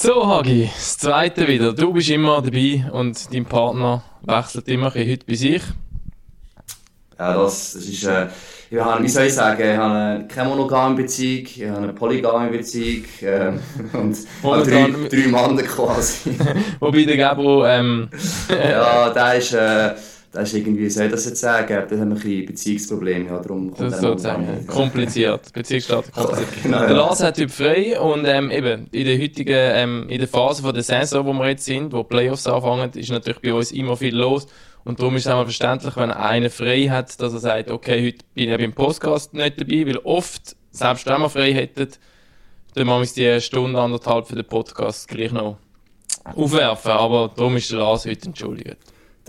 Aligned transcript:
So, 0.00 0.24
Hagi, 0.24 0.70
das 0.72 0.96
zweite 0.98 1.48
wieder. 1.48 1.72
Du 1.72 1.92
bist 1.92 2.08
immer 2.08 2.40
dabei 2.40 2.88
und 2.92 3.34
dein 3.34 3.44
Partner 3.44 4.04
wechselt 4.22 4.68
immer 4.68 4.94
ein 4.94 5.10
heute 5.10 5.26
bei 5.26 5.34
sich. 5.34 5.60
Ja, 7.18 7.34
das, 7.34 7.72
das 7.72 7.84
ist, 7.84 8.04
äh, 8.04 8.28
ich 8.70 8.78
habe, 8.78 9.02
wie 9.02 9.08
soll 9.08 9.24
ich 9.24 9.34
sagen, 9.34 9.60
ich 9.60 9.76
habe 9.76 10.24
keine 10.28 10.50
monogame 10.50 10.94
Beziehung, 10.94 11.46
ich 11.46 11.66
habe 11.66 11.78
eine 11.78 11.92
polygame 11.94 12.48
Beziehung 12.48 13.06
äh, 13.22 13.48
und 13.96 14.16
habe 14.44 14.62
drei, 14.62 14.94
drei 15.08 15.26
Männer 15.26 15.62
quasi. 15.64 16.30
Wobei 16.78 17.02
der 17.02 17.16
Gabro, 17.16 17.66
ähm... 17.66 18.08
ja, 18.48 19.10
der 19.10 19.34
ist, 19.34 19.52
äh, 19.52 19.94
das 20.32 20.52
ist 20.52 20.58
irgendwie, 20.58 20.84
wie 20.84 20.90
soll 20.90 21.06
ich 21.06 21.12
das 21.12 21.24
jetzt 21.24 21.40
sagen, 21.40 21.68
da 21.68 21.80
haben 21.80 21.90
wir 21.90 22.02
ein 22.02 22.10
bisschen 22.10 22.46
Beziehungsprobleme, 22.46 23.26
ja, 23.26 23.38
darum 23.38 23.70
kommt 23.70 23.92
das 23.92 24.00
sozusagen 24.00 24.66
kompliziert, 24.66 25.52
Beziehungsstatus 25.52 26.12
kompliziert. 26.12 26.62
genau, 26.62 26.86
der 26.86 26.96
Lars 26.96 27.22
hat 27.22 27.36
Typ 27.36 27.50
frei 27.50 27.98
und 27.98 28.26
ähm, 28.26 28.50
eben, 28.50 28.88
in 28.92 29.04
der 29.06 29.18
heutigen, 29.18 29.54
ähm, 29.56 30.06
in 30.08 30.18
der 30.18 30.28
Phase 30.28 30.62
von 30.62 30.74
der 30.74 30.82
Saison, 30.82 31.24
wo 31.24 31.32
wir 31.32 31.48
jetzt 31.48 31.64
sind, 31.64 31.92
wo 31.92 32.04
Playoffs 32.04 32.46
anfangen, 32.46 32.90
ist 32.92 33.10
natürlich 33.10 33.40
bei 33.40 33.54
uns 33.54 33.72
immer 33.72 33.96
viel 33.96 34.14
los. 34.14 34.46
Und 34.84 35.00
darum 35.00 35.16
ist 35.16 35.26
es 35.26 35.32
auch 35.32 35.42
verständlich, 35.42 35.96
wenn 35.96 36.10
einer 36.10 36.50
frei 36.50 36.88
hat, 36.88 37.20
dass 37.20 37.32
er 37.32 37.40
sagt, 37.40 37.70
okay, 37.70 38.06
heute 38.06 38.24
bin 38.34 38.50
ich 38.50 38.56
beim 38.56 38.72
Podcast 38.72 39.34
nicht 39.34 39.60
dabei, 39.60 39.86
weil 39.86 39.98
oft, 39.98 40.56
selbst 40.70 41.06
wenn 41.06 41.20
wir 41.20 41.30
frei 41.30 41.52
hätten, 41.52 41.88
dann 42.74 42.86
machen 42.86 43.06
wir 43.14 43.34
die 43.36 43.40
Stunde, 43.40 43.80
anderthalb 43.80 44.26
für 44.26 44.36
den 44.36 44.46
Podcast 44.46 45.08
gleich 45.08 45.32
noch 45.32 45.58
aufwerfen, 46.24 46.92
aber 46.92 47.30
darum 47.34 47.56
ist 47.56 47.70
der 47.70 47.78
Lars 47.78 48.06
heute 48.06 48.26
entschuldigt 48.26 48.76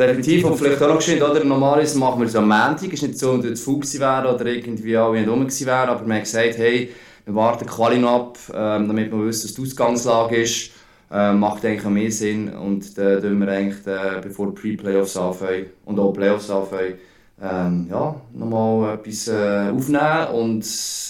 definitiv. 0.08 0.46
Und 0.46 0.58
vielleicht 0.58 0.82
auch 0.82 0.88
noch 0.88 0.98
geschehen, 0.98 1.22
oder? 1.22 1.44
Normalerweise 1.44 1.98
machen 1.98 2.20
wir 2.20 2.28
es 2.28 2.36
am 2.36 2.48
Montag. 2.48 2.92
Ist 2.94 3.04
nicht 3.04 3.20
so, 3.20 3.38
dass 3.38 3.68
wir 3.68 3.84
faul 3.84 4.26
oder 4.26 4.46
irgendwie 4.46 4.96
alle 4.96 5.20
nicht 5.20 5.30
rum 5.30 5.48
wären. 5.48 5.90
Aber 5.90 6.06
wir 6.06 6.14
haben 6.14 6.22
gesagt, 6.22 6.58
hey, 6.58 6.90
wir 7.26 7.36
warten 7.36 7.66
Quali 7.66 8.04
ab, 8.04 8.38
ähm, 8.54 8.88
damit 8.88 9.12
wir 9.12 9.26
wissen, 9.26 9.50
was 9.50 9.54
die 9.56 9.62
Ausgangslage 9.62 10.36
ist. 10.38 10.72
Ähm, 11.12 11.40
macht 11.40 11.66
eigentlich 11.66 11.86
auch 11.86 11.90
mehr 11.90 12.12
Sinn. 12.12 12.50
Und 12.50 12.98
dann 12.98 13.22
tun 13.22 13.40
wir 13.40 13.48
eigentlich, 13.48 13.88
äh, 13.88 14.22
bevor 14.22 14.48
die 14.48 14.62
Pre-Playoffs 14.62 15.18
anfangen 15.18 15.68
und 15.86 16.00
auch 16.00 16.14
Playoffs 16.14 16.50
anfangen, 16.50 16.96
ähm, 17.42 17.88
ja, 17.90 18.16
nochmal 18.34 18.96
etwas 18.96 19.28
äh, 19.28 19.70
aufnehmen. 19.70 20.28
Und 20.34 20.66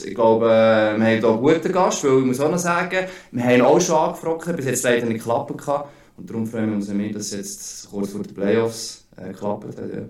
ich 0.06 0.16
glaube, 0.16 0.46
äh, 0.46 0.50
wir 0.50 1.06
haben 1.06 1.06
hier 1.06 1.28
einen 1.28 1.40
guten 1.40 1.72
Gast, 1.72 2.04
weil 2.04 2.20
ich 2.20 2.26
muss 2.26 2.40
auch 2.40 2.52
noch 2.52 2.58
sagen, 2.58 3.08
wir 3.32 3.44
haben 3.44 3.62
auch 3.62 3.82
schon 3.82 3.96
angefragt, 3.96 4.56
bis 4.56 4.66
jetzt 4.66 4.84
leider 4.84 5.06
nicht 5.06 5.18
geklappt. 5.18 5.52
Und 6.20 6.30
darum 6.30 6.46
freuen 6.46 6.70
wir 6.70 6.76
uns 6.76 6.90
mehr, 6.90 7.14
dass 7.14 7.32
jetzt 7.32 7.90
kurz 7.90 8.12
vor 8.12 8.22
den 8.22 8.34
Playoffs 8.34 9.08
äh, 9.16 9.30
geklappt 9.30 9.78
hat. 9.78 9.78
Ja. 9.78 10.02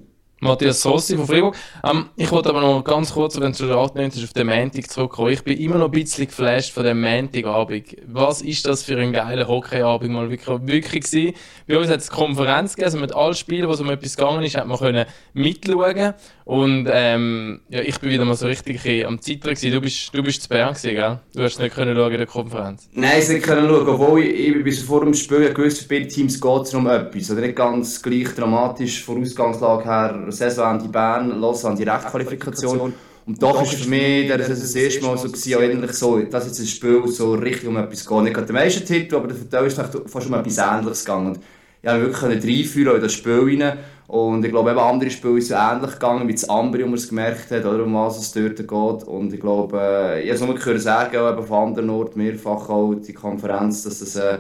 Matthias 0.42 0.82
Sossi 0.82 1.18
von 1.18 1.28
Freiburg. 1.28 1.56
Ähm, 1.84 2.06
ich 2.16 2.32
wollte 2.32 2.50
aber 2.50 2.62
noch 2.62 2.84
ganz 2.84 3.14
kurz, 3.14 3.40
wenn 3.40 3.52
du 3.52 3.58
schon 3.58 3.72
annimmst, 3.72 4.24
auf 4.24 4.34
den 4.34 4.48
Montag 4.48 4.90
zurückkommen. 4.90 5.32
Ich 5.32 5.44
bin 5.44 5.58
immer 5.58 5.78
noch 5.78 5.88
ein 5.88 5.92
bisschen 5.92 6.28
geflasht 6.28 6.74
von 6.74 6.84
dem 6.84 7.02
Montagabend. 7.02 7.98
Was 8.08 8.42
ist 8.42 8.66
das 8.66 8.84
für 8.84 8.98
ein 8.98 9.12
geiler 9.12 9.48
Hockeyabend 9.48 10.12
mal 10.12 10.30
wirklich, 10.30 10.60
wirklich 10.64 11.04
gewesen? 11.04 11.34
Bei 11.68 11.78
uns 11.78 11.90
hat 11.90 12.00
es 12.00 12.10
Konferenz 12.10 12.76
gegeben, 12.76 12.86
also 12.86 13.00
mit 13.00 13.16
allen 13.16 13.36
Spielen, 13.36 13.68
wo 13.68 13.74
es 13.74 13.82
um 13.82 13.90
etwas 13.90 14.16
gegangen 14.16 14.44
ist, 14.44 14.56
hat 14.56 14.68
man 14.68 14.78
können 14.78 15.06
mitschauen 15.34 16.14
und 16.50 16.90
ähm, 16.92 17.62
ja, 17.70 17.82
ich 17.82 18.00
bin 18.00 18.10
wieder 18.10 18.26
mal 18.26 18.34
so 18.34 18.48
richtig 18.48 19.06
am 19.06 19.22
Zittern 19.22 19.54
gewesen. 19.54 19.72
Du 19.72 19.82
bist, 19.82 20.10
du 20.12 20.24
bist 20.24 20.42
zu 20.42 20.50
Bern 20.50 20.74
gewesen, 20.74 20.96
gell? 20.96 21.20
Du 21.36 21.44
hast 21.44 21.60
nicht 21.60 21.76
können 21.76 21.96
schauen 21.96 22.12
in 22.12 22.18
der 22.18 22.26
Konferenz. 22.26 22.90
Nein, 22.92 23.20
ich 23.20 23.30
nicht 23.30 23.44
können 23.44 23.70
schauen, 23.70 23.88
obwohl 23.88 24.24
ich, 24.24 24.48
ich 24.48 24.64
bis 24.64 24.82
vor 24.82 25.02
dem 25.02 25.14
Spiel 25.14 25.54
gewusst, 25.54 25.84
für 25.84 25.90
beide 25.90 26.08
Teams 26.08 26.42
geht 26.42 26.62
es 26.64 26.74
um 26.74 26.88
etwas. 26.88 27.30
Oder 27.30 27.42
nicht 27.42 27.56
ganz 27.56 28.02
gleich 28.02 28.34
dramatisch 28.34 29.04
von 29.04 29.22
Ausgangslage 29.22 29.84
her, 29.84 30.24
Saison 30.32 30.66
an 30.66 30.80
die 30.82 30.88
Bern, 30.88 31.40
los 31.40 31.66
an 31.66 31.76
die 31.76 31.84
Rechtqualifikation. 31.84 32.94
Und 33.26 33.44
doch 33.44 33.62
ist 33.62 33.76
für 33.76 33.90
mich 33.90 34.28
das, 34.28 34.48
das 34.48 34.76
erste 34.76 35.06
Mal 35.06 35.18
so 35.18 35.28
gewesen, 35.28 35.62
eigentlich 35.62 35.92
so, 35.92 36.20
dass 36.20 36.48
jetzt 36.48 36.60
ein 36.60 36.66
Spiel 36.66 37.08
so 37.08 37.34
richtig 37.34 37.68
um 37.70 37.78
etwas 37.78 38.06
geht. 38.06 38.22
Nicht 38.24 38.34
gerade 38.34 38.48
der 38.48 38.56
meiste 38.56 38.84
Titel, 38.84 39.18
aber 39.18 39.28
der 39.28 39.62
ist 39.66 39.78
fast 39.78 40.28
um 40.28 40.34
etwas 40.34 40.58
Ähnliches 40.58 41.06
gegangen. 41.06 41.28
Und 41.28 41.40
ich 41.82 41.90
konnte 41.90 42.44
wirklich 42.44 42.60
reinführen 42.60 42.96
in 42.96 43.02
das 43.02 43.14
Spiel 43.14 43.62
rein. 43.62 43.78
Und 44.08 44.44
ich 44.44 44.50
glaube, 44.50 44.72
eben 44.72 44.80
andere 44.80 45.12
Spiele 45.12 45.40
sind 45.40 45.60
ähnlich 45.60 45.92
gegangen 45.92 46.28
wie 46.28 46.34
das 46.34 46.50
Ambri, 46.50 46.82
wo 46.82 46.88
man 46.88 46.96
es 46.96 47.10
gemerkt 47.10 47.52
hat, 47.52 47.64
oder 47.66 47.84
um 47.84 47.94
was 47.94 48.18
es 48.18 48.32
dort 48.32 48.58
geht. 48.58 49.08
Und 49.08 49.32
ich 49.32 49.40
glaube, 49.40 49.80
äh, 49.80 50.22
ich 50.24 50.30
habe 50.30 50.36
es 50.36 50.42
nur 50.42 50.56
gehört 50.56 50.82
sagen, 50.82 51.18
auch 51.18 51.32
eben 51.32 51.46
von 51.46 51.68
anderen 51.68 51.92
Orten, 51.92 52.18
mehrfach 52.18 52.68
auch 52.70 52.96
die 52.96 53.14
Konferenz, 53.14 53.84
dass 53.84 54.00
das, 54.00 54.16
äh, 54.16 54.40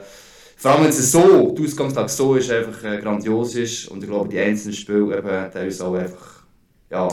vor 0.59 0.71
allem 0.71 0.83
wenn 0.83 0.89
es 0.89 1.11
so, 1.11 1.55
die 1.57 1.63
Ausgangslage 1.63 2.09
so 2.09 2.35
ist, 2.35 2.51
einfach 2.51 2.83
äh, 2.83 2.97
grandios 2.97 3.55
ist. 3.55 3.87
Und 3.87 4.03
ich 4.03 4.09
glaube, 4.09 4.27
die 4.27 4.39
einzelnen 4.39 4.75
Spiele 4.75 5.17
eben 5.17 5.51
teilweise 5.51 5.85
auch 5.85 5.93
einfach, 5.93 6.43
ja, 6.91 7.07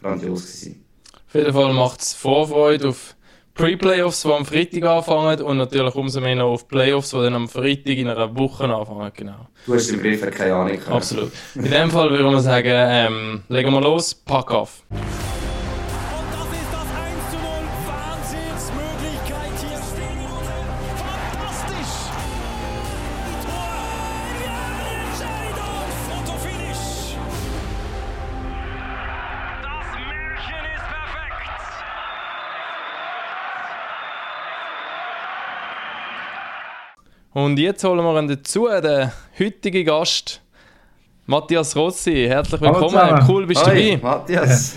grandios 0.00 0.42
gewesen. 0.42 0.84
Auf 1.28 1.34
jeden 1.34 1.52
Fall 1.52 1.72
macht 1.72 2.00
es 2.00 2.14
Vorfreude 2.14 2.88
auf 2.88 3.14
Pre-Playoffs, 3.54 4.22
die 4.22 4.32
am 4.32 4.44
Freitag 4.44 4.82
anfangen 4.82 5.40
und 5.40 5.58
natürlich 5.58 5.94
umso 5.94 6.20
mehr 6.20 6.34
noch 6.34 6.50
auf 6.50 6.66
Playoffs, 6.66 7.10
die 7.10 7.18
dann 7.18 7.34
am 7.34 7.48
Freitag 7.48 7.96
in 7.96 8.08
einer 8.08 8.36
Woche 8.36 8.64
anfangen. 8.64 9.12
Genau. 9.14 9.46
Du 9.66 9.74
hast 9.74 9.88
den 9.88 10.00
Brief 10.00 10.28
keine 10.32 10.54
Ahnung. 10.54 10.78
Absolut. 10.88 11.30
In 11.54 11.70
dem 11.70 11.90
Fall 11.90 12.10
würde 12.10 12.24
man 12.24 12.40
sagen, 12.40 12.72
ähm, 12.72 13.42
legen 13.48 13.72
wir 13.72 13.80
los, 13.80 14.14
pack 14.14 14.50
auf. 14.50 14.82
Und 37.44 37.58
jetzt 37.58 37.82
holen 37.84 38.04
wir 38.04 38.20
ihn 38.20 38.28
dazu, 38.28 38.68
den 38.68 39.10
heutigen 39.38 39.86
Gast, 39.86 40.42
Matthias 41.24 41.74
Rossi. 41.74 42.26
Herzlich 42.28 42.60
willkommen, 42.60 42.94
Hallo 42.94 43.24
cool 43.26 43.46
bist 43.46 43.62
du 43.62 43.70
dabei. 43.70 43.98
Matthias. 44.02 44.76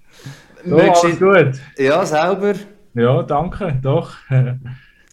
so, 0.64 0.78
alles 0.78 1.18
gut? 1.20 1.60
Ja, 1.78 2.04
selber. 2.04 2.54
Ja, 2.94 3.22
danke, 3.22 3.78
doch. 3.80 4.14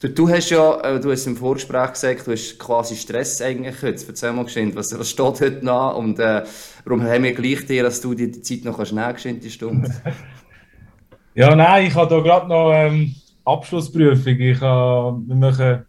Du, 0.02 0.10
du, 0.10 0.30
hast 0.30 0.50
ja, 0.50 0.82
äh, 0.82 1.00
du 1.00 1.12
hast 1.12 1.28
im 1.28 1.38
Vorgespräch 1.38 1.92
gesagt, 1.92 2.26
du 2.26 2.32
hast 2.32 2.58
quasi 2.58 2.96
Stress 2.96 3.40
eigentlich 3.40 3.80
heute. 3.84 4.04
Erzähl 4.08 4.32
mal 4.32 4.46
geschwind, 4.46 4.76
was, 4.76 4.98
was 4.98 5.12
steht 5.12 5.42
heute 5.42 5.64
noch 5.64 5.96
und 5.96 6.18
äh, 6.18 6.44
warum 6.86 7.04
haben 7.04 7.24
wir 7.24 7.34
gleich 7.34 7.68
dir, 7.68 7.84
dass 7.84 8.02
du 8.02 8.16
dir 8.16 8.32
die 8.32 8.42
Zeit 8.42 8.66
noch 8.66 8.78
kannst 8.78 8.94
nehmen 8.94 9.16
kannst, 9.16 9.44
die 9.44 9.52
Stunde? 9.52 9.94
ja, 11.36 11.56
nein, 11.56 11.86
ich 11.86 11.94
habe 11.94 12.10
da 12.10 12.20
gerade 12.20 12.48
noch 12.48 12.72
ähm, 12.74 13.14
Abschlussprüfung. 13.46 14.40
Ich 14.40 14.60
habe, 14.60 15.22
wir 15.28 15.36
machen 15.36 15.86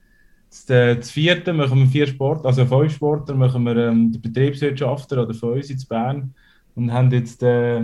das, 0.50 0.66
das 0.66 1.10
vierte 1.10 1.52
machen 1.52 1.78
wir 1.78 1.86
vier 1.86 2.06
Sport, 2.08 2.44
also 2.44 2.66
fünf 2.66 2.94
Sportler 2.94 3.36
machen 3.36 3.62
wir 3.64 3.76
ähm, 3.76 4.12
den 4.12 4.20
Betriebswirtschaftler 4.20 5.22
oder 5.22 5.34
von 5.34 5.52
uns 5.52 5.70
in 5.70 5.78
Bern 5.88 6.34
und 6.74 6.92
haben 6.92 7.10
jetzt 7.12 7.42
äh, 7.42 7.82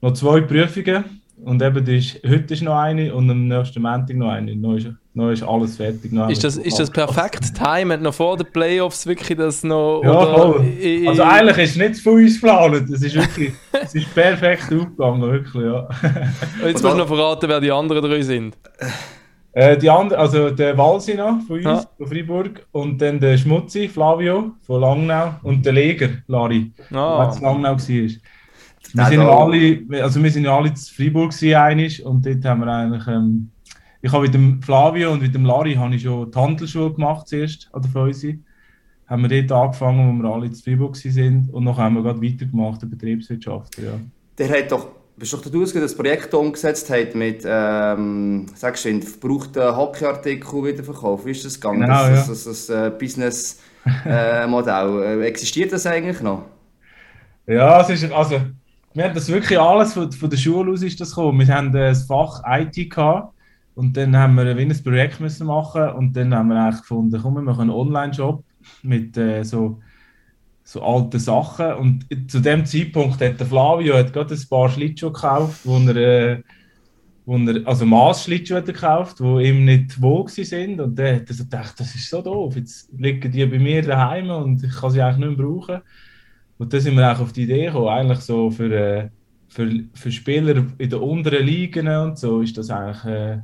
noch 0.00 0.12
zwei 0.12 0.42
Prüfungen 0.42 1.22
und 1.42 1.62
eben 1.62 1.86
ist, 1.86 2.20
heute 2.26 2.54
ist 2.54 2.62
noch 2.62 2.76
eine 2.76 3.14
und 3.14 3.30
am 3.30 3.48
nächsten 3.48 3.82
Montag 3.82 4.16
noch 4.16 4.28
eine. 4.28 4.54
Noch 4.54 4.76
ist, 4.76 4.88
noch 5.14 5.30
ist 5.30 5.42
alles 5.42 5.76
fertig. 5.76 6.12
Noch 6.12 6.30
ist, 6.30 6.44
das, 6.44 6.56
ist 6.56 6.78
das 6.78 6.90
perfekt 6.90 7.54
timed, 7.54 8.02
noch 8.02 8.14
vor 8.14 8.36
den 8.36 8.46
Playoffs 8.52 9.06
wirklich 9.06 9.36
das 9.36 9.64
noch? 9.64 10.02
Ja, 10.04 10.26
voll. 10.26 10.64
Also 11.08 11.22
eigentlich 11.22 11.58
ist 11.58 11.70
es 11.70 11.76
nicht 11.76 11.96
zu 11.96 12.10
uns 12.10 12.40
geplant. 12.40 12.88
Es 12.88 13.02
ist 13.02 13.14
wirklich 13.14 13.52
es 13.72 13.94
ist 13.94 14.14
perfekt 14.14 14.72
aufgegangen, 14.72 15.22
wirklich, 15.22 15.64
ja. 15.64 15.88
Und 16.62 16.68
jetzt 16.68 16.82
musst 16.82 16.94
du 16.94 16.98
noch 16.98 17.08
verraten, 17.08 17.48
wer 17.48 17.60
die 17.60 17.72
anderen 17.72 18.02
drei 18.02 18.22
sind. 18.22 18.56
Äh, 19.54 19.78
die 19.78 19.88
andere, 19.88 20.18
also 20.18 20.50
der 20.50 20.76
Walsina 20.76 21.40
von 21.46 21.56
uns, 21.56 21.64
ja. 21.64 21.84
von 21.96 22.06
Freiburg, 22.08 22.66
und 22.72 23.00
dann 23.00 23.20
der 23.20 23.38
Schmutzi, 23.38 23.88
Flavio 23.88 24.52
von 24.62 24.80
Langnau 24.80 25.36
und 25.44 25.64
der 25.64 25.72
Leger, 25.72 26.08
Lari, 26.26 26.72
ah. 26.92 27.32
der 27.32 27.40
Langnau 27.40 27.70
war. 27.70 27.78
Wir 27.78 29.06
sind, 29.06 29.20
alle, 29.20 30.02
also 30.02 30.22
wir 30.22 30.30
sind 30.30 30.44
ja 30.44 30.56
alle 30.56 30.68
in 30.68 30.76
Freiburg 30.76 31.32
einig 31.42 32.04
und 32.04 32.26
dort 32.26 32.44
haben 32.44 32.60
wir 32.60 32.68
eigentlich, 32.68 33.06
ähm, 33.06 33.50
ich 34.02 34.12
habe 34.12 34.24
mit 34.24 34.34
dem 34.34 34.60
Flavio 34.60 35.12
und 35.12 35.22
mit 35.22 35.34
dem 35.34 35.44
Lari 35.44 35.74
habe 35.74 35.94
ich 35.94 36.02
schon 36.02 36.30
die 36.30 36.38
Handelsschule 36.38 36.92
gemacht 36.92 37.28
zuerst 37.28 37.68
an 37.72 37.82
der 37.82 37.90
Feusi. 37.90 38.42
Haben 39.06 39.28
wir 39.28 39.42
dort 39.42 39.62
angefangen, 39.62 40.18
wo 40.18 40.22
wir 40.22 40.34
alle 40.34 40.46
in 40.46 40.54
Freiburg 40.54 40.96
sind 40.96 41.48
und 41.52 41.64
noch 41.64 41.78
haben 41.78 41.94
wir 41.94 42.02
gerade 42.02 42.20
weitergemacht, 42.20 42.82
der 42.82 42.88
Betriebswirtschaft. 42.88 43.78
Ja. 43.78 44.00
Der 44.36 44.48
hat 44.50 44.72
doch 44.72 44.88
bist 45.16 45.32
du 45.32 45.36
doch 45.36 45.50
daraus, 45.50 45.72
das 45.72 45.94
Projekt 45.94 46.34
umgesetzt 46.34 46.90
hat 46.90 47.14
mit, 47.14 47.44
ähm, 47.46 48.46
sagst 48.54 48.84
du, 48.84 49.00
verbrauchten 49.00 49.76
Hockeyartikel 49.76 50.64
wiederverkauf. 50.64 51.24
Wie 51.24 51.30
ist 51.30 51.44
das 51.44 51.60
gegangen? 51.60 51.82
Genau, 51.82 52.08
das, 52.08 52.28
das, 52.28 52.44
das, 52.44 52.66
das 52.66 52.70
äh, 52.70 52.90
Business-Modell. 52.90 55.02
Äh, 55.02 55.26
Existiert 55.26 55.72
das 55.72 55.86
eigentlich 55.86 56.20
noch? 56.20 56.46
Ja, 57.46 57.80
es 57.80 57.90
ist, 57.90 58.10
also, 58.10 58.40
wir 58.94 59.04
haben 59.04 59.14
das 59.14 59.28
wirklich 59.28 59.58
alles 59.58 59.92
von, 59.92 60.10
von 60.10 60.30
der 60.30 60.36
Schule 60.36 60.72
aus 60.72 60.82
ist 60.82 61.00
das 61.00 61.10
gekommen. 61.10 61.46
Wir 61.46 61.54
haben 61.54 61.72
das 61.72 62.06
Fach 62.06 62.42
IT 62.46 62.90
gehabt 62.90 63.34
und 63.74 63.96
dann 63.96 64.16
haben 64.16 64.34
wir 64.34 64.46
ein 64.46 64.82
Projekt 64.82 65.20
müssen 65.20 65.46
machen 65.46 65.90
und 65.90 66.14
dann 66.14 66.34
haben 66.34 66.48
wir 66.48 66.56
eigentlich 66.56 66.80
gefunden, 66.80 67.20
komm, 67.22 67.34
wir 67.34 67.42
machen 67.42 67.62
einen 67.62 67.70
Online-Shop 67.70 68.42
mit 68.82 69.16
äh, 69.16 69.44
so 69.44 69.80
so 70.64 70.82
alte 70.82 71.20
Sachen. 71.20 71.74
Und 71.74 72.30
zu 72.30 72.40
dem 72.40 72.64
Zeitpunkt 72.64 73.20
hat 73.20 73.38
der 73.38 73.46
Flavio 73.46 73.94
hat 73.96 74.12
gerade 74.12 74.34
ein 74.34 74.48
paar 74.48 74.70
Schlittschuhe 74.70 75.12
gekauft, 75.12 75.60
wo 75.64 75.78
er, 75.78 75.96
äh, 75.96 76.42
wo 77.26 77.36
er, 77.36 77.66
also 77.66 77.84
Maßschlittschuhe 77.84 78.62
gekauft, 78.62 79.20
die 79.20 79.48
ihm 79.48 79.66
nicht 79.66 80.00
wohl 80.00 80.26
sind 80.28 80.80
und 80.80 80.98
der 80.98 81.16
hat 81.16 81.28
so 81.28 81.44
gedacht, 81.44 81.78
das 81.78 81.94
ist 81.94 82.08
so 82.08 82.22
doof, 82.22 82.56
jetzt 82.56 82.90
liegen 82.96 83.30
die 83.30 83.44
bei 83.44 83.58
mir 83.58 83.82
daheim 83.82 84.30
und 84.30 84.64
ich 84.64 84.74
kann 84.74 84.90
sie 84.90 85.02
eigentlich 85.02 85.28
nicht 85.28 85.38
mehr 85.38 85.46
brauchen. 85.46 85.80
Und 86.56 86.72
dann 86.72 86.80
sind 86.80 86.96
wir 86.96 87.12
auch 87.12 87.20
auf 87.20 87.32
die 87.32 87.42
Idee 87.42 87.66
gekommen, 87.66 87.88
eigentlich 87.88 88.20
so 88.20 88.50
für, 88.50 88.72
äh, 88.72 89.08
für, 89.48 89.70
für 89.92 90.12
Spieler 90.12 90.64
in 90.78 90.90
den 90.90 91.00
unteren 91.00 91.44
Ligen 91.44 91.88
und 91.88 92.18
so 92.18 92.40
ist 92.40 92.56
das 92.56 92.70
eigentlich 92.70 93.04
äh, 93.04 93.38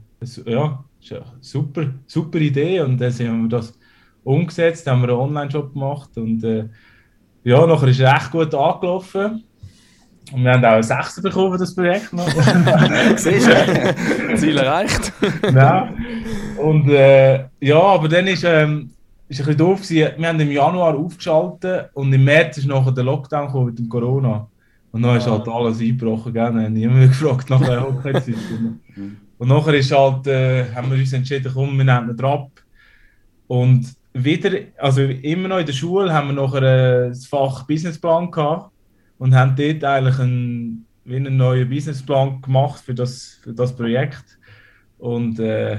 ja, 0.47 0.85
ist 1.01 1.13
eine 1.13 1.25
super, 1.41 1.95
super 2.07 2.39
Idee 2.39 2.81
und 2.81 2.99
dann 2.99 3.13
haben 3.13 3.43
wir 3.43 3.49
das 3.49 3.79
umgesetzt, 4.25 4.87
haben 4.87 5.03
wir 5.03 5.09
einen 5.09 5.19
Online-Shop 5.19 5.73
gemacht 5.73 6.17
und 6.17 6.45
äh, 6.45 6.69
ja, 7.45 7.67
nachher 7.67 7.89
ist 7.89 8.01
es 8.01 8.13
echt 8.13 8.31
gut 8.31 8.55
angelaufen. 8.55 9.45
Und 10.33 10.45
wir 10.45 10.53
haben 10.53 10.65
auch 10.65 10.73
einen 10.73 10.83
Sechser 10.83 11.23
bekommen 11.23 11.53
für 11.53 11.59
das 11.59 11.75
Projekt. 11.75 12.11
Siehst 13.17 13.49
du? 13.49 14.37
Ziel 14.37 14.59
erreicht. 14.59 15.13
ja. 15.53 15.93
Und 16.57 16.89
äh, 16.89 17.47
ja, 17.61 17.81
aber 17.81 18.09
dann 18.09 18.27
ist, 18.29 18.45
ähm, 18.45 18.91
ist 19.29 19.41
ein 19.41 19.47
bisschen 19.47 19.57
doof 19.57 19.83
gewesen. 19.83 20.13
Wir 20.17 20.29
haben 20.29 20.41
im 20.41 20.51
Januar 20.51 20.95
aufgeschaltet 20.97 21.91
und 21.95 22.13
im 22.13 22.25
März 22.25 22.59
ist 22.59 22.67
nachher 22.67 22.93
der 22.93 23.05
Lockdown 23.05 23.47
gekommen 23.47 23.67
mit 23.67 23.79
dem 23.79 23.89
Corona. 23.89 24.47
Und 24.93 25.03
dann 25.03 25.17
ist 25.17 25.27
ah. 25.27 25.33
halt 25.33 25.49
alles 25.49 25.81
eingebrochen, 25.81 26.33
gell? 26.33 26.71
niemand 26.71 27.09
gefragt 27.09 27.51
nach 27.51 27.61
der 27.61 27.83
Hochzeitszeit. 27.83 28.37
und 29.39 29.49
nachher 29.49 29.75
ist 29.75 29.91
halt, 29.91 30.27
äh, 30.27 30.67
haben 30.75 30.91
wir 30.91 30.99
uns 30.99 31.13
entschieden, 31.13 31.51
komm, 31.53 31.77
wir 31.77 31.85
nehmen 31.85 32.17
ihn 32.17 32.25
ab. 32.25 32.51
Und 33.47 33.87
wieder, 34.13 34.51
also 34.79 35.03
immer 35.03 35.49
noch 35.49 35.59
in 35.59 35.67
der 35.67 35.73
Schule, 35.73 36.13
haben 36.13 36.29
wir 36.29 36.35
nachher 36.35 36.63
äh, 36.63 37.09
das 37.09 37.27
Fach 37.27 37.67
Businessplan 37.67 38.31
gehabt 38.31 38.73
und 39.19 39.35
haben 39.35 39.55
dort 39.57 39.85
eigentlich 39.85 40.19
einen, 40.19 40.87
wie 41.05 41.17
einen 41.17 41.37
neuen 41.37 41.69
Businessplan 41.69 42.41
gemacht 42.41 42.81
für 42.81 42.95
das, 42.95 43.39
für 43.43 43.53
das 43.53 43.75
Projekt. 43.75 44.39
Und 44.99 45.39
äh, 45.39 45.79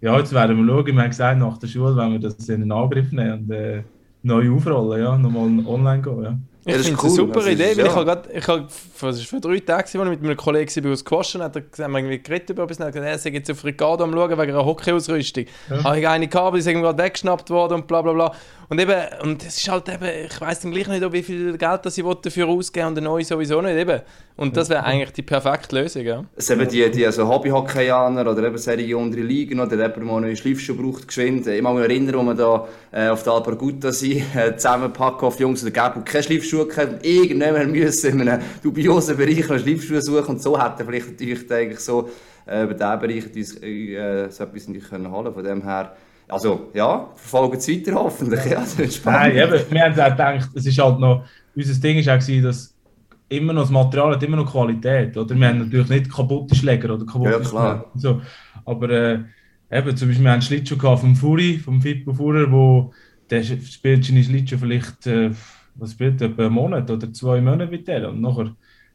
ja, 0.00 0.18
jetzt 0.18 0.32
werden 0.32 0.56
wir 0.56 0.66
schauen. 0.66 0.86
Wir 0.86 1.02
haben 1.02 1.10
gesagt, 1.10 1.38
nach 1.38 1.58
der 1.58 1.66
Schule 1.66 1.96
wenn 1.96 2.12
wir 2.12 2.20
das 2.20 2.48
in 2.48 2.70
Angriff 2.70 3.12
nehmen 3.12 3.40
und 3.40 3.50
äh, 3.50 3.82
neu 4.22 4.52
aufrollen, 4.52 5.02
ja, 5.02 5.16
nochmal 5.16 5.66
online 5.66 6.02
gehen. 6.02 6.22
Ja. 6.22 6.38
Ich 6.66 6.76
ja, 6.76 6.82
finde 6.82 6.98
es 6.98 7.02
cool. 7.02 7.08
eine 7.08 7.16
super 7.16 7.46
Idee, 7.46 7.70
weil 7.70 7.78
ja. 7.78 7.86
ich 7.86 7.94
habe 7.94 8.04
gerade, 8.04 8.32
ich 8.32 8.46
habe 8.46 8.66
vor, 8.68 9.12
vor 9.14 9.40
drei 9.40 9.60
Tagen 9.60 9.98
war 9.98 10.04
mit 10.04 10.22
einem 10.22 10.36
Kollegen 10.36 10.82
bei 10.82 10.90
uns 10.90 11.02
gewaschen, 11.02 11.42
hat 11.42 11.56
er 11.56 11.62
gesagt, 11.62 11.90
wir 11.90 12.18
geredet 12.18 12.50
über 12.50 12.64
etwas, 12.64 12.78
und 12.78 12.84
hat 12.84 12.92
gesagt, 12.92 13.10
er 13.10 13.18
sei 13.18 13.30
jetzt 13.30 13.50
auf 13.50 13.64
Ricardo 13.64 14.04
am 14.04 14.12
schauen 14.12 14.30
wegen 14.30 14.52
einer 14.52 14.66
Hockeyausrüstung. 14.66 15.46
Ja. 15.70 15.84
Habe 15.84 16.00
ich 16.00 16.06
eine 16.06 16.28
gehabt, 16.28 16.54
die 16.54 16.58
ist 16.58 16.66
gerade 16.66 17.02
weggeschnappt 17.02 17.48
worden 17.48 17.74
und 17.74 17.86
bla 17.86 18.02
bla 18.02 18.12
bla. 18.12 18.34
Und 18.68 18.78
eben, 18.78 18.94
und 19.22 19.42
es 19.42 19.56
ist 19.56 19.68
halt 19.70 19.88
eben, 19.88 20.26
ich 20.26 20.38
weiß 20.38 20.60
dann 20.60 20.72
gleich 20.72 20.86
nicht, 20.86 21.12
wie 21.12 21.22
viel 21.22 21.56
Geld 21.56 21.80
das 21.86 21.96
ich 21.96 22.04
dafür 22.04 22.48
ausgeben 22.48 22.88
und 22.88 22.94
der 22.94 23.04
neue 23.04 23.24
sowieso 23.24 23.62
nicht 23.62 23.76
eben. 23.76 24.02
Und 24.40 24.56
das 24.56 24.70
wäre 24.70 24.84
eigentlich 24.84 25.12
die 25.12 25.20
perfekte 25.20 25.78
Lösung, 25.78 26.02
ja. 26.02 26.24
Es 26.34 26.48
eben 26.48 26.66
die, 26.66 26.90
die 26.90 27.04
also 27.04 27.28
Hobby-Hockeyaner 27.28 28.22
oder 28.22 28.42
eben 28.44 28.56
Serie 28.56 28.96
untere 28.96 29.20
Ligen 29.20 29.60
oder 29.60 29.72
jemand, 29.72 29.96
der 29.96 30.02
einen 30.02 30.22
neuen 30.22 30.34
Schleifschuh 30.34 30.74
braucht, 30.74 31.08
geschwind. 31.08 31.46
Ich 31.46 31.60
mag 31.60 31.74
mich 31.74 31.84
erinnern, 31.84 32.14
wo 32.16 32.22
wir 32.22 32.34
da 32.34 32.66
äh, 32.90 33.08
auf 33.10 33.22
der 33.22 33.34
Alpargutta 33.34 33.92
sind, 33.92 34.24
äh, 34.34 34.56
zusammenpacken 34.56 35.28
auf 35.28 35.36
die 35.36 35.42
Jungs 35.42 35.62
oder 35.62 35.72
geben, 35.72 36.02
die 36.06 36.10
keine 36.10 36.22
Schleifschuhe 36.22 36.66
hatten. 36.74 37.00
Irgendjemand 37.02 37.70
müssen 37.70 38.18
in 38.18 38.28
einem 38.30 38.42
dubiosen 38.62 39.18
Bereich 39.18 39.50
einen 39.50 39.60
Schleifschuh 39.60 40.00
suchen 40.00 40.36
und 40.36 40.42
so 40.42 40.58
hätte 40.58 40.86
vielleicht 40.86 41.10
natürlich 41.10 41.52
eigentlich 41.52 41.80
so 41.80 42.08
äh, 42.46 42.62
über 42.62 42.72
diesen 42.72 42.98
Bereich 42.98 43.36
uns, 43.36 43.62
äh, 43.62 44.30
so 44.30 44.44
etwas 44.44 44.68
nicht 44.68 44.88
können 44.88 45.12
holen. 45.12 45.34
Von 45.34 45.44
dem 45.44 45.62
her 45.62 45.94
also 46.28 46.70
ja, 46.72 47.10
verfolgen 47.14 47.58
es 47.58 47.68
weiter 47.68 47.92
hoffentlich. 47.92 48.40
Ja, 48.50 48.60
das. 48.60 49.04
Nein, 49.04 49.36
eben, 49.36 49.60
wir 49.68 49.82
haben 49.82 50.00
auch 50.00 50.10
gedacht, 50.10 50.48
es 50.54 50.64
ist 50.64 50.78
halt 50.78 50.98
noch, 50.98 51.24
unser 51.54 51.78
Ding 51.78 52.06
war 52.06 52.14
auch, 52.16 52.42
dass 52.42 52.69
immer 53.30 53.54
noch 53.54 53.62
das 53.62 53.70
Material 53.70 54.14
hat 54.14 54.22
immer 54.22 54.36
noch 54.36 54.50
Qualität. 54.50 55.16
Oder? 55.16 55.34
Wir 55.34 55.48
haben 55.48 55.58
natürlich 55.60 55.88
nicht 55.88 56.12
kaputte 56.12 56.54
Schläger 56.54 56.94
oder 56.94 57.06
kaputte 57.06 57.30
ja, 57.30 57.38
klar. 57.40 57.90
So. 57.94 58.20
Aber 58.66 58.90
äh, 58.90 59.20
eben, 59.70 59.96
zum 59.96 60.08
Beispiel, 60.08 60.24
wir 60.24 60.30
haben 60.30 60.34
einen 60.34 60.42
Schlittschuh 60.42 60.76
vom 60.76 61.16
Furi, 61.16 61.58
vom 61.58 61.80
Fippo 61.80 62.12
Fuhrer, 62.12 62.50
wo 62.52 62.92
der 63.30 63.42
spielt 63.42 64.04
seine 64.04 64.22
Schlittschuh 64.22 64.58
vielleicht, 64.58 65.06
äh, 65.06 65.30
was 65.76 65.92
spielt, 65.92 66.20
etwa 66.20 66.46
einen 66.46 66.54
Monat 66.54 66.90
oder 66.90 67.12
zwei 67.12 67.40
Monate 67.40 67.70
mit 67.70 67.88
der. 67.88 68.10
Und 68.10 68.20
nachher, 68.20 68.54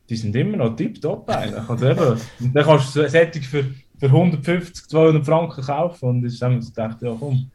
die 0.10 0.16
sind 0.16 0.36
immer 0.36 0.58
noch 0.58 0.76
tipptopp 0.76 1.30
eigentlich. 1.30 1.68
Also 1.68 1.90
eben, 1.90 2.22
und 2.40 2.56
dann 2.56 2.64
kannst 2.64 2.96
du 2.96 3.02
so 3.02 3.08
Sättig 3.08 3.48
für 3.48 3.66
für 4.00 4.08
150, 4.08 4.88
200 4.88 5.26
Franken 5.26 5.62
kaufen. 5.64 6.10
Und 6.10 6.26
ich 6.26 6.42
habe 6.42 6.60
gedacht, 6.60 7.02
ja 7.02 7.16
komm, 7.18 7.50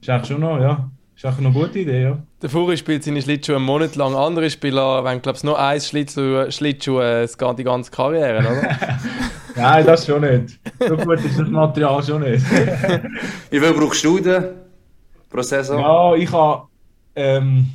ist 0.00 0.08
eigentlich 0.08 0.28
schon 0.28 0.40
noch, 0.40 0.60
ja, 0.60 0.90
ist 1.20 1.26
eigentlich 1.26 1.46
eine 1.46 1.54
gute 1.54 1.78
Idee, 1.80 2.02
ja. 2.02 2.18
Der 2.40 2.48
Furi 2.48 2.76
spielt 2.78 3.04
seine 3.04 3.20
Schlittschuhe 3.20 3.56
einen 3.56 3.64
Monat 3.66 3.94
lang. 3.94 4.14
Andere 4.14 4.48
Spieler, 4.48 5.04
wenn 5.04 5.20
glaube 5.20 5.36
ich 5.36 5.44
nur 5.44 5.58
ein 5.58 5.78
Schlittschuh, 5.78 6.50
Schlittschuh 6.50 7.00
es 7.00 7.36
geht 7.36 7.58
die 7.58 7.64
ganze 7.64 7.90
Karriere, 7.90 8.38
oder? 8.38 8.78
Nein, 9.56 9.84
das 9.84 10.06
schon 10.06 10.22
nicht. 10.22 10.58
So 10.78 10.96
gut 10.96 11.22
ist 11.22 11.38
das 11.38 11.48
Material 11.48 12.02
schon 12.02 12.22
nicht. 12.22 12.42
Wie 13.50 13.60
viel 13.60 13.72
brauchst 13.74 14.02
du 14.02 14.18
denn 14.18 14.44
pro 15.28 15.42
Saison? 15.42 15.80
Ja, 15.80 16.14
ich 16.14 16.32
habe, 16.32 16.68
ähm, 17.14 17.66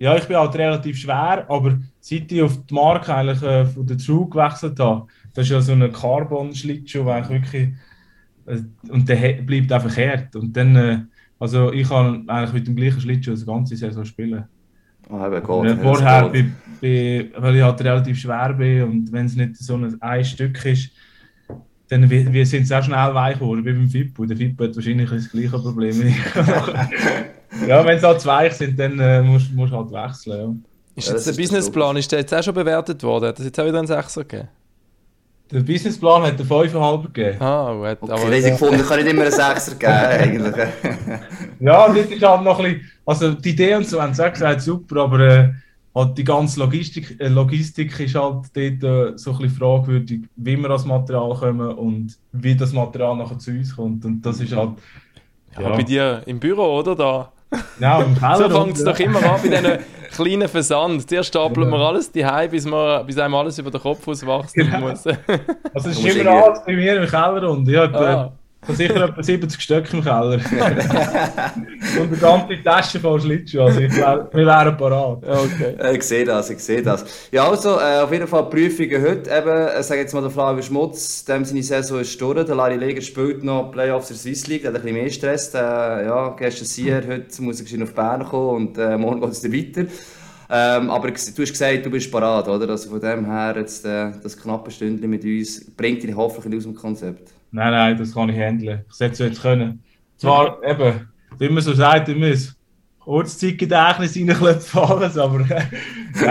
ja, 0.00 0.16
ich 0.16 0.24
bin 0.24 0.36
halt 0.36 0.56
relativ 0.56 0.98
schwer, 0.98 1.46
aber 1.48 1.78
seit 2.00 2.32
ich 2.32 2.42
auf 2.42 2.58
die 2.66 2.74
Marke 2.74 3.14
eigentlich 3.14 3.42
äh, 3.42 3.64
von 3.64 3.86
der 3.86 3.98
True 3.98 4.28
gewechselt 4.28 4.80
habe, 4.80 5.06
das 5.34 5.44
ist 5.44 5.52
ja 5.52 5.60
so 5.60 5.72
ein 5.72 5.92
Carbon-Schlittschuh, 5.92 7.04
der 7.04 7.14
eigentlich 7.14 7.42
wirklich. 7.42 7.68
Äh, 8.46 8.90
und 8.90 9.08
der 9.08 9.34
bleibt 9.42 9.70
einfach 9.70 9.96
hart. 9.96 10.34
Und 10.34 10.56
dann. 10.56 10.74
Äh, 10.74 10.98
also 11.38 11.72
ich 11.72 11.88
kann 11.88 12.28
eigentlich 12.28 12.52
mit 12.52 12.66
dem 12.66 12.76
gleichen 12.76 13.00
Schlittschuh 13.00 13.30
das 13.32 13.46
ganze 13.46 13.76
Saison 13.76 14.04
spielen. 14.04 14.44
Oh, 15.10 15.24
eben 15.24 15.42
gut. 15.42 15.70
vorher, 15.80 16.28
bei, 16.28 16.44
bei, 16.82 17.30
weil 17.36 17.56
ich 17.56 17.62
halt 17.62 17.80
relativ 17.80 18.18
schwer 18.18 18.52
bin 18.52 18.82
und 18.82 19.12
wenn 19.12 19.26
es 19.26 19.36
nicht 19.36 19.56
so 19.56 19.76
ein, 19.76 20.00
ein 20.02 20.24
Stück 20.24 20.64
ist, 20.66 20.90
dann 21.88 22.08
wir, 22.10 22.30
wir 22.30 22.44
sind 22.44 22.66
sehr 22.66 22.82
schnell 22.82 23.14
weich 23.14 23.38
geworden, 23.38 23.64
wie 23.64 23.72
beim 23.72 23.88
Fippo. 23.88 24.26
Der 24.26 24.36
Fippo 24.36 24.64
hat 24.64 24.76
wahrscheinlich 24.76 25.08
das 25.08 25.30
gleiche 25.30 25.58
Problem. 25.58 25.96
ja, 27.66 27.84
wenn 27.84 27.96
es 27.96 28.02
halt 28.02 28.26
weich 28.26 28.52
sind, 28.52 28.78
dann 28.78 28.98
äh, 28.98 29.22
musst 29.22 29.50
du 29.50 29.70
halt 29.70 29.90
wechseln. 29.90 30.36
Ja. 30.36 30.54
Ist 30.96 31.08
jetzt 31.08 31.26
der 31.26 31.32
Businessplan, 31.32 31.96
ist 31.96 32.12
der 32.12 32.18
jetzt 32.18 32.34
auch 32.34 32.42
schon 32.42 32.54
bewertet 32.54 33.02
worden? 33.02 33.28
Hat 33.28 33.38
es 33.38 33.46
jetzt 33.46 33.58
auch 33.58 33.66
wieder 33.66 33.78
einen 33.78 33.86
Sechser 33.86 34.24
gegeben? 34.24 34.48
Der 35.50 35.60
Businessplan 35.60 36.22
hat 36.22 36.38
einen 36.38 36.48
5,5 36.48 37.02
gegeben. 37.04 37.40
Ah, 37.40 37.72
gut. 37.72 38.02
Okay, 38.02 38.12
aber 38.12 38.32
ich 38.32 38.44
gefunden, 38.44 38.82
kann 38.82 39.02
nicht 39.02 39.12
immer 39.12 39.22
einen 39.22 39.32
6er 39.32 39.74
geben, 39.76 39.92
eigentlich. 40.46 40.68
ja, 41.60 41.84
und 41.86 41.96
das 41.96 42.06
ist 42.06 42.22
halt 42.22 42.42
noch 42.42 42.58
ein 42.58 42.64
bisschen, 42.64 42.90
also 43.06 43.32
die 43.32 43.50
Idee 43.50 43.74
und 43.74 43.86
so 43.86 44.02
haben 44.02 44.12
sie 44.12 44.30
gesagt, 44.30 44.60
super, 44.60 45.04
aber 45.04 45.20
äh, 45.20 45.52
halt 45.94 46.18
die 46.18 46.24
ganze 46.24 46.60
Logistik, 46.60 47.16
äh, 47.18 47.28
Logistik 47.28 47.98
ist 47.98 48.14
halt 48.14 48.44
dort 48.54 48.56
äh, 48.56 49.16
so 49.16 49.32
ein 49.32 49.38
bisschen 49.38 49.50
fragwürdig, 49.50 50.20
wie 50.36 50.56
wir 50.56 50.68
das 50.68 50.84
Material 50.84 51.34
kommen 51.34 51.72
und 51.72 52.18
wie 52.32 52.54
das 52.54 52.72
Material 52.72 53.16
nachher 53.16 53.38
zu 53.38 53.50
uns 53.50 53.74
kommt. 53.74 54.04
Und 54.04 54.20
das 54.22 54.40
ist 54.40 54.54
halt. 54.54 54.72
Ja, 55.56 55.62
ja. 55.62 55.68
bei 55.70 55.82
dir 55.82 56.22
im 56.26 56.38
Büro, 56.38 56.78
oder? 56.78 56.94
Da 56.94 57.32
ja, 57.80 58.04
so 58.36 58.48
fängt 58.50 58.76
es 58.76 58.84
doch 58.84 58.98
immer 58.98 59.22
an 59.22 59.40
bei 59.42 59.48
diesen 59.48 59.78
kleinen 60.10 60.48
Versand. 60.48 61.08
Zuerst 61.08 61.28
stapeln 61.28 61.70
wir 61.70 61.78
alles 61.78 62.12
die 62.12 62.24
bis, 62.50 62.68
bis 63.06 63.18
einem 63.18 63.34
alles 63.34 63.58
über 63.58 63.70
den 63.70 63.80
Kopf 63.80 64.06
auswachsen 64.06 64.66
genau. 64.70 64.88
muss. 64.88 65.06
also 65.74 65.90
es 65.90 65.98
ist 65.98 66.16
immer 66.16 66.30
alles 66.30 66.64
bei 66.64 66.74
mir 66.74 67.02
im 67.02 67.08
Keller 67.08 67.50
und 67.50 67.68
ich 67.68 67.76
habe 67.76 67.98
ah. 67.98 68.32
Ich 68.68 68.74
habe 68.74 68.76
sicher 68.76 69.08
etwa 69.08 69.22
70 69.22 69.60
Stück 69.62 69.94
im 69.94 70.02
Keller. 70.02 70.32
und 72.00 72.08
eine 72.08 72.16
ganze 72.20 72.62
Tasche 72.62 73.00
voll 73.00 73.18
Schlittschuhe. 73.18 73.62
Also 73.62 73.80
ich 73.80 73.96
wär, 73.96 74.28
wir 74.30 74.46
wären 74.46 74.76
parat. 74.76 75.24
Okay. 75.26 75.94
Ich 75.96 76.02
sehe 76.02 76.24
das, 76.26 76.50
ich 76.50 76.58
sehe 76.58 76.82
das. 76.82 77.28
Ja, 77.32 77.48
also 77.48 77.78
äh, 77.78 78.00
auf 78.02 78.12
jeden 78.12 78.26
Fall 78.26 78.44
Prüfungen 78.50 79.02
heute. 79.02 79.30
Eben, 79.30 79.48
äh, 79.48 79.82
sage 79.82 80.02
jetzt 80.02 80.12
mal 80.12 80.20
der 80.20 80.30
Flavio 80.30 80.62
Schmutz, 80.62 81.24
dem 81.24 81.46
seine 81.46 81.62
Saison 81.62 82.00
ist 82.00 82.20
durch. 82.20 82.44
Der 82.44 82.54
Larry 82.54 82.76
Leger 82.76 83.00
spielt 83.00 83.42
noch 83.42 83.72
Playoffs 83.72 84.08
der 84.08 84.18
Swiss 84.18 84.46
League, 84.48 84.62
der 84.62 84.72
hat 84.72 84.80
ein 84.80 84.82
bisschen 84.82 85.02
mehr 85.02 85.10
Stress. 85.10 85.54
Äh, 85.54 85.58
ja, 85.58 86.28
gestern 86.38 86.66
Sier, 86.66 87.02
heute 87.08 87.42
muss 87.42 87.60
er 87.60 87.82
auf 87.82 87.94
Bern 87.94 88.22
kommen 88.24 88.68
und 88.68 88.78
äh, 88.78 88.98
morgen 88.98 89.22
geht 89.22 89.30
es 89.30 89.40
dann 89.40 89.52
weiter. 89.54 89.86
Ähm, 90.50 90.90
aber 90.90 91.08
du 91.08 91.14
hast 91.14 91.34
gesagt, 91.36 91.86
du 91.86 91.90
bist 91.90 92.12
parat, 92.12 92.48
oder? 92.48 92.68
Also 92.68 92.90
von 92.90 93.00
dem 93.00 93.24
her, 93.24 93.54
jetzt, 93.56 93.86
äh, 93.86 94.12
das 94.22 94.36
knappe 94.36 94.70
Stündchen 94.70 95.08
mit 95.08 95.24
uns 95.24 95.70
bringt 95.74 96.02
dich 96.02 96.14
hoffentlich 96.14 96.58
aus 96.58 96.64
dem 96.64 96.74
Konzept. 96.74 97.37
Nein, 97.50 97.72
nein, 97.72 97.96
das 97.96 98.14
kann 98.14 98.28
ich 98.28 98.38
handeln. 98.38 98.84
Ich 98.88 98.94
sollte 98.94 99.12
es 99.12 99.18
jetzt 99.18 99.42
können. 99.42 99.82
Zwar 100.16 100.62
eben, 100.64 101.08
wie 101.38 101.48
man 101.48 101.62
so 101.62 101.72
sagt, 101.72 102.08
immer 102.08 102.30
das 102.30 102.56
Ortszeitgedächtnis 103.04 104.16
reinklopfen 104.16 104.80
alles, 104.80 105.16
aber 105.18 105.38
nein, 105.48 105.70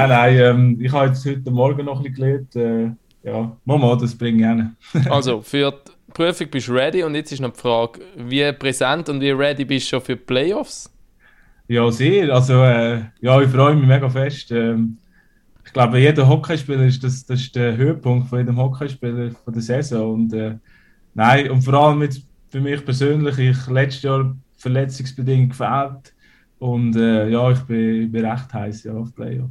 nein, 0.09 0.37
ähm, 0.37 0.77
ich 0.79 0.91
habe 0.91 1.07
jetzt 1.07 1.25
heute 1.25 1.49
Morgen 1.49 1.85
noch 1.85 1.97
ein 1.97 2.13
bisschen 2.13 2.49
gelernt. 2.53 2.55
Äh, 2.55 3.27
ja, 3.27 3.57
Mama, 3.65 3.95
das 3.95 4.15
bringe 4.15 4.39
ich 4.39 4.45
hin. 4.45 4.75
also, 5.11 5.41
für 5.41 5.71
die 5.71 6.11
Prüfung 6.13 6.47
bist 6.49 6.67
du 6.67 6.73
ready 6.73 7.03
und 7.03 7.15
jetzt 7.15 7.31
ist 7.31 7.41
noch 7.41 7.51
die 7.51 7.59
Frage, 7.59 8.01
wie 8.15 8.51
präsent 8.53 9.09
und 9.09 9.19
wie 9.21 9.31
ready 9.31 9.65
bist 9.65 9.87
du 9.87 9.89
schon 9.89 10.01
für 10.01 10.15
die 10.15 10.23
Playoffs? 10.23 10.93
Ja, 11.67 11.89
sehr. 11.91 12.33
Also, 12.33 12.63
äh, 12.63 13.01
ja, 13.21 13.41
ich 13.41 13.49
freue 13.49 13.75
mich 13.75 13.87
mega 13.87 14.09
fest. 14.09 14.51
Ähm, 14.51 14.97
ich 15.65 15.73
glaube, 15.73 15.99
jeder 15.99 16.27
Hockeyspieler 16.29 16.85
ist 16.85 17.03
das, 17.03 17.25
das 17.25 17.41
ist 17.41 17.55
der 17.55 17.75
Höhepunkt 17.75 18.29
von 18.29 18.39
jedem 18.39 18.57
Hockeyspieler 18.57 19.31
von 19.31 19.53
der 19.53 19.61
Saison 19.61 20.13
und 20.13 20.33
äh, 20.33 20.55
Nein, 21.17 21.49
und 21.49 21.63
vor 21.63 21.73
allem 21.73 22.03
jetzt 22.03 22.21
für 22.47 22.61
mich 22.61 22.85
persönlich, 22.85 23.39
ich 23.39 23.67
letztes 23.67 24.03
Jahr 24.03 24.35
verletzungsbedingt 24.55 25.49
gefällt 25.49 26.13
und 26.59 26.95
äh, 26.95 27.27
ja, 27.27 27.51
ich 27.51 27.59
bin, 27.61 28.03
ich 28.03 28.11
bin 28.11 28.23
recht 28.23 28.53
heiß 28.53 28.83
ja, 28.83 28.93
auf 28.93 29.15
Playoff. 29.15 29.49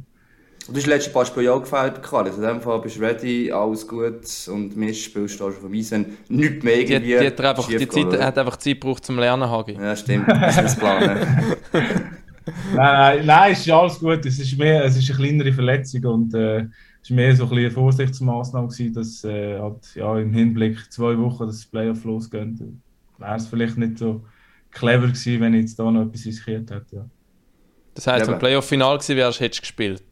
Du 0.65 0.73
hast 0.73 0.87
letzte 0.87 1.11
paar 1.11 1.25
Spiele 1.25 1.53
auch 1.53 1.61
gefällt, 1.61 2.01
Karl. 2.01 2.25
Also 2.25 2.41
in 2.41 2.47
dem 2.47 2.61
Fall 2.61 2.79
bist 2.79 2.95
du 2.95 3.01
ready, 3.01 3.51
alles 3.51 3.85
gut 3.85 4.21
und 4.47 4.77
Mist 4.77 5.01
spielst 5.01 5.35
du 5.41 5.51
schon 5.51 5.61
vom 5.61 5.73
Eis, 5.73 5.91
wenn 5.91 6.17
nichts 6.29 6.63
mehr 6.63 6.79
irgendwie 6.79 6.99
die, 6.99 7.19
die 7.19 7.27
hat 7.27 7.41
einfach, 7.41 7.67
die 7.67 7.87
Zeit, 7.89 8.21
hat 8.21 8.37
einfach 8.37 8.57
Zeit 8.57 8.79
gebraucht 8.79 9.03
zum 9.03 9.19
Lernen, 9.19 9.49
Hagi. 9.49 9.73
Ja, 9.73 9.93
stimmt. 9.93 10.29
Das 10.29 10.55
ist 10.55 10.63
das 10.63 10.75
Plan. 10.77 11.03
nein, 11.73 12.75
nein, 12.75 13.25
nein, 13.25 13.51
es 13.51 13.59
ist 13.59 13.69
alles 13.69 13.99
gut. 13.99 14.25
Es 14.25 14.39
ist, 14.39 14.57
mehr, 14.57 14.85
es 14.85 14.95
ist 14.95 15.09
eine 15.09 15.19
kleinere 15.19 15.51
Verletzung 15.51 16.05
und 16.05 16.33
äh, 16.33 16.65
es 17.07 17.11
war 17.11 17.15
mehr 17.15 17.35
so 17.35 17.43
ein 17.43 17.49
bisschen 17.49 17.65
eine 17.65 17.71
Vorsichtsmaßnahme, 17.71 18.67
gewesen, 18.67 18.93
dass 18.93 19.23
äh, 19.23 19.59
halt, 19.59 19.95
ja, 19.95 20.19
im 20.19 20.33
Hinblick 20.33 20.91
zwei 20.91 21.17
Wochen 21.17 21.45
das 21.45 21.65
Playoff 21.65 22.03
losgeht. 22.03 22.59
Wäre 23.17 23.35
es 23.35 23.47
vielleicht 23.47 23.77
nicht 23.77 23.97
so 23.97 24.25
clever 24.71 25.07
gewesen, 25.07 25.39
wenn 25.41 25.53
ich 25.53 25.61
jetzt 25.61 25.79
da 25.79 25.89
noch 25.89 26.01
etwas 26.01 26.25
riskiert 26.25 26.69
hätte. 26.69 26.95
Ja. 26.97 27.05
Das 27.93 28.07
heisst, 28.07 28.27
ja, 28.27 28.31
wenn 28.31 28.39
Playoff-Final 28.39 28.97
gewesen 28.97 29.15
wärst, 29.15 29.39
hättest 29.39 29.59
du 29.59 29.61
gespielt. 29.61 30.03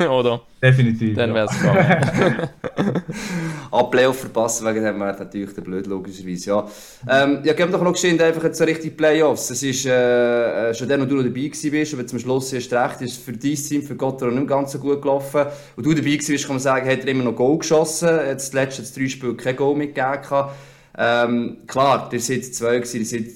Oder? 0.08 0.40
Definitiv. 0.62 1.16
Dann 1.16 1.34
wäre 1.34 1.46
es 1.46 1.58
gegangen. 1.58 2.48
Ab 3.70 3.90
Playoff 3.90 4.20
verpassen, 4.20 4.66
wegen 4.66 4.84
dem 4.84 4.98
wäre 5.00 5.18
natürlich 5.18 5.54
der 5.54 5.62
blöd, 5.62 5.86
logischerweise. 5.86 6.50
Ja, 6.50 6.68
ähm, 7.08 7.40
ja 7.44 7.52
gib 7.52 7.70
doch 7.70 7.82
noch 7.82 7.92
geschehen, 7.92 8.20
einfach 8.20 8.44
jetzt 8.44 8.58
so 8.58 8.64
richtig 8.64 8.96
Playoffs. 8.96 9.50
Es 9.50 9.62
ist 9.62 9.84
äh, 9.86 10.72
schon 10.74 10.88
dann, 10.88 11.02
wo 11.02 11.04
du 11.04 11.16
noch 11.16 11.24
dabei 11.24 11.50
warst, 11.50 11.94
aber 11.94 12.06
zum 12.06 12.18
Schluss 12.18 12.52
ist 12.52 12.72
recht, 12.72 13.00
ist 13.02 13.22
für 13.22 13.32
dein 13.32 13.54
Team, 13.54 13.82
für 13.82 13.96
Gott 13.96 14.22
nicht 14.22 14.46
ganz 14.46 14.72
so 14.72 14.78
gut 14.78 15.02
gelaufen. 15.02 15.46
Wo 15.76 15.82
du 15.82 15.94
dabei 15.94 16.12
warst, 16.12 16.46
kann 16.46 16.56
man 16.56 16.60
sagen, 16.60 16.90
hat 16.90 17.00
er 17.00 17.08
immer 17.08 17.24
noch 17.24 17.36
Goal 17.36 17.58
geschossen. 17.58 18.20
Jetzt, 18.26 18.54
letzten 18.54 19.00
drei 19.00 19.08
Spiele 19.08 19.34
kein 19.34 19.56
Goal 19.56 19.76
mitgegeben. 19.76 20.48
Ähm, 20.96 21.58
klar, 21.66 22.08
ihr 22.12 22.20
seid 22.20 22.44
zwei 22.44 22.76
ihr 22.76 22.84
seid 22.84 23.26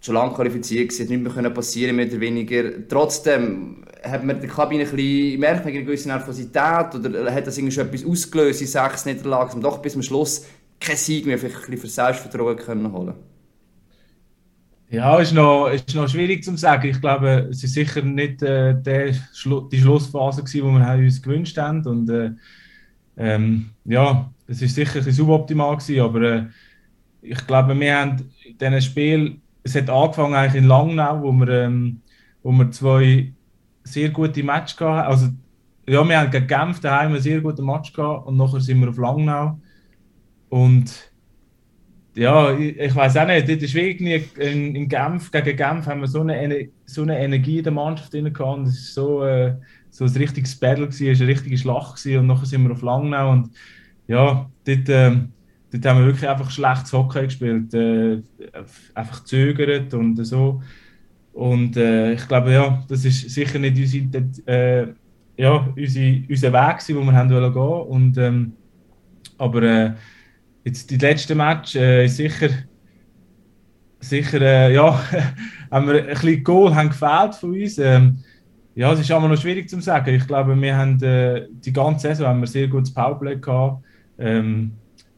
schon 0.00 0.14
lange 0.14 0.34
qualifiziert 0.34 0.90
gewesen, 0.90 1.08
nicht 1.08 1.36
mehr 1.36 1.50
passieren 1.50 1.96
mehr 1.96 2.06
oder 2.06 2.20
weniger. 2.20 2.88
Trotzdem 2.88 3.85
hat 4.10 4.24
man 4.24 4.40
der 4.40 4.48
Kabine 4.48 4.84
ein 4.84 4.90
bisschen, 4.90 5.40
merkt 5.40 5.64
man 5.64 5.74
eine 5.74 5.84
gewisse 5.84 6.08
Nervosität 6.08 6.94
oder 6.94 7.34
hat 7.34 7.46
das 7.46 7.58
irgendwie 7.58 7.80
etwas 7.80 8.04
ausgelöst 8.04 8.60
in 8.60 8.66
sechs 8.66 9.04
Niederlagen, 9.06 9.54
um 9.54 9.62
doch 9.62 9.78
bis 9.78 9.92
zum 9.92 10.02
Schluss 10.02 10.46
keinen 10.80 10.96
Sieg 10.96 11.26
mehr 11.26 11.38
vielleicht 11.38 11.68
ein 11.68 11.78
für 11.78 11.88
Selbstvertrauen 11.88 12.56
können 12.56 12.92
holen 12.92 13.14
ja, 14.88 15.18
ist 15.18 15.32
noch, 15.32 15.68
ist 15.68 15.94
noch 15.94 16.08
schwierig 16.08 16.44
zu 16.44 16.56
sagen. 16.56 16.88
Ich 16.88 17.00
glaube, 17.00 17.48
es 17.50 17.62
ist 17.64 17.74
sicher 17.74 18.02
nicht 18.02 18.42
äh, 18.42 18.80
der 18.80 19.14
Schlu 19.34 19.68
die 19.68 19.80
Schlussphase 19.80 20.44
die 20.44 20.62
wir 20.62 20.94
uns 20.96 21.22
gewünscht 21.22 21.58
haben. 21.58 21.84
Und 21.86 22.08
äh, 22.08 22.30
ähm, 23.16 23.70
ja, 23.84 24.30
es 24.46 24.62
ist 24.62 24.74
sicher 24.74 25.00
ein 25.04 25.12
suboptimal 25.12 25.76
gewesen, 25.76 26.00
aber 26.00 26.22
äh, 26.22 26.44
ich 27.22 27.46
glaube, 27.46 27.78
wir 27.78 27.98
haben 27.98 28.30
in 28.44 28.58
diesem 28.58 28.80
Spiel, 28.80 29.40
es 29.64 29.74
hat 29.74 29.90
angefangen 29.90 30.34
eigentlich 30.34 30.62
in 30.62 30.68
Langnau, 30.68 31.22
wo 31.22 31.32
wir, 31.32 31.48
ähm, 31.48 32.00
wo 32.42 32.52
wir 32.52 32.70
zwei 32.70 33.32
sehr 33.86 34.10
gute 34.10 34.42
Match 34.42 34.76
gehabt. 34.76 35.08
Also, 35.08 35.28
ja, 35.88 36.06
wir 36.06 36.18
haben 36.18 36.30
gegen 36.30 36.46
Genf 36.46 36.80
daheim 36.80 37.12
einen 37.12 37.20
sehr 37.20 37.40
guten 37.40 37.64
Match 37.64 37.92
gehabt 37.92 38.26
und 38.26 38.36
nachher 38.36 38.60
sind 38.60 38.80
wir 38.80 38.88
auf 38.88 38.98
Langnau. 38.98 39.60
Und 40.48 41.12
ja, 42.14 42.56
ich, 42.56 42.78
ich 42.78 42.94
weiß 42.94 43.16
auch 43.18 43.26
nicht, 43.26 43.48
das 43.48 43.56
ist 43.56 43.74
wirklich 43.74 44.36
in, 44.38 44.74
in 44.74 44.88
Genf, 44.88 45.30
gegen 45.30 45.56
Genf 45.56 45.86
haben 45.86 46.00
wir 46.00 46.08
so 46.08 46.22
eine, 46.22 46.68
so 46.86 47.02
eine 47.02 47.18
Energie 47.18 47.58
in 47.58 47.64
der 47.64 47.72
Mannschaft 47.72 48.12
drin 48.12 48.32
gehabt. 48.32 48.58
Und 48.58 48.66
es 48.66 48.96
war 48.96 49.04
so, 49.04 49.24
äh, 49.24 49.54
so 49.90 50.04
ein 50.04 50.10
richtiges 50.10 50.56
Battle, 50.56 50.88
gewesen, 50.88 51.22
eine 51.22 51.30
richtige 51.32 51.58
Schlacht 51.58 51.96
gewesen. 51.96 52.20
und 52.20 52.26
nachher 52.26 52.46
sind 52.46 52.64
wir 52.64 52.72
auf 52.72 52.82
Langnau 52.82 53.32
und 53.32 53.50
ja, 54.08 54.48
dort, 54.64 54.88
äh, 54.88 55.16
dort 55.72 55.86
haben 55.86 55.98
wir 56.00 56.06
wirklich 56.06 56.28
einfach 56.28 56.50
schlechtes 56.50 56.92
Hockey 56.92 57.24
gespielt, 57.24 57.74
äh, 57.74 58.22
einfach 58.94 59.24
zögert 59.24 59.94
und 59.94 60.16
so. 60.24 60.62
Und 61.36 61.76
äh, 61.76 62.14
ich 62.14 62.26
glaube, 62.26 62.50
ja, 62.50 62.82
das 62.88 63.04
ist 63.04 63.28
sicher 63.28 63.58
nicht 63.58 63.76
unsere, 63.76 64.24
äh, 64.46 64.86
ja, 65.36 65.68
unsere, 65.76 66.22
unser 66.30 66.50
Weg, 66.50 66.86
den 66.86 67.04
wir 67.04 67.12
haben 67.12 67.30
wollen 67.30 67.52
gehen. 67.52 67.88
Und, 67.90 68.16
ähm, 68.16 68.52
aber 69.36 69.62
äh, 69.62 69.92
jetzt 70.64 70.90
die 70.90 70.96
letzte 70.96 71.34
Match 71.34 71.76
äh, 71.76 72.06
ist 72.06 72.16
sicher, 72.16 72.48
sicher 74.00 74.40
äh, 74.40 74.74
ja, 74.74 74.98
haben 75.70 75.86
wir 75.88 76.04
ein 76.04 76.06
bisschen 76.06 76.42
Goal 76.42 76.74
haben 76.74 76.88
gefehlt 76.88 77.34
von 77.34 77.52
uns. 77.52 77.76
Ähm, 77.76 78.16
ja, 78.74 78.90
es 78.94 79.00
ist 79.00 79.10
aber 79.10 79.28
noch 79.28 79.38
schwierig 79.38 79.68
zu 79.68 79.78
sagen. 79.82 80.14
Ich 80.14 80.26
glaube, 80.26 80.58
wir 80.58 80.74
haben 80.74 81.02
äh, 81.02 81.48
die 81.50 81.72
ganze 81.72 82.08
Saison 82.08 82.28
haben 82.28 82.40
wir 82.40 82.46
sehr 82.46 82.68
gutes 82.68 82.94
Powerplay 82.94 83.36
gehabt. 83.36 83.84
Ähm, 84.18 84.72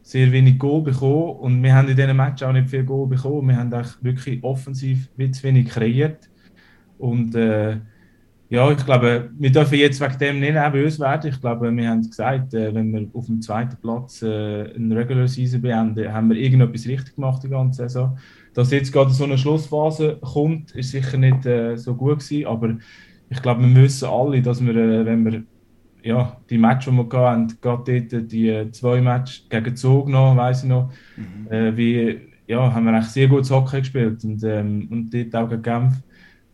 sehr 0.09 0.33
wenig 0.33 0.59
Goal 0.59 0.81
bekommen 0.81 1.37
und 1.41 1.63
wir 1.63 1.75
haben 1.75 1.87
in 1.87 1.95
diesem 1.95 2.17
Match 2.17 2.43
auch 2.43 2.53
nicht 2.53 2.71
viel 2.71 2.83
Goal 2.83 3.07
bekommen. 3.07 3.49
Wir 3.49 3.59
haben 3.59 3.71
eigentlich 3.71 4.03
wirklich 4.03 4.43
offensiv 4.43 5.07
zu 5.33 5.43
wenig 5.43 5.69
kreiert 5.69 6.31
und 6.97 7.35
äh, 7.35 7.77
ja, 8.49 8.71
ich 8.71 8.83
glaube, 8.87 9.29
wir 9.39 9.53
dürfen 9.53 9.79
jetzt 9.79 10.01
wegen 10.01 10.19
dem 10.19 10.41
nicht 10.41 10.55
nervös 10.55 10.99
werden. 10.99 11.31
Ich 11.31 11.39
glaube, 11.39 11.71
wir 11.71 11.91
haben 11.91 12.09
gesagt, 12.09 12.55
äh, 12.55 12.75
wenn 12.75 12.91
wir 12.91 13.07
auf 13.13 13.27
dem 13.27 13.43
zweiten 13.43 13.77
Platz 13.77 14.23
äh, 14.23 14.73
eine 14.75 14.97
Regular 14.97 15.29
Season 15.29 15.61
beenden, 15.61 16.11
haben 16.11 16.31
wir 16.31 16.39
irgendetwas 16.39 16.87
richtig 16.87 17.17
gemacht 17.17 17.43
die 17.43 17.51
ganze 17.51 17.83
Saison. 17.83 18.17
Dass 18.55 18.71
jetzt 18.71 18.91
gerade 18.91 19.11
so 19.11 19.25
eine 19.25 19.37
Schlussphase 19.37 20.17
kommt, 20.23 20.71
ist 20.71 20.93
sicher 20.93 21.19
nicht 21.19 21.45
äh, 21.45 21.77
so 21.77 21.95
gut 21.95 22.21
gewesen, 22.21 22.47
aber 22.47 22.79
ich 23.29 23.43
glaube, 23.43 23.61
wir 23.61 23.69
müssen 23.69 24.09
alle, 24.09 24.41
dass 24.41 24.65
wir, 24.65 24.75
äh, 24.75 25.05
wenn 25.05 25.27
wir 25.27 25.43
ja, 26.03 26.37
die 26.49 26.59
Match, 26.59 26.87
die 26.87 26.93
wir 26.93 27.07
hatten, 27.13 27.59
gerade 27.61 28.09
dort 28.09 28.33
die 28.33 28.71
zwei 28.73 29.01
Matches 29.01 29.47
gegen 29.49 29.77
Zug 29.77 30.09
noch, 30.09 30.37
weiß 30.37 30.63
ich 30.63 30.69
noch, 30.69 30.91
mhm. 31.17 31.51
äh, 31.51 31.77
wie, 31.77 32.21
ja, 32.47 32.73
haben 32.73 32.87
wir 32.87 32.93
eigentlich 32.93 33.07
sehr 33.09 33.29
gutes 33.29 33.51
Hockey 33.51 33.81
gespielt 33.81 34.25
und, 34.25 34.43
ähm, 34.45 34.89
und 34.91 35.13
dort 35.13 35.35
auch 35.35 35.49
gegen 35.49 35.63
Genf. 35.63 35.95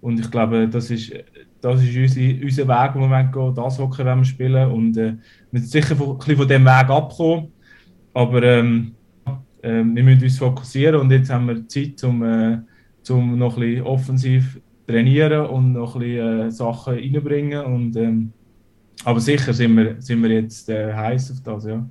Und 0.00 0.20
ich 0.20 0.30
glaube, 0.30 0.68
das 0.68 0.90
ist, 0.90 1.12
das 1.60 1.82
ist 1.82 1.96
unsere, 1.96 2.44
unser 2.44 2.68
Weg, 2.68 2.90
wo 2.94 3.06
wir 3.06 3.24
gehen, 3.24 3.54
das 3.54 3.78
Hockey 3.78 4.04
wollen 4.04 4.18
wir 4.18 4.24
spielen 4.24 4.70
und 4.70 4.96
äh, 4.96 5.14
wir 5.50 5.60
sind 5.60 5.70
sicher 5.70 5.96
von, 5.96 6.10
ein 6.10 6.18
bisschen 6.18 6.36
von 6.36 6.48
diesem 6.48 6.64
Weg 6.64 6.90
abgekommen, 6.90 7.48
aber 8.12 8.42
ähm, 8.42 8.94
äh, 9.62 9.82
wir 9.82 10.02
müssen 10.02 10.24
uns 10.24 10.38
fokussieren 10.38 11.00
und 11.00 11.10
jetzt 11.10 11.30
haben 11.30 11.48
wir 11.48 11.66
Zeit, 11.68 12.02
um, 12.04 12.22
äh, 12.22 12.58
um 13.08 13.38
noch 13.38 13.56
ein 13.56 13.60
bisschen 13.60 13.82
offensiv 13.82 14.60
trainieren 14.86 15.46
und 15.46 15.72
noch 15.72 15.94
ein 15.94 16.00
bisschen 16.00 16.40
äh, 16.40 16.50
Sachen 16.50 16.94
reinbringen 16.94 17.64
und 17.64 17.96
ähm, 17.96 18.32
aber 19.02 19.20
sicher 19.20 19.52
sind 19.52 19.76
wir, 19.76 19.96
sind 20.00 20.22
wir 20.22 20.30
jetzt 20.30 20.68
äh, 20.68 20.92
heiß 20.92 21.32
auf 21.32 21.40
das, 21.42 21.64
ja. 21.64 21.84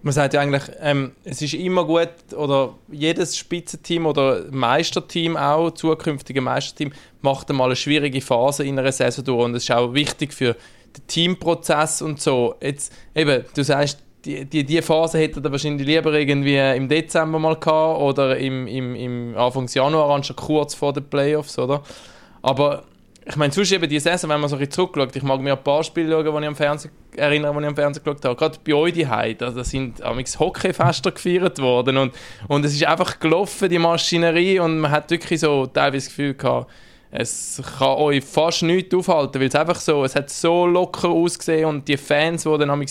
Man 0.00 0.12
sagt 0.12 0.32
ja 0.32 0.40
eigentlich, 0.40 0.62
ähm, 0.80 1.12
es 1.24 1.42
ist 1.42 1.54
immer 1.54 1.84
gut, 1.84 2.08
oder 2.36 2.74
jedes 2.90 3.36
Spitzenteam 3.36 4.06
oder 4.06 4.44
Meisterteam 4.50 5.36
auch, 5.36 5.72
zukünftige 5.72 6.40
Meisterteam, 6.40 6.92
macht 7.20 7.50
einmal 7.50 7.66
eine 7.66 7.76
schwierige 7.76 8.20
Phase 8.20 8.64
in 8.64 8.78
einer 8.78 8.92
Saison 8.92 9.24
durch 9.24 9.44
und 9.44 9.54
es 9.56 9.64
ist 9.64 9.72
auch 9.72 9.92
wichtig 9.94 10.32
für 10.32 10.54
den 10.96 11.06
Teamprozess 11.08 12.00
und 12.00 12.20
so. 12.20 12.54
Jetzt, 12.60 12.92
eben, 13.14 13.44
du 13.54 13.64
sagst, 13.64 13.98
die, 14.24 14.44
die, 14.44 14.64
die 14.64 14.82
Phase 14.82 15.18
hätte 15.18 15.42
er 15.42 15.50
wahrscheinlich 15.50 15.86
lieber 15.86 16.12
irgendwie 16.12 16.56
im 16.56 16.88
Dezember 16.88 17.38
mal 17.38 17.56
gehabt 17.56 18.00
oder 18.00 18.36
im, 18.38 18.66
im, 18.66 18.94
im 18.94 19.36
Anfangs 19.36 19.74
Januar, 19.74 20.10
anstatt 20.10 20.36
kurz 20.36 20.74
vor 20.74 20.92
den 20.92 21.04
Playoffs, 21.04 21.58
oder? 21.58 21.82
Aber 22.42 22.84
ich 23.28 23.36
meine, 23.36 23.52
sonst 23.52 23.72
eben 23.72 23.88
die 23.88 24.00
Saison, 24.00 24.30
wenn 24.30 24.40
man 24.40 24.48
so 24.48 24.56
ein 24.56 24.60
bisschen 24.60 24.72
zurückschaut, 24.72 25.14
ich 25.14 25.22
mag 25.22 25.40
mir 25.40 25.52
ein 25.52 25.62
paar 25.62 25.84
Spiele 25.84 26.10
schauen, 26.10 26.24
die 26.24 26.42
ich 26.42 26.48
am 26.48 26.56
Fernsehen 26.56 26.90
erinnere, 27.14 27.52
die 27.52 27.60
ich 27.60 27.66
am 27.66 27.76
Fernsehen 27.76 28.02
geschaut 28.02 28.24
habe. 28.24 28.36
Gerade 28.36 28.58
bei 28.64 28.74
euch 28.74 28.92
die 28.94 29.04
da, 29.04 29.50
da 29.50 29.64
sind 29.64 30.00
Hockeyfester 30.00 31.12
gefeiert 31.12 31.58
worden 31.58 31.98
und, 31.98 32.14
und 32.48 32.64
es 32.64 32.72
ist 32.72 32.84
einfach 32.84 33.20
gelaufen, 33.20 33.68
die 33.68 33.78
Maschinerie 33.78 34.60
und 34.60 34.80
man 34.80 34.90
hat 34.90 35.10
wirklich 35.10 35.40
so 35.40 35.66
teilweise 35.66 36.06
das 36.06 36.16
Gefühl 36.16 36.34
gehabt, 36.34 36.70
es 37.10 37.62
kann 37.78 37.96
euch 37.96 38.24
fast 38.24 38.62
nichts 38.62 38.94
aufhalten, 38.94 39.40
weil 39.40 39.48
es 39.48 39.54
einfach 39.54 39.80
so, 39.80 40.04
es 40.04 40.14
hat 40.14 40.30
so 40.30 40.66
locker 40.66 41.08
ausgesehen 41.08 41.66
und 41.66 41.88
die 41.88 41.96
Fans, 41.96 42.44
die 42.44 42.58
dann 42.58 42.86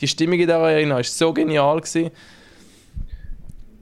die 0.00 0.08
Stimmung 0.08 0.46
da 0.46 0.70
erinnern, 0.70 1.00
ist 1.00 1.16
so 1.16 1.32
genial 1.32 1.80
gewesen. 1.80 2.10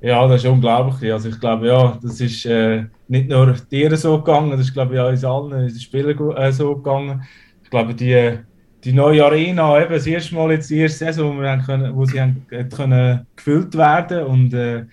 Ja, 0.02 0.26
das 0.26 0.42
ist 0.44 0.50
unglaublich. 0.50 1.12
Also 1.12 1.28
ich 1.28 1.38
glaube, 1.38 1.66
ja, 1.66 1.98
das 2.02 2.20
ist 2.20 2.46
äh, 2.46 2.84
nicht 3.08 3.28
nur 3.28 3.52
dir 3.70 3.94
so 3.96 4.18
gegangen, 4.18 4.50
das 4.52 4.60
ist 4.60 4.72
glaube 4.72 4.94
ich 4.94 5.00
uns 5.00 5.24
allen, 5.24 5.50
den 5.50 5.78
Spielern 5.78 6.36
äh, 6.36 6.52
so 6.52 6.76
gegangen. 6.76 7.22
Ich 7.62 7.70
glaube, 7.70 7.94
die, 7.94 8.38
die 8.82 8.92
neue 8.92 9.24
Arena, 9.24 9.80
eben 9.80 9.92
das 9.92 10.06
erste 10.06 10.34
Mal 10.34 10.52
jetzt 10.52 10.70
die 10.70 10.78
erste 10.78 11.04
Saison, 11.04 11.36
wo, 11.36 11.42
wir 11.42 11.58
können, 11.58 11.94
wo 11.94 12.06
sie 12.06 12.20
haben, 12.20 12.46
können 12.48 13.26
gefüllt 13.36 13.76
werden 13.76 14.24
und 14.24 14.54
äh, 14.54 14.86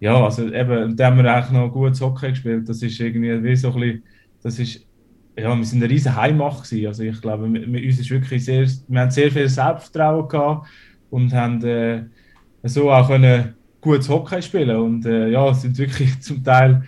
ja, 0.00 0.22
also 0.22 0.52
eben, 0.52 0.96
da 0.96 1.06
haben 1.06 1.16
wir 1.16 1.34
eigentlich 1.34 1.50
noch 1.50 1.70
gut 1.70 2.00
Hockey 2.00 2.28
gespielt. 2.30 2.68
Das 2.68 2.82
ist 2.82 3.00
irgendwie 3.00 3.42
wie 3.42 3.56
so 3.56 3.72
ein 3.72 3.80
bisschen, 3.80 4.02
das 4.42 4.58
ist, 4.58 4.86
ja, 5.36 5.56
wir 5.56 5.64
sind 5.64 5.82
eine 5.82 5.90
riesen 5.90 6.14
Heimmacht 6.14 6.64
gewesen. 6.64 6.86
Also 6.86 7.02
ich 7.04 7.20
glaube, 7.20 7.52
wir, 7.52 7.72
wir, 7.72 7.84
uns 7.86 7.98
ist 7.98 8.10
wirklich 8.10 8.44
sehr, 8.44 8.66
wir 8.86 9.00
haben 9.00 9.10
sehr 9.10 9.32
viel 9.32 9.48
Selbstvertrauen 9.48 10.28
gehabt 10.28 10.68
und 11.10 11.32
haben 11.32 11.64
äh, 11.64 12.04
so 12.64 12.90
auch 12.92 13.08
können 13.08 13.54
gutes 13.84 14.08
Hockey 14.08 14.42
spielen. 14.42 14.76
Und 14.76 15.06
äh, 15.06 15.28
ja, 15.28 15.50
es 15.50 15.62
sind 15.62 15.78
wirklich 15.78 16.20
zum 16.20 16.42
Teil 16.42 16.82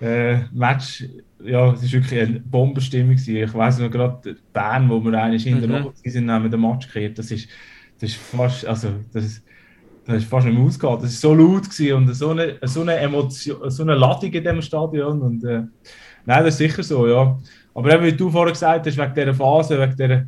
äh, 0.00 0.38
Match, 0.52 1.04
ja, 1.42 1.72
es 1.72 1.82
ist 1.82 1.92
wirklich 1.92 2.20
eine 2.20 2.40
Bombenstimmung. 2.40 3.14
Ich 3.14 3.54
weiß 3.54 3.78
noch 3.78 3.90
gerade 3.90 4.36
Bern, 4.52 4.90
wo 4.90 5.02
wir 5.02 5.14
eigentlich 5.14 5.46
in 5.46 5.60
der 5.60 5.80
mhm. 5.80 5.92
sind, 6.04 6.30
haben 6.30 6.44
wir 6.44 6.50
den 6.50 6.60
Match 6.60 6.86
gekriegt. 6.86 7.18
Das 7.18 7.30
ist, 7.30 7.48
das 7.98 8.10
ist 8.10 8.18
fast, 8.18 8.66
also 8.66 8.88
das 9.12 9.24
ist, 9.24 9.44
das 10.06 10.18
ist 10.18 10.28
fast 10.28 10.46
nicht 10.46 10.56
mehr 10.56 10.66
ausgegangen. 10.66 11.02
Das 11.02 11.22
war 11.22 11.30
so 11.30 11.34
laut 11.34 11.62
und 11.94 12.14
so 12.14 12.30
eine, 12.30 12.58
so 12.62 12.80
eine 12.82 12.96
Emotion, 12.96 13.70
so 13.70 13.82
eine 13.82 13.94
Ladung 13.94 14.32
in 14.32 14.42
diesem 14.42 14.62
Stadion. 14.62 15.22
Und, 15.22 15.44
äh, 15.44 15.62
nein, 16.26 16.44
das 16.44 16.54
ist 16.54 16.58
sicher 16.58 16.82
so, 16.82 17.06
ja. 17.06 17.38
Aber 17.74 17.94
eben, 17.94 18.04
wie 18.04 18.12
du 18.12 18.30
vorher 18.30 18.52
gesagt 18.52 18.86
hast, 18.86 18.98
wegen 18.98 19.14
dieser 19.14 19.34
Phase, 19.34 19.80
wegen 19.80 19.96
dieser 19.96 20.26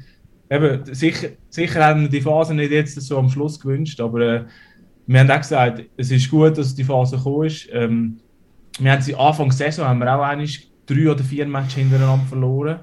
eben, 0.48 0.94
sicher, 0.94 1.28
sicher 1.48 1.84
haben 1.84 2.02
wir 2.02 2.08
die 2.08 2.20
Phase 2.20 2.54
nicht 2.54 2.70
jetzt 2.70 3.00
so 3.00 3.18
am 3.18 3.28
Schluss 3.28 3.58
gewünscht, 3.58 4.00
aber 4.00 4.20
äh, 4.20 4.44
wir 5.06 5.20
haben 5.20 5.30
auch 5.30 5.38
gesagt, 5.38 5.84
es 5.96 6.10
ist 6.10 6.30
gut, 6.30 6.56
dass 6.56 6.74
die 6.74 6.84
Phase 6.84 7.16
gekommen 7.16 7.46
ist. 7.46 7.68
Ähm, 7.72 8.18
wir 8.78 8.92
haben 8.92 9.02
sie 9.02 9.14
Anfang 9.14 9.48
der 9.48 9.56
Saison 9.56 9.86
haben 9.86 9.98
wir 10.00 10.14
auch 10.14 10.22
eigentlich 10.22 10.70
drei 10.86 11.10
oder 11.10 11.24
vier 11.24 11.46
Matches 11.46 11.74
hintereinander 11.74 12.24
verloren. 12.26 12.80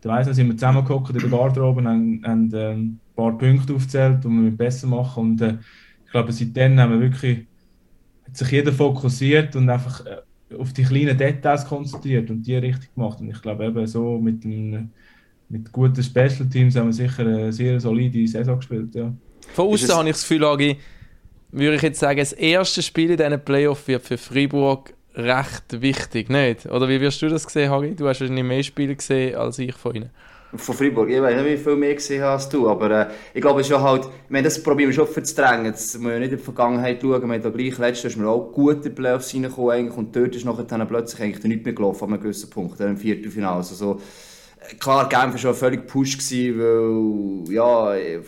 Da 0.00 0.10
weiss 0.10 0.28
ich, 0.28 0.34
sind 0.34 0.48
wir 0.48 0.56
zusammengekommen 0.56 1.10
in 1.10 1.18
der 1.18 1.28
Garderobe 1.30 1.80
und 1.80 1.88
haben, 1.88 2.22
haben 2.24 2.54
äh, 2.54 2.72
ein 2.72 3.00
paar 3.14 3.36
Punkte 3.36 3.74
aufgezählt, 3.74 4.24
die 4.24 4.28
wir 4.28 4.50
besser 4.50 4.86
machen. 4.86 5.22
Und 5.22 5.40
äh, 5.40 5.56
ich 6.04 6.12
glaube, 6.12 6.32
seitdem 6.32 6.78
haben 6.78 6.92
wir 6.92 7.00
wirklich 7.00 7.46
hat 8.26 8.36
sich 8.36 8.50
jeder 8.50 8.72
fokussiert 8.72 9.54
und 9.56 9.68
einfach 9.68 10.04
äh, 10.04 10.54
auf 10.58 10.72
die 10.72 10.84
kleinen 10.84 11.16
Details 11.16 11.66
konzentriert 11.66 12.30
und 12.30 12.42
die 12.42 12.56
richtig 12.56 12.94
gemacht. 12.94 13.20
Und 13.20 13.30
ich 13.30 13.40
glaube, 13.40 13.66
eben 13.66 13.86
so 13.86 14.18
mit, 14.18 14.44
dem, 14.44 14.90
mit 15.48 15.72
guten 15.72 16.02
Special 16.02 16.48
Teams 16.50 16.76
haben 16.76 16.86
wir 16.86 16.92
sicher 16.92 17.20
eine 17.20 17.52
sehr 17.52 17.80
solide 17.80 18.26
Saison 18.26 18.56
gespielt. 18.56 18.94
Ja. 18.94 19.12
Von 19.54 19.68
außen 19.68 19.94
habe 19.94 20.08
ich 20.08 20.14
das 20.14 20.22
Gefühl, 20.22 20.44
Agi, 20.44 20.76
würde 21.50 21.76
ich 21.76 21.82
jetzt 21.82 22.00
sagen, 22.00 22.18
das 22.18 22.32
erste 22.32 22.82
Spiel 22.82 23.10
in 23.10 23.16
diesen 23.16 23.40
Playoff 23.44 23.86
wird 23.88 24.02
für 24.02 24.18
Freiburg 24.18 24.92
recht 25.14 25.80
wichtig, 25.80 26.28
nicht? 26.28 26.66
Oder 26.66 26.88
wie 26.88 27.00
wirst 27.00 27.22
du 27.22 27.28
das 27.28 27.46
gesehen, 27.46 27.70
Hagi? 27.70 27.94
Du 27.94 28.06
hast 28.06 28.20
wahrscheinlich 28.20 28.44
mehr 28.44 28.62
Spiele 28.62 28.94
gesehen 28.94 29.34
als 29.36 29.58
ich 29.58 29.74
von 29.74 29.94
ihnen. 29.94 30.10
Von 30.54 30.74
Freiburg, 30.74 31.10
ich 31.10 31.20
weiß 31.20 31.42
nicht, 31.42 31.58
wie 31.58 31.62
viel 31.62 31.76
mehr 31.76 31.94
gesehen 31.94 32.22
hast 32.22 32.52
du, 32.52 32.68
aber 32.68 32.90
äh, 32.90 33.06
ich 33.34 33.40
glaube, 33.40 33.62
ja 33.62 33.80
halt, 33.80 34.04
ich 34.04 34.30
meine, 34.30 34.44
das 34.44 34.62
probieren 34.62 34.90
wir 34.90 34.94
schon 34.94 35.24
zu 35.24 35.34
drängen. 35.34 35.66
Jetzt 35.66 35.98
müssen 35.98 36.08
wir 36.08 36.18
nicht 36.20 36.32
in 36.32 36.38
die 36.38 36.42
Vergangenheit 36.42 37.00
schauen, 37.02 37.22
wir 37.22 37.34
haben 37.34 37.42
da 37.42 37.50
gleich 37.50 37.76
letztes 37.78 38.14
Jahr 38.14 38.28
auch 38.28 38.52
gut 38.52 38.76
in 38.76 38.82
die 38.82 38.90
Playoffs 38.90 39.34
reingekommen 39.34 39.90
und 39.90 40.14
dort 40.14 40.36
ist 40.36 40.44
nachher 40.44 40.64
dann 40.64 40.86
plötzlich 40.86 41.20
eigentlich 41.20 41.44
nichts 41.44 41.64
mehr 41.64 41.74
gelaufen 41.74 42.04
an 42.04 42.12
einem 42.12 42.22
gewissen 42.22 42.48
Punkt, 42.48 42.78
im 42.80 42.96
Viertelfinale. 42.96 43.56
Also 43.56 43.74
so, 43.74 44.00
äh, 44.60 44.74
klar, 44.76 45.08
Genf 45.08 45.32
war 45.32 45.38
schon 45.38 45.54
völlig 45.54 45.80
gepusht, 45.80 46.20
gewesen, 46.20 47.46
weil, 47.48 47.54
ja, 47.54 47.94
äh, 47.96 48.20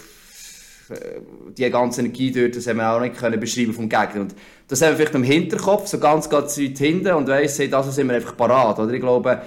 die 1.56 1.70
ganze 1.70 2.00
Energie 2.00 2.30
dort, 2.32 2.56
das 2.56 2.66
haben 2.66 2.78
wir 2.78 2.90
auch 2.90 3.00
nicht 3.00 3.16
können 3.16 3.38
beschreiben 3.38 3.72
vom 3.72 3.88
Gegner. 3.88 4.22
Und 4.22 4.34
das 4.68 4.82
haben 4.82 4.90
wir 4.90 4.96
vielleicht 4.96 5.14
im 5.14 5.22
Hinterkopf, 5.22 5.86
so 5.86 5.98
ganz, 5.98 6.28
ganz 6.28 6.58
weit 6.58 6.78
hinten 6.78 7.12
und 7.14 7.28
weiss, 7.28 7.58
hey, 7.58 7.68
das 7.68 7.94
sind 7.94 8.08
wir 8.08 8.16
einfach 8.16 8.36
parat. 8.36 8.78
Oder? 8.78 8.92
Ich 8.92 9.00
glaube, 9.00 9.42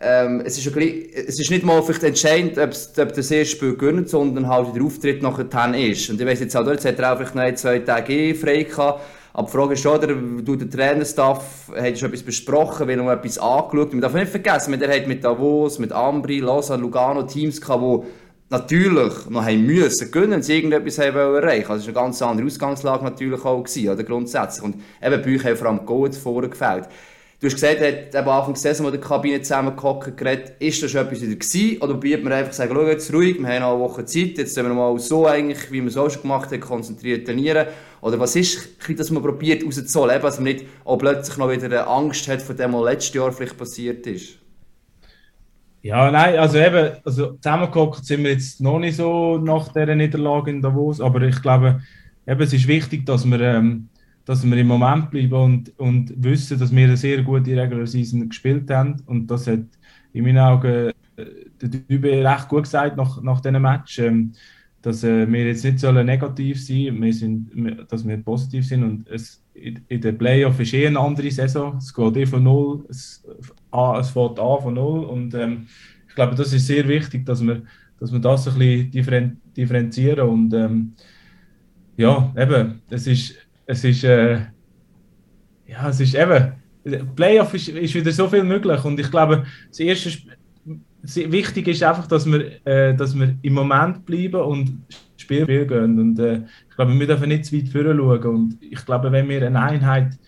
ähm, 0.00 0.42
es, 0.44 0.58
ist 0.58 0.72
gleich, 0.72 1.08
es 1.14 1.40
ist 1.40 1.50
nicht 1.50 1.64
mal 1.64 1.82
vielleicht 1.82 2.04
entscheidend, 2.04 2.58
ob, 2.58 2.70
ob 2.70 3.14
das 3.14 3.30
erste 3.30 3.56
Spiel 3.56 3.76
gewinnt, 3.76 4.08
sondern 4.08 4.48
halt 4.48 4.74
der 4.74 4.82
Auftritt 4.82 5.22
nachher 5.22 5.74
ist. 5.74 6.10
Und 6.10 6.20
ich 6.20 6.26
weiss 6.26 6.40
jetzt 6.40 6.56
auch, 6.56 6.64
dort 6.64 6.84
hat 6.84 6.98
er 6.98 7.12
auch 7.12 7.16
vielleicht 7.16 7.34
noch 7.34 7.54
zwei 7.54 7.78
Tage 7.78 8.12
eh 8.12 8.34
frei 8.34 8.64
gehabt. 8.64 9.00
Aber 9.32 9.46
die 9.46 9.52
Frage 9.52 9.74
ist 9.74 9.82
schon, 9.82 10.44
du, 10.44 10.56
der 10.56 10.70
Trainerstaff, 10.70 11.70
hat 11.76 11.98
schon 11.98 12.08
etwas 12.08 12.22
besprochen, 12.22 12.88
will 12.88 12.96
noch 12.96 13.10
etwas 13.10 13.38
angeschaut. 13.38 13.92
Man 13.92 14.00
darf 14.00 14.14
nicht 14.14 14.30
vergessen, 14.30 14.78
der 14.78 14.94
hat 14.94 15.06
mit 15.06 15.22
Davos, 15.22 15.78
mit 15.78 15.92
Ambri, 15.92 16.40
Lausanne, 16.40 16.82
Lugano 16.82 17.22
Teams 17.24 17.60
gehabt, 17.60 17.82
die 17.82 18.06
natürlich 18.48 19.28
noch 19.28 19.44
haben 19.44 19.66
müssen 19.66 20.10
gewinnen, 20.10 20.42
sie 20.42 20.56
irgendetwas 20.56 20.98
haben 20.98 21.16
erreichen 21.16 21.70
Also 21.70 21.88
es 21.88 21.94
war 21.94 22.02
eine 22.02 22.08
ganz 22.08 22.22
andere 22.22 22.46
Ausgangslage 22.46 23.04
natürlich 23.04 23.44
auch 23.44 23.62
gewesen, 23.62 23.88
oder 23.88 24.04
grundsätzlich. 24.04 24.64
Und 24.64 24.76
eben 25.02 25.22
bei 25.22 25.34
euch 25.34 25.44
haben 25.44 25.56
vor 25.56 25.68
allem 25.68 25.86
Gold 25.86 26.14
vorne 26.14 26.48
gefällt. 26.48 26.88
Du 27.38 27.48
hast 27.48 27.54
gesagt, 27.54 27.82
er 27.82 27.92
hat 27.92 28.16
am 28.16 28.28
Anfang 28.30 28.54
der 28.54 28.62
Saison, 28.62 28.90
der 28.90 28.98
Kabine 28.98 29.42
zusammengehockt, 29.42 30.16
geredet, 30.16 30.52
ist 30.58 30.82
das 30.82 30.90
schon 30.90 31.02
etwas 31.02 31.20
wieder 31.20 31.34
gewesen? 31.34 31.82
Oder 31.82 31.92
probiert 31.92 32.24
man 32.24 32.32
einfach 32.32 32.54
sagen, 32.54 32.72
schau 32.74 32.86
jetzt 32.86 33.12
ruhig, 33.12 33.38
wir 33.38 33.46
haben 33.46 33.60
noch 33.60 33.72
eine 33.72 33.80
Woche 33.80 34.06
Zeit, 34.06 34.38
jetzt 34.38 34.54
sollen 34.54 34.68
wir 34.68 34.74
mal 34.74 34.98
so 34.98 35.26
eigentlich, 35.26 35.70
wie 35.70 35.82
wir 35.82 35.88
es 35.88 35.98
auch 35.98 36.08
schon 36.08 36.22
gemacht 36.22 36.50
haben, 36.50 36.60
konzentriert 36.60 37.26
trainieren? 37.26 37.66
Oder 38.00 38.18
was 38.18 38.36
ist, 38.36 38.70
dass 38.96 39.10
man 39.10 39.22
probiert 39.22 39.62
rauszuholen, 39.66 40.22
dass 40.22 40.36
man 40.36 40.44
nicht 40.44 40.64
auch 40.84 40.96
plötzlich 40.96 41.36
noch 41.36 41.50
wieder 41.50 41.86
Angst 41.86 42.26
hat 42.28 42.40
von 42.40 42.56
dem, 42.56 42.72
was 42.72 42.84
letztes 42.84 43.14
Jahr 43.14 43.30
vielleicht 43.32 43.58
passiert 43.58 44.06
ist? 44.06 44.38
Ja, 45.86 46.10
nein, 46.10 46.36
also 46.36 46.58
eben, 46.58 46.96
also 47.04 47.34
zusammengeguckt 47.34 48.04
sind 48.04 48.24
wir 48.24 48.32
jetzt 48.32 48.60
noch 48.60 48.80
nicht 48.80 48.96
so 48.96 49.38
nach 49.38 49.68
dieser 49.68 49.94
Niederlage 49.94 50.50
in 50.50 50.60
Davos, 50.60 51.00
aber 51.00 51.22
ich 51.22 51.40
glaube, 51.40 51.80
eben, 52.26 52.40
es 52.40 52.52
ist 52.52 52.66
wichtig, 52.66 53.06
dass 53.06 53.24
wir, 53.24 53.40
ähm, 53.40 53.88
dass 54.24 54.44
wir 54.44 54.56
im 54.56 54.66
Moment 54.66 55.12
bleiben 55.12 55.32
und, 55.34 55.78
und 55.78 56.12
wissen, 56.16 56.58
dass 56.58 56.74
wir 56.74 56.86
eine 56.86 56.96
sehr 56.96 57.22
gute 57.22 57.56
Regular 57.56 57.86
Season 57.86 58.28
gespielt 58.28 58.68
haben 58.68 59.00
und 59.06 59.28
das 59.28 59.46
hat 59.46 59.60
in 60.12 60.24
meinen 60.24 60.38
Augen 60.38 60.90
äh, 61.14 61.24
der 61.62 61.68
Dübe 61.68 62.24
recht 62.24 62.48
gut 62.48 62.64
gesagt 62.64 62.96
nach, 62.96 63.22
nach 63.22 63.40
diesem 63.40 63.62
Match, 63.62 64.00
ähm, 64.00 64.32
dass 64.82 65.04
äh, 65.04 65.30
wir 65.30 65.46
jetzt 65.46 65.64
nicht 65.64 65.78
sollen 65.78 66.04
negativ 66.04 66.66
sein 66.66 67.00
wir 67.00 67.12
sind, 67.12 67.48
dass 67.88 68.04
wir 68.04 68.16
positiv 68.16 68.66
sind 68.66 68.82
und 68.82 69.08
es, 69.08 69.40
in, 69.54 69.80
in 69.86 70.00
der 70.00 70.12
Playoff 70.12 70.58
ist 70.58 70.74
eh 70.74 70.88
eine 70.88 70.98
andere 70.98 71.30
Saison, 71.30 71.76
es 71.76 71.94
geht 71.94 72.16
eh 72.16 72.26
von 72.26 72.42
null, 72.42 72.84
es 72.88 73.24
es 73.98 74.10
fängt 74.10 74.38
an 74.38 74.62
von 74.62 74.74
null 74.74 75.04
und 75.04 75.34
ähm, 75.34 75.66
ich 76.08 76.14
glaube, 76.14 76.34
das 76.34 76.52
ist 76.52 76.66
sehr 76.66 76.86
wichtig, 76.88 77.26
dass 77.26 77.42
wir, 77.42 77.62
dass 78.00 78.12
wir 78.12 78.20
das 78.20 78.46
ein 78.48 78.58
bisschen 78.58 78.90
differen 78.90 79.40
differenzieren 79.56 80.28
und 80.28 80.52
ähm, 80.54 80.92
ja, 81.96 82.32
eben, 82.36 82.82
es 82.90 83.06
ist, 83.06 83.34
es 83.66 83.84
ist, 83.84 84.04
äh, 84.04 84.40
ja, 85.66 85.88
es 85.88 86.00
ist 86.00 86.14
eben, 86.14 86.52
Playoff 87.16 87.54
ist, 87.54 87.68
ist 87.68 87.94
wieder 87.94 88.12
so 88.12 88.28
viel 88.28 88.44
möglich 88.44 88.84
und 88.84 89.00
ich 89.00 89.10
glaube, 89.10 89.44
das 89.68 89.80
erste 89.80 90.18
wichtig 91.02 91.68
ist 91.68 91.82
einfach, 91.82 92.06
dass 92.06 92.26
wir, 92.26 92.66
äh, 92.66 92.94
dass 92.94 93.18
wir 93.18 93.36
im 93.42 93.54
Moment 93.54 94.04
bleiben 94.04 94.40
und 94.40 94.82
Spiel 95.16 95.46
gehen 95.46 95.98
und 95.98 96.18
äh, 96.18 96.42
ich 96.68 96.76
glaube, 96.76 96.98
wir 96.98 97.06
dürfen 97.06 97.28
nicht 97.28 97.46
zu 97.46 97.56
weit 97.56 97.68
vorne 97.68 97.96
schauen 97.96 98.34
und 98.34 98.58
ich 98.60 98.84
glaube, 98.84 99.10
wenn 99.10 99.28
wir 99.28 99.46
eine 99.46 99.60
Einheit 99.60 100.18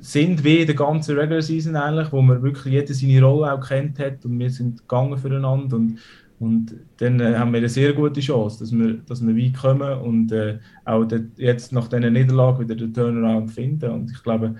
sind 0.00 0.42
wie 0.44 0.60
in 0.60 0.66
der 0.66 0.74
ganzen 0.74 1.18
Regular 1.18 1.42
Season 1.42 1.76
eigentlich, 1.76 2.12
wo 2.12 2.22
man 2.22 2.42
wirklich 2.42 2.72
jeder 2.72 2.94
seine 2.94 3.22
Rolle 3.22 3.52
auch 3.52 3.66
kennt 3.66 3.98
hat 3.98 4.24
und 4.24 4.38
wir 4.38 4.50
sind 4.50 4.80
gegangen 4.80 5.18
füreinander 5.18 5.76
und, 5.76 5.98
und 6.38 6.74
dann 6.98 7.20
äh, 7.20 7.36
haben 7.36 7.52
wir 7.52 7.58
eine 7.58 7.68
sehr 7.68 7.92
gute 7.92 8.20
Chance, 8.20 8.60
dass 8.60 8.72
wir, 8.72 8.94
dass 9.06 9.26
wir 9.26 9.36
weit 9.36 9.56
kommen 9.56 9.98
und 10.00 10.32
äh, 10.32 10.58
auch 10.84 11.04
de, 11.04 11.24
jetzt 11.36 11.72
nach 11.72 11.88
dieser 11.88 12.10
Niederlage 12.10 12.60
wieder 12.60 12.74
den 12.74 12.92
Turnaround 12.92 13.50
finden 13.50 13.90
und 13.90 14.10
ich 14.10 14.22
glaube, 14.22 14.56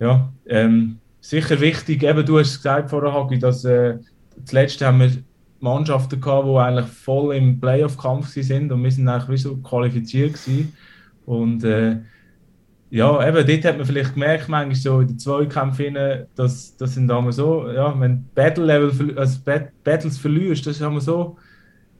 ja, 0.00 0.32
ähm, 0.46 0.98
sicher 1.20 1.60
wichtig, 1.60 2.02
eben 2.02 2.26
du 2.26 2.38
hast 2.38 2.56
gesagt 2.56 2.90
vorher, 2.90 3.12
Hagi, 3.12 3.38
dass 3.38 3.64
äh, 3.64 3.98
zuletzt 4.44 4.80
haben 4.80 5.00
wir 5.00 5.10
Mannschaften 5.60 6.20
gehabt, 6.20 6.48
die 6.48 6.56
eigentlich 6.56 6.86
voll 6.86 7.36
im 7.36 7.60
Playoff-Kampf 7.60 8.28
sind 8.28 8.72
und 8.72 8.82
wir 8.82 8.90
sind 8.90 9.08
eigentlich 9.08 9.28
wie 9.28 9.36
so 9.36 9.56
qualifiziert 9.58 10.34
gewesen 10.34 10.72
und 11.24 11.62
äh, 11.62 11.98
ja, 12.94 13.26
eben, 13.26 13.46
dort 13.46 13.64
hat 13.64 13.78
man 13.78 13.86
vielleicht 13.86 14.12
gemerkt, 14.12 14.50
manchmal 14.50 14.74
so 14.74 15.00
in 15.00 15.08
den 15.08 15.18
Zweikämpfen, 15.18 15.96
dass 16.34 16.76
das 16.76 16.92
sind 16.92 17.08
damals 17.08 17.36
so, 17.36 17.66
ja, 17.70 17.98
wenn 17.98 18.28
Battle 18.34 18.66
Level, 18.66 19.18
also 19.18 19.38
Battles 19.82 20.18
verlierst, 20.18 20.66
das 20.66 20.78
haben 20.82 20.96
wir 20.96 21.00
so, 21.00 21.38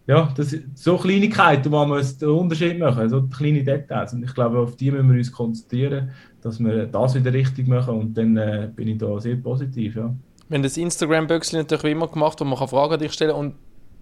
ja, 0.07 0.31
das 0.37 0.55
so 0.75 0.99
Kleinigkeiten, 0.99 1.73
wo 1.73 1.83
man 1.87 2.05
den 2.21 2.29
Unterschied 2.29 2.79
machen, 2.79 3.09
so 3.09 3.23
kleine 3.23 3.65
Details. 3.65 4.13
Und 4.13 4.23
ich 4.23 4.35
glaube, 4.35 4.59
auf 4.59 4.77
die 4.77 4.91
müssen 4.91 5.11
wir 5.11 5.17
uns 5.17 5.33
konzentrieren, 5.33 6.11
dass 6.43 6.61
wir 6.61 6.85
das 6.85 7.15
wieder 7.15 7.33
richtig 7.33 7.69
machen 7.69 7.99
und 7.99 8.15
dann 8.19 8.37
äh, 8.37 8.69
bin 8.77 8.89
ich 8.89 8.99
da 8.99 9.19
sehr 9.19 9.37
positiv, 9.37 9.97
ja. 9.97 10.15
Wenn 10.51 10.63
das 10.63 10.77
Instagram-Büchse 10.77 11.57
natürlich 11.57 11.85
wie 11.85 11.93
immer 11.93 12.09
gemacht, 12.09 12.39
wo 12.39 12.45
man 12.45 12.69
Fragen 12.69 12.93
an 12.93 13.01
dich 13.01 13.15
stellen 13.15 13.31
und 13.31 13.55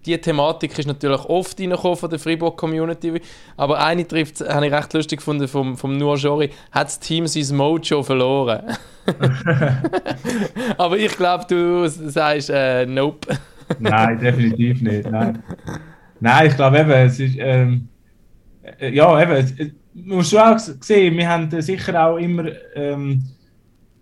die 0.05 0.17
Thematik 0.17 0.77
ist 0.77 0.87
natürlich 0.87 1.21
oft 1.25 1.59
reingekommen 1.59 1.97
von 1.97 2.09
der 2.09 2.19
Freiburg-Community, 2.19 3.21
aber 3.57 3.83
eine 3.83 4.07
trifft, 4.07 4.41
habe 4.41 4.67
ich 4.67 4.73
recht 4.73 4.93
lustig 4.93 5.19
gefunden, 5.19 5.47
vom, 5.47 5.77
vom 5.77 5.97
Noor 5.97 6.17
Jori, 6.17 6.49
hat 6.71 6.87
das 6.87 6.99
Team 6.99 7.27
sein 7.27 7.55
Mojo 7.55 8.03
verloren. 8.03 8.63
aber 10.77 10.97
ich 10.97 11.15
glaube, 11.15 11.45
du 11.47 11.87
sagst 11.87 12.49
äh, 12.49 12.85
nope. 12.85 13.37
Nein, 13.79 14.19
definitiv 14.19 14.81
nicht. 14.81 15.09
Nein, 15.09 15.41
Nein 16.19 16.47
ich 16.47 16.55
glaube 16.55 16.79
eben, 16.79 16.91
es 16.91 17.19
ist, 17.19 17.35
ähm, 17.39 17.87
äh, 18.79 18.89
ja 18.89 19.21
eben, 19.21 19.31
es, 19.31 19.53
man 19.93 20.17
muss 20.17 20.29
schon 20.29 20.39
auch 20.39 20.57
sehen, 20.57 21.17
wir 21.17 21.27
haben 21.27 21.61
sicher 21.61 22.05
auch 22.05 22.17
immer 22.17 22.45
ähm, 22.75 23.23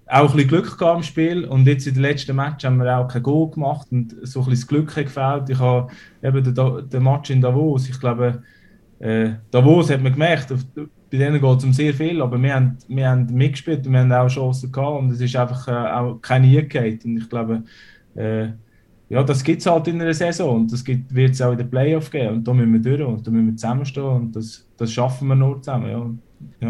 auch 0.09 0.31
ein 0.31 0.35
bisschen 0.35 0.49
Glück 0.49 0.81
im 0.81 1.03
Spiel. 1.03 1.45
Und 1.45 1.67
jetzt 1.67 1.87
in 1.87 1.93
den 1.93 2.03
letzten 2.03 2.35
Match 2.35 2.65
haben 2.65 2.77
wir 2.77 2.97
auch 2.97 3.07
kein 3.07 3.23
Goal 3.23 3.51
gemacht 3.51 3.87
und 3.91 4.15
so 4.23 4.39
ein 4.41 4.45
bisschen 4.45 4.51
das 4.51 4.67
Glück 4.67 4.95
hat 4.95 5.05
gefehlt. 5.05 5.49
Ich 5.49 5.59
habe 5.59 5.91
eben 6.23 6.43
den, 6.43 6.89
den 6.89 7.03
Match 7.03 7.29
in 7.29 7.41
Davos, 7.41 7.87
ich 7.87 7.99
glaube, 7.99 8.43
äh, 8.99 9.31
Davos 9.51 9.89
hat 9.89 10.01
man 10.01 10.13
gemerkt, 10.13 10.51
auf, 10.51 10.65
bei 10.75 11.17
denen 11.17 11.41
geht 11.41 11.57
es 11.57 11.63
um 11.63 11.73
sehr 11.73 11.93
viel, 11.93 12.21
aber 12.21 12.41
wir 12.41 12.53
haben, 12.53 12.77
wir 12.87 13.09
haben 13.09 13.25
mitgespielt 13.33 13.85
und 13.85 13.93
wir 13.93 13.99
haben 14.01 14.11
auch 14.11 14.27
Chancen 14.27 14.71
gehabt 14.71 14.99
und 14.99 15.11
es 15.11 15.21
ist 15.21 15.35
einfach 15.35 15.67
äh, 15.67 15.71
auch 15.71 16.21
keine 16.21 16.47
Eingehkeit 16.47 17.03
und 17.05 17.17
ich 17.17 17.29
glaube, 17.29 17.63
äh, 18.15 18.49
ja, 19.09 19.23
das 19.23 19.43
gibt 19.43 19.61
es 19.61 19.65
halt 19.65 19.87
in 19.87 19.99
einer 19.99 20.13
Saison 20.13 20.57
und 20.57 20.71
das 20.71 20.85
wird 20.85 21.31
es 21.31 21.41
auch 21.41 21.51
in 21.53 21.57
den 21.57 21.69
Playoff 21.69 22.11
geben. 22.11 22.35
Und 22.37 22.47
da 22.47 22.53
müssen 22.53 22.73
wir 22.73 22.79
durch 22.79 23.01
und 23.01 23.25
da 23.25 23.31
müssen 23.31 23.47
wir 23.47 23.55
zusammenstehen 23.55 24.05
und 24.05 24.35
das, 24.35 24.67
das 24.77 24.91
schaffen 24.91 25.29
wir 25.29 25.35
nur 25.35 25.59
zusammen, 25.59 25.89
ja. 25.89 26.69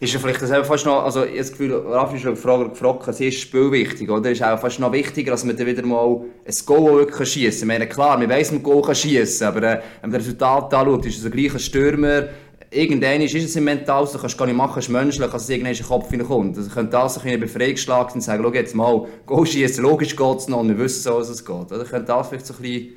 ist 0.00 0.12
ja 0.12 0.20
vielleicht 0.20 0.40
das 0.40 0.66
fast 0.66 0.86
noch, 0.86 1.02
also 1.02 1.24
ich 1.24 1.30
habe 1.30 1.38
das 1.38 1.50
Gefühl, 1.50 1.74
Rafi 1.74 2.16
ist 2.16 2.22
schon 2.22 2.34
gefragt, 2.34 2.70
gefragt, 2.70 3.08
es 3.08 3.20
ist 3.20 3.40
Spiel 3.40 3.72
wichtig, 3.72 4.08
oder? 4.08 4.30
Ist 4.30 4.44
auch 4.44 4.58
fast 4.60 4.78
noch 4.78 4.92
wichtiger, 4.92 5.32
dass 5.32 5.44
man 5.44 5.56
dann 5.56 5.66
wieder 5.66 5.84
mal 5.84 6.20
ein 6.46 6.54
Goal 6.66 7.00
wirklich 7.00 7.28
schießen 7.28 7.66
kann. 7.66 7.74
Ich 7.74 7.80
meine, 7.80 7.88
klar, 7.88 8.16
man 8.16 8.28
weiss, 8.28 8.52
man 8.52 8.62
Goal 8.62 8.82
kann 8.82 8.94
schießen, 8.94 9.46
aber 9.46 9.62
äh, 9.62 9.80
wenn 10.00 10.10
man 10.10 10.20
das 10.20 10.20
Resultat 10.20 10.72
anschaut, 10.72 11.04
ist 11.06 11.18
es 11.18 11.24
ein 11.24 11.32
gleicher 11.32 11.58
Stürmer, 11.58 12.28
irgendwann 12.70 13.22
ist 13.22 13.34
es 13.34 13.56
im 13.56 13.64
Mental, 13.64 14.06
du 14.06 14.18
kannst 14.18 14.38
gar 14.38 14.46
nicht 14.46 14.54
machen, 14.54 14.78
ist 14.78 14.88
menschlich, 14.88 15.30
dass 15.30 15.42
es 15.42 15.48
irgendwann 15.48 15.72
in 15.72 15.78
den 15.78 15.86
Kopf 15.86 16.10
hineinkommt. 16.10 16.56
Also 16.56 16.70
könnte 16.70 16.92
das 16.92 17.18
ein 17.18 17.24
bisschen 17.24 17.40
befreiungsschlagen 17.40 18.14
und 18.14 18.20
sagen, 18.20 18.44
schau 18.44 18.52
jetzt 18.52 18.74
mal, 18.76 19.06
Goal 19.26 19.46
schießen, 19.46 19.82
logisch 19.82 20.14
geht 20.14 20.36
es 20.38 20.46
noch 20.46 20.60
und 20.60 20.68
wir 20.68 20.78
wissen 20.78 21.02
so, 21.02 21.18
was 21.18 21.28
es 21.28 21.44
geht. 21.44 21.72
Oder 21.72 21.84
könnte 21.84 22.06
das 22.06 22.28
vielleicht 22.28 22.46
so 22.46 22.54
ein 22.54 22.62
bisschen 22.62 22.88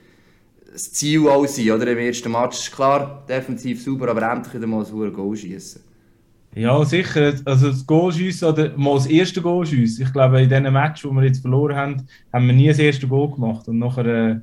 das 0.71 0.93
Ziel 0.93 1.27
auch 1.27 1.47
sein, 1.47 1.71
oder? 1.71 1.87
Im 1.87 1.97
ersten 1.97 2.31
Match, 2.31 2.71
klar, 2.71 3.25
defensiv 3.27 3.83
sauber, 3.83 4.09
aber 4.09 4.21
endlich 4.31 4.53
wieder 4.53 4.67
mal 4.67 4.85
ein 4.85 5.13
Goal 5.13 5.35
schießen. 5.35 5.90
Ja, 6.53 6.83
sicher. 6.83 7.33
Also 7.45 7.69
das 7.69 7.85
Goal 7.85 8.11
schiessen 8.11 8.49
oder 8.49 8.77
mal 8.77 8.95
das 8.95 9.07
erste 9.07 9.41
Goal 9.41 9.65
schiessen. 9.65 10.05
Ich 10.05 10.11
glaube, 10.11 10.41
in 10.41 10.49
diesen 10.49 10.73
Match, 10.73 11.05
wo 11.05 11.11
wir 11.11 11.23
jetzt 11.23 11.41
verloren 11.41 11.75
haben, 11.75 12.07
haben 12.33 12.47
wir 12.47 12.53
nie 12.53 12.67
das 12.67 12.79
erste 12.79 13.07
Goal 13.07 13.31
gemacht. 13.31 13.67
Und 13.69 13.79
nachher, 13.79 14.05
äh, 14.05 14.39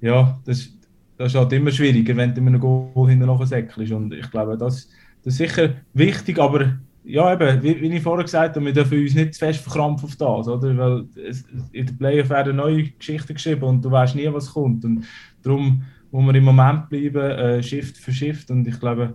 ja, 0.00 0.40
das, 0.44 0.70
das 1.18 1.28
ist 1.32 1.38
halt 1.38 1.52
immer 1.52 1.70
schwieriger, 1.70 2.16
wenn 2.16 2.34
du 2.34 2.40
immer 2.40 2.52
ein 2.52 2.60
Goal 2.60 3.10
hinterher 3.10 3.46
säckelst. 3.46 3.92
Und 3.92 4.14
ich 4.14 4.30
glaube, 4.30 4.56
das, 4.56 4.88
das 5.22 5.34
ist 5.34 5.38
sicher 5.38 5.74
wichtig, 5.92 6.38
aber 6.38 6.78
ja, 7.04 7.32
eben, 7.32 7.62
wie, 7.62 7.80
wie 7.80 7.96
ich 7.96 8.02
vorher 8.02 8.24
gesagt 8.24 8.56
habe, 8.56 8.64
wir 8.64 8.72
dürfen 8.72 8.98
uns 8.98 9.14
nicht 9.14 9.34
zu 9.34 9.40
fest 9.40 9.60
verkrampfen 9.60 10.08
auf 10.08 10.16
das, 10.16 10.48
oder? 10.48 10.76
Weil 10.76 11.04
es, 11.16 11.44
in 11.72 11.86
den 11.86 11.98
Playoff 11.98 12.30
werden 12.30 12.56
neue 12.56 12.84
Geschichten 12.84 13.34
geschrieben 13.34 13.64
und 13.64 13.84
du 13.84 13.90
weißt 13.90 14.14
nie, 14.14 14.32
was 14.32 14.52
kommt. 14.52 14.84
Und 14.84 15.04
darum 15.42 15.82
muss 16.12 16.24
man 16.24 16.34
im 16.34 16.44
Moment 16.44 16.88
bleiben, 16.88 17.30
äh, 17.30 17.62
Shift 17.62 17.98
für 17.98 18.12
Shift. 18.12 18.50
Und 18.50 18.66
ich 18.66 18.78
glaube, 18.78 19.14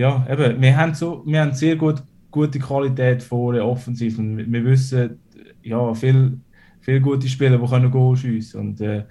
ja, 0.00 0.26
eben, 0.30 0.62
wir 0.62 0.76
haben, 0.76 0.94
so, 0.94 1.22
wir 1.26 1.42
haben 1.42 1.52
sehr 1.52 1.76
gut, 1.76 2.02
gute 2.30 2.58
Qualität 2.58 3.22
vorne 3.22 3.62
offensiv 3.62 4.18
und 4.18 4.50
wir 4.50 4.64
wissen, 4.64 5.18
ja, 5.62 5.92
viele 5.92 6.38
viel 6.80 7.00
gute 7.00 7.28
Spieler, 7.28 7.58
die 7.58 7.66
können 7.66 7.90
Goal 7.90 8.16
schiessen 8.16 8.60
und 8.60 8.80
äh, 8.80 9.04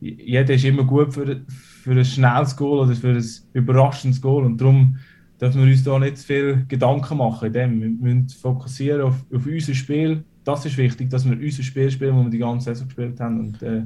jeder 0.00 0.52
ist 0.52 0.64
immer 0.64 0.84
gut 0.84 1.14
für, 1.14 1.40
für 1.48 1.92
ein 1.92 2.04
schnelles 2.04 2.54
Goal 2.54 2.80
oder 2.80 2.94
für 2.94 3.08
ein 3.08 3.24
überraschendes 3.54 4.20
Goal 4.20 4.44
und 4.44 4.60
darum 4.60 4.98
dürfen 5.40 5.64
wir 5.64 5.72
uns 5.72 5.82
da 5.82 5.98
nicht 5.98 6.18
zu 6.18 6.26
viel 6.26 6.64
Gedanken 6.68 7.16
machen. 7.16 7.50
Dem. 7.50 7.80
Wir 7.80 7.88
müssen 7.88 8.28
fokussieren 8.28 9.00
auf, 9.00 9.24
auf 9.34 9.46
unser 9.46 9.74
Spiel. 9.74 10.24
Das 10.44 10.66
ist 10.66 10.76
wichtig, 10.76 11.08
dass 11.08 11.24
wir 11.24 11.38
unser 11.38 11.62
Spiel 11.62 11.90
spielen, 11.90 12.16
das 12.16 12.24
wir 12.24 12.30
die 12.30 12.38
ganze 12.38 12.66
Saison 12.66 12.86
gespielt 12.86 13.18
haben 13.18 13.40
und 13.40 13.62
äh, 13.62 13.82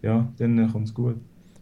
ja, 0.00 0.26
dann 0.38 0.72
kommt 0.72 0.86
es 0.86 0.94
gut. 0.94 1.16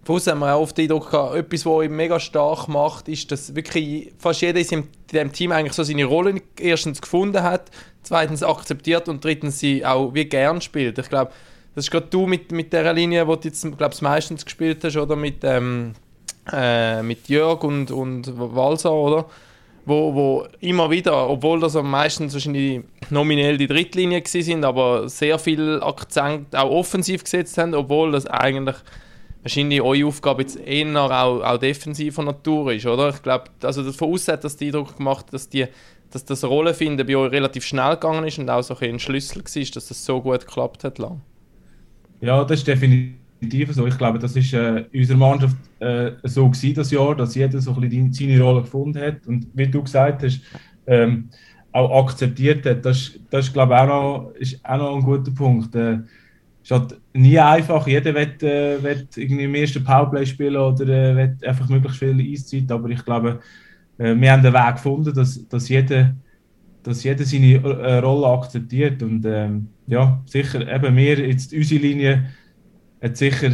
Von 0.07 0.21
haben 0.21 0.39
wir 0.39 0.55
auch 0.55 0.61
oft 0.61 0.79
den 0.79 0.85
Eindruck 0.85 1.11
gehabt, 1.11 1.35
etwas, 1.35 1.67
was 1.67 1.85
ihn 1.85 1.97
mega 1.97 2.21
stark 2.21 2.69
macht, 2.69 3.09
ist, 3.09 3.33
dass 3.33 3.57
wirklich 3.57 4.13
fast 4.19 4.41
jeder 4.41 4.61
in 4.61 4.85
diesem 5.11 5.33
Team 5.33 5.51
eigentlich 5.51 5.73
so 5.73 5.83
seine 5.83 6.05
Rolle 6.05 6.41
erstens 6.61 7.03
gefunden 7.03 7.43
hat, 7.43 7.73
zweitens 8.05 8.45
akzeptiert 8.45 9.09
und 9.09 9.25
drittens 9.25 9.59
sie 9.59 9.85
auch 9.85 10.15
wie 10.15 10.27
gern 10.27 10.61
spielt. 10.61 10.97
Ich 11.01 11.09
glaube, 11.09 11.33
das 11.75 11.87
ist 11.87 11.91
gerade 11.91 12.07
du 12.07 12.25
mit, 12.29 12.53
mit 12.53 12.73
dieser 12.73 12.93
Linie, 12.93 13.27
die 13.27 13.33
du 13.33 13.49
jetzt 13.49 13.77
glaub, 13.77 14.01
meistens 14.01 14.45
gespielt 14.45 14.85
hast, 14.85 14.97
oder 14.97 15.17
mit, 15.17 15.43
ähm, 15.43 15.95
äh, 16.53 17.03
mit 17.03 17.29
Jörg 17.29 17.65
und, 17.65 17.91
und 17.91 18.33
Walser, 18.39 18.93
oder? 18.93 19.27
Wo, 19.87 20.15
wo 20.15 20.47
immer 20.61 20.89
wieder, 20.89 21.29
obwohl 21.29 21.59
das 21.59 21.75
meistens 21.75 22.33
wahrscheinlich 22.33 22.83
nominell 23.11 23.59
die 23.59 23.67
Drittlinie 23.67 24.23
sind, 24.25 24.65
aber 24.65 25.09
sehr 25.09 25.41
viel 25.41 25.81
Akzent 25.83 26.55
auch 26.55 26.71
offensiv 26.71 27.25
gesetzt 27.25 27.59
haben, 27.59 27.75
obwohl 27.75 28.13
das 28.13 28.27
eigentlich 28.27 28.77
wahrscheinlich 29.47 29.81
eure 29.81 30.07
Aufgabe 30.07 30.43
jetzt 30.43 30.59
eher 30.59 30.97
auch, 30.97 31.41
auch 31.41 31.59
defensiver 31.59 32.25
Natur 32.25 32.73
ist, 32.73 32.85
oder? 32.85 33.11
Ich 33.11 33.23
glaube, 33.23 33.45
also 33.63 33.85
das 33.85 33.95
von 33.95 34.13
hat 34.13 34.43
das 34.43 34.57
den 34.57 34.69
Eindruck 34.69 34.97
gemacht, 34.97 35.27
dass, 35.31 35.49
die, 35.49 35.67
dass 36.11 36.25
das 36.25 36.43
Rollenfinden 36.43 37.07
bei 37.07 37.17
euch 37.17 37.31
relativ 37.31 37.65
schnell 37.65 37.93
gegangen 37.93 38.25
ist 38.25 38.41
und 38.41 38.51
auch 38.51 38.63
so 38.63 38.77
ein 38.77 38.99
Schlüssel 38.99 39.43
war, 39.43 39.65
dass 39.75 39.87
das 39.87 40.05
so 40.05 40.21
gut 40.21 40.41
geklappt 40.41 40.83
hat 40.83 40.99
lang. 40.99 41.21
Ja, 42.21 42.43
das 42.43 42.59
ist 42.59 42.67
definitiv 42.67 43.73
so. 43.73 43.87
Ich 43.87 43.97
glaube, 43.97 44.19
das 44.19 44.35
ist 44.35 44.53
äh, 44.53 44.85
in 44.91 45.01
unserer 45.01 45.19
Mannschaft 45.19 45.57
äh, 45.79 46.11
so 46.25 46.49
gewesen, 46.49 46.75
das 46.75 46.91
Jahr, 46.91 47.15
dass 47.15 47.37
jeder 47.37 47.61
so 47.61 47.73
ein 47.73 47.81
bisschen 47.89 48.13
seine 48.13 48.41
Rolle 48.41 48.63
gefunden 48.63 49.01
hat 49.01 49.27
und 49.29 49.47
wie 49.55 49.69
du 49.69 49.81
gesagt 49.81 50.25
hast, 50.25 50.41
ähm, 50.89 51.31
auch 51.71 52.05
akzeptiert 52.05 52.67
hat. 52.67 52.85
Das, 52.85 53.13
das 53.31 53.47
ist, 53.47 53.53
glaube 53.53 53.75
ich, 53.75 53.81
auch 53.81 53.87
noch, 53.87 54.33
auch 54.65 54.79
noch 54.79 54.97
ein 54.97 55.03
guter 55.03 55.31
Punkt. 55.31 55.73
Äh, 55.77 55.99
ist 56.67 56.73
halt 56.73 57.01
nie 57.13 57.39
einfach. 57.39 57.87
Jeder 57.87 58.13
will, 58.13 58.35
äh, 58.43 58.83
will 58.83 59.07
irgendwie 59.15 59.45
im 59.45 59.55
ersten 59.55 59.85
Powerplay 59.85 60.27
spielen 60.27 60.57
oder 60.57 60.85
äh, 60.89 61.17
will 61.17 61.37
einfach 61.47 61.69
möglichst 61.69 62.01
viel 62.01 62.21
Eiszeit. 62.21 62.71
Aber 62.73 62.89
ich 62.89 63.05
glaube, 63.05 63.39
äh, 63.99 64.17
wir 64.17 64.33
haben 64.33 64.43
den 64.43 64.53
Weg 64.53 64.75
gefunden, 64.75 65.15
dass, 65.15 65.47
dass, 65.49 65.69
jeder, 65.69 66.17
dass 66.83 67.05
jeder 67.05 67.25
seine 67.25 67.55
äh, 67.55 67.99
Rolle 67.99 68.27
akzeptiert. 68.27 69.01
Und 69.01 69.25
ähm, 69.27 69.69
ja, 69.87 70.21
sicher, 70.27 70.67
eben 70.67 70.97
wir, 70.97 71.29
jetzt 71.29 71.53
unsere 71.53 71.81
Linie 71.81 72.31
hat 73.01 73.17
sicher 73.17 73.53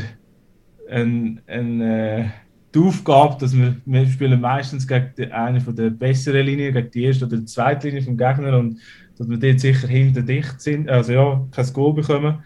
ein, 0.90 1.42
ein, 1.46 1.80
äh, 1.82 2.30
die 2.74 2.78
Aufgabe, 2.78 3.36
dass 3.38 3.54
wir, 3.54 3.76
wir 3.84 4.06
spielen 4.06 4.40
meistens 4.40 4.88
gegen 4.88 5.30
eine 5.32 5.60
der 5.60 5.90
besseren 5.90 6.46
Linien, 6.46 6.72
gegen 6.72 6.90
die 6.90 7.04
erste 7.04 7.26
oder 7.26 7.36
die 7.36 7.44
zweite 7.44 7.88
Linie 7.88 8.02
vom 8.04 8.16
Gegner 8.16 8.58
und 8.58 8.78
dass 9.18 9.28
wir 9.28 9.36
dort 9.36 9.60
sicher 9.60 9.86
hinter 9.86 10.22
dicht 10.22 10.62
sind, 10.62 10.88
also 10.88 11.12
ja, 11.12 11.46
kein 11.50 11.72
Goal 11.74 11.92
bekommen. 11.92 12.42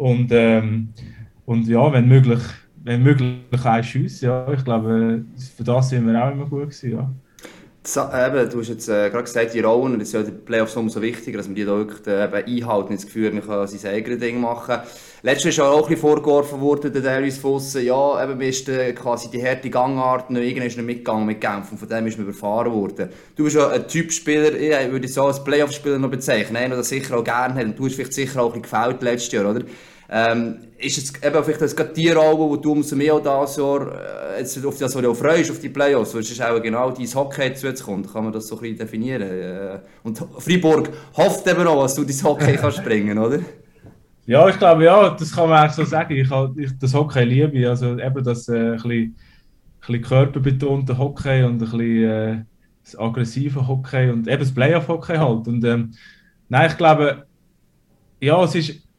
Und, 0.00 0.28
ähm, 0.32 0.94
und 1.44 1.68
ja, 1.68 1.92
wenn 1.92 2.08
möglich, 2.08 2.40
wenn 2.84 3.02
möglich 3.02 3.36
ein 3.62 3.84
Schuss, 3.84 4.22
ja, 4.22 4.50
ich 4.50 4.64
glaube, 4.64 5.26
für 5.54 5.62
das 5.62 5.90
sind 5.90 6.06
wir 6.06 6.24
auch 6.24 6.32
immer 6.32 6.46
gut 6.46 6.70
gewesen, 6.70 6.92
ja. 6.92 8.26
eben, 8.26 8.48
du 8.48 8.60
hast 8.60 8.68
jetzt 8.68 8.88
äh, 8.88 9.10
gerade 9.10 9.24
gesagt, 9.24 9.52
die 9.52 9.60
Rollen, 9.60 10.00
es 10.00 10.08
ist 10.08 10.14
ja 10.14 10.22
die 10.22 10.30
Playoffs 10.30 10.74
umso 10.74 11.02
wichtiger, 11.02 11.36
dass 11.36 11.48
man 11.48 11.54
die 11.54 11.66
da 11.66 11.76
wirklich 11.76 12.06
äh, 12.06 12.30
einhalten, 12.32 12.94
das 12.94 13.04
Gefühl, 13.04 13.30
man 13.32 13.46
kann 13.46 13.68
sein 13.68 13.92
eigenes 13.92 14.20
Ding 14.20 14.40
machen. 14.40 14.78
Letztes 15.22 15.50
ist 15.52 15.60
auch 15.60 15.76
ein 15.76 15.82
bisschen 15.82 15.98
vorgeworfen 15.98 16.62
worden, 16.62 16.90
der 16.94 17.02
Darius 17.02 17.36
Fossen, 17.36 17.84
ja, 17.84 18.24
eben, 18.24 18.38
mir 18.38 18.48
ist 18.48 18.66
äh, 18.70 18.94
quasi 18.94 19.30
die 19.30 19.46
harte 19.46 19.68
Gangart, 19.68 20.30
noch 20.30 20.40
irgendwann 20.40 20.68
ist 20.68 20.78
er 20.78 20.82
mitgegangen 20.82 21.26
mit 21.26 21.42
Genf 21.42 21.72
und 21.72 21.76
von 21.76 21.88
dem 21.90 22.06
ist 22.06 22.16
man 22.16 22.26
überfahren 22.26 22.72
worden. 22.72 23.10
Du 23.36 23.44
bist 23.44 23.54
ja 23.54 23.68
ein 23.68 23.86
Typspieler, 23.86 24.54
ich 24.54 24.90
würde 24.90 25.08
so 25.08 25.24
als 25.24 25.44
Playoff-Spieler 25.44 25.98
noch 25.98 26.10
bezeichnen, 26.10 26.56
einer, 26.56 26.76
der 26.76 26.84
sicher 26.84 27.18
auch 27.18 27.24
gerne 27.24 27.56
hat, 27.56 27.64
und 27.66 27.78
du 27.78 27.84
hast 27.84 27.96
vielleicht 27.96 28.14
sicher 28.14 28.40
auch 28.40 28.54
ein 28.54 28.62
bisschen 28.62 28.80
gefällt 28.80 29.02
letztes 29.02 29.32
Jahr, 29.32 29.50
oder? 29.50 29.60
Ähm, 30.12 30.56
ist 30.76 30.98
es 30.98 31.22
eben 31.22 31.44
vielleicht 31.44 31.60
das 31.60 31.76
gerade 31.76 31.92
die 31.92 32.10
Rolle, 32.10 32.38
wo 32.38 32.56
du 32.56 32.72
umso 32.72 32.96
mehr 32.96 33.20
dieses 33.20 33.56
Jahr 33.56 34.34
äh, 34.34 34.40
jetzt 34.40 34.64
auf 34.64 34.76
das, 34.76 34.92
du 34.92 35.14
freust, 35.14 35.52
auf 35.52 35.60
die 35.60 35.68
Playoffs, 35.68 36.14
weil 36.14 36.22
es 36.22 36.30
ist 36.32 36.42
auch 36.42 36.60
genau 36.60 36.90
dein 36.90 37.14
Hockey 37.14 37.54
zu 37.54 37.68
jetzt 37.68 37.84
kommt, 37.84 38.12
kann 38.12 38.24
man 38.24 38.32
das 38.32 38.48
so 38.48 38.56
ein 38.56 38.62
bisschen 38.62 38.78
definieren. 38.78 39.22
Äh, 39.22 39.78
und 40.02 40.18
Freiburg 40.38 40.90
hofft 41.16 41.46
eben 41.46 41.64
auch, 41.66 41.82
dass 41.82 41.94
du 41.94 42.04
dein 42.04 42.22
Hockey 42.24 42.56
kannst 42.56 42.82
bringen, 42.84 43.18
oder? 43.18 43.38
Ja, 44.26 44.48
ich 44.48 44.58
glaube, 44.58 44.84
ja, 44.84 45.10
das 45.10 45.32
kann 45.32 45.48
man 45.48 45.68
auch 45.68 45.72
so 45.72 45.84
sagen. 45.84 46.16
Ich, 46.16 46.28
ich 46.56 46.78
das 46.78 46.92
Hockey 46.92 47.24
liebe, 47.24 47.68
also 47.68 47.96
eben 47.96 48.24
das 48.24 48.48
äh, 48.48 48.52
ein 48.54 48.72
bisschen, 48.72 48.90
ein 48.90 49.16
bisschen 49.80 50.02
körperbetonte 50.02 50.98
Hockey 50.98 51.44
und 51.44 51.54
ein 51.54 51.58
bisschen 51.58 52.04
äh, 52.04 52.44
das 52.82 52.98
aggressive 52.98 53.68
Hockey 53.68 54.10
und 54.10 54.26
eben 54.26 54.40
das 54.40 54.52
Playoff-Hockey 54.52 55.16
halt. 55.16 55.46
Und 55.46 55.64
ähm, 55.64 55.92
nein, 56.48 56.68
ich 56.68 56.76
glaube, 56.76 57.26
ja, 58.20 58.42
es 58.42 58.56
ist 58.56 58.89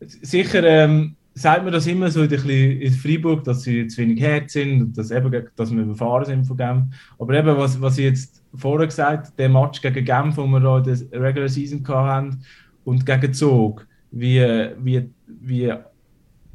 sicher 0.00 0.62
ähm, 0.64 1.16
sagt 1.34 1.64
man 1.64 1.72
das 1.72 1.86
immer 1.86 2.10
so 2.10 2.22
in, 2.22 2.30
in 2.30 2.92
Freiburg, 2.92 3.44
dass 3.44 3.62
sie 3.62 3.86
zu 3.88 4.00
wenig 4.00 4.24
hart 4.24 4.50
sind 4.50 4.80
und 4.80 4.98
dass, 4.98 5.10
eben, 5.10 5.30
dass 5.54 5.70
wir 5.70 5.82
überfahren 5.82 6.24
sind 6.24 6.46
von 6.46 6.56
Genf. 6.56 6.84
Aber 7.18 7.34
eben, 7.34 7.56
was, 7.56 7.80
was 7.80 7.98
ich 7.98 8.04
jetzt 8.06 8.42
vorher 8.54 8.86
gesagt 8.86 9.26
habe, 9.26 9.36
der 9.36 9.48
Match 9.50 9.82
gegen 9.82 10.04
Genf, 10.04 10.36
den 10.36 10.50
wir 10.50 10.78
in 10.78 11.10
der 11.10 11.20
Regular 11.20 11.48
Season 11.48 11.86
hatten, 11.86 12.42
und 12.84 13.04
gegen 13.04 13.34
Zug, 13.34 13.86
wie, 14.12 14.40
wie, 14.78 15.10
wie, 15.26 15.74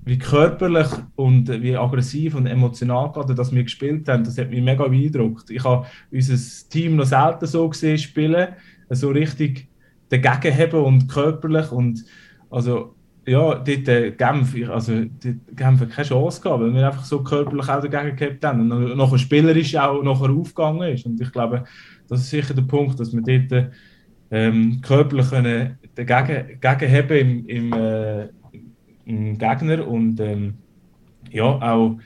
wie 0.03 0.17
körperlich 0.17 0.87
und 1.15 1.49
wie 1.61 1.75
aggressiv 1.75 2.35
und 2.35 2.47
emotional 2.47 3.11
gerade, 3.11 3.35
dass 3.35 3.53
wir 3.53 3.63
gespielt 3.63 4.07
haben, 4.07 4.23
das 4.23 4.37
hat 4.37 4.49
mich 4.49 4.63
mega 4.63 4.87
beeindruckt. 4.87 5.49
Ich 5.51 5.63
habe 5.63 5.85
unser 6.09 6.69
Team 6.69 6.95
noch 6.95 7.05
selten 7.05 7.45
so 7.45 7.69
gesehen 7.69 7.97
spielen, 7.97 8.47
so 8.89 9.09
richtig 9.09 9.67
dagegen 10.09 10.57
haben 10.57 10.85
und 10.85 11.07
körperlich 11.07 11.71
und 11.71 12.03
also 12.49 12.95
ja, 13.25 13.55
dort 13.55 13.87
äh, 13.87 14.11
Genf, 14.11 14.55
also 14.69 14.93
dort 14.93 15.35
Genf 15.55 15.89
keine 15.89 16.07
Chance 16.07 16.41
gehabt, 16.41 16.61
weil 16.61 16.73
wir 16.73 16.87
einfach 16.87 17.05
so 17.05 17.23
körperlich 17.23 17.69
auch 17.69 17.81
dagegen 17.81 18.15
gehabt 18.15 18.43
haben 18.43 18.71
und 18.71 18.97
nachher 18.97 19.17
spielerisch 19.17 19.75
auch 19.75 20.01
nachher 20.01 20.31
aufgegangen 20.31 20.93
ist. 20.93 21.05
Und 21.05 21.21
ich 21.21 21.31
glaube, 21.31 21.63
das 22.07 22.21
ist 22.21 22.29
sicher 22.29 22.53
der 22.53 22.63
Punkt, 22.63 22.99
dass 22.99 23.13
wir 23.13 23.21
dort 23.21 23.71
ähm, 24.31 24.81
körperlich 24.81 25.29
können 25.29 25.77
dagegen, 25.93 26.59
dagegen 26.59 26.93
haben 26.93 27.17
im, 27.17 27.45
im, 27.47 27.73
äh, 27.73 28.27
im 29.05 29.37
Gegner 29.37 29.87
und 29.87 30.19
ähm, 30.19 30.55
ja, 31.29 31.45
auch 31.45 31.97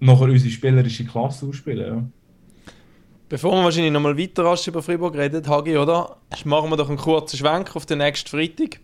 nachher 0.00 0.28
unsere 0.28 0.50
spielerische 0.50 1.04
Klasse 1.04 1.46
ausspielen. 1.46 1.86
Ja. 1.86 2.10
Bevor 3.28 3.52
wir 3.52 3.64
wahrscheinlich 3.64 3.92
nochmal 3.92 4.18
weiter 4.18 4.56
über 4.66 4.82
Freiburg 4.82 5.14
reden, 5.14 5.46
Hagi, 5.46 5.76
oder? 5.76 6.16
Machen 6.44 6.70
wir 6.70 6.76
doch 6.76 6.88
einen 6.88 6.98
kurzen 6.98 7.36
Schwenk 7.36 7.76
auf 7.76 7.86
den 7.86 7.98
nächsten 7.98 8.28
Freitag 8.28 8.80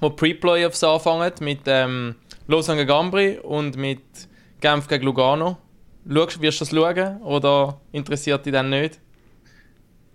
wo 0.00 0.10
Pre-Playoffs 0.10 0.82
anfangen 0.84 1.32
mit 1.40 1.60
ähm, 1.66 2.14
Lausanne 2.46 2.86
Gambri 2.86 3.38
und 3.38 3.76
mit 3.76 4.02
Genf 4.60 4.88
gegen 4.88 5.04
Lugano. 5.04 5.56
Schaust, 6.08 6.40
wirst 6.40 6.60
du 6.60 6.64
das 6.64 6.74
schauen 6.74 7.22
oder 7.22 7.80
interessiert 7.92 8.44
dich 8.44 8.52
dann 8.52 8.70
nicht? 8.70 9.00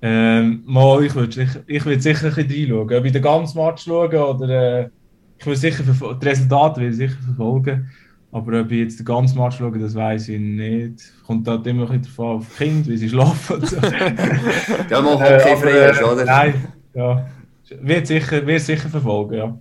Ähm, 0.01 0.63
mal, 0.65 1.03
ich 1.03 1.13
würde 1.15 1.43
ich, 1.43 1.49
ich 1.67 1.85
würd 1.85 2.01
sicher 2.01 2.27
ein 2.27 2.35
bisschen 2.35 2.71
reinschauen. 2.71 2.99
Ob 2.99 3.05
ich 3.05 3.11
den 3.11 3.21
ganzen 3.21 3.57
Match 3.57 3.83
schauen 3.83 4.15
oder 4.15 4.49
äh, 4.49 4.89
ich 5.37 5.45
will 5.45 5.55
sicher 5.55 5.83
die 5.83 6.25
Resultate 6.25 6.81
will 6.81 6.93
sicher 6.93 7.17
verfolgen. 7.25 7.89
Aber 8.31 8.61
ob 8.61 8.71
ich 8.71 8.79
jetzt 8.79 8.99
den 8.99 9.05
ganzen 9.05 9.39
Match 9.39 9.57
schaue, 9.57 9.77
das 9.79 9.95
weiß 9.95 10.29
ich 10.29 10.39
nicht. 10.39 11.01
Kommt 11.25 11.47
halt 11.47 11.65
immer 11.65 11.89
ein 11.89 11.99
bisschen 11.99 12.15
davon 12.15 12.37
auf 12.37 12.57
Kind, 12.57 12.87
wie 12.87 12.97
sie 12.97 13.09
schlafen. 13.09 13.65
So. 13.65 13.77
ja, 14.89 15.01
mal 15.01 15.15
Hockey 15.15 15.33
äh, 15.33 15.93
frei 15.93 16.05
oder? 16.05 16.25
Nein, 16.25 16.67
ja. 16.93 17.25
Wird 17.81 18.07
sicher, 18.07 18.45
wird 18.45 18.61
sicher 18.61 18.89
verfolgen, 18.89 19.33
ja. 19.35 19.57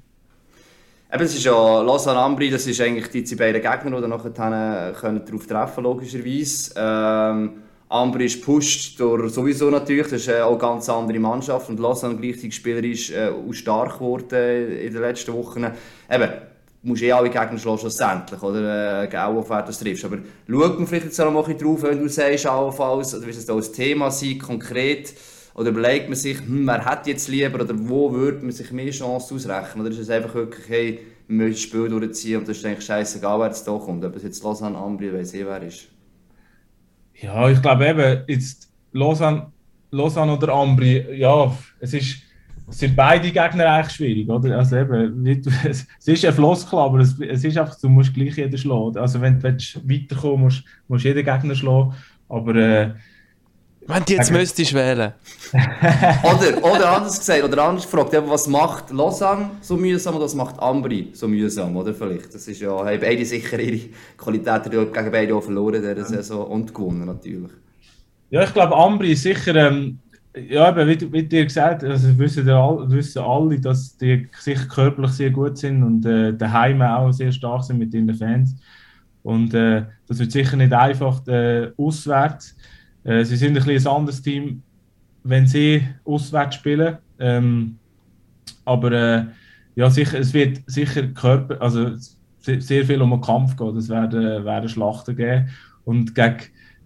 Eben, 1.11 1.25
es 1.25 1.35
ist 1.35 1.44
ja 1.44 1.81
Lausanne 1.81 2.18
Ambri, 2.18 2.51
das 2.51 2.66
ist 2.66 2.83
eigentlich 2.83 3.25
die 3.25 3.35
beiden 3.35 3.62
Gegner, 3.62 3.99
die 3.99 4.09
nachher 4.09 4.92
können 4.92 5.25
darauf 5.25 5.47
treffen 5.47 5.85
logischerweise. 5.85 6.75
Ähm, 6.77 7.53
Ambri 7.88 8.27
ist 8.27 8.44
pusht 8.44 9.01
durch 9.01 9.33
sowieso 9.33 9.71
natürlich, 9.71 10.09
das 10.09 10.21
ist 10.21 10.29
äh, 10.29 10.42
auch 10.42 10.51
eine 10.51 10.59
ganz 10.59 10.87
andere 10.90 11.18
Mannschaft 11.18 11.71
und 11.71 11.81
Lausanne 11.81 12.16
gleichzeitig 12.16 12.55
spielerisch 12.55 13.11
äh, 13.11 13.31
auch 13.31 13.55
stark 13.55 13.94
geworden 13.94 14.79
in 14.79 14.92
den 14.92 15.01
letzten 15.01 15.33
Wochen. 15.33 15.66
Eben, 16.11 16.31
musst 16.83 17.03
eh 17.03 17.12
alle 17.12 17.31
Gegner 17.31 17.57
schlagen 17.57 17.79
schlussendlich, 17.79 18.42
oder? 18.42 19.05
Äh, 19.11 19.16
auch 19.16 19.37
auf 19.37 19.49
wer 19.49 19.62
du 19.62 19.73
triffst. 19.73 20.05
Aber 20.05 20.18
schaut 20.47 20.79
man 20.79 20.87
vielleicht 20.87 21.07
jetzt 21.07 21.18
noch 21.18 21.31
mal 21.31 21.42
drauf, 21.42 21.83
wenn 21.85 22.01
du 22.01 22.09
sagst, 22.11 22.47
allenfalls, 22.47 23.14
oder 23.14 23.27
wie 23.27 23.31
es 23.31 23.47
da 23.47 23.55
ein 23.55 23.62
Thema 23.62 24.11
sein, 24.11 24.38
konkret, 24.38 25.14
oder 25.59 25.71
überlegt 25.71 26.09
man 26.09 26.14
sich, 26.14 26.38
hm, 26.38 26.68
wer 26.68 26.85
hat 26.85 27.09
jetzt 27.09 27.27
lieber, 27.27 27.61
oder 27.61 27.75
wo 27.77 28.12
würde 28.12 28.42
man 28.42 28.53
sich 28.53 28.71
mehr 28.71 28.92
Chancen 28.92 29.35
ausrechnen? 29.35 29.81
Oder 29.85 29.90
ist 29.90 29.99
es 29.99 30.09
einfach 30.09 30.33
wirklich, 30.33 30.68
hey, 30.68 31.01
wir 31.27 31.37
müssen 31.37 31.51
das 31.51 31.61
Spiel 31.61 31.88
durchziehen 31.88 32.38
und 32.38 32.49
das 32.49 32.59
ist 32.59 32.64
eigentlich 32.64 32.85
scheißegal, 32.85 33.40
wer 33.40 33.47
jetzt 33.49 33.66
da 33.66 33.73
kommt. 33.73 34.05
Ob 34.05 34.14
es 34.14 34.23
jetzt 34.23 34.44
Lausanne, 34.44 34.79
Ambri, 34.79 35.12
weiss 35.12 35.35
eh, 35.35 35.44
wer 35.44 35.61
ist. 35.62 35.88
Ja, 37.21 37.51
ich 37.51 37.61
glaube 37.61 37.88
eben, 37.88 38.23
jetzt 38.29 38.71
Lausanne, 38.92 39.51
Lausanne 39.90 40.33
oder 40.33 40.53
Ambri, 40.53 41.05
ja, 41.16 41.53
es 41.81 41.92
ist 41.92 42.23
es 42.71 42.81
sind 42.81 42.94
beide 42.94 43.33
Gegner 43.33 43.66
eigentlich 43.66 43.97
schwierig, 43.97 44.29
oder? 44.29 44.59
Also 44.59 44.77
eben, 44.77 45.27
es 45.64 45.87
ist 46.05 46.25
ein 46.25 46.33
Floskel, 46.35 46.79
aber 46.79 46.99
es, 46.99 47.18
es 47.18 47.42
ist 47.42 47.59
einfach, 47.59 47.81
du 47.81 47.88
musst 47.88 48.14
gleich 48.14 48.37
jeden 48.37 48.59
schlagen. 48.59 48.99
Also 48.99 49.21
wenn 49.21 49.40
du 49.40 49.49
weiterkommen 49.49 50.44
musst, 50.44 50.62
musst 50.87 51.05
du 51.05 51.09
jeden 51.09 51.25
Gegner 51.25 51.55
schlagen, 51.57 51.94
aber... 52.29 52.55
Äh, 52.55 52.90
wenn 53.88 54.05
du 54.05 54.12
jetzt 54.12 54.31
müsstest 54.31 54.74
wählen. 54.74 55.12
oder, 55.53 56.64
oder 56.64 56.90
anders 56.96 57.18
gesagt, 57.18 57.42
oder 57.42 57.64
anders 57.64 57.90
gefragt, 57.90 58.14
was 58.27 58.46
macht 58.46 58.90
Lausanne 58.90 59.51
so 59.61 59.77
mühsam 59.77 60.14
oder 60.14 60.27
was 60.27 60.35
macht 60.35 60.61
Ambri 60.61 61.09
so 61.14 61.27
mühsam, 61.27 61.77
oder 61.77 61.94
vielleicht? 61.94 62.35
Das 62.35 62.46
ist 62.46 62.61
ja, 62.61 62.70
haben 62.70 63.01
beide 63.01 63.24
sicher 63.24 63.59
ihre 63.59 63.88
Qualitäten 64.16 64.70
gegen 64.70 65.11
beide 65.11 65.35
auch 65.35 65.42
verloren 65.42 65.81
dieser 65.81 66.05
Saison 66.05 66.46
und 66.46 66.74
gewonnen 66.74 67.07
natürlich. 67.07 67.53
Ja, 68.31 68.44
ich 68.44 68.53
glaube, 68.53 68.77
Ambri 68.77 69.12
ist 69.12 69.22
sicher... 69.22 69.57
Ähm, 69.57 69.98
ja, 70.48 70.66
aber 70.66 70.87
wie, 70.87 71.12
wie 71.12 71.22
dir 71.22 71.44
gesagt 71.44 71.83
also 71.83 72.16
wissen, 72.18 72.46
wissen 72.46 73.22
alle, 73.22 73.59
dass 73.59 73.96
die 73.96 74.29
sicher 74.38 74.66
körperlich 74.66 75.12
sehr 75.12 75.31
gut 75.31 75.59
sind 75.59 75.83
und 75.83 76.05
äh, 76.07 76.33
daheim 76.35 76.83
auch 76.83 77.11
sehr 77.11 77.33
stark 77.33 77.64
sind 77.64 77.79
mit 77.79 77.92
ihren 77.94 78.14
Fans. 78.14 78.55
Und 79.22 79.55
äh, 79.55 79.85
das 80.07 80.18
wird 80.18 80.33
sicher 80.33 80.57
nicht 80.57 80.72
einfach 80.72 81.27
äh, 81.27 81.70
auswärts. 81.77 82.55
Äh, 83.09 83.25
sie 83.25 83.37
sind 83.37 83.57
ein, 83.57 83.64
bisschen 83.64 83.87
ein 83.90 83.97
anderes 83.97 84.23
Team, 84.23 84.62
wenn 85.25 85.47
sie 85.47 85.83
auswärts 86.05 86.57
spielen. 86.57 86.99
Ähm, 87.18 87.79
aber 88.64 88.92
äh, 88.92 89.25
ja, 89.75 89.90
sicher, 89.90 90.18
es 90.18 90.35
wird 90.35 90.61
sicher 90.66 91.07
Körper, 91.09 91.61
also 91.61 91.90
sehr 92.40 92.85
viel 92.85 93.03
um 93.03 93.11
den 93.11 93.21
Kampf 93.21 93.57
gehen. 93.57 93.77
Es 93.77 93.88
werden, 93.88 94.44
werden 94.44 94.68
Schlachten 94.68 95.16
geben. 95.16 95.49
Und 95.85 96.14
gegen 96.14 96.37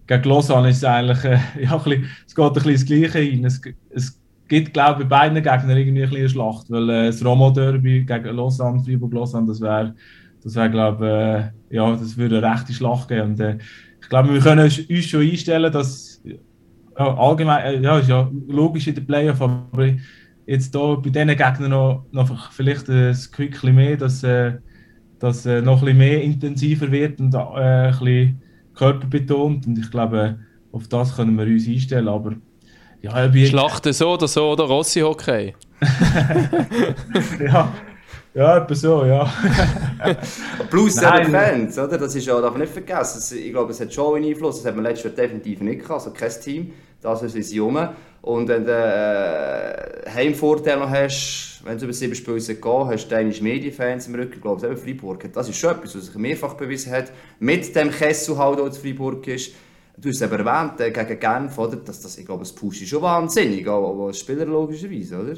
gegen 0.07 0.23
Lausanne 0.23 0.69
ist 0.69 0.77
es 0.77 0.83
eigentlich, 0.83 1.23
äh, 1.23 1.39
ja, 1.63 1.77
bisschen, 1.77 2.09
es 2.27 2.35
geht 2.35 2.45
ein 2.45 2.53
bisschen 2.53 2.73
das 2.73 2.85
Gleiche 2.85 3.19
hin. 3.19 3.45
Es, 3.45 3.61
es 3.89 4.19
gibt, 4.47 4.73
glaube 4.73 5.03
ich, 5.03 5.09
bei 5.09 5.27
beiden 5.27 5.41
Gegnern 5.41 5.77
irgendwie 5.77 6.03
ein 6.03 6.15
eine 6.15 6.29
Schlacht, 6.29 6.69
weil 6.69 6.89
äh, 6.89 7.05
das 7.07 7.23
Romo-Derby 7.23 8.03
gegen 8.05 8.35
Lausanne, 8.35 8.83
Freiburg-Lausanne, 8.83 9.47
das 9.47 9.61
wäre, 9.61 9.95
das 10.43 10.55
wäre, 10.55 10.69
glaube 10.69 11.53
äh, 11.69 11.75
ja, 11.75 11.91
das 11.91 12.17
würde 12.17 12.37
eine 12.37 12.53
rechte 12.53 12.73
Schlacht 12.73 13.07
geben. 13.07 13.31
Und, 13.31 13.39
äh, 13.39 13.57
ich 14.01 14.09
glaube, 14.09 14.33
wir 14.33 14.41
können 14.41 14.63
uns 14.63 15.05
schon 15.05 15.21
einstellen, 15.21 15.71
dass 15.71 16.12
ja, 16.97 17.17
allgemein, 17.17 17.65
äh, 17.65 17.79
ja, 17.81 17.99
ist 17.99 18.09
ja 18.09 18.29
logisch 18.47 18.87
in 18.87 18.95
den 18.95 19.05
Playoff, 19.05 19.41
aber 19.41 19.89
jetzt 20.45 20.75
hier 20.75 20.97
bei 20.97 21.09
diesen 21.09 21.27
Gegnern 21.27 21.69
noch, 21.69 22.05
noch 22.11 22.51
vielleicht 22.51 22.89
ein 22.89 23.17
Quicktchen 23.31 23.75
mehr, 23.75 23.97
dass 23.97 24.23
äh, 24.23 24.53
das 25.19 25.45
äh, 25.45 25.61
noch 25.61 25.79
ein 25.79 25.85
bisschen 25.85 25.97
mehr 25.97 26.21
intensiver 26.21 26.91
wird 26.91 27.19
und 27.19 27.33
äh, 27.33 27.37
ein 27.37 27.91
bisschen 27.91 28.41
körperbetont 28.75 29.67
und 29.67 29.77
ich 29.79 29.89
glaube, 29.89 30.39
auf 30.71 30.87
das 30.87 31.15
können 31.15 31.37
wir 31.37 31.45
uns 31.45 31.67
einstellen, 31.67 32.07
aber 32.07 32.33
ja, 33.01 33.31
Schlachten 33.45 33.93
so 33.93 34.13
oder 34.13 34.27
so 34.27 34.51
oder? 34.51 34.63
Rossi-Hockey? 34.63 35.53
ja, 37.45 37.73
ja, 38.33 38.57
etwa 38.57 38.75
so, 38.75 39.05
ja. 39.05 39.25
Plus 40.69 40.95
Nein. 40.95 41.29
Fans, 41.29 41.77
oder? 41.77 41.97
Das 41.97 42.15
ist 42.15 42.25
ja, 42.25 42.41
darf 42.41 42.51
man 42.51 42.61
nicht 42.61 42.73
vergessen. 42.73 43.37
Ich 43.37 43.51
glaube, 43.51 43.71
es 43.71 43.79
hat 43.79 43.93
schon 43.93 44.15
einen 44.15 44.25
Einfluss. 44.25 44.57
Das 44.57 44.65
hat 44.65 44.75
man 44.75 44.83
letztes 44.85 45.03
Jahr 45.05 45.13
definitiv 45.13 45.61
nicht 45.61 45.81
gehabt, 45.81 46.05
also 46.05 46.11
kein 46.11 46.31
Team. 46.41 46.73
Das 47.01 47.21
ist 47.21 47.35
Vision. 47.35 47.89
Und 48.23 48.47
wenn 48.47 48.65
du 48.65 48.71
äh, 48.71 50.09
Heimvorteil 50.09 50.79
noch 50.79 50.89
hast, 50.89 51.61
wenn 51.65 51.77
du 51.77 51.83
über 51.83 51.93
sieben 51.93 52.15
Spiele 52.15 52.37
gehst, 52.37 52.63
hast 52.63 53.05
du 53.05 53.09
deine 53.09 53.29
Medienfans 53.29 54.07
im 54.07 54.15
Rücken. 54.15 54.35
Ich 54.35 54.41
glaube, 54.41 54.65
eben 54.65 54.77
Freiburg, 54.77 55.31
das 55.31 55.49
ist 55.49 55.57
schon 55.57 55.71
etwas, 55.71 55.95
was 55.95 56.05
sich 56.05 56.15
mehrfach 56.15 56.55
bewiesen 56.55 56.91
hat. 56.91 57.11
Mit 57.39 57.75
dem 57.75 57.91
Kessel 57.91 58.37
halt, 58.37 58.59
der 58.59 58.71
Freiburg 58.71 59.27
ist. 59.27 59.51
Du 59.95 60.09
hast 60.09 60.15
es 60.15 60.21
eben 60.21 60.45
erwähnt, 60.45 60.79
äh, 60.79 60.89
gegen 60.89 61.19
Genf, 61.19 61.57
oder? 61.57 61.75
Das, 61.75 62.01
das, 62.01 62.17
ich 62.17 62.25
glaube, 62.25 62.39
das 62.39 62.51
Push 62.51 62.81
ist 62.81 62.89
schon 62.89 63.03
wahnsinnig, 63.03 63.67
aber 63.67 64.07
als 64.07 64.19
Spieler 64.19 64.45
logischerweise, 64.45 65.19
oder? 65.19 65.35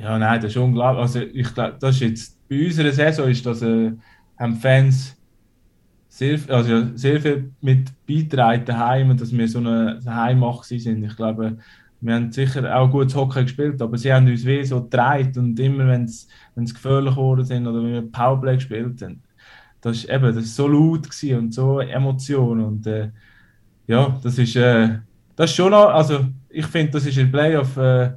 Ja, 0.00 0.18
nein, 0.18 0.40
das 0.40 0.52
ist 0.52 0.56
unglaublich. 0.56 1.02
Also, 1.02 1.20
ich 1.20 1.54
glaube, 1.54 1.76
das 1.80 1.96
ist 1.96 2.00
jetzt, 2.00 2.48
bei 2.48 2.66
unserer 2.66 2.92
Saison 2.92 3.28
ist 3.28 3.44
das, 3.44 3.62
äh, 3.62 3.92
haben 4.38 4.56
Fans 4.56 5.16
sehr, 6.08 6.38
also 6.48 6.96
sehr 6.96 7.20
viel 7.20 7.52
mit 7.60 7.90
beitragen 8.06 8.64
daheim, 8.64 9.16
dass 9.16 9.32
wir 9.32 9.48
so 9.48 9.58
eine 9.58 10.00
Heimmacht 10.04 10.64
sind. 10.64 11.04
Ich 11.04 11.16
glaube, 11.16 11.58
wir 12.00 12.14
haben 12.14 12.32
sicher 12.32 12.76
auch 12.76 12.90
gutes 12.90 13.14
Hockey 13.14 13.42
gespielt, 13.42 13.80
aber 13.82 13.98
sie 13.98 14.12
haben 14.12 14.26
uns 14.26 14.44
wie 14.44 14.64
so 14.64 14.82
gedreht 14.82 15.36
und 15.36 15.58
immer, 15.58 15.86
wenn 15.86 16.04
es 16.04 16.28
gefährlich 16.56 17.14
geworden 17.14 17.44
sind 17.44 17.66
oder 17.66 17.82
wenn 17.82 17.92
wir 17.92 18.12
Powerplay 18.12 18.54
gespielt 18.54 19.02
haben, 19.02 19.22
das 19.80 19.98
ist 19.98 20.10
eben, 20.10 20.34
das 20.34 20.44
ist 20.44 20.56
so 20.56 20.68
laut 20.68 21.08
und 21.32 21.54
so 21.54 21.80
Emotionen 21.80 22.64
und 22.64 22.86
äh, 22.86 23.10
ja, 23.86 24.18
das 24.22 24.38
ist, 24.38 24.56
äh, 24.56 24.98
das 25.34 25.50
ist 25.50 25.56
schon 25.56 25.70
noch, 25.70 25.88
also 25.88 26.26
ich 26.48 26.66
finde, 26.66 26.92
das 26.92 27.06
ist 27.06 27.18
im 27.18 27.30
Playoff 27.30 27.76
äh, 27.76 28.12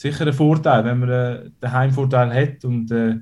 sicher 0.00 0.26
ein 0.26 0.32
Vorteil, 0.32 0.84
wenn 0.84 0.98
man 0.98 1.08
äh, 1.10 1.50
den 1.62 1.72
Heimvorteil 1.72 2.32
hat 2.32 2.64
und, 2.64 2.90
äh, 2.90 3.18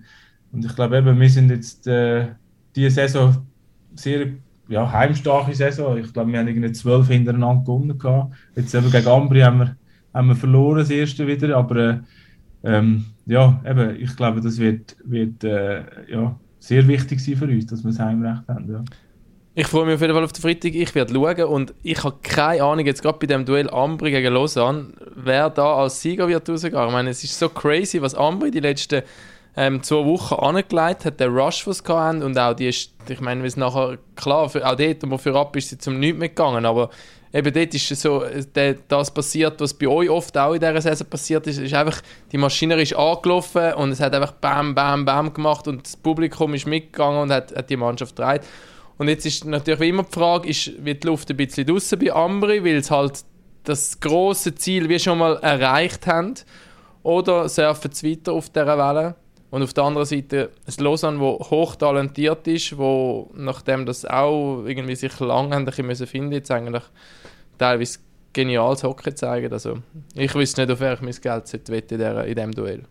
und 0.53 0.64
ich 0.64 0.75
glaube 0.75 0.99
eben, 0.99 1.19
wir 1.19 1.31
sind 1.31 1.51
jetzt 1.51 1.87
äh, 1.87 2.29
diese 2.75 2.91
Saison 2.91 3.47
sehr 3.95 4.29
ja, 4.69 4.91
heimstarke 4.91 5.55
Saison. 5.55 5.97
Ich 5.97 6.12
glaube, 6.12 6.31
wir 6.31 6.38
haben 6.38 6.49
irgendwie 6.49 6.73
zwölf 6.73 7.09
hintereinander 7.09 7.64
gewonnen. 7.64 7.99
Gehabt. 7.99 8.35
Jetzt 8.55 8.75
eben 8.75 8.91
gegen 8.91 9.09
Ambri 9.09 9.41
haben 9.41 9.59
wir 9.59 9.77
haben 10.14 10.29
wir 10.29 10.37
verloren, 10.37 10.79
das 10.79 10.91
erste 10.91 11.27
wieder. 11.27 11.57
Aber 11.57 11.77
äh, 11.77 11.99
ähm, 12.64 13.07
ja, 13.27 13.61
eben, 13.67 13.97
ich 14.01 14.17
glaube, 14.17 14.41
das 14.41 14.59
wird, 14.59 14.97
wird 15.05 15.45
äh, 15.45 15.85
ja, 16.11 16.38
sehr 16.59 16.87
wichtig 16.88 17.23
sein 17.23 17.37
für 17.37 17.47
uns, 17.47 17.67
dass 17.67 17.85
wir 17.85 17.91
das 17.91 18.01
Heimrecht 18.01 18.49
haben. 18.49 18.71
Ja. 18.71 18.85
Ich 19.61 19.66
freue 19.66 19.87
mich 19.87 19.97
auf 19.97 20.01
jeden 20.03 20.14
Fall 20.14 20.23
auf 20.23 20.33
den 20.33 20.40
Freitag. 20.40 20.73
Ich 20.77 20.94
werde 20.94 21.12
schauen 21.12 21.42
und 21.47 21.75
ich 21.83 22.05
habe 22.05 22.14
keine 22.23 22.62
Ahnung, 22.62 22.87
jetzt 22.87 23.03
gerade 23.03 23.18
bei 23.18 23.27
dem 23.27 23.44
Duell 23.44 23.68
Ambri 23.68 24.12
gegen 24.12 24.33
Lausanne, 24.33 24.92
wer 25.16 25.51
da 25.51 25.79
als 25.79 26.01
Sieger 26.01 26.29
wird 26.29 26.49
rausgehen. 26.49 26.87
Ich 26.87 26.92
meine, 26.92 27.11
es 27.11 27.25
ist 27.25 27.37
so 27.37 27.49
crazy, 27.49 28.01
was 28.01 28.14
Ambri 28.14 28.53
die 28.53 28.61
letzten 28.61 29.03
ähm, 29.57 29.83
zwei 29.83 30.05
Wochen 30.05 30.35
angelegt 30.35 31.07
hat, 31.07 31.18
der 31.18 31.27
Rush, 31.31 31.66
was 31.66 31.79
sie 31.79 31.92
hatten 31.92 32.23
und 32.23 32.38
auch 32.38 32.55
die, 32.55 32.68
ich 32.68 33.21
meine, 33.21 33.42
wie 33.42 33.49
es 33.49 33.57
nachher, 33.57 33.99
klar, 34.14 34.49
für, 34.49 34.64
auch 34.64 34.77
dort, 34.77 34.99
wo 35.11 35.18
für 35.18 35.35
ab 35.35 35.57
ist 35.57 35.71
sie 35.71 35.79
zum 35.79 35.99
Nichts 35.99 36.21
mitgegangen, 36.21 36.64
aber 36.64 36.90
eben 37.33 37.53
dort 37.53 37.75
ist 37.75 37.88
so, 38.01 38.23
das 38.87 39.11
passiert, 39.12 39.61
was 39.61 39.75
bei 39.75 39.88
euch 39.88 40.09
oft 40.09 40.38
auch 40.38 40.55
in 40.55 40.61
dieser 40.61 40.81
Saison 40.81 41.09
passiert 41.09 41.49
ist, 41.49 41.59
ist 41.59 41.75
einfach, 41.75 42.01
die 42.31 42.38
Maschine 42.38 42.81
ist 42.81 42.94
angelaufen 42.94 43.73
und 43.73 43.90
es 43.90 43.99
hat 43.99 44.14
einfach 44.14 44.35
Bam, 44.35 44.77
Bam, 44.77 45.05
Bam 45.05 45.35
gemacht 45.35 45.66
und 45.66 45.85
das 45.85 45.97
Publikum 45.97 46.55
ist 46.55 46.68
mitgegangen 46.68 47.23
und 47.23 47.33
hat, 47.33 47.57
hat 47.57 47.68
die 47.68 47.77
Mannschaft 47.77 48.14
gedreht. 48.14 48.42
Und 48.98 49.08
jetzt 49.08 49.24
ist 49.24 49.44
natürlich 49.44 49.80
wie 49.80 49.88
immer 49.88 50.02
die 50.02 50.12
Frage, 50.12 50.48
ist, 50.48 50.84
wird 50.84 51.04
die 51.04 51.06
Luft 51.06 51.30
ein 51.30 51.37
bisschen 51.37 51.66
draußen 51.66 51.98
bei 51.98 52.12
Ambri, 52.12 52.64
weil 52.64 52.76
es 52.76 52.90
halt 52.90 53.24
das 53.64 53.98
große 54.00 54.54
Ziel 54.56 54.88
wie 54.88 54.98
schon 54.98 55.18
mal 55.18 55.37
erreicht 55.37 56.06
haben, 56.06 56.34
oder 57.02 57.48
surfen 57.48 57.92
sie 57.92 58.11
weiter 58.11 58.32
auf 58.32 58.50
dieser 58.50 58.76
Welle? 58.76 59.14
Und 59.50 59.62
auf 59.62 59.72
der 59.72 59.84
anderen 59.84 60.06
Seite 60.06 60.50
ein 60.66 60.84
Lausanne, 60.84 61.18
das 61.18 61.50
hochtalentiert 61.50 62.46
ist, 62.48 62.76
wo 62.76 63.30
nachdem 63.34 63.87
das 63.87 64.04
auch 64.04 64.64
irgendwie 64.66 64.94
sich 64.94 65.18
lange 65.20 65.54
haben 65.54 65.87
müssen 65.87 66.06
finden, 66.06 66.32
jetzt 66.32 66.50
eigentlich 66.50 66.82
teilweise 67.56 68.00
geniales 68.34 68.82
Hockey 68.82 69.14
zeigen. 69.14 69.50
Also 69.52 69.78
ich 70.14 70.34
wüsste 70.34 70.61
nicht, 70.61 70.72
auf 70.72 70.80
wer 70.80 70.94
ich 70.94 71.00
mein 71.00 71.14
Geld 71.14 71.68
wette 71.70 71.94
in 71.94 72.34
diesem 72.34 72.52
Duell. 72.52 72.82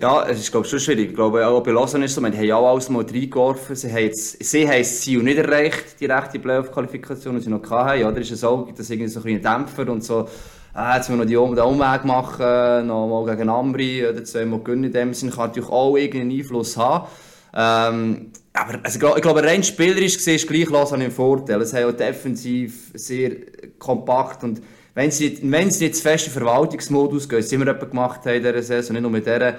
Ja, 0.00 0.26
es 0.26 0.40
ist 0.40 0.50
glaube 0.50 0.64
ich 0.64 0.70
schon 0.70 0.80
schwierig. 0.80 1.10
Ich 1.10 1.14
glaube 1.14 1.46
auch 1.46 1.62
bei 1.62 1.72
Lausanne 1.72 2.06
ist 2.06 2.14
so, 2.14 2.22
wir 2.22 2.32
haben 2.32 2.50
auch 2.52 2.72
alles 2.72 2.88
mal 2.88 3.04
reingeworfen. 3.04 3.76
Sie 3.76 3.92
haben, 3.92 4.04
jetzt, 4.04 4.42
sie 4.42 4.66
haben 4.66 4.78
das 4.78 5.00
Ziel 5.02 5.22
nicht 5.22 5.36
erreicht, 5.36 6.00
die 6.00 6.06
rechte 6.06 6.38
Playoff-Qualifikation, 6.38 7.36
die 7.36 7.42
sie 7.42 7.50
noch 7.50 7.68
hatten. 7.70 8.00
Ja, 8.00 8.10
da 8.10 8.18
ist 8.18 8.30
es 8.30 8.42
auch, 8.42 8.70
dass 8.72 8.88
irgendwie 8.88 9.08
so 9.08 9.22
ein 9.22 9.42
Dämpfer 9.42 9.88
und 9.90 10.02
so 10.02 10.26
ah, 10.72 10.96
jetzt 10.96 11.08
müssen 11.08 11.28
wir 11.28 11.40
noch 11.40 11.50
die, 11.50 11.56
den 11.56 11.64
Umweg 11.64 12.04
machen, 12.04 12.86
noch 12.86 13.08
mal 13.08 13.36
gegen 13.36 13.48
Ambri 13.48 14.06
oder 14.06 14.24
zweimal 14.24 14.60
gewinnen 14.60 14.84
in 14.84 14.92
dem 14.92 15.14
Sinn, 15.14 15.30
kann 15.30 15.48
natürlich 15.48 15.68
auch 15.68 15.96
irgendeinen 15.96 16.38
Einfluss 16.38 16.76
haben. 16.76 17.06
Ähm, 17.54 18.32
aber 18.52 18.78
also, 18.82 19.16
ich 19.16 19.22
glaube, 19.22 19.42
rein 19.42 19.62
spielerisch 19.62 20.16
gesehen 20.16 20.36
ist 20.36 20.48
gleich 20.48 20.68
Lausanne 20.70 21.06
im 21.06 21.12
Vorteil. 21.12 21.60
Es 21.60 21.72
haben 21.72 21.96
defensiv 21.96 22.90
sehr 22.94 23.32
kompakt 23.78 24.44
und 24.44 24.60
wenn 24.94 25.10
sie, 25.10 25.38
wenn 25.42 25.70
sie 25.70 25.86
jetzt 25.86 26.02
fest 26.02 26.28
Verwaltungsmodus 26.28 27.28
gehen, 27.28 27.38
was 27.38 27.50
wir 27.50 27.74
gemacht 27.74 28.20
haben 28.24 28.36
in 28.36 28.42
dieser 28.42 28.62
Saison, 28.62 28.94
nicht 28.94 29.02
nur 29.02 29.10
mit 29.10 29.26
dieser, 29.26 29.56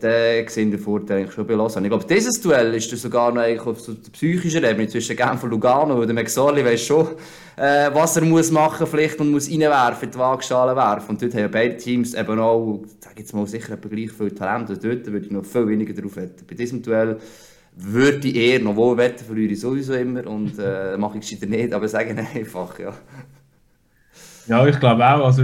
dann 0.00 0.48
sehen 0.48 0.70
den 0.70 0.80
Vorteil 0.80 1.18
eigentlich 1.18 1.34
schon 1.34 1.46
bei 1.46 1.54
Lausanne. 1.54 1.86
Ich 1.86 1.90
glaube, 1.90 2.06
dieses 2.06 2.40
Duell 2.40 2.74
ist 2.74 2.90
sogar 2.90 3.32
noch 3.32 3.66
auf 3.66 3.80
so 3.80 3.92
der 3.92 4.10
psychischen 4.10 4.64
Ebene 4.64 4.88
zwischen 4.88 5.16
Genf 5.16 5.42
und 5.42 5.50
Lugano, 5.50 5.98
weil 5.98 6.06
der 6.06 6.14
McSorley 6.14 6.64
weiß 6.64 6.80
schon, 6.80 7.08
äh, 7.56 7.90
was 7.92 8.16
er 8.16 8.24
muss 8.24 8.50
machen 8.50 8.86
vielleicht 8.86 9.20
und 9.20 9.30
muss 9.30 9.50
reinwerfen, 9.50 10.04
in 10.04 10.12
die 10.12 10.18
Waagschale 10.18 10.74
werfen. 10.74 11.10
Und 11.10 11.22
dort 11.22 11.34
haben 11.34 11.50
beide 11.50 11.76
Teams 11.76 12.14
eben 12.14 12.38
auch, 12.38 12.82
sag 13.00 13.18
jetzt 13.18 13.34
mal, 13.34 13.46
sicher 13.46 13.76
gleich 13.76 14.10
viel 14.12 14.30
Talent. 14.30 14.70
Und 14.70 14.82
dort 14.82 15.06
würde 15.06 15.26
ich 15.26 15.32
noch 15.32 15.44
viel 15.44 15.68
weniger 15.68 15.92
drauf 15.92 16.16
wetten. 16.16 16.46
Bei 16.48 16.54
diesem 16.54 16.82
Duell 16.82 17.18
würde 17.76 18.28
ich 18.28 18.36
eher 18.36 18.60
noch 18.60 18.76
wohl 18.76 18.96
wetten, 18.96 19.24
verliere 19.24 19.52
ich 19.52 19.60
sowieso 19.60 19.94
immer 19.94 20.26
und 20.26 20.58
äh, 20.58 20.96
mache 20.96 21.18
ich 21.18 21.32
es 21.32 21.40
nicht, 21.40 21.72
aber 21.72 21.88
sagen 21.88 22.18
einfach, 22.34 22.78
ja. 22.78 22.94
Ja, 24.46 24.66
ich 24.66 24.78
glaube 24.78 25.06
auch, 25.06 25.24
also 25.24 25.42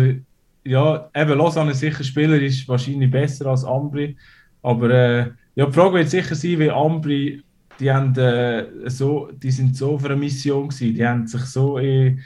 ja, 0.64 1.10
eben 1.14 1.38
Lausanne 1.38 1.74
sicher 1.74 2.04
Spieler 2.04 2.40
ist 2.40 2.68
wahrscheinlich 2.68 3.10
besser 3.10 3.46
als 3.46 3.64
Ambri, 3.64 4.16
aber 4.62 4.90
äh, 4.90 5.30
ja, 5.54 5.66
die 5.66 5.72
Frage 5.72 5.94
wird 5.94 6.10
sicher 6.10 6.34
sein, 6.34 6.58
wie 6.58 6.70
Ambri, 6.70 7.42
die, 7.78 7.90
haben, 7.90 8.14
äh, 8.16 8.66
so, 8.90 9.30
die 9.32 9.50
sind 9.50 9.76
so 9.76 9.98
für 9.98 10.06
eine 10.10 10.16
Mission 10.16 10.68
gewesen, 10.68 10.94
die 10.94 11.06
haben 11.06 11.26
sich 11.26 11.42
so 11.42 11.78
in, 11.78 12.20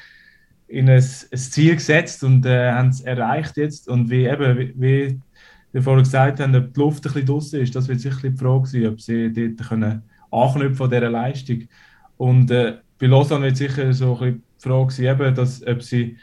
in 0.66 0.88
ein, 0.88 0.96
ein 0.96 1.38
Ziel 1.38 1.76
gesetzt 1.76 2.24
und 2.24 2.44
äh, 2.44 2.72
haben 2.72 2.88
es 2.88 3.00
erreicht 3.02 3.56
jetzt. 3.56 3.88
Und 3.88 4.10
wie 4.10 4.26
eben, 4.26 4.58
wie, 4.58 4.74
wie 4.76 5.20
wir 5.72 5.82
vorhin 5.82 6.02
gesagt 6.02 6.40
haben, 6.40 6.56
ob 6.56 6.74
die 6.74 6.80
Luft 6.80 7.06
ein 7.06 7.12
bisschen 7.12 7.26
draußen 7.26 7.60
ist, 7.60 7.74
das 7.74 7.88
wird 7.88 8.00
sicher 8.00 8.28
die 8.28 8.36
Frage 8.36 8.66
sein, 8.66 8.86
ob 8.86 9.00
sie 9.00 9.32
dort 9.32 9.68
können 9.68 10.02
anknüpfen 10.30 10.84
an 10.84 10.90
dieser 10.90 11.10
Leistung. 11.10 11.62
Und 12.16 12.50
äh, 12.50 12.74
bei 12.98 13.06
Lausanne 13.06 13.46
wird 13.46 13.56
sicher 13.56 13.92
so 13.92 14.14
ein 14.14 14.18
bisschen 14.18 14.42
die 14.58 14.68
Frage 14.68 14.92
sein, 14.92 15.06
eben, 15.06 15.34
dass, 15.34 15.66
ob 15.66 15.82
sie 15.82 16.16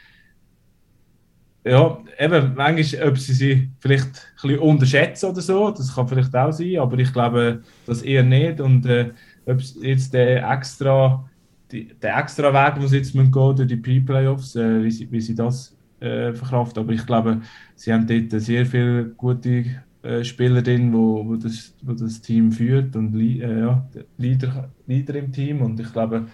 ja, 1.64 1.98
eben, 2.18 2.54
manchmal, 2.56 3.08
ob 3.08 3.18
sie 3.18 3.34
sie 3.34 3.70
vielleicht 3.78 4.06
ein 4.06 4.48
bisschen 4.48 4.58
unterschätzen 4.58 5.30
oder 5.30 5.40
so, 5.40 5.70
das 5.70 5.94
kann 5.94 6.08
vielleicht 6.08 6.34
auch 6.34 6.50
sein, 6.50 6.78
aber 6.78 6.98
ich 6.98 7.12
glaube, 7.12 7.62
das 7.86 8.02
eher 8.02 8.24
nicht. 8.24 8.60
Und 8.60 8.84
äh, 8.86 9.10
ob 9.46 9.60
jetzt 9.80 10.12
der 10.12 10.48
extra, 10.50 11.28
die, 11.70 11.94
der 11.94 12.18
extra 12.18 12.52
Weg, 12.52 12.80
den 12.80 12.88
sie 12.88 12.96
jetzt 12.96 13.12
gehen 13.12 13.30
durch 13.30 13.66
die 13.66 13.76
Pre-Playoffs, 13.76 14.56
äh, 14.56 14.82
wie, 14.82 14.90
sie, 14.90 15.10
wie 15.12 15.20
sie 15.20 15.36
das 15.36 15.76
äh, 16.00 16.32
verkraften. 16.32 16.82
Aber 16.82 16.92
ich 16.92 17.06
glaube, 17.06 17.40
sie 17.76 17.92
haben 17.92 18.08
dort 18.08 18.40
sehr 18.42 18.66
viele 18.66 19.10
gute 19.10 19.64
äh, 20.02 20.24
Spieler 20.24 20.62
drin, 20.62 20.92
wo, 20.92 21.24
wo, 21.24 21.36
das, 21.36 21.74
wo 21.82 21.92
das 21.92 22.20
Team 22.20 22.50
führt 22.50 22.96
und 22.96 23.14
äh, 23.14 23.60
ja, 23.60 23.88
Leader, 24.18 24.68
Leader 24.88 25.14
im 25.14 25.30
Team. 25.30 25.62
Und 25.62 25.78
ich 25.78 25.92
glaube, 25.92 26.26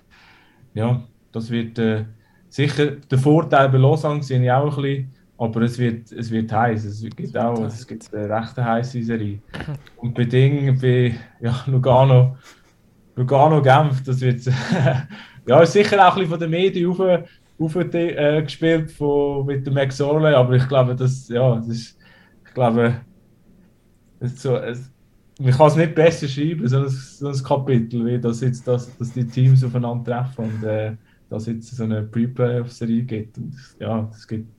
ja, 0.72 1.02
das 1.32 1.50
wird 1.50 1.78
äh, 1.78 2.06
sicher 2.48 2.92
der 2.92 3.18
Vorteil 3.18 3.68
bei 3.68 3.76
Lausanne, 3.76 4.22
sehe 4.22 4.42
ich 4.42 4.50
auch 4.50 4.74
ein 4.78 4.82
bisschen 4.82 5.17
aber 5.38 5.62
es 5.62 5.78
wird, 5.78 6.10
es 6.10 6.30
wird 6.30 6.52
heiß. 6.52 6.84
Es 6.84 7.00
gibt 7.14 7.36
auch 7.36 7.64
es 7.64 7.86
gibt 7.86 8.12
eine 8.12 8.28
recht 8.28 8.56
heiße 8.56 9.02
Serie. 9.02 9.38
Und 9.96 10.12
bei 10.14 10.24
Ding, 10.24 10.78
bei 10.80 11.14
ja, 11.40 11.62
Lugano, 11.66 12.36
Lugano 13.14 13.62
Genf, 13.62 14.02
das 14.02 14.20
wird 14.20 14.42
ja, 15.46 15.62
ist 15.62 15.72
sicher 15.72 16.06
auch 16.06 16.16
ein 16.16 16.22
bisschen 16.22 16.30
von 16.30 16.40
den 16.40 16.50
Medien 16.50 16.90
auf, 16.90 17.00
auf 17.58 17.76
äh, 17.76 18.42
gespielt 18.42 18.90
von, 18.90 19.46
mit 19.46 19.64
dem 19.64 19.74
Max 19.74 20.00
Orley, 20.00 20.34
aber 20.34 20.54
ich 20.54 20.66
glaube, 20.66 20.96
das, 20.96 21.28
ja, 21.28 21.54
das 21.54 21.68
ist, 21.68 21.98
ich 22.44 22.54
glaube, 22.54 23.00
das 24.18 24.42
so, 24.42 24.56
es, 24.56 24.90
man 25.40 25.52
kann 25.52 25.68
es 25.68 25.76
nicht 25.76 25.94
besser 25.94 26.26
schreiben, 26.26 26.66
so 26.66 26.78
ein, 26.80 26.88
so 26.88 27.28
ein 27.28 27.42
Kapitel, 27.44 28.04
wie 28.04 28.18
das 28.18 28.40
jetzt, 28.40 28.66
dass, 28.66 28.96
dass 28.98 29.12
die 29.12 29.24
Teams 29.26 29.62
aufeinander 29.62 30.24
treffen 30.24 30.44
und 30.46 30.64
äh, 30.64 30.96
dass 31.30 31.46
jetzt 31.46 31.76
so 31.76 31.84
eine 31.84 32.02
Pre-Playoff-Serie 32.02 33.02
gibt. 33.02 33.38
Und 33.38 33.54
ja, 33.78 34.10
es 34.12 34.26
gibt 34.26 34.57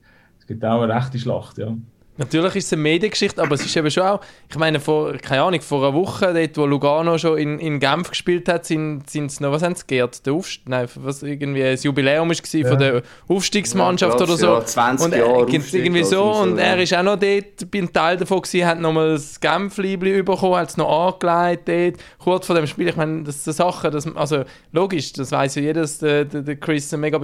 gibt 0.50 0.64
auch 0.64 0.82
eine 0.82 0.92
rechte 0.92 1.16
Schlacht, 1.18 1.58
ja. 1.58 1.76
Natürlich 2.16 2.56
ist 2.56 2.66
es 2.66 2.72
eine 2.74 2.82
Mediengeschichte, 2.82 3.40
aber 3.40 3.54
es 3.54 3.64
ist 3.64 3.74
eben 3.74 3.90
schon 3.90 4.02
auch, 4.02 4.20
ich 4.50 4.58
meine, 4.58 4.78
vor, 4.78 5.12
keine 5.14 5.42
Ahnung, 5.42 5.60
vor 5.62 5.82
einer 5.82 5.94
Woche, 5.94 6.34
dort, 6.34 6.56
wo 6.58 6.66
Lugano 6.66 7.16
schon 7.16 7.38
in, 7.38 7.58
in 7.60 7.80
Genf 7.80 8.10
gespielt 8.10 8.46
hat, 8.46 8.66
sind, 8.66 9.08
sind 9.08 9.30
es 9.30 9.40
noch, 9.40 9.52
was 9.52 9.62
haben 9.62 9.74
sie 9.74 9.86
geehrt? 9.86 10.26
Der 10.26 10.34
Aufst 10.34 10.60
Nein, 10.66 10.86
was 10.96 11.22
irgendwie 11.22 11.64
ein 11.64 11.78
Jubiläum 11.78 12.28
war 12.28 12.36
ja. 12.36 12.68
von 12.68 12.78
der 12.78 13.02
Aufstiegsmannschaft 13.26 14.18
ja, 14.20 14.26
oder 14.26 14.36
so. 14.36 14.46
Ja, 14.48 14.64
20 14.64 15.06
und, 15.06 15.16
Jahre 15.16 15.46
äh, 15.46 15.78
irgendwie 15.78 16.04
so, 16.04 16.24
und 16.24 16.58
er 16.58 16.78
ist 16.78 16.92
auch 16.92 17.02
noch 17.04 17.16
dort, 17.16 17.70
bin 17.70 17.90
Teil 17.90 18.18
davon 18.18 18.42
gewesen, 18.42 18.66
hat 18.66 18.80
nochmal 18.80 19.12
das 19.12 19.40
Genf-Liebli 19.40 20.22
bekommen, 20.22 20.56
hat 20.56 20.68
es 20.68 20.76
noch 20.76 21.14
angelegt 21.14 21.68
dort, 21.68 22.04
kurz 22.18 22.46
vor 22.46 22.56
dem 22.56 22.66
Spiel. 22.66 22.88
Ich 22.88 22.96
meine, 22.96 23.22
das 23.22 23.44
sind 23.44 23.54
Sachen, 23.54 23.92
das, 23.92 24.06
also 24.14 24.44
logisch, 24.72 25.14
das 25.14 25.32
weiß 25.32 25.54
ja 25.54 25.62
jeder, 25.62 25.82
dass 25.82 25.98
der, 25.98 26.26
der, 26.26 26.42
der 26.42 26.56
Chris 26.56 26.92
ein 26.92 27.00
mega 27.00 27.18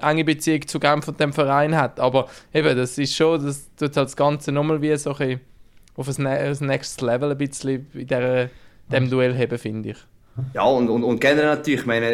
enge 0.00 0.24
Beziehung 0.24 0.66
zu 0.66 0.80
Genf 0.80 1.08
und 1.08 1.20
dem 1.20 1.32
Verein 1.32 1.76
hat. 1.76 2.00
Aber 2.00 2.28
eben, 2.52 2.76
das 2.76 2.98
ist 2.98 3.14
schon, 3.14 3.44
das 3.44 3.68
tut 3.76 3.96
halt 3.96 4.08
das 4.08 4.16
Ganze 4.16 4.52
nochmal 4.52 4.80
wie 4.82 4.96
so 4.96 5.14
ein 5.14 5.40
auf 5.96 6.18
ein, 6.18 6.26
ein 6.26 6.56
Next 6.60 7.00
Level 7.02 7.30
ein 7.30 7.38
bisschen 7.38 7.86
in 7.92 8.06
dieser, 8.06 8.48
dem 8.90 9.10
Duell 9.10 9.36
haben, 9.36 9.58
finde 9.58 9.90
ich. 9.90 9.96
Ja, 10.54 10.62
und, 10.62 10.88
und, 10.88 11.04
und 11.04 11.20
generell 11.20 11.56
natürlich, 11.56 11.80
ich 11.80 11.86
meine, 11.86 12.12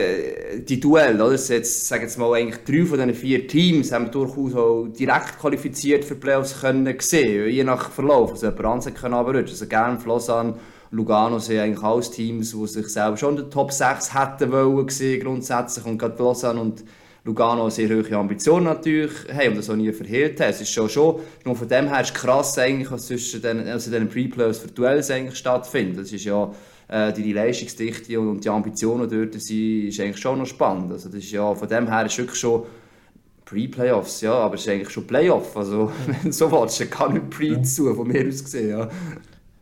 die 0.59 0.81
Duell, 0.81 1.21
oder? 1.21 1.35
Jetzt, 1.35 1.87
sagen 1.87 2.03
jetzt 2.03 2.19
mal, 2.19 2.33
eigentlich 2.35 2.65
drei 2.65 2.85
von 2.85 2.99
diesen 2.99 3.15
vier 3.15 3.47
Teams 3.47 3.93
haben 3.93 4.11
durchaus 4.11 4.55
auch 4.55 4.87
direkt 4.89 5.39
qualifiziert 5.39 6.05
für 6.05 6.17
Playoffs 6.17 6.61
können 6.61 6.97
sehen, 6.99 7.49
je 7.49 7.63
nach 7.63 7.91
Verlauf. 7.91 8.33
Also 8.33 8.49
anderes 8.49 8.95
können 8.95 9.15
abrutschen. 9.15 9.51
Also 9.51 9.67
Genf, 9.67 10.07
Lausanne, 10.07 10.55
Lugano 10.91 11.39
sind 11.39 11.61
eigentlich 11.61 11.85
alles 11.85 12.11
Teams, 12.11 12.53
die 12.53 12.67
sich 12.67 12.89
selber 12.89 13.17
schon 13.17 13.37
in 13.37 13.43
der 13.43 13.51
Top 13.51 13.71
6 13.71 14.15
hätten 14.15 14.51
wollen 14.51 14.89
sehen, 14.89 15.23
grundsätzlich. 15.23 15.85
Und 15.85 15.99
gerade 15.99 16.19
Lausanne 16.19 16.61
und 16.61 16.85
Lugano 17.27 17.69
sehr 17.69 17.89
hohe 17.89 18.17
Ambitionen 18.17 18.67
natürlich 18.67 19.13
haben 19.33 19.49
und 19.49 19.57
das 19.59 19.69
auch 19.69 19.75
nie 19.75 19.93
verhehlt 19.93 20.41
haben. 20.41 20.51
Es 20.51 20.61
ist 20.61 20.71
schon 20.71 20.89
schon, 20.89 21.17
nur 21.45 21.57
von 21.57 21.69
dem 21.69 21.89
her 21.89 22.01
ist 22.01 22.15
krass 22.15 22.57
eigentlich, 22.57 22.91
was 22.91 23.09
zwischen 23.09 23.43
den, 23.43 23.67
also 23.69 23.91
den 23.91 24.09
Pre-Playoffs 24.09 24.61
für 24.61 24.69
Duells 24.69 25.11
eigentlich 25.11 25.37
stattfindet. 25.37 26.05
Das 26.05 26.13
ist 26.13 26.25
ja 26.25 26.53
äh, 26.87 27.13
die, 27.13 27.25
die 27.25 27.33
Leistungsdichte 27.33 28.21
und 28.21 28.45
die 28.45 28.49
Ambitionen 28.49 29.11
dort 29.11 29.41
sind, 29.43 29.89
ist 29.89 29.99
eigentlich 29.99 30.19
schon 30.19 30.39
noch 30.39 30.47
spannend. 30.47 30.93
Also 30.93 31.09
das 31.09 31.19
ist 31.19 31.33
ja, 31.33 31.53
von 31.53 31.69
dem 31.69 31.89
her 31.89 32.07
ist 32.07 32.17
wirklich 32.17 32.39
schon 32.39 32.63
Pre-Playoffs, 33.45 34.21
ja, 34.21 34.35
aber 34.35 34.55
es 34.55 34.61
ist 34.61 34.69
eigentlich 34.69 34.91
schon 34.91 35.07
Playoff. 35.07 35.57
Also 35.57 35.91
wenn 36.23 36.31
so 36.31 36.51
willst, 36.53 36.81
dann 36.81 36.91
kann 36.91 37.13
nicht 37.13 37.31
Pre 37.31 37.61
zu, 37.63 37.93
von 37.93 38.07
mir 38.07 38.29
aus 38.29 38.45
gesehen, 38.45 38.71
ja. 38.71 38.89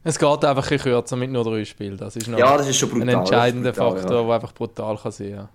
Es 0.07 0.19
geht 0.19 0.45
einfach 0.45 0.71
ein 0.71 0.79
kürzer 0.79 1.17
mit 1.17 1.31
nur 1.31 1.45
drei 1.45 1.65
Spielen. 1.65 1.97
Das 1.97 2.15
ist 2.15 2.29
noch 2.29 2.39
ja, 2.39 2.59
das 2.59 2.69
ist 2.69 2.77
schon 2.77 2.91
brutal, 2.91 3.09
ein 3.09 3.19
entscheidender 3.21 3.73
brutal, 3.73 3.97
Faktor, 3.97 4.21
ja. 4.21 4.27
der 4.27 4.35
einfach 4.35 4.53
brutal 4.53 4.99
kann 4.99 5.13
sein 5.13 5.37
kann. 5.37 5.49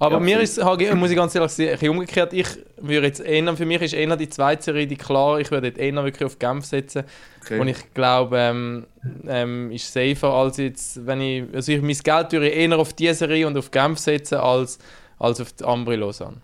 Aber 0.00 0.14
ja, 0.14 0.20
mir 0.20 0.40
ist, 0.40 0.58
muss 0.94 1.10
ich 1.10 1.16
ganz 1.16 1.34
ehrlich 1.34 1.52
sagen, 1.52 1.68
ein 1.68 1.72
bisschen 1.74 1.90
umgekehrt. 1.90 2.32
Ich 2.32 2.46
würde 2.78 3.06
jetzt 3.06 3.20
eher, 3.20 3.54
für 3.54 3.66
mich 3.66 3.82
ist 3.82 3.92
eher 3.92 4.16
die 4.16 4.30
zweite 4.30 4.62
Serie 4.62 4.86
die 4.86 4.96
klar. 4.96 5.38
Ich 5.40 5.50
würde 5.50 5.66
jetzt 5.66 5.78
eher 5.78 5.94
wirklich 6.02 6.24
auf 6.24 6.38
Genf 6.38 6.64
setzen. 6.64 7.04
Okay. 7.42 7.60
Und 7.60 7.68
ich 7.68 7.92
glaube, 7.92 8.38
ähm, 8.38 8.86
ähm, 9.28 9.70
ist 9.70 9.92
safer 9.92 10.30
als 10.30 10.56
jetzt, 10.56 11.06
wenn 11.06 11.20
ich, 11.20 11.44
also 11.52 11.70
ich 11.70 11.82
mein 11.82 11.98
Geld 12.02 12.32
würde 12.32 12.48
eher 12.48 12.78
auf 12.78 12.94
diese 12.94 13.12
Serie 13.12 13.46
und 13.46 13.58
auf 13.58 13.70
Genf 13.70 13.98
setzen 13.98 14.38
als, 14.38 14.78
als 15.18 15.38
auf 15.38 15.52
die 15.52 15.64
Ambri 15.64 15.96
Lausanne. 15.96 16.38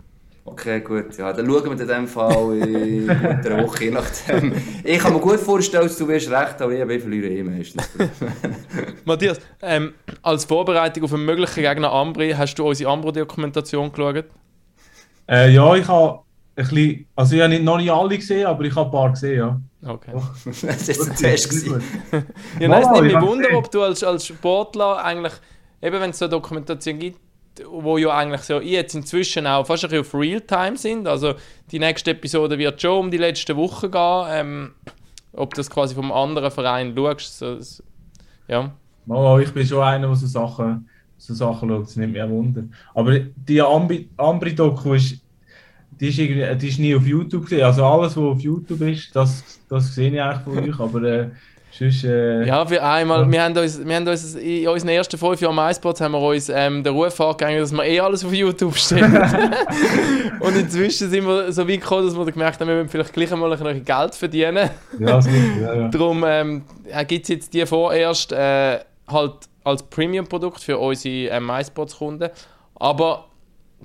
Okay, 0.49 0.79
gut. 0.79 1.17
Ja, 1.17 1.33
dann 1.33 1.45
schauen 1.45 1.65
wir 1.65 1.81
in 1.81 1.87
dem 1.87 2.07
Fall 2.07 2.57
in 2.57 3.09
einer 3.09 3.65
Woche, 3.65 3.83
je 3.83 3.91
nachdem. 3.91 4.53
Ich 4.81 4.97
kann 4.97 5.13
mir 5.13 5.19
gut 5.19 5.41
vorstellen, 5.41 5.83
dass 5.83 5.97
du 5.97 6.07
wirst 6.07 6.31
recht, 6.31 6.61
aber 6.61 6.71
ich, 6.71 6.79
ich 6.79 7.01
verliere 7.01 7.27
eh 7.27 7.43
meistens. 7.43 7.83
Matthias, 9.05 9.39
ähm, 9.61 9.93
als 10.21 10.45
Vorbereitung 10.45 11.03
auf 11.03 11.13
einen 11.13 11.25
möglichen 11.25 11.63
Gegner 11.63 11.91
Ambri, 11.91 12.31
hast 12.31 12.55
du 12.55 12.65
unsere 12.65 12.89
Ambro-Dokumentation 12.89 13.91
geschaut? 13.91 14.25
Äh, 15.29 15.53
ja, 15.53 15.75
ich 15.75 15.85
habe 15.85 16.19
ein 16.55 16.63
bisschen, 16.63 17.05
also 17.13 17.35
ich 17.35 17.41
habe 17.41 17.59
noch 17.59 17.77
nicht 17.77 17.91
alle 17.91 18.17
gesehen, 18.17 18.45
aber 18.45 18.63
ich 18.63 18.73
habe 18.73 18.87
ein 18.87 18.91
paar 18.91 19.09
gesehen, 19.09 19.37
ja. 19.37 19.61
Okay. 19.85 20.13
das 20.45 20.87
ist 20.87 21.09
ein 21.09 21.15
Test 21.17 21.67
ja, 21.67 22.67
nein, 22.67 22.83
es 22.83 22.89
nimmt 22.89 23.03
mich 23.03 23.21
Wunder, 23.21 23.49
ob 23.53 23.69
du 23.69 23.81
als, 23.83 24.01
als 24.01 24.25
Sportler 24.25 25.03
eigentlich, 25.03 25.33
eben 25.81 25.99
wenn 25.99 26.11
es 26.11 26.19
so 26.19 26.25
eine 26.25 26.31
Dokumentation 26.31 26.99
gibt, 26.99 27.19
wo 27.69 27.97
ja 27.97 28.15
eigentlich 28.15 28.41
so 28.41 28.59
jetzt 28.59 28.95
inzwischen 28.95 29.47
auch 29.47 29.65
fast 29.65 29.83
ein 29.83 29.89
bisschen 29.89 30.05
auf 30.05 30.13
Realtime 30.13 30.77
sind. 30.77 31.07
Also 31.07 31.35
die 31.71 31.79
nächste 31.79 32.11
Episode 32.11 32.57
wird 32.57 32.81
schon 32.81 32.99
um 32.99 33.11
die 33.11 33.17
letzte 33.17 33.55
Woche 33.55 33.89
gehen. 33.89 34.25
Ähm, 34.29 34.71
ob 35.37 35.53
das 35.53 35.69
quasi 35.69 35.95
vom 35.95 36.11
anderen 36.11 36.51
Verein 36.51 36.93
schaust. 36.95 37.37
So, 37.37 37.59
so, 37.59 37.83
ja. 38.47 38.71
Oh, 39.07 39.39
ich 39.41 39.53
bin 39.53 39.65
schon 39.65 39.83
einer, 39.83 40.07
der 40.07 40.15
so 40.15 40.27
Sachen, 40.27 40.89
so 41.17 41.33
Sachen 41.33 41.69
schaut. 41.69 41.83
Das 41.83 41.95
nimmt 41.95 42.13
mich 42.13 42.27
Wunder. 42.27 42.63
Aber 42.93 43.19
die 43.19 43.61
Ambri-Doku 43.61 44.93
ist, 44.93 45.21
die 45.99 46.09
ist, 46.09 46.19
irgendwie, 46.19 46.55
die 46.57 46.67
ist 46.67 46.79
nie 46.79 46.95
auf 46.95 47.05
YouTube 47.05 47.43
gesehen. 47.43 47.63
Also 47.63 47.85
alles, 47.85 48.17
was 48.17 48.23
auf 48.23 48.39
YouTube 48.39 48.81
ist, 48.81 49.15
das, 49.15 49.59
das 49.69 49.95
sehe 49.95 50.11
ich 50.11 50.21
eigentlich 50.21 50.43
von 50.43 50.57
euch. 50.57 50.79
Aber 50.79 51.03
äh, 51.03 51.29
Sonst, 51.71 52.03
äh, 52.05 52.45
ja, 52.45 52.65
für 52.65 52.81
einmal, 52.81 53.21
ja. 53.21 53.31
wir 53.31 53.43
haben 53.43 53.57
uns, 53.57 53.85
wir 53.85 53.95
haben 53.95 54.07
uns 54.07 54.35
in 54.35 54.67
unseren 54.67 54.89
ersten 54.89 55.17
fünf 55.17 55.39
Jahren 55.41 55.55
MySpots 55.55 56.01
haben 56.01 56.13
wir 56.13 56.21
uns 56.21 56.49
ähm, 56.49 56.83
den 56.83 56.93
Ruf 56.93 57.19
angegeben, 57.21 57.59
dass 57.59 57.71
wir 57.71 57.83
eh 57.83 57.99
alles 57.99 58.25
auf 58.25 58.33
YouTube 58.33 58.75
stellen. 58.75 59.13
und 60.39 60.55
inzwischen 60.55 61.09
sind 61.09 61.27
wir 61.27 61.51
so 61.51 61.67
weit 61.67 61.81
gekommen, 61.81 62.07
dass 62.07 62.17
wir 62.17 62.25
gemerkt 62.25 62.59
haben, 62.59 62.67
wir 62.67 62.75
müssen 62.75 62.89
vielleicht 62.89 63.13
gleich 63.13 63.31
einmal 63.31 63.51
ein 63.51 63.59
bisschen 63.59 63.85
Geld 63.85 64.15
verdienen. 64.15 64.69
Ja, 64.99 65.21
so, 65.21 65.29
ja, 65.29 65.73
ja. 65.73 65.87
Darum 65.89 66.23
ähm, 66.25 66.63
gibt 67.07 67.23
es 67.23 67.29
jetzt 67.29 67.53
die 67.53 67.65
vorerst 67.65 68.31
äh, 68.31 68.79
halt 69.07 69.33
als 69.63 69.83
Premium-Produkt 69.83 70.61
für 70.61 70.79
unsere 70.79 71.29
äh, 71.29 71.39
MySpots-Kunden. 71.39 72.29
Aber 72.75 73.25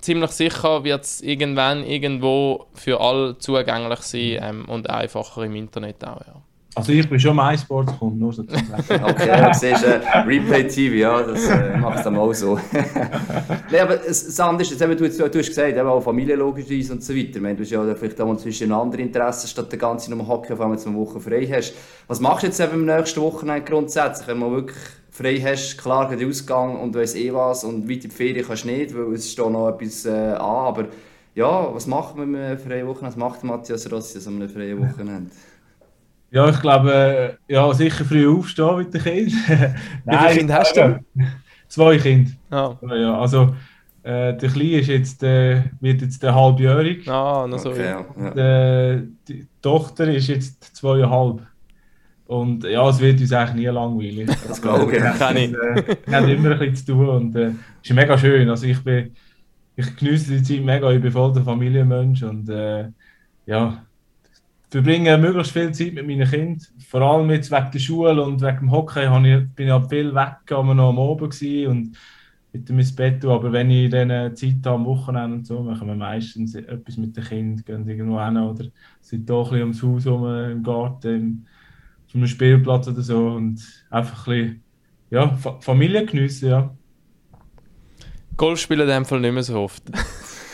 ziemlich 0.01 0.31
sicher 0.31 0.85
wird 0.85 1.05
es 1.05 1.21
irgendwann 1.21 1.85
irgendwo 1.85 2.67
für 2.75 3.01
alle 3.01 3.37
zugänglich 3.39 4.01
sein 4.01 4.39
ähm, 4.41 4.65
und 4.69 4.89
einfacher 4.89 5.43
im 5.43 5.57
Internet 5.57 6.05
auch, 6.05 6.21
ja. 6.21 6.43
Also 6.75 6.93
ich 6.93 7.07
bin 7.09 7.21
schon 7.21 7.37
MySports-Kunde, 7.37 8.19
nur 8.19 8.33
so 8.33 8.43
Okay, 8.89 9.47
du 9.47 9.53
siehst, 9.53 9.85
äh, 9.85 10.01
Replay-TV, 10.27 10.95
ja, 10.95 11.23
das 11.23 11.47
äh, 11.49 11.77
macht 11.77 11.99
es 11.99 12.05
dann 12.05 12.17
auch 12.17 12.33
so. 12.33 12.59
Nein, 12.73 13.81
aber 13.83 13.97
das 13.97 14.41
andere 14.41 14.63
ist, 14.63 14.81
eben, 14.81 14.97
du, 14.97 15.09
du, 15.09 15.39
hast 15.39 15.49
gesagt, 15.49 15.77
eben 15.77 15.87
auch 15.87 16.01
familienlogischerweise 16.01 16.95
und 16.95 17.05
so 17.05 17.15
weiter. 17.15 17.41
Meine, 17.41 17.57
du 17.57 17.65
hast 17.65 17.71
ja 17.73 17.95
vielleicht 17.95 18.19
auch 18.21 18.37
zwischen 18.37 18.73
andere 18.73 19.03
Interessen, 19.03 19.49
statt 19.49 19.71
der 19.71 19.79
ganze 19.79 20.11
Nummer 20.11 20.27
Hockey, 20.27 20.55
auf 20.55 20.61
einmal 20.63 20.79
eine 20.79 20.97
Woche 20.97 21.21
frei 21.21 21.47
hast. 21.47 21.75
Was 22.07 22.21
machst 22.21 22.43
du 22.43 22.47
jetzt 22.47 22.61
eben 22.61 22.87
nächsten 22.87 23.21
Wochenende 23.21 23.71
grundsätzlich, 23.71 24.29
wenn 24.29 24.39
man 24.39 24.53
wirklich 24.53 24.79
frei 25.11 25.39
hast, 25.41 25.77
klar 25.77 26.09
geht 26.09 26.27
Ausgang 26.27 26.81
und 26.81 26.95
weiss 26.95 27.15
eh 27.15 27.35
was 27.35 27.65
und 27.65 27.87
weiter 27.87 28.09
die 28.09 28.09
Ferien 28.09 28.47
kannst 28.47 28.65
du 28.65 28.69
nicht, 28.69 28.97
weil 28.97 29.13
es 29.13 29.31
steht 29.31 29.51
noch 29.51 29.69
etwas 29.69 30.07
äh, 30.07 30.11
an, 30.11 30.39
aber 30.39 30.87
ja, 31.35 31.75
was 31.75 31.87
macht 31.87 32.17
man 32.17 32.31
mit 32.31 32.41
einem 32.41 32.59
freien 32.59 32.87
Wochenende? 32.87 33.09
Was 33.09 33.17
macht 33.17 33.45
Matthias 33.45 33.91
Rossi 33.93 34.27
an 34.27 34.37
einem 34.37 34.49
freien 34.49 34.79
Wochenende? 34.79 35.31
Ja, 35.31 35.52
ich 36.33 36.61
glaube, 36.61 37.39
ja, 37.47 37.75
sicher 37.75 38.05
früh 38.05 38.27
aufstehen 38.27 38.79
mit 38.79 38.95
den 38.95 39.03
Kindern. 39.03 39.75
Wie 40.05 40.17
viele 40.17 40.39
Kinder 40.39 40.55
hast 40.55 40.77
du? 40.77 40.99
Zwei 41.69 41.99
Kinder. 41.99 42.31
Ah. 42.51 42.75
Ja, 42.95 43.19
also, 43.21 43.55
äh, 44.03 44.35
der 44.37 44.49
Kleine 44.49 44.81
ist 44.81 44.89
jetzt, 44.89 45.23
äh, 45.23 45.63
wird 45.81 46.03
jetzt 46.03 46.23
der 46.23 46.35
halbjährig. 46.35 47.09
Ah, 47.09 47.47
noch 47.47 47.59
so. 47.59 47.71
Okay, 47.71 47.85
ja. 47.85 48.35
Ja. 48.35 49.03
Die 49.29 49.47
Tochter 49.61 50.13
ist 50.13 50.29
jetzt 50.29 50.75
zweieinhalb. 50.77 51.43
Und 52.27 52.65
ja, 52.65 52.89
es 52.89 52.99
wird 52.99 53.21
uns 53.21 53.33
eigentlich 53.33 53.67
nie 53.67 53.67
langweilig. 53.67 54.31
Das 54.49 54.63
glaube 54.63 54.97
ich. 54.97 55.03
Kann 55.03 55.37
ich. 55.37 55.53
Wir 55.53 56.17
haben 56.17 56.29
immer 56.29 56.53
ein 56.53 56.59
bisschen 56.59 56.77
zu 56.77 56.93
tun 56.95 57.09
und 57.09 57.37
es 57.37 57.53
äh, 57.53 57.55
ist 57.83 57.93
mega 57.93 58.17
schön. 58.17 58.49
Also 58.49 58.67
ich 58.67 58.83
bin, 58.83 59.13
ich 59.77 59.97
genieße 59.97 60.39
die 60.39 60.43
Zeit 60.43 60.65
mega, 60.65 60.91
ich 60.91 61.03
bin 61.03 61.13
voll 61.13 61.33
der 61.35 61.43
Familienmensch 61.43 62.23
und 62.23 62.49
äh, 62.49 62.89
ja, 63.45 63.85
verbringe 64.73 65.19
möglichst 65.19 65.53
viel 65.53 65.71
Zeit 65.73 65.93
mit 65.93 66.07
meinen 66.07 66.29
Kindern. 66.29 66.59
Vor 66.89 67.03
allem 67.03 67.31
jetzt 67.31 67.51
wegen 67.51 67.71
der 67.71 67.79
Schule 67.79 68.23
und 68.23 68.41
wegen 68.41 68.59
dem 68.59 68.71
Hockey 68.71 69.05
ich, 69.05 69.55
bin 69.55 69.67
ich 69.67 69.73
halt 69.73 69.91
viel 69.91 70.15
weg, 70.15 70.51
aber 70.51 70.75
noch 70.75 70.89
am 70.89 70.99
Abend 70.99 71.43
und 71.69 71.93
mit 72.55 72.69
dem 72.69 72.97
Bett. 72.97 73.23
Aber 73.27 73.53
wenn 73.53 73.71
ich 73.71 73.91
dann 73.91 74.35
Zeit 74.35 74.65
habe 74.65 74.77
am 74.77 74.87
Wochenende 74.87 75.37
und 75.37 75.47
so, 75.47 75.63
machen 75.63 75.89
wir 75.89 75.95
meistens 75.95 76.55
etwas 76.55 76.97
mit 76.97 77.15
den 77.15 77.23
Kindern, 77.23 77.65
gehen 77.65 77.89
irgendwo 77.89 78.25
hin 78.25 78.39
oder 78.39 78.65
sind 79.03 79.29
da 79.29 79.43
ein 79.43 79.43
bisschen 79.43 79.61
ums 79.61 79.83
Haus 79.83 80.07
rum, 80.07 80.27
im 80.27 80.63
Garten, 80.63 81.47
auf 82.09 82.15
einem 82.15 82.27
Spielplatz 82.27 82.89
oder 82.89 83.03
so 83.03 83.29
und 83.29 83.63
einfach 83.91 84.27
ein 84.27 84.33
bisschen 84.33 84.63
ja, 85.11 85.37
Familie 85.61 86.07
geniessen, 86.07 86.49
ja. 86.49 86.75
Golf 88.39 88.59
spielen 88.59 88.81
in 88.81 88.89
dem 88.89 89.05
Fall 89.05 89.21
nicht 89.21 89.35
mehr 89.35 89.43
so 89.43 89.61
oft. 89.61 89.83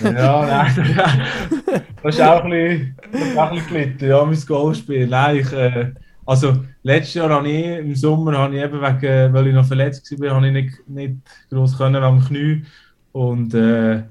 Ja, 0.02 0.44
nein, 0.44 1.84
das 2.02 2.14
ist 2.14 2.20
auch 2.20 2.44
ein 2.44 2.50
bisschen, 2.50 3.38
auch 3.38 3.50
ein 3.50 3.54
bisschen 3.56 3.68
gelitten, 3.68 4.08
ja, 4.08 4.24
mein 4.24 4.40
Golfspiel. 4.46 5.06
Nein, 5.06 5.36
ich, 5.36 5.52
äh, 5.52 5.92
also 6.26 6.56
letztes 6.82 7.14
Jahr 7.14 7.30
habe 7.30 7.48
ich 7.48 7.78
im 7.78 7.94
Sommer, 7.94 8.38
habe 8.38 8.56
ich 8.56 8.62
eben 8.62 8.80
wegen, 8.80 9.32
weil 9.32 9.46
ich 9.48 9.54
noch 9.54 9.66
verletzt 9.66 10.20
war, 10.20 10.34
habe 10.34 10.46
ich 10.46 10.52
nicht, 10.52 10.88
nicht 10.88 11.16
groß 11.50 11.78
können 11.78 12.02
am 12.02 12.24
Knie 12.24 12.64
und 13.12 13.54
äh, 13.54 14.02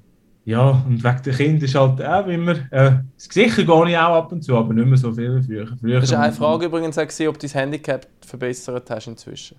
ja, 0.46 0.70
und 0.70 1.04
wegen 1.04 1.24
der 1.24 1.34
Kinder 1.34 1.66
ist 1.66 1.76
halt 1.76 2.02
auch 2.04 2.28
immer, 2.28 2.56
äh, 2.72 2.92
sicher 3.18 3.64
gehe 3.64 3.90
ich 3.90 3.98
auch 3.98 4.16
ab 4.16 4.32
und 4.32 4.42
zu, 4.44 4.56
aber 4.56 4.74
nicht 4.74 4.88
mehr 4.88 4.98
so 4.98 5.12
viel 5.14 5.36
wie 5.38 5.44
früher. 5.44 5.68
früher 5.80 6.00
das 6.00 6.10
ist 6.10 6.16
eine 6.16 6.32
Frage 6.32 6.68
übrigens, 6.68 6.98
ob 6.98 7.38
du 7.40 7.48
dein 7.48 7.50
Handicap 7.50 8.08
verbessert 8.26 8.90
hast 8.90 9.08
inzwischen. 9.08 9.58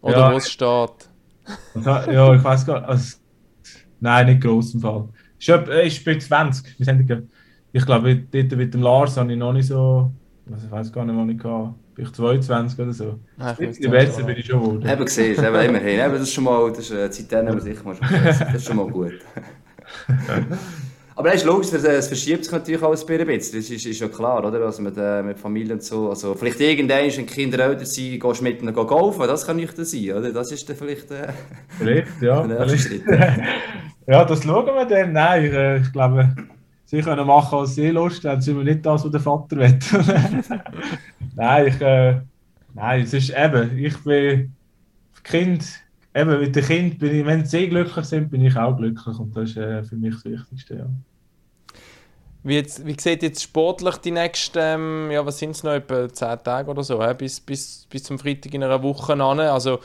Oder 0.00 0.18
ja, 0.18 0.32
wo 0.32 0.36
es 0.36 0.50
steht. 0.50 1.08
Ja, 1.84 2.34
ich 2.34 2.42
weiß 2.44 2.66
gar 2.66 2.80
nicht. 2.80 2.88
Also, 2.88 3.16
Nein, 4.04 4.26
nicht 4.26 4.42
gross 4.42 4.74
im 4.74 4.80
Fall. 4.80 5.08
Ich, 5.38 5.48
ich 5.48 6.04
bin 6.04 6.20
20. 6.20 6.76
Ich 7.72 7.84
glaube, 7.84 8.16
dort 8.16 8.52
mit 8.56 8.74
dem 8.74 8.82
Lars 8.82 9.16
habe 9.16 9.32
ich 9.32 9.38
noch 9.38 9.52
nicht 9.52 9.66
so. 9.66 10.12
Also 10.50 10.66
ich 10.66 10.70
weiß 10.70 10.92
gar 10.92 11.04
nicht, 11.04 11.16
wann 11.16 11.30
ich 11.30 11.42
hatte. 11.42 11.74
Bin 11.94 12.04
ich 12.06 12.12
22 12.12 12.78
oder 12.78 12.92
so. 12.92 13.20
Die 13.58 13.88
besser 13.88 14.24
bin 14.24 14.36
ich 14.36 14.46
schon 14.46 14.60
geworden. 14.60 14.88
Eben 14.88 15.04
gesehen, 15.04 15.44
eben 15.44 15.60
immerhin. 15.68 16.00
Eben, 16.00 16.12
das 16.12 16.22
ist 16.22 16.32
schon 16.32 16.44
mal, 16.44 16.68
das 16.70 16.78
ist 16.80 16.92
eine 16.92 17.10
Zeit, 17.10 17.30
die 17.30 17.60
sicher 17.60 17.84
mal 17.84 17.94
schon 17.94 18.08
Das 18.24 18.54
ist 18.54 18.66
schon 18.66 18.76
mal 18.76 18.88
gut. 18.88 19.14
Aber 21.16 21.28
es 21.28 21.42
ist 21.42 21.44
logisch, 21.44 21.72
es 21.72 22.08
verschiebt 22.08 22.44
sich 22.44 22.52
natürlich 22.52 22.82
alles 22.82 23.08
ein 23.08 23.26
bisschen. 23.26 23.60
Das 23.60 23.70
ist, 23.70 23.86
ist 23.86 24.00
ja 24.00 24.08
klar, 24.08 24.44
oder? 24.44 24.60
Also 24.64 24.82
mit, 24.82 24.96
äh, 24.96 25.22
mit 25.22 25.38
Familie 25.38 25.74
und 25.74 25.82
so. 25.82 26.10
Also 26.10 26.34
vielleicht 26.34 26.60
irgendwann, 26.60 27.06
wenn 27.16 27.26
Kinder 27.26 27.60
älter 27.60 27.86
sind, 27.86 28.18
gehst 28.18 28.40
du 28.40 28.44
mit 28.44 28.60
ihnen 28.60 28.74
golfen. 28.74 29.26
Das 29.26 29.46
kann 29.46 29.56
nicht 29.56 29.76
sein, 29.76 30.12
oder? 30.12 30.32
Das 30.32 30.50
ist 30.50 30.68
dann 30.68 30.76
vielleicht 30.76 31.10
äh, 31.12 31.28
vielleicht, 31.78 32.20
ja. 32.20 32.68
Schritt. 32.76 33.04
ja, 34.06 34.24
das 34.24 34.42
schauen 34.42 34.66
wir 34.66 34.86
dann. 34.86 35.12
Nein, 35.12 35.44
ich, 35.44 35.52
äh, 35.52 35.76
ich 35.78 35.92
glaube, 35.92 36.34
sie 36.84 37.00
können 37.00 37.26
machen, 37.26 37.60
was 37.60 37.76
sie 37.76 37.90
Lust 37.90 38.24
haben. 38.24 38.40
sind 38.40 38.56
wir 38.56 38.64
nicht 38.64 38.84
das, 38.84 39.04
was 39.04 39.10
der 39.12 39.20
Vater 39.20 39.56
will. 39.56 39.78
nein, 41.36 41.66
ich, 41.68 41.80
äh, 41.80 42.20
nein, 42.74 43.02
es 43.02 43.12
ist 43.12 43.32
eben, 43.36 43.78
ich 43.78 43.96
bin 43.98 44.52
Kind 45.22 45.64
eben 46.14 46.40
mit 46.40 46.54
den 46.54 46.64
Kindern, 46.64 46.98
bin 46.98 47.20
ich, 47.20 47.26
wenn 47.26 47.44
sie 47.44 47.68
glücklich 47.68 48.04
sind, 48.04 48.30
bin 48.30 48.44
ich 48.44 48.56
auch 48.56 48.76
glücklich 48.76 49.18
und 49.18 49.36
das 49.36 49.50
ist 49.50 49.56
äh, 49.56 49.82
für 49.82 49.96
mich 49.96 50.14
das 50.14 50.24
Wichtigste. 50.24 50.76
Ja. 50.76 50.86
Wie, 52.44 52.54
jetzt, 52.56 52.86
wie 52.86 52.94
sieht 52.98 53.22
jetzt 53.22 53.42
sportlich 53.42 53.96
die 53.96 54.10
nächsten, 54.10 54.58
ähm, 54.60 55.10
ja 55.10 55.24
was 55.24 55.38
sind 55.38 55.52
es 55.52 55.62
noch, 55.62 55.72
etwa 55.72 56.08
10 56.08 56.44
Tage 56.44 56.70
oder 56.70 56.82
so, 56.82 57.00
äh, 57.00 57.14
bis, 57.14 57.40
bis, 57.40 57.86
bis 57.88 58.04
zum 58.04 58.18
Freitag 58.18 58.52
in 58.52 58.62
einer 58.62 58.82
Woche 58.82 59.14
an? 59.14 59.40
Also 59.40 59.80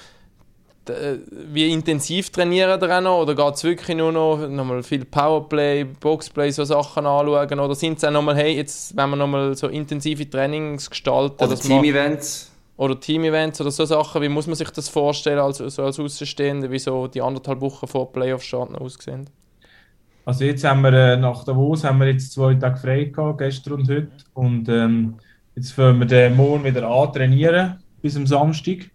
äh, 0.89 1.17
wie 1.29 1.71
intensiv 1.71 2.31
trainieren 2.31 2.81
ihr 2.81 2.97
auch 2.97 3.01
noch 3.01 3.21
oder 3.21 3.33
geht 3.33 3.55
es 3.55 3.63
wirklich 3.63 3.95
nur 3.95 4.11
noch 4.11 4.47
nochmal 4.47 4.83
viel 4.83 5.05
Powerplay, 5.05 5.85
Boxplay, 5.85 6.51
so 6.51 6.65
Sachen 6.65 7.05
anschauen 7.05 7.59
oder 7.59 7.75
sind 7.75 7.97
es 7.97 8.03
auch 8.03 8.11
nochmal, 8.11 8.35
hey, 8.35 8.55
jetzt 8.55 8.95
wenn 8.95 9.09
wir 9.09 9.15
nochmal 9.15 9.55
so 9.55 9.67
intensive 9.67 10.29
Trainings 10.29 10.89
gestalten? 10.89 11.43
Oder 11.43 11.55
Team-Events? 11.55 12.51
Oder 12.79 12.97
Team-Events 12.97 13.59
oder 13.59 13.71
so 13.71 13.83
Sachen. 13.83 14.21
Wie 14.21 14.29
muss 14.29 14.47
man 14.47 14.55
sich 14.55 14.69
das 14.69 14.87
vorstellen 14.87 15.39
als, 15.39 15.57
so 15.57 15.83
als 15.83 15.99
Außenstehender, 15.99 16.71
wie 16.71 16.79
so 16.79 17.07
die 17.07 17.21
anderthalb 17.21 17.59
Wochen 17.59 17.87
vor 17.87 18.13
Playoff-Start 18.13 18.73
aussehen? 18.75 19.29
Also 20.23 20.45
jetzt 20.45 20.63
haben 20.63 20.81
wir 20.81 20.93
äh, 20.93 21.17
nach 21.17 21.43
Davos 21.43 21.83
haben 21.83 21.99
wir 21.99 22.07
jetzt 22.07 22.31
zwei 22.31 22.53
Tage 22.55 22.77
frei 22.77 23.03
gehabt, 23.05 23.39
gestern 23.39 23.73
und 23.73 23.89
heute. 23.89 24.07
Und 24.33 24.69
ähm, 24.69 25.15
jetzt 25.57 25.77
wollen 25.77 25.99
wir 25.99 26.05
den 26.05 26.37
morgen 26.37 26.63
wieder 26.63 26.87
antrainieren 26.87 27.79
bis 28.01 28.15
am 28.15 28.25
Samstag. 28.25 28.89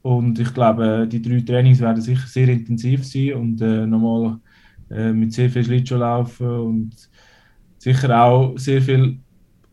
Und 0.00 0.38
ich 0.38 0.54
glaube, 0.54 1.06
die 1.06 1.20
drei 1.20 1.40
Trainings 1.40 1.80
werden 1.80 2.00
sicher 2.00 2.26
sehr 2.26 2.48
intensiv 2.48 3.04
sein 3.04 3.34
und 3.34 3.60
äh, 3.60 3.86
nochmal 3.86 4.38
äh, 4.88 5.12
mit 5.12 5.34
sehr 5.34 5.50
viel 5.50 5.64
Schlittschuh 5.64 5.96
laufen 5.96 6.48
und 6.48 6.92
sicher 7.76 8.18
auch 8.18 8.56
sehr 8.56 8.80
viel 8.80 9.18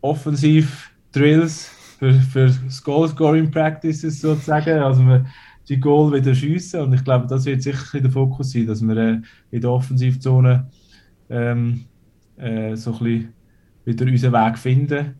Offensiv-Drills 0.02 1.73
für, 2.12 2.48
für 2.48 2.64
das 2.64 2.82
Goal-Scoring 2.82 3.50
Practices 3.50 4.20
sozusagen. 4.20 4.78
Also 4.78 5.06
wir 5.06 5.24
die 5.68 5.80
Goal 5.80 6.12
wieder 6.12 6.34
schiessen 6.34 6.80
und 6.80 6.92
ich 6.92 7.04
glaube, 7.04 7.26
das 7.26 7.46
wird 7.46 7.62
sicher 7.62 8.00
der 8.00 8.10
Fokus 8.10 8.52
sein, 8.52 8.66
dass 8.66 8.86
wir 8.86 8.96
äh, 8.96 9.20
in 9.50 9.60
der 9.60 9.70
Offensivzone 9.70 10.68
ähm, 11.30 11.84
äh, 12.36 12.76
so 12.76 12.92
ein 12.92 12.98
bisschen 12.98 13.32
wieder 13.84 14.06
unseren 14.06 14.32
Weg 14.32 14.58
finden. 14.58 15.14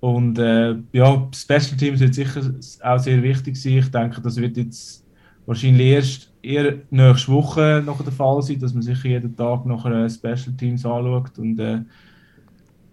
Und 0.00 0.38
äh, 0.38 0.76
ja, 0.92 1.28
Special 1.34 1.76
Teams 1.76 2.00
wird 2.00 2.14
sicher 2.14 2.54
auch 2.82 2.98
sehr 2.98 3.22
wichtig 3.22 3.56
sein. 3.56 3.78
Ich 3.78 3.90
denke, 3.90 4.20
das 4.20 4.36
wird 4.36 4.56
jetzt 4.56 5.04
wahrscheinlich 5.46 5.86
erst 5.86 6.32
eher 6.42 6.76
nächste 6.90 7.32
Woche 7.32 7.82
noch 7.84 8.02
der 8.02 8.12
Fall 8.12 8.42
sein, 8.42 8.60
dass 8.60 8.74
man 8.74 8.82
sich 8.82 9.02
jeden 9.02 9.34
Tag 9.34 9.66
noch 9.66 9.84
Special 10.10 10.54
Teams 10.56 10.84
anschaut 10.84 11.38
und 11.38 11.58
äh, 11.58 11.80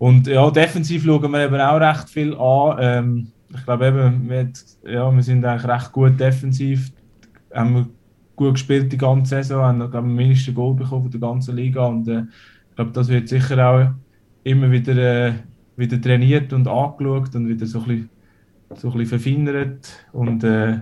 und 0.05 0.27
ja, 0.27 0.51
defensiv 0.51 1.03
schauen 1.03 1.31
wir 1.31 1.45
eben 1.45 1.59
auch 1.59 1.79
recht 1.79 2.09
viel 2.11 2.35
an. 2.35 2.77
Ähm, 2.79 3.27
ich 3.49 3.65
glaube 3.65 3.87
eben, 3.87 4.29
wir, 4.29 4.51
ja, 4.87 5.11
wir 5.11 5.23
sind 5.23 5.43
eigentlich 5.43 5.67
recht 5.67 5.91
gut 5.91 6.19
defensiv. 6.19 6.91
Haben 7.51 7.73
wir 7.73 7.87
gut 8.35 8.53
gespielt 8.53 8.91
die 8.91 8.99
ganze 8.99 9.37
Saison, 9.37 9.63
haben 9.63 9.89
glaube 9.89 10.07
ich, 10.07 10.13
mindestens 10.13 10.53
Goal 10.53 10.75
bekommen 10.75 11.01
von 11.01 11.11
der 11.11 11.19
ganzen 11.19 11.55
Liga. 11.55 11.87
Und 11.87 12.07
äh, 12.07 12.21
ich 12.69 12.75
glaube, 12.75 12.91
das 12.91 13.07
wird 13.07 13.29
sicher 13.29 13.67
auch 13.67 13.93
immer 14.43 14.69
wieder, 14.69 14.95
äh, 14.95 15.33
wieder 15.75 15.99
trainiert 15.99 16.53
und 16.53 16.67
angeschaut 16.67 17.33
und 17.33 17.47
wieder 17.47 17.65
so 17.65 17.79
ein 17.79 17.85
bisschen, 17.87 18.09
so 18.75 18.91
ein 18.91 18.97
bisschen 18.99 19.19
verfeinert. 19.19 19.89
Und 20.13 20.43
äh, 20.43 20.81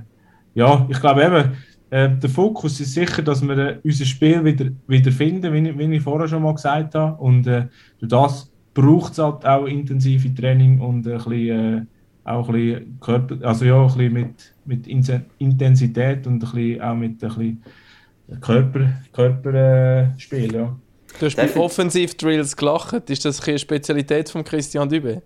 ja, 0.54 0.86
ich 0.90 1.00
glaube 1.00 1.24
eben, 1.24 1.52
äh, 1.92 2.18
der 2.18 2.30
Fokus 2.30 2.78
ist 2.78 2.94
sicher, 2.94 3.22
dass 3.22 3.42
wir 3.42 3.58
äh, 3.58 3.80
unser 3.86 4.04
Spiel 4.04 4.44
wieder, 4.44 4.66
wieder 4.86 5.14
finden, 5.14 5.54
wie, 5.54 5.80
wie 5.80 5.96
ich 5.96 6.04
vorher 6.04 6.28
schon 6.28 6.44
mal 6.44 6.56
gesagt 6.56 6.94
habe. 6.94 7.16
Und 7.22 7.48
äh, 7.48 7.68
durch 8.00 8.10
das 8.10 8.53
braucht 8.74 9.14
es 9.14 9.20
halt 9.20 9.46
auch 9.46 9.66
intensive 9.66 10.34
Training 10.34 10.80
und 10.80 11.08
ein 11.08 11.14
bisschen, 11.14 11.78
äh, 11.78 11.82
auch 12.24 12.50
ein 12.50 12.54
bisschen 12.54 12.98
Körper, 13.00 13.48
also 13.48 13.66
ja, 13.66 13.80
ein 13.80 13.88
bisschen 13.88 14.14
mit, 14.14 14.54
mit 14.66 14.88
Intensität 15.38 16.26
und 16.28 16.36
ein 16.36 16.40
bisschen, 16.40 16.82
auch 16.82 16.96
mit 16.96 17.24
ein 17.24 17.30
bisschen 17.30 17.64
Körper, 18.42 18.90
Körperspiel, 19.12 20.56
äh, 20.56 20.58
ja. 20.58 20.76
Du 21.20 21.26
hast 21.26 21.36
bei 21.36 21.56
Offensiv-Drills 21.56 22.56
gelacht. 22.56 23.10
Ist 23.10 23.26
das 23.26 23.46
eine 23.48 23.60
Spezialität 23.60 24.30
von 24.30 24.44
Christian 24.44 24.90
Dübe? 24.90 25.22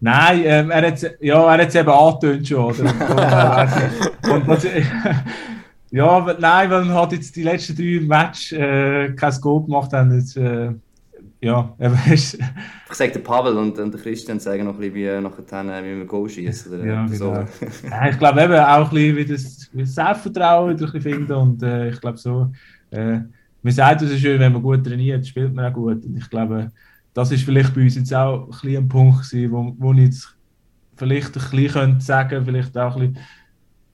Nein, 0.00 0.42
ähm, 0.44 0.70
er 0.70 0.88
hat 0.88 1.16
ja, 1.20 1.56
es 1.56 1.74
eben 1.74 1.88
angetönt 1.88 2.48
schon. 2.48 2.64
Oder? 2.64 3.68
und, 4.32 4.48
was, 4.48 4.66
ja, 5.90 6.36
nein, 6.40 6.70
weil 6.70 6.84
man 6.84 6.94
hat 6.94 7.12
jetzt 7.12 7.36
die 7.36 7.42
letzten 7.42 7.76
drei 7.76 8.00
Matches 8.04 8.52
äh, 8.52 9.12
kein 9.12 9.40
Goal 9.40 9.64
gemacht 9.64 9.92
haben. 9.92 10.14
Jetzt, 10.14 10.36
äh, 10.36 10.70
ja, 11.42 11.74
ich 12.12 12.38
sage 12.92 13.12
der 13.12 13.20
Pavel 13.20 13.56
und, 13.56 13.76
und 13.78 13.92
der 13.92 14.00
Christian 14.00 14.38
sagen 14.38 14.64
noch 14.64 14.74
ein 14.74 14.80
bisschen, 14.80 14.94
wie, 14.94 15.20
nachher, 15.20 15.84
wie 15.84 15.94
man 15.94 16.06
Goal 16.06 16.28
schießen. 16.28 16.86
Ja, 16.86 17.08
so. 17.08 17.30
genau. 17.30 17.44
ja, 17.90 18.08
ich 18.08 18.18
glaube 18.18 18.42
eben 18.42 18.54
auch 18.54 18.88
ein 18.88 18.94
bisschen, 18.94 19.16
wie 19.16 19.24
das, 19.24 19.68
wie 19.72 19.80
das 19.82 19.94
Selbstvertrauen 19.94 20.78
wieder 20.78 21.00
finden 21.00 21.32
und 21.32 21.62
äh, 21.62 21.90
ich 21.90 22.00
glaube 22.00 22.18
so, 22.18 22.52
äh, 22.90 23.18
man 23.62 23.72
sagt 23.72 24.02
es 24.02 24.18
schön, 24.20 24.38
wenn 24.40 24.52
man 24.52 24.62
gut 24.62 24.84
trainiert, 24.84 25.26
spielt 25.26 25.52
man 25.52 25.66
auch 25.66 25.74
gut 25.74 26.04
und 26.04 26.16
ich 26.16 26.30
glaube, 26.30 26.70
das 27.12 27.32
ist 27.32 27.44
vielleicht 27.44 27.74
bei 27.74 27.82
uns 27.82 27.96
jetzt 27.96 28.14
auch 28.14 28.44
ein, 28.44 28.50
bisschen 28.50 28.76
ein 28.76 28.88
Punkt 28.88 29.28
gewesen, 29.28 29.52
wo, 29.52 29.74
wo 29.78 29.92
ich 29.94 29.98
jetzt 30.00 30.36
vielleicht 30.96 31.28
ein 31.28 31.32
bisschen 31.32 31.72
könnte 31.72 32.04
sagen, 32.04 32.44
vielleicht 32.44 32.78
auch 32.78 32.96
ein 32.96 33.12
bisschen 33.12 33.26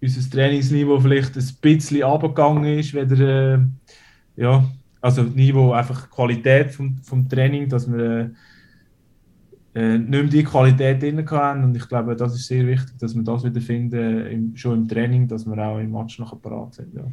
unser 0.01 0.31
Trainingsniveau 0.31 1.01
vielleicht 1.01 1.37
ein 1.37 1.49
bisschen 1.61 2.03
abgegangen 2.03 2.79
ist, 2.79 2.95
weder, 2.95 3.55
äh, 3.55 3.59
ja, 4.37 4.65
also 5.01 5.23
Niveau, 5.23 5.73
einfach 5.73 6.11
Qualität 6.11 6.73
vom, 6.73 6.99
vom 7.03 7.29
Training, 7.29 7.69
dass 7.69 7.91
wir 7.91 8.31
äh, 9.75 9.99
nicht 9.99 10.11
mehr 10.11 10.23
die 10.25 10.45
Qualität 10.45 11.03
drin 11.03 11.29
haben 11.31 11.65
und 11.65 11.77
ich 11.77 11.89
glaube, 11.89 12.17
das 12.17 12.35
ist 12.35 12.47
sehr 12.47 12.67
wichtig, 12.67 12.99
dass 12.99 13.15
wir 13.15 13.23
das 13.23 13.45
wieder 13.45 13.61
finden, 13.61 14.27
im, 14.27 14.57
schon 14.57 14.75
im 14.75 14.89
Training, 14.89 15.29
dass 15.29 15.47
wir 15.47 15.59
auch 15.59 15.79
im 15.79 15.93
Match 15.93 16.19
noch 16.19 16.41
parat 16.41 16.75
sind. 16.75 16.95
Ja. 16.95 17.05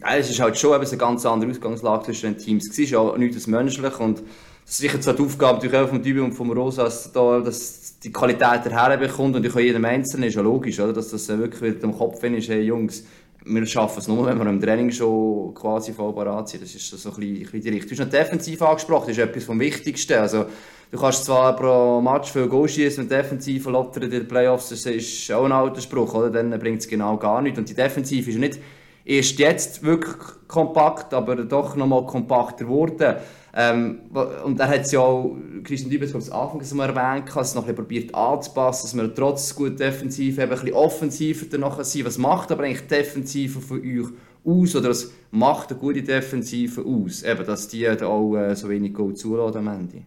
Ja, 0.00 0.16
es 0.16 0.30
ist 0.30 0.40
halt 0.40 0.56
schon 0.56 0.72
eine 0.72 0.96
ganz 0.96 1.26
andere 1.26 1.50
Ausgangslage 1.50 2.04
zwischen 2.04 2.32
den 2.32 2.38
Teams. 2.38 2.70
Es 2.70 2.78
ist 2.78 2.90
ja 2.90 3.18
nichts 3.18 3.46
menschlich 3.46 4.00
und 4.00 4.22
das 4.64 4.74
ist 4.74 4.78
sicher 4.78 5.02
so 5.02 5.12
die 5.12 5.22
Aufgabe 5.22 5.56
natürlich 5.56 5.76
auch 5.76 5.88
vom 5.88 6.02
Dübi 6.02 6.20
und 6.20 6.32
vom 6.32 6.50
Rosas, 6.52 7.12
da, 7.12 7.40
dass 7.40 7.98
die 7.98 8.10
Qualität 8.10 8.64
herbekommt 8.70 9.36
und 9.36 9.44
ich 9.44 9.52
kann 9.52 9.62
jedem 9.62 9.84
Einzelnen, 9.84 10.28
ist 10.28 10.36
ja 10.36 10.42
logisch, 10.42 10.80
oder? 10.80 10.94
dass 10.94 11.10
das 11.10 11.28
wirklich 11.28 11.60
wieder 11.60 11.84
im 11.84 11.92
Kopf 11.92 12.22
ist, 12.22 12.48
hey 12.48 12.62
Jungs, 12.62 13.04
wir 13.44 13.66
schaffen 13.66 13.98
es 13.98 14.08
nur, 14.08 14.26
wenn 14.26 14.38
wir 14.38 14.46
im 14.46 14.60
Training 14.60 14.90
schon 14.90 15.54
quasi 15.54 15.92
voll 15.92 16.12
parat 16.12 16.48
sind. 16.48 16.62
Das 16.62 16.74
ist 16.74 16.88
so 16.88 17.10
ein 17.10 17.16
bisschen, 17.16 17.60
die 17.60 17.68
Richtung. 17.70 17.88
Du 17.88 18.02
hast 18.02 18.06
noch 18.06 18.10
defensiv 18.10 18.62
angesprochen, 18.62 19.08
das 19.08 19.18
ist 19.18 19.24
etwas 19.24 19.44
vom 19.44 19.58
Wichtigsten. 19.60 20.18
Also, 20.18 20.46
du 20.90 20.98
kannst 20.98 21.24
zwar 21.24 21.56
pro 21.56 22.00
Match 22.00 22.30
viel 22.30 22.48
Goal 22.48 22.68
schießen 22.68 23.04
und 23.04 23.10
defensiv 23.10 23.66
lottern 23.66 24.04
in 24.04 24.10
den 24.10 24.28
Playoffs, 24.28 24.68
das 24.68 24.84
ist 24.86 25.32
auch 25.32 25.44
ein 25.44 25.52
alter 25.52 25.80
Spruch, 25.80 26.14
oder? 26.14 26.30
Dann 26.30 26.50
bringt 26.58 26.80
es 26.80 26.88
genau 26.88 27.16
gar 27.16 27.40
nichts. 27.40 27.58
Und 27.58 27.68
die 27.68 27.74
Defensive 27.74 28.30
ist 28.30 28.38
nicht 28.38 28.58
erst 29.04 29.38
jetzt 29.38 29.82
wirklich 29.82 30.16
kompakt, 30.46 31.14
aber 31.14 31.36
doch 31.36 31.76
noch 31.76 31.86
mal 31.86 32.04
kompakter 32.06 32.64
geworden. 32.64 33.16
Ähm, 33.54 34.00
und 34.44 34.60
er 34.60 34.68
hat 34.68 34.82
es 34.82 34.92
ja 34.92 35.00
auch, 35.00 35.36
Christian 35.64 35.90
Dübels, 35.90 36.14
am 36.14 36.40
Anfang 36.40 36.60
erwähnt, 36.80 37.28
dass 37.34 37.48
es 37.48 37.54
noch 37.54 37.62
ein 37.62 37.66
bisschen 37.66 37.76
probiert 37.76 38.14
anzupassen, 38.14 38.86
dass 38.86 38.96
wir 38.96 39.14
trotz 39.14 39.54
gut 39.54 39.80
defensiv 39.80 40.38
eben 40.38 40.42
ein 40.42 40.48
bisschen 40.50 40.72
offensiver 40.72 41.46
danach 41.50 41.82
sind. 41.82 42.06
Was 42.06 42.18
macht 42.18 42.52
aber 42.52 42.64
eigentlich 42.64 42.86
defensiver 42.86 43.60
von 43.60 43.80
euch 43.80 44.08
aus 44.44 44.76
oder 44.76 44.90
was 44.90 45.10
macht 45.30 45.70
eine 45.70 45.80
gute 45.80 46.02
Defensive 46.02 46.82
aus? 46.82 47.22
Eben, 47.22 47.44
dass 47.44 47.68
die 47.68 47.82
da 47.82 48.06
auch 48.06 48.36
äh, 48.36 48.54
so 48.54 48.68
wenig 48.68 48.94
Goal 48.94 49.14
zulassen 49.14 49.58
am 49.58 49.68
Ende. 49.68 50.02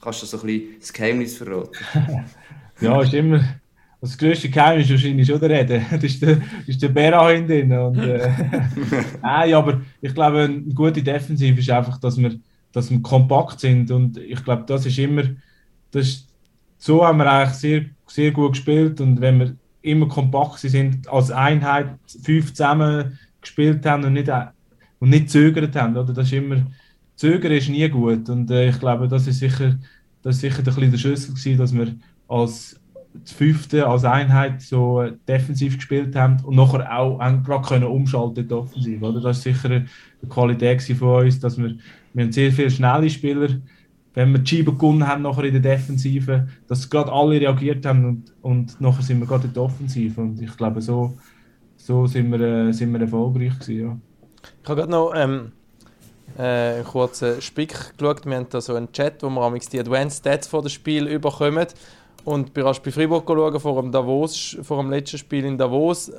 Kannst 0.00 0.22
du 0.22 0.26
so 0.26 0.38
ein 0.40 0.46
bisschen 0.46 0.74
das 0.78 0.92
Geheimnis 0.92 1.36
verraten? 1.36 1.70
ja, 2.80 3.00
ist 3.00 3.14
immer 3.14 3.42
das 4.04 4.18
grösste 4.18 4.50
Geheimnis 4.50 4.84
ist 4.84 4.92
wahrscheinlich 4.92 5.26
schon 5.26 5.40
der 5.40 5.50
Reden. 5.50 5.86
Das 5.90 6.04
ist 6.04 6.20
der, 6.20 6.38
ist 6.66 6.82
der 6.82 6.88
Bera 6.90 7.30
hinten. 7.30 7.72
Und, 7.72 7.98
äh, 7.98 8.30
Nein, 9.22 9.54
aber 9.54 9.80
ich 10.02 10.14
glaube, 10.14 10.42
eine 10.42 10.74
gute 10.74 11.02
Defensive 11.02 11.58
ist 11.58 11.70
einfach, 11.70 11.98
dass 11.98 12.18
wir, 12.18 12.34
dass 12.74 12.90
wir 12.90 13.00
kompakt 13.00 13.60
sind. 13.60 13.90
Und 13.90 14.18
ich 14.18 14.44
glaube, 14.44 14.64
das 14.66 14.84
ist 14.84 14.98
immer, 14.98 15.22
das 15.90 16.06
ist, 16.06 16.28
so 16.76 17.06
haben 17.06 17.18
wir 17.18 17.32
eigentlich 17.32 17.54
sehr, 17.54 17.84
sehr 18.06 18.30
gut 18.30 18.52
gespielt. 18.52 19.00
Und 19.00 19.20
wenn 19.22 19.38
wir 19.38 19.56
immer 19.80 20.08
kompakt 20.08 20.58
sind, 20.58 21.08
als 21.08 21.30
Einheit 21.30 21.98
fünf 22.22 22.52
zusammen 22.52 23.18
gespielt 23.40 23.86
haben 23.86 24.04
und 24.04 24.12
nicht, 24.12 24.30
und 24.98 25.08
nicht 25.08 25.30
zögert 25.30 25.74
haben, 25.76 25.96
oder? 25.96 26.12
Das 26.12 26.26
ist 26.26 26.32
immer, 26.34 26.66
Zögern 27.16 27.52
ist 27.52 27.68
nie 27.68 27.88
gut. 27.88 28.28
Und 28.28 28.50
äh, 28.50 28.68
ich 28.68 28.78
glaube, 28.80 29.08
das 29.08 29.26
ist 29.26 29.38
sicher, 29.38 29.78
das 30.22 30.36
ist 30.36 30.40
sicher 30.40 30.62
ein 30.66 30.90
der 30.90 30.98
Schlüssel 30.98 31.34
gewesen, 31.34 31.58
dass 31.58 31.74
wir 31.74 31.94
als 32.28 32.80
das 33.12 33.32
fünfte 33.32 33.86
als 33.86 34.04
Einheit 34.04 34.60
so 34.60 35.04
defensiv 35.28 35.76
gespielt 35.76 36.16
haben 36.16 36.42
und 36.44 36.56
nachher 36.56 36.98
auch 36.98 37.18
gerade 37.18 37.68
können 37.68 37.84
umschalten 37.84 38.52
offensiv. 38.52 39.00
Oder? 39.02 39.20
Das 39.20 39.38
ist 39.38 39.44
sicher 39.44 39.70
eine 39.70 39.86
Qualität 40.28 40.82
von 40.98 41.24
uns, 41.24 41.38
dass 41.38 41.56
wir, 41.56 41.76
wir 42.14 42.24
haben 42.24 42.32
sehr 42.32 42.52
viele 42.52 42.70
schnelle 42.70 43.10
Spieler 43.10 43.48
wenn 44.14 44.32
wir 44.32 44.38
die 44.38 44.56
Scheibe 44.56 44.72
gewonnen 44.72 45.06
haben 45.06 45.22
nachher 45.22 45.44
in 45.44 45.60
der 45.60 45.76
Defensive, 45.76 46.48
dass 46.68 46.88
gerade 46.88 47.12
alle 47.12 47.40
reagiert 47.40 47.84
haben 47.84 48.04
und, 48.04 48.32
und 48.42 48.80
nachher 48.80 49.02
sind 49.02 49.20
wir 49.20 49.26
gerade 49.26 49.48
in 49.48 49.52
der 49.52 49.62
Offensive 49.64 50.20
und 50.20 50.40
ich 50.40 50.56
glaube, 50.56 50.80
so, 50.80 51.14
so 51.76 52.06
sind, 52.06 52.30
wir, 52.30 52.40
äh, 52.40 52.72
sind 52.72 52.92
wir 52.92 53.00
erfolgreich 53.00 53.58
gewesen, 53.58 53.80
ja. 53.80 53.98
Ich 54.62 54.68
habe 54.68 54.80
gerade 54.80 54.92
noch 54.92 55.12
ähm, 55.16 55.52
äh, 56.38 56.76
einen 56.76 56.84
kurzen 56.84 57.42
Spick 57.42 57.96
geschaut, 57.98 58.24
wir 58.24 58.36
haben 58.36 58.46
da 58.48 58.60
so 58.60 58.74
einen 58.74 58.92
Chat, 58.92 59.22
wo 59.22 59.30
wir 59.30 59.58
die 59.58 59.80
Advanced 59.80 60.20
Stats 60.20 60.46
vor 60.46 60.62
dem 60.62 60.68
Spiel 60.68 61.18
bekommen 61.18 61.66
und 62.24 62.54
bei 62.54 62.62
Freiburg 62.72 63.24
schauen, 63.26 63.60
vor 63.60 63.82
dem, 63.82 63.90
Davos, 63.90 64.56
vor 64.62 64.80
dem 64.82 64.90
letzten 64.90 65.18
Spiel 65.18 65.44
in 65.44 65.58
Davos. 65.58 66.10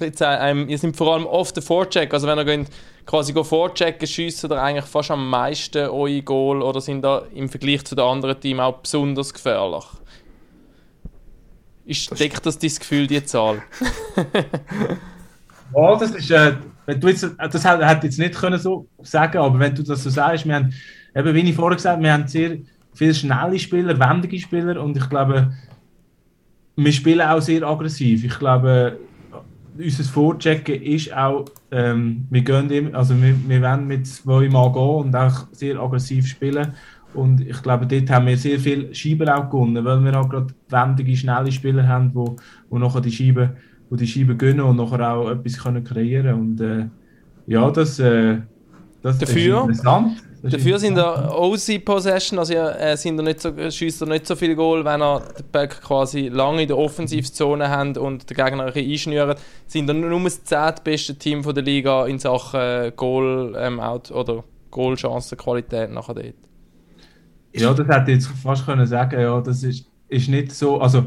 Jetzt, 0.00 0.22
ähm, 0.24 0.68
ihr 0.68 0.78
seid 0.78 0.96
vor 0.96 1.14
allem 1.14 1.26
oft 1.26 1.54
der 1.56 1.62
Vorcheck. 1.62 2.12
Also 2.12 2.26
wenn 2.26 2.38
ihr 2.38 2.44
geht, 2.44 2.68
quasi 3.06 3.32
vorchecken, 3.32 4.06
schiessen 4.06 4.50
oder 4.50 4.62
eigentlich 4.62 4.86
fast 4.86 5.10
am 5.10 5.28
meisten 5.28 5.88
eure 5.88 6.22
Goal 6.22 6.62
oder 6.62 6.80
sind 6.80 7.02
da 7.02 7.22
im 7.34 7.48
Vergleich 7.48 7.84
zu 7.84 7.94
den 7.94 8.04
anderen 8.04 8.40
Teams 8.40 8.60
auch 8.60 8.78
besonders 8.78 9.32
gefährlich? 9.32 9.84
Ist, 11.86 12.18
deckt 12.18 12.44
das 12.46 12.58
dein 12.58 12.70
Gefühl, 12.70 13.06
die 13.06 13.24
Zahl? 13.24 13.62
ja, 15.76 15.96
das 15.96 16.12
ist, 16.12 16.30
äh, 16.30 16.54
wenn 16.86 17.00
du 17.00 17.08
jetzt, 17.08 17.26
das 17.38 17.64
hätte 17.64 18.06
jetzt 18.06 18.18
nicht 18.18 18.34
können 18.34 18.58
so 18.58 18.88
sagen 19.02 19.38
aber 19.38 19.58
wenn 19.58 19.74
du 19.74 19.82
das 19.82 20.02
so 20.02 20.10
sagst, 20.10 20.46
wir 20.46 20.54
haben, 20.54 20.72
eben, 21.14 21.34
wie 21.34 21.50
ich 21.50 21.54
vorher 21.54 21.76
gesagt 21.76 21.96
habe, 21.96 22.02
wir 22.02 22.12
haben 22.12 22.26
sehr 22.26 22.58
viele 22.94 23.14
schnelle 23.14 23.58
Spieler, 23.58 23.98
wendige 23.98 24.38
Spieler 24.38 24.82
und 24.82 24.96
ich 24.96 25.08
glaube, 25.10 25.52
wir 26.76 26.92
spielen 26.92 27.20
auch 27.20 27.40
sehr 27.40 27.62
aggressiv. 27.62 28.24
Ich 28.24 28.38
glaube, 28.38 28.98
unser 29.76 30.04
Vorchecken 30.04 30.82
ist 30.82 31.12
auch, 31.14 31.46
ähm, 31.70 32.26
wir, 32.30 32.42
gehen 32.42 32.70
im, 32.70 32.94
also 32.94 33.20
wir, 33.20 33.34
wir 33.48 33.62
wollen 33.62 33.86
mit 33.86 34.06
zwei 34.06 34.48
Mal 34.48 34.72
gehen 34.72 34.82
und 34.82 35.16
auch 35.16 35.46
sehr 35.52 35.78
aggressiv 35.78 36.26
spielen. 36.26 36.74
Und 37.14 37.40
ich 37.40 37.62
glaube, 37.62 37.86
dort 37.86 38.10
haben 38.10 38.26
wir 38.26 38.36
sehr 38.36 38.58
viel 38.58 38.92
Scheiben 38.94 39.28
auch 39.28 39.48
gewonnen, 39.48 39.84
weil 39.84 40.04
wir 40.04 40.20
auch 40.20 40.28
gerade 40.28 40.52
wendige, 40.68 41.16
schnelle 41.16 41.52
Spieler 41.52 41.86
haben, 41.86 42.10
die 42.10 42.16
wo, 42.16 42.36
wo 42.68 42.78
nachher 42.78 43.00
die 43.00 43.12
Scheiben, 43.12 43.50
wo 43.88 43.96
die 43.96 44.06
Scheiben 44.06 44.36
gönnen 44.36 44.62
und 44.62 44.76
nachher 44.76 45.12
auch 45.12 45.30
etwas 45.30 45.62
können 45.62 45.84
kreieren 45.84 46.40
Und 46.40 46.60
äh, 46.60 46.86
ja, 47.46 47.70
das, 47.70 47.98
äh, 48.00 48.38
das 49.02 49.18
Dafür, 49.18 49.60
ist 49.60 49.78
interessant. 49.78 50.23
Dafür 50.50 50.78
sind 50.78 50.96
der 50.96 51.34
OC 51.34 51.82
Possession, 51.84 52.38
also 52.38 52.52
äh, 52.52 52.96
sind 52.98 53.18
er 53.18 53.22
nicht 53.22 53.40
so, 53.40 53.50
schießt 53.50 54.02
er 54.02 54.08
nicht 54.08 54.26
so 54.26 54.36
viel 54.36 54.54
Goal, 54.54 54.84
wenn 54.84 55.00
er 55.00 55.20
den 55.20 55.46
Böck 55.50 55.80
quasi 55.80 56.28
lange 56.28 56.62
in 56.62 56.68
der 56.68 56.76
Offensivzone 56.76 57.70
haben 57.70 57.96
und 57.96 58.28
den 58.28 58.36
Gegner 58.36 58.66
ein 58.66 58.72
bisschen 58.72 58.90
einschnüren. 58.90 59.36
Sind 59.66 59.88
er 59.88 59.94
nur 59.94 60.22
das 60.22 60.44
zehntbeste 60.44 61.14
Team 61.14 61.42
von 61.42 61.54
der 61.54 61.64
Liga 61.64 62.04
in 62.06 62.18
Sachen 62.18 62.92
Goal 62.94 63.56
ähm, 63.58 63.80
out 63.80 64.10
oder 64.10 64.44
Goalchancenqualität 64.70 65.90
nachher 65.90 66.14
dort. 66.14 66.34
Ja, 67.54 67.72
das 67.72 67.86
hätte 67.86 68.10
ich 68.10 68.16
jetzt 68.18 68.26
fast 68.42 68.66
können 68.66 68.86
sagen. 68.86 69.18
Ja, 69.18 69.40
das 69.40 69.62
ist, 69.62 69.86
ist 70.08 70.28
nicht 70.28 70.52
so. 70.52 70.78
Also 70.78 71.06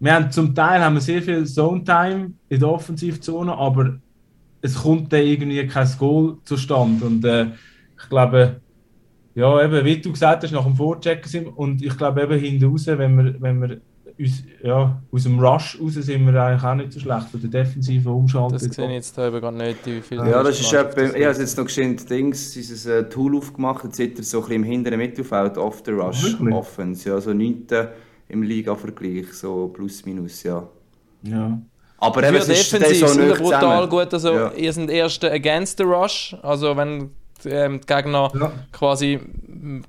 wir 0.00 0.14
haben 0.14 0.30
zum 0.30 0.54
Teil 0.54 0.80
haben 0.80 0.94
wir 0.94 1.02
sehr 1.02 1.20
viel 1.20 1.44
Zone 1.44 1.84
Time 1.84 2.32
in 2.48 2.60
der 2.60 2.68
Offensivzone, 2.70 3.52
aber 3.52 3.98
es 4.62 4.76
kommt 4.76 5.12
dann 5.12 5.22
irgendwie 5.22 5.66
kein 5.66 5.88
Goal 5.98 6.38
zustande 6.44 7.04
und 7.04 7.24
äh, 7.24 7.48
ich 8.02 8.08
glaube, 8.08 8.60
ja, 9.34 9.64
eben, 9.64 9.84
wie 9.84 10.00
du 10.00 10.12
gesagt 10.12 10.42
hast, 10.42 10.52
nach 10.52 10.64
dem 10.64 10.76
Vorchecken 10.76 11.28
sind 11.28 11.46
und 11.46 11.82
ich 11.82 11.96
glaube 11.96 12.22
eben 12.22 12.38
hinten 12.38 12.66
raus, 12.66 12.86
wenn 12.86 13.16
wir, 13.16 13.40
wenn 13.40 13.60
wir 13.60 13.80
uns, 14.18 14.44
ja, 14.62 15.00
aus 15.10 15.22
dem 15.22 15.40
Rush 15.40 15.78
raus 15.80 15.94
sind 15.94 16.26
wir 16.26 16.42
eigentlich 16.42 16.62
auch 16.62 16.74
nicht 16.74 16.92
so 16.92 17.00
schlecht 17.00 17.28
von 17.28 17.40
der 17.40 17.64
defensiven 17.64 18.12
Umschaltung. 18.12 18.52
Das 18.52 18.62
sehe 18.62 18.86
ich 18.86 18.92
jetzt 18.92 19.16
da 19.16 19.30
gar 19.30 19.50
nicht, 19.50 19.86
wie 19.86 20.00
viel 20.00 20.18
Ja, 20.18 20.42
das 20.42 20.60
ist 20.60 20.72
etwa, 20.72 21.02
ich 21.02 21.24
habe 21.24 21.38
jetzt 21.38 21.56
noch 21.56 21.64
geschwind 21.64 22.08
Dings, 22.10 22.52
dieses 22.52 22.84
äh, 22.86 23.08
Tool 23.08 23.36
aufgemacht, 23.36 23.84
jetzt 23.84 23.96
sieht 23.96 24.18
er 24.18 24.24
so 24.24 24.38
ein 24.38 24.42
bisschen 24.42 24.62
im 24.62 24.64
hinteren 24.64 24.98
Mittelfeld 24.98 25.56
off 25.56 25.82
the 25.84 25.92
Rush 25.92 26.36
oh, 26.40 26.54
Offense, 26.54 27.08
ja, 27.08 27.20
so 27.20 27.32
9. 27.32 27.66
im 28.28 28.42
Liga-Vergleich, 28.42 29.32
so 29.32 29.68
plus 29.68 30.04
minus, 30.04 30.42
ja. 30.42 30.68
Ja. 31.22 31.58
Aber 31.98 32.24
eben, 32.24 32.36
es 32.36 32.48
ist 32.48 32.72
defensiv 32.72 32.98
so 32.98 33.06
sind 33.06 33.28
brutal 33.36 33.60
zusammen. 33.60 33.88
gut, 33.88 34.12
also 34.12 34.34
ja. 34.34 34.52
ihr 34.52 34.72
seid 34.72 34.90
Erste 34.90 35.30
against 35.30 35.78
the 35.78 35.84
Rush, 35.84 36.36
also 36.42 36.76
wenn 36.76 37.10
ähm, 37.46 37.80
die 37.80 37.86
Gegner 37.86 38.30
ja. 38.38 38.52
quasi 38.72 39.20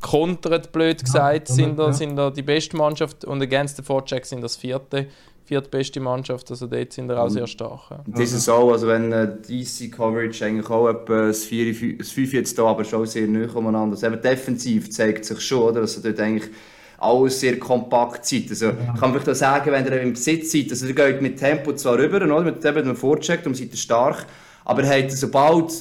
kontert, 0.01 0.72
blöd 0.72 1.04
gesagt, 1.04 1.49
ja, 1.49 1.56
sind, 1.56 1.80
da, 1.80 1.88
ja. 1.88 1.93
sind 1.93 2.16
da 2.16 2.30
die 2.30 2.41
beste 2.41 2.78
Mannschaft 2.78 3.26
und 3.26 3.41
against 3.41 3.78
the 3.78 3.84
Forecheck 3.84 4.26
sind 4.26 4.41
das 4.41 4.56
vierte 4.56 5.08
viertbeste 5.45 5.99
Mannschaft, 5.99 6.49
also 6.51 6.68
dort 6.68 6.93
sind 6.93 7.10
wir 7.10 7.22
auch 7.22 7.30
sehr 7.30 7.47
stark. 7.47 7.91
Ja. 7.91 7.99
Das 8.08 8.32
ist 8.32 8.47
auch, 8.47 8.72
also 8.72 8.88
wenn 8.88 9.12
äh, 9.12 9.28
DC 9.28 9.91
Coverage 9.91 10.45
eigentlich 10.45 10.70
auch 10.70 10.89
etwa 10.89 11.28
das 11.28 11.43
5 11.43 12.34
jetzt 12.34 12.58
da, 12.58 12.66
aber 12.66 12.84
schon 12.86 13.06
sehr 13.06 13.28
nah 13.28 13.51
umeinander. 13.54 13.95
Also 13.95 14.08
eben 14.08 14.22
defensiv 14.22 14.89
zeigt 14.89 15.26
sich 15.26 15.39
schon, 15.41 15.64
oder, 15.64 15.82
dass 15.82 15.97
also 15.97 16.08
dort 16.08 16.20
eigentlich 16.20 16.49
alles 16.97 17.39
sehr 17.39 17.60
kompakt 17.60 18.26
seid. 18.26 18.49
Also, 18.49 18.68
ja. 18.68 18.74
Ich 18.93 18.99
kann 18.99 19.12
vielleicht 19.12 19.30
auch 19.30 19.36
sagen, 19.36 19.72
wenn 19.72 19.86
ihr 19.86 20.01
im 20.01 20.14
Besitz 20.14 20.51
seid, 20.51 20.72
also 20.72 20.86
ihr 20.86 20.95
geht 20.95 21.22
mit 21.22 21.38
Tempo 21.38 21.74
zwar 21.74 21.97
rüber, 21.97 22.18
oder, 22.18 22.41
mit 22.41 22.64
dem 22.64 22.95
Vorcheck, 22.95 23.45
und 23.45 23.58
seid 23.58 23.78
stark, 23.78 24.26
aber 24.64 24.88
habt, 24.88 25.12
sobald 25.12 25.74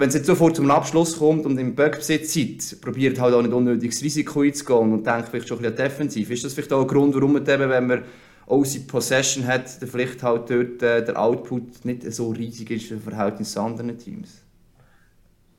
wenn 0.00 0.08
es 0.08 0.14
jetzt 0.14 0.26
sofort 0.26 0.56
zum 0.56 0.70
Abschluss 0.70 1.18
kommt 1.18 1.44
und 1.44 1.58
im 1.58 1.74
Böckbesitz 1.74 2.32
seid, 2.32 2.80
probiert 2.80 3.20
halt 3.20 3.34
auch 3.34 3.42
nicht 3.42 3.52
unnötiges 3.52 4.02
Risiko 4.02 4.40
einzugehen 4.40 4.94
und 4.94 5.06
denkt 5.06 5.28
vielleicht 5.28 5.46
schon 5.46 5.58
ein 5.58 5.62
bisschen 5.62 5.76
defensiv. 5.76 6.30
Ist 6.30 6.42
das 6.42 6.54
vielleicht 6.54 6.72
auch 6.72 6.80
ein 6.80 6.86
Grund, 6.86 7.14
warum 7.14 7.34
man 7.34 7.46
eben, 7.46 7.68
wenn 7.68 7.86
man 7.86 8.02
unsere 8.46 8.84
Possession 8.86 9.46
hat, 9.46 9.68
vielleicht 9.68 10.22
halt 10.22 10.48
dort 10.48 10.82
äh, 10.82 11.04
der 11.04 11.20
Output 11.20 11.84
nicht 11.84 12.10
so 12.14 12.30
riesig 12.30 12.70
ist 12.70 12.90
im 12.90 13.02
Verhältnis 13.02 13.52
zu 13.52 13.60
anderen 13.60 13.98
Teams? 13.98 14.42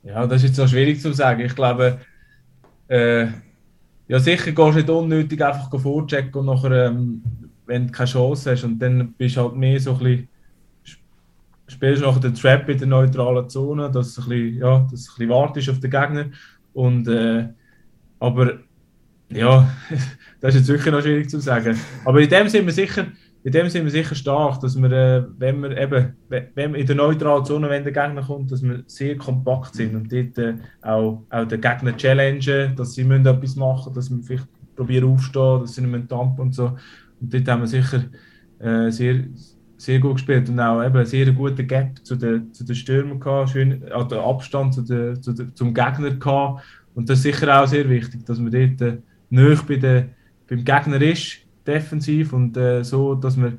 Ja, 0.01 0.25
das 0.25 0.37
ist 0.37 0.49
jetzt 0.49 0.55
so 0.55 0.67
schwierig 0.67 0.99
zu 0.99 1.13
sagen. 1.13 1.41
Ich 1.41 1.55
glaube, 1.55 1.99
äh, 2.87 3.27
ja 4.07 4.19
sicher 4.19 4.51
gehst 4.51 4.57
du 4.57 4.71
nicht 4.71 4.89
unnötig 4.89 5.45
einfach 5.45 5.69
vorchecken 5.79 6.39
und 6.39 6.47
nachher, 6.47 6.87
ähm, 6.87 7.21
wenn 7.67 7.85
du 7.85 7.93
keine 7.93 8.09
Chance 8.09 8.51
hast 8.51 8.63
und 8.63 8.79
dann 8.79 9.13
bist 9.13 9.37
du 9.37 9.41
halt 9.41 9.55
mehr 9.55 9.79
so 9.79 9.91
ein 9.91 9.99
bisschen 9.99 10.30
spielst 11.71 12.01
noch 12.01 12.19
den 12.19 12.33
Trap 12.33 12.69
in 12.69 12.77
der 12.77 12.87
neutralen 12.87 13.49
Zone, 13.49 13.89
dass 13.89 14.15
du 14.15 14.21
ein 14.21 14.29
bisschen, 14.29 14.57
ja, 14.57 14.77
du 14.77 14.83
ein 14.83 14.89
bisschen 14.89 15.29
wartest 15.29 15.69
auf 15.69 15.79
den 15.79 15.91
Gegner. 15.91 16.25
Und, 16.73 17.07
äh, 17.07 17.47
aber 18.19 18.59
ja, 19.29 19.69
das 20.39 20.55
ist 20.55 20.61
jetzt 20.61 20.69
wirklich 20.69 20.93
noch 20.93 21.01
schwierig 21.01 21.29
zu 21.29 21.39
sagen. 21.39 21.79
Aber 22.05 22.21
in 22.21 22.29
dem 22.29 22.49
sind 22.49 22.65
wir 22.65 22.73
sicher, 22.73 23.07
in 23.43 23.51
dem 23.51 23.69
sind 23.69 23.83
wir 23.85 23.91
sicher 23.91 24.13
stark, 24.13 24.59
dass 24.59 24.79
wir, 24.79 24.91
äh, 24.91 25.23
wenn 25.37 25.61
wir 25.61 25.75
eben, 25.77 26.13
wenn 26.29 26.73
wir 26.73 26.79
in 26.79 26.85
der 26.85 26.95
neutralen 26.95 27.45
Zone, 27.45 27.69
wenn 27.69 27.83
der 27.83 27.93
Gegner 27.93 28.21
kommt, 28.21 28.51
dass 28.51 28.61
wir 28.61 28.83
sehr 28.85 29.17
kompakt 29.17 29.75
sind 29.75 29.95
und 29.95 30.11
dort 30.11 30.37
äh, 30.37 30.55
auch, 30.81 31.23
auch 31.29 31.47
den 31.47 31.61
Gegner 31.61 31.97
challengen, 31.97 32.75
dass 32.75 32.93
sie 32.93 33.03
müssen 33.03 33.25
etwas 33.25 33.55
machen 33.55 33.93
dass 33.93 34.11
wir 34.11 34.21
vielleicht 34.23 34.47
probieren 34.75 35.11
aufstehen, 35.11 35.61
dass 35.61 35.75
sie 35.75 35.81
nicht 35.81 36.09
mehr 36.09 36.19
und 36.37 36.53
so. 36.53 36.77
Und 37.19 37.33
dort 37.33 37.47
haben 37.47 37.61
wir 37.61 37.67
sicher 37.67 38.03
äh, 38.59 38.91
sehr, 38.91 39.23
sehr 39.81 39.99
gut 39.99 40.13
gespielt 40.13 40.47
und 40.47 40.59
auch 40.59 40.83
eben 40.83 40.95
einen 40.95 41.05
sehr 41.07 41.31
guten 41.31 41.67
Gap 41.67 42.05
zu 42.05 42.15
den, 42.15 42.53
zu 42.53 42.63
den 42.63 42.75
Stürmern 42.75 43.19
gehabt, 43.19 43.49
schön, 43.49 43.91
also 43.91 44.21
Abstand 44.21 44.75
zu 44.75 44.81
der, 44.83 45.19
zu 45.19 45.33
der, 45.33 45.55
zum 45.55 45.73
Gegner 45.73 46.11
gehabt. 46.11 46.63
Und 46.93 47.09
das 47.09 47.17
ist 47.17 47.23
sicher 47.23 47.59
auch 47.59 47.67
sehr 47.67 47.89
wichtig, 47.89 48.23
dass 48.27 48.37
man 48.37 48.51
dort 48.51 48.79
äh, 48.81 48.97
näher 49.31 49.57
bei 49.67 49.77
der, 49.77 50.09
beim 50.47 50.63
Gegner 50.63 51.01
ist, 51.01 51.37
defensiv 51.65 52.31
und 52.31 52.55
äh, 52.57 52.83
so, 52.83 53.15
dass 53.15 53.35
wir, 53.37 53.53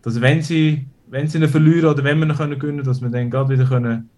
dass 0.00 0.20
wenn 0.20 0.42
sie, 0.42 0.86
wenn 1.08 1.26
sie 1.26 1.38
ihn 1.38 1.48
verlieren 1.48 1.90
oder 1.90 2.04
wenn 2.04 2.20
wir 2.20 2.26
ihn 2.26 2.36
können 2.36 2.58
gewinnen, 2.58 2.84
dass 2.84 3.02
wir 3.02 3.08
dann 3.08 3.28
gerade 3.28 3.50
wieder 3.50 3.64
können 3.64 4.08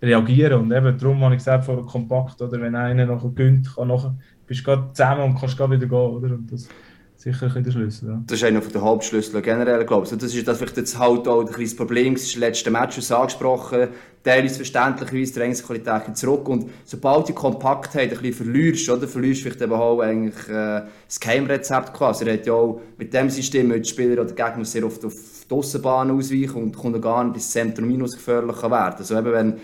reagieren 0.00 0.62
und 0.62 0.72
eben 0.72 0.96
darum 0.96 1.20
habe 1.20 1.34
ich 1.34 1.40
gesagt, 1.40 1.66
vor 1.66 1.84
kompakt 1.84 2.40
oder 2.40 2.58
wenn 2.62 2.74
einer 2.74 3.04
noch 3.04 3.34
gönnt, 3.34 3.74
kann 3.74 3.88
nachher, 3.88 4.16
bist 4.46 4.60
du 4.60 4.64
gerade 4.64 4.90
zusammen 4.94 5.24
und 5.24 5.38
kannst 5.38 5.58
gerade 5.58 5.76
wieder 5.76 5.86
gehen, 5.86 5.98
oder? 5.98 6.34
Und 6.34 6.50
das, 6.50 6.66
sicher 7.16 7.50
ein 7.54 7.64
der 7.64 7.70
Schlüssel. 7.70 8.08
Ja. 8.08 8.22
Das 8.26 8.38
ist 8.38 8.44
einer 8.44 8.60
der 8.60 8.80
Hauptschlüssel 8.80 9.40
generell, 9.42 9.84
glaube 9.84 10.04
ich. 10.04 10.16
Das 10.16 10.34
ist 10.34 10.46
das 10.46 10.58
vielleicht 10.58 10.76
jetzt 10.76 10.98
halt 10.98 11.26
auch 11.26 11.40
ein 11.40 11.46
kleines 11.46 11.76
Problem. 11.76 12.14
Das 12.14 12.24
ist 12.24 12.34
im 12.34 12.40
letzten 12.40 12.72
Match 12.72 13.00
schon 13.00 13.16
angesprochen. 13.16 13.88
Teilweise 14.22 14.56
verständlicherweise 14.56 15.34
drängt 15.34 15.56
sich 15.56 15.66
Qualität 15.66 16.16
zurück. 16.16 16.48
Und 16.48 16.70
sobald 16.84 17.28
die 17.28 17.32
Kompaktheit 17.32 18.12
ein 18.12 18.18
bisschen 18.18 18.46
verlierst, 18.46 18.88
oder, 18.90 19.06
verlierst 19.06 19.42
vielleicht 19.42 19.62
eben 19.62 19.72
auch 19.72 20.00
eigentlich 20.00 20.48
äh, 20.48 20.82
das 21.06 21.20
Geheimrezept 21.20 21.94
quasi. 21.94 22.24
Er 22.24 22.34
hat 22.34 22.46
ja 22.46 22.52
auch 22.54 22.80
mit 22.98 23.12
dem 23.12 23.30
System 23.30 23.68
mit 23.68 23.86
Spieler 23.86 24.22
oder 24.22 24.32
Gegner 24.32 24.64
sehr 24.64 24.84
oft 24.84 25.04
auf 25.04 25.14
die 25.48 25.54
Aussenbahn 25.54 26.10
ausweichen 26.10 26.62
und 26.62 26.76
kommt 26.76 27.00
gar 27.02 27.22
nicht 27.24 27.34
bis 27.34 27.50
Zentrum 27.50 27.86
minus 27.86 28.12
gefährlich 28.12 28.62
werden. 28.62 28.96
Also 28.98 29.18
eben, 29.18 29.32
wenn 29.32 29.54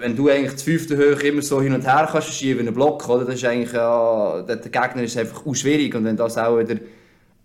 wenn 0.00 0.16
du 0.16 0.28
eigentlich 0.28 0.54
die 0.54 0.64
fünfte 0.64 0.96
Höhe 0.96 1.14
immer 1.22 1.42
so 1.42 1.60
hin 1.60 1.74
und 1.74 1.86
her 1.86 2.08
kannst 2.10 2.32
schieben, 2.32 2.66
einen 2.66 2.74
Block, 2.74 3.08
oder? 3.08 3.24
Das 3.24 3.36
ist 3.36 3.44
eigentlich, 3.44 3.72
ja, 3.72 4.42
der, 4.42 4.56
Gegner 4.56 5.02
ist 5.02 5.16
einfach 5.16 5.46
auch 5.46 5.54
schwierig 5.54 5.94
und 5.94 6.04
wenn 6.04 6.16
das 6.16 6.38
auch 6.38 6.58
wieder 6.58 6.76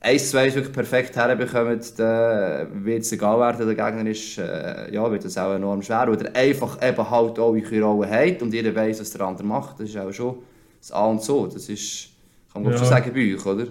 1, 0.01 0.31
2 0.31 0.55
wirklich 0.55 0.73
perfekt 0.73 1.15
herbekommt, 1.15 1.97
dann 1.97 2.85
wird 2.85 3.01
es 3.01 3.11
egal 3.11 3.39
werden, 3.39 3.65
der 3.65 3.75
Gegner 3.75 4.09
ist, 4.09 4.37
äh, 4.37 4.93
ja, 4.93 5.09
wird 5.09 5.25
das 5.25 5.37
auch 5.37 5.53
enorm 5.53 5.81
schwer, 5.81 6.07
weil 6.07 6.25
er 6.25 6.35
einfach 6.35 6.77
eben 6.81 7.09
halt 7.09 7.39
auch 7.39 7.53
eure 7.53 7.81
Rolle 7.81 8.09
hat 8.09 8.41
und 8.41 8.53
jeder 8.53 8.75
weiß, 8.75 9.01
was 9.01 9.11
der 9.11 9.21
andere 9.21 9.47
macht, 9.47 9.79
das 9.79 9.89
ist 9.89 9.97
auch 9.97 10.11
schon 10.11 10.35
das 10.79 10.91
A 10.91 11.05
und 11.05 11.23
so, 11.23 11.47
das 11.47 11.67
ist, 11.69 12.09
kann 12.53 12.61
man 12.61 12.71
ja. 12.71 12.77
schon 12.77 12.87
sagen 12.87 13.11
bei 13.13 13.33
euch, 13.33 13.45
oder? 13.45 13.65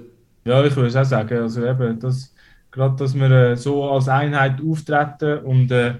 Ja, 0.45 0.65
ich 0.65 0.75
würde 0.75 0.89
es 0.89 0.97
auch 0.97 1.05
sagen, 1.05 1.39
also 1.39 1.65
eben, 1.65 1.99
das, 2.01 2.35
gerade, 2.73 2.97
dass 2.97 3.15
wir 3.15 3.31
äh, 3.31 3.57
so 3.57 3.85
als 3.85 4.09
Einheit 4.09 4.61
auftreten 4.61 5.39
und 5.45 5.71
äh, 5.71 5.95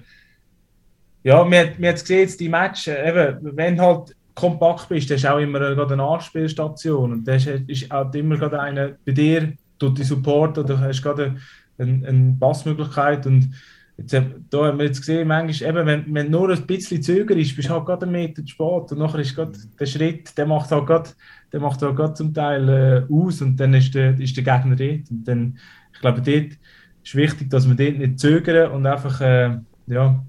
ja, 1.25 1.43
wir, 1.49 1.73
wir 1.79 1.89
haben 1.89 1.95
gesehen, 1.95 2.37
die 2.39 2.49
Match, 2.49 2.87
eben, 2.87 3.57
wenn 3.57 3.81
halt 3.81 4.15
kompakt 4.35 4.89
bist, 4.89 5.09
dann 5.09 5.17
ist 5.17 5.25
auch 5.25 5.39
immer 5.39 5.59
gerade 5.59 5.93
eine 5.93 6.03
Anspielstation. 6.03 7.13
Und 7.13 7.27
das 7.27 7.47
ist 7.47 7.91
auch 7.91 8.13
immer 8.13 8.37
gerade 8.37 8.59
eine 8.59 8.97
bei 9.03 9.11
dir, 9.11 9.53
tut 9.79 9.97
die 9.97 10.03
Support 10.03 10.59
oder 10.59 10.79
hast 10.79 11.01
gerade 11.01 11.37
eine, 11.79 12.07
eine 12.07 12.37
Passmöglichkeit. 12.39 13.25
Und 13.25 13.49
Jetzt, 13.97 14.13
da 14.49 14.65
haben 14.65 14.77
wir 14.77 14.87
jetzt 14.87 14.99
gesehen, 14.99 15.25
manchmal, 15.27 15.69
eben, 15.69 15.87
wenn, 15.87 16.13
wenn 16.13 16.29
nur 16.29 16.49
ein 16.49 16.67
bisschen 16.67 17.01
Zöger 17.01 17.33
ist, 17.37 17.55
bist 17.55 17.69
du 17.69 17.73
halt 17.73 17.85
gerade 17.85 18.03
einen 18.03 18.11
Meter 18.11 18.43
zu 18.43 18.49
spät. 18.49 18.91
Und 18.91 18.97
nachher 18.99 19.19
ist 19.19 19.33
gerade 19.33 19.57
der 19.79 19.85
Schritt, 19.85 20.37
der 20.37 20.45
macht 20.45 20.69
halt 20.69 20.85
gerade, 20.85 21.09
der 21.53 21.61
macht 21.61 21.81
halt 21.81 21.95
gerade 21.95 22.13
zum 22.13 22.33
Teil 22.33 22.67
äh, 22.67 23.13
aus 23.13 23.41
und 23.41 23.57
dann 23.57 23.73
ist 23.73 23.95
der, 23.95 24.19
ist 24.19 24.35
der 24.35 24.43
Gegner 24.43 24.75
dort. 24.75 25.09
Und 25.09 25.23
dann, 25.25 25.57
ich 25.93 26.01
glaube, 26.01 26.21
dort 26.21 26.57
ist 27.03 27.15
wichtig, 27.15 27.49
dass 27.49 27.69
wir 27.69 27.75
dort 27.75 27.97
nicht 27.97 28.19
zögern 28.19 28.71
und 28.71 28.85
einfach, 28.85 29.21
äh, 29.21 29.59
ja, 29.87 30.21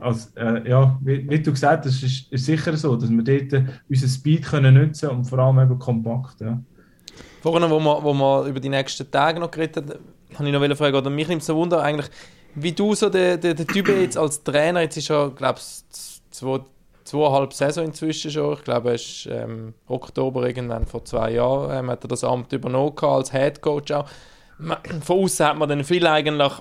als, 0.00 0.32
äh, 0.36 0.68
ja, 0.68 0.98
wie, 1.02 1.28
wie, 1.28 1.42
du 1.42 1.50
gesagt 1.50 1.86
hast, 1.86 2.02
ist, 2.02 2.32
ist 2.32 2.44
sicher 2.44 2.76
so, 2.76 2.96
dass 2.96 3.10
wir 3.10 3.22
dort 3.22 3.52
äh, 3.52 3.64
unseren 3.88 4.08
Speed 4.08 4.44
können 4.44 4.74
nutzen 4.74 5.10
und 5.10 5.24
vor 5.24 5.38
allem 5.38 5.58
eben 5.58 5.78
kompakt. 5.78 6.40
Ja. 6.40 6.60
Vorhin, 7.42 7.70
wo 7.70 7.78
wir, 7.78 8.02
wo 8.02 8.12
wir 8.12 8.44
über 8.46 8.60
die 8.60 8.68
nächsten 8.68 9.10
Tage 9.10 9.40
noch 9.40 9.50
geredet 9.50 9.76
haben, 9.76 9.98
habe 10.34 10.46
ich 10.46 10.52
noch 10.52 10.62
eine 10.62 10.76
Frage, 10.76 10.96
oder 10.96 11.10
mich 11.10 11.28
nimmt 11.28 11.40
es 11.40 11.46
so 11.46 11.56
Wunder, 11.56 11.82
eigentlich, 11.82 12.10
wie 12.54 12.72
du 12.72 12.94
so 12.94 13.08
der, 13.08 13.36
der, 13.36 13.54
der 13.54 13.66
Typ 13.66 13.88
jetzt 13.88 14.16
als 14.16 14.42
Trainer, 14.42 14.82
jetzt 14.82 14.96
ist 14.96 15.10
er, 15.10 15.30
glaube 15.30 15.60
zwei, 16.30 16.60
zweieinhalb 17.04 17.52
Saison 17.52 17.84
inzwischen 17.84 18.30
schon, 18.30 18.54
ich 18.54 18.64
glaube, 18.64 18.92
es 18.92 19.02
ist 19.02 19.28
ähm, 19.30 19.74
Oktober 19.86 20.46
irgendwann 20.46 20.86
vor 20.86 21.04
zwei 21.04 21.32
Jahren, 21.32 21.76
ähm, 21.76 21.90
hat 21.90 22.04
er 22.04 22.08
das 22.08 22.24
Amt 22.24 22.52
übernommen 22.52 22.96
als 22.98 23.32
Head 23.32 23.60
Coach 23.62 23.92
auch. 23.92 24.08
Von 25.02 25.18
außen 25.20 25.46
hat 25.46 25.56
man 25.56 25.68
dann 25.68 25.84
viel 25.84 26.06
eigentlich 26.06 26.52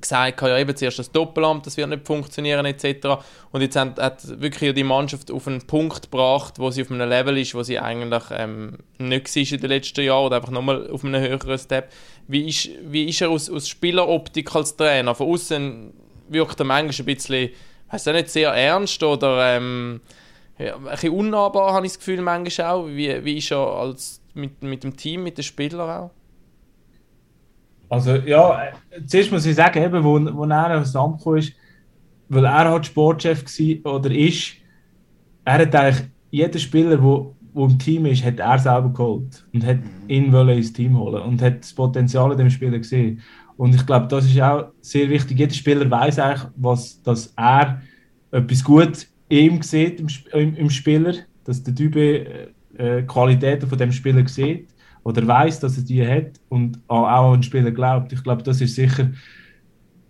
gesagt, 0.00 0.42
ja 0.42 0.58
eben 0.58 0.76
zuerst 0.76 0.98
das 0.98 1.10
Doppelamt, 1.10 1.66
das 1.66 1.76
wird 1.76 1.88
nicht 1.88 2.06
funktionieren 2.06 2.66
etc. 2.66 3.06
Und 3.52 3.60
jetzt 3.60 3.76
hat, 3.76 3.98
hat 3.98 4.40
wirklich 4.40 4.74
die 4.74 4.84
Mannschaft 4.84 5.30
auf 5.30 5.46
einen 5.46 5.66
Punkt 5.66 6.02
gebracht, 6.02 6.58
wo 6.58 6.70
sie 6.70 6.82
auf 6.82 6.90
einem 6.90 7.08
Level 7.08 7.38
ist, 7.38 7.54
wo 7.54 7.62
sie 7.62 7.78
eigentlich 7.78 8.24
ähm, 8.30 8.78
nicht 8.98 9.34
war 9.34 9.42
in 9.42 9.60
den 9.60 9.70
letzten 9.70 10.04
Jahren 10.04 10.26
oder 10.26 10.36
einfach 10.36 10.50
nochmal 10.50 10.90
auf 10.90 11.04
einem 11.04 11.20
höheren 11.22 11.58
Step. 11.58 11.92
Wie 12.26 12.48
ist, 12.48 12.68
wie 12.82 13.04
ist 13.08 13.20
er 13.20 13.30
aus, 13.30 13.48
aus 13.48 13.68
Spieleroptik 13.68 14.54
als 14.54 14.76
Trainer? 14.76 15.14
Von 15.14 15.28
außen 15.28 15.92
wirkt 16.28 16.60
er 16.60 16.64
manchmal 16.64 17.08
ein 17.08 17.14
bisschen, 17.14 17.50
weiß 17.90 18.06
nicht, 18.06 18.30
sehr 18.30 18.50
ernst 18.50 19.02
oder 19.02 19.56
ähm, 19.56 20.00
ja, 20.58 20.76
ein 20.76 20.84
bisschen 20.84 21.12
unnahbar, 21.12 21.72
habe 21.72 21.86
ich 21.86 21.92
das 21.92 21.98
Gefühl 21.98 22.22
manchmal 22.22 22.66
auch. 22.68 22.86
Wie, 22.88 23.24
wie 23.24 23.38
ist 23.38 23.50
er 23.50 23.58
als, 23.58 24.20
mit, 24.34 24.62
mit 24.62 24.84
dem 24.84 24.96
Team, 24.96 25.22
mit 25.22 25.38
den 25.38 25.44
Spielern 25.44 25.90
auch? 25.90 26.10
Also 27.88 28.16
ja, 28.16 28.72
zuerst 29.06 29.30
muss 29.30 29.46
ich 29.46 29.54
sagen, 29.54 29.82
eben, 29.82 30.02
wo, 30.02 30.18
wo 30.34 30.44
er 30.44 30.82
kam, 30.84 31.36
ist, 31.36 31.52
weil 32.28 32.44
er 32.44 32.70
halt 32.70 32.86
Sportchef 32.86 33.44
war 33.84 33.94
oder 33.94 34.10
ist, 34.10 34.54
er 35.44 35.58
hat 35.60 35.74
eigentlich 35.74 36.06
jeden 36.30 36.58
Spieler, 36.58 36.96
der 36.96 37.64
im 37.64 37.78
Team 37.78 38.06
ist, 38.06 38.24
hat 38.24 38.40
er 38.40 38.58
selber 38.58 38.92
geholt 38.92 39.46
und 39.52 39.64
hat 39.64 39.78
ihn 40.08 40.34
ins 40.34 40.72
Team 40.72 40.98
holen 40.98 41.22
und 41.22 41.40
hat 41.40 41.60
das 41.60 41.72
Potenzial 41.72 42.32
in 42.32 42.38
dem 42.38 42.50
Spieler 42.50 42.78
gesehen. 42.78 43.22
Und 43.56 43.74
ich 43.74 43.86
glaube, 43.86 44.08
das 44.08 44.26
ist 44.26 44.40
auch 44.40 44.72
sehr 44.80 45.08
wichtig. 45.08 45.38
Jeder 45.38 45.54
Spieler 45.54 45.90
weiß 45.90 46.18
eigentlich, 46.18 46.50
was, 46.56 47.00
dass 47.02 47.32
er 47.36 47.80
etwas 48.30 48.62
gut 48.62 49.06
ihm 49.30 49.62
sieht, 49.62 50.00
im, 50.00 50.08
im, 50.32 50.56
im 50.56 50.70
Spieler, 50.70 51.14
dass 51.44 51.62
der 51.62 51.74
Typ 51.74 51.96
äh, 51.96 53.02
Qualitäten 53.06 53.68
von 53.68 53.78
dem 53.78 53.92
Spieler 53.92 54.26
sieht 54.28 54.68
oder 55.06 55.24
weiß, 55.24 55.60
dass 55.60 55.76
er 55.76 55.84
die 55.84 56.04
hat 56.04 56.40
und 56.48 56.80
auch 56.88 57.06
an 57.06 57.34
den 57.34 57.42
Spieler 57.44 57.70
glaubt. 57.70 58.12
Ich 58.12 58.24
glaube, 58.24 58.42
das 58.42 58.60
ist 58.60 58.74
sicher 58.74 59.08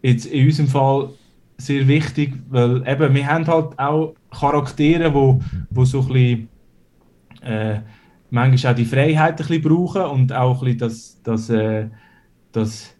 jetzt 0.01 0.25
in 0.25 0.47
unserem 0.47 0.69
Fall 0.71 1.11
sehr 1.59 1.87
wichtig, 1.87 2.33
weil 2.49 2.83
eben, 2.89 3.15
wir 3.15 3.27
haben 3.27 3.47
halt 3.47 3.79
auch 3.79 4.15
Charaktere, 4.31 5.13
wo, 5.13 5.43
wo 5.69 5.85
so 5.85 6.01
ein 6.01 6.09
bisschen, 6.09 6.49
äh, 7.43 7.81
manchmal 8.31 8.73
auch 8.73 8.77
die 8.77 8.87
Freiheit 8.87 9.51
ein 9.51 9.61
brauchen 9.61 10.03
und 10.03 10.33
auch 10.33 10.63
ein 10.63 10.79
das, 10.79 11.21
das, 11.23 11.51
äh, 11.51 11.89
das 12.53 12.95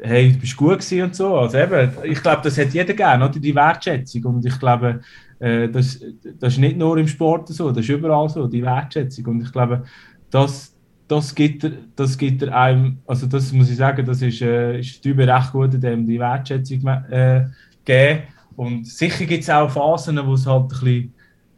hey, 0.00 0.32
du 0.32 0.38
bist 0.40 0.56
gut 0.56 0.80
gewesen 0.80 1.02
und 1.02 1.14
so. 1.14 1.36
Also 1.36 1.56
eben, 1.56 1.92
ich 2.02 2.20
glaube, 2.20 2.42
das 2.42 2.58
hat 2.58 2.74
jeder 2.74 2.94
gerne, 2.94 3.28
oder? 3.28 3.38
die 3.38 3.54
Wertschätzung. 3.54 4.24
Und 4.24 4.44
ich 4.44 4.58
glaube, 4.58 5.02
äh, 5.38 5.68
das, 5.68 6.00
das 6.40 6.54
ist 6.54 6.58
nicht 6.58 6.76
nur 6.76 6.98
im 6.98 7.06
Sport 7.06 7.46
so, 7.46 7.70
das 7.70 7.84
ist 7.84 7.90
überall 7.90 8.28
so, 8.28 8.48
die 8.48 8.62
Wertschätzung. 8.62 9.26
Und 9.26 9.42
ich 9.42 9.52
glaube, 9.52 9.84
das, 10.30 10.74
das 11.08 11.34
gibt 11.34 11.64
er, 11.64 11.72
das 11.96 12.16
gibt 12.16 12.42
er 12.42 12.54
einem, 12.54 12.98
also 13.06 13.26
das 13.26 13.50
muss 13.52 13.70
ich 13.70 13.76
sagen, 13.76 14.04
das 14.04 14.20
ist, 14.20 14.42
äh, 14.42 14.78
ist 14.78 15.02
Typ 15.02 15.18
recht 15.18 15.52
gut, 15.52 15.82
dem 15.82 16.06
die 16.06 16.20
Wertschätzung 16.20 16.86
äh, 16.86 17.46
geben. 17.84 18.22
Und 18.56 18.86
sicher 18.86 19.24
gibt 19.24 19.42
es 19.42 19.50
auch 19.50 19.70
Phasen, 19.70 20.20
wo 20.26 20.34
es 20.34 20.46
halt 20.46 20.64
ein 20.64 21.12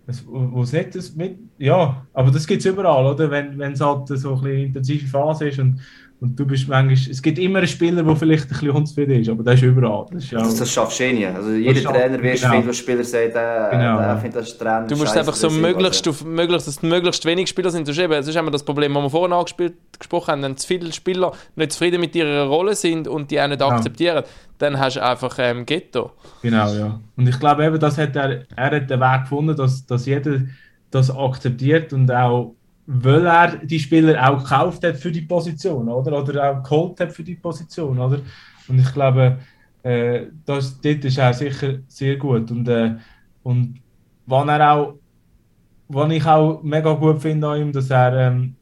bisschen, 0.07 0.25
wo 0.27 0.63
es 0.63 0.73
nicht, 0.73 1.17
mit, 1.17 1.39
ja, 1.59 2.07
aber 2.13 2.31
das 2.31 2.47
gibt 2.47 2.61
es 2.61 2.67
überall, 2.67 3.07
oder? 3.07 3.31
Wenn, 3.31 3.59
wenn 3.59 3.73
es 3.73 3.81
halt 3.81 4.07
so 4.09 4.37
eine 4.37 4.53
intensive 4.53 5.07
Phase 5.07 5.49
ist 5.49 5.59
und 5.59 5.81
Und 6.21 6.39
du 6.39 6.45
bist 6.45 6.68
manchmal, 6.68 6.93
es 6.93 7.23
gibt 7.23 7.39
immer 7.39 7.61
einen 7.61 7.66
Spieler, 7.66 8.03
der 8.03 8.14
vielleicht 8.14 8.45
ein 8.45 8.49
bisschen 8.49 8.71
unzufrieden 8.71 9.23
ist, 9.23 9.31
aber 9.31 9.43
das 9.43 9.55
ist 9.55 9.62
überall. 9.62 10.05
Das, 10.12 10.25
ist 10.25 10.33
das, 10.35 10.57
das 10.57 10.71
schaffst 10.71 11.01
du 11.01 11.05
eh 11.05 11.12
nie. 11.14 11.25
Also 11.25 11.53
jeder 11.53 11.83
Trainer, 11.91 12.23
wie 12.23 12.33
genau. 12.33 12.61
der 12.61 12.73
Spieler 12.75 13.05
sagt, 13.05 13.35
der, 13.35 13.68
genau. 13.71 13.99
der 13.99 14.18
findet 14.18 14.43
das 14.43 14.59
Trainer 14.59 14.87
Du 14.87 14.97
musst 14.97 15.16
einfach 15.16 15.35
so 15.35 15.49
möglichst, 15.49 16.07
auf, 16.07 16.23
möglichst, 16.23 16.68
dass 16.68 16.83
möglichst 16.83 17.25
wenig 17.25 17.49
Spieler 17.49 17.71
sind. 17.71 17.89
Das 17.89 17.97
ist, 17.97 18.03
eben, 18.03 18.12
das 18.12 18.29
ist 18.29 18.37
immer 18.37 18.51
das 18.51 18.62
Problem, 18.62 18.93
das 18.93 19.03
wir 19.03 19.11
vorhin 19.11 19.33
angespielt, 19.33 19.75
gesprochen 19.99 20.33
haben. 20.33 20.43
Wenn 20.43 20.59
zu 20.59 20.66
viele 20.66 20.93
Spieler 20.93 21.33
nicht 21.57 21.73
zufrieden 21.73 22.03
mit 22.03 22.14
ihrer 22.14 22.45
Rolle 22.45 22.75
sind 22.75 23.09
und 23.09 23.31
die 23.31 23.41
auch 23.41 23.49
nicht 23.49 23.62
ja. 23.62 23.68
akzeptieren, 23.68 24.25
dann 24.59 24.79
hast 24.79 24.97
du 24.97 25.03
einfach 25.03 25.35
ähm, 25.39 25.64
Ghetto. 25.64 26.11
Genau, 26.43 26.71
ja. 26.75 27.01
Und 27.16 27.29
ich 27.29 27.41
glaube 27.41 27.64
eben, 27.64 27.81
das 27.81 27.97
hat 27.97 28.14
er, 28.14 28.45
er 28.55 28.71
hat 28.71 28.91
den 28.91 29.01
Weg 29.01 29.23
gefunden, 29.23 29.57
dass, 29.57 29.87
dass 29.87 30.05
jeder 30.05 30.43
das 30.91 31.11
akzeptiert 31.11 31.95
und 31.95 32.12
auch 32.12 32.55
weil 32.93 33.24
er 33.24 33.57
die 33.59 33.78
Spieler 33.78 34.28
auch 34.28 34.43
gekauft 34.43 34.82
hat 34.82 34.97
für 34.97 35.12
die 35.12 35.20
Position, 35.20 35.88
oder? 35.88 36.20
Oder 36.20 36.51
auch 36.51 36.62
geholt 36.62 36.99
hat 36.99 37.12
für 37.12 37.22
die 37.22 37.36
Position, 37.36 37.97
oder? 38.01 38.20
Und 38.66 38.80
ich 38.80 38.93
glaube, 38.93 39.38
äh, 39.84 40.26
das, 40.45 40.80
dort 40.80 41.05
ist 41.05 41.16
er 41.16 41.32
sicher 41.32 41.78
sehr 41.86 42.16
gut. 42.16 42.51
Und, 42.51 42.68
äh, 42.68 42.97
und 43.45 43.80
wann 44.26 44.49
er 44.49 44.72
auch, 44.72 44.95
was 45.88 46.11
ich 46.11 46.26
auch 46.26 46.62
mega 46.64 46.93
gut 46.95 47.22
finde 47.22 47.47
an 47.47 47.61
ihm, 47.61 47.72
dass 47.72 47.91
er 47.91 48.12
ähm, 48.26 48.57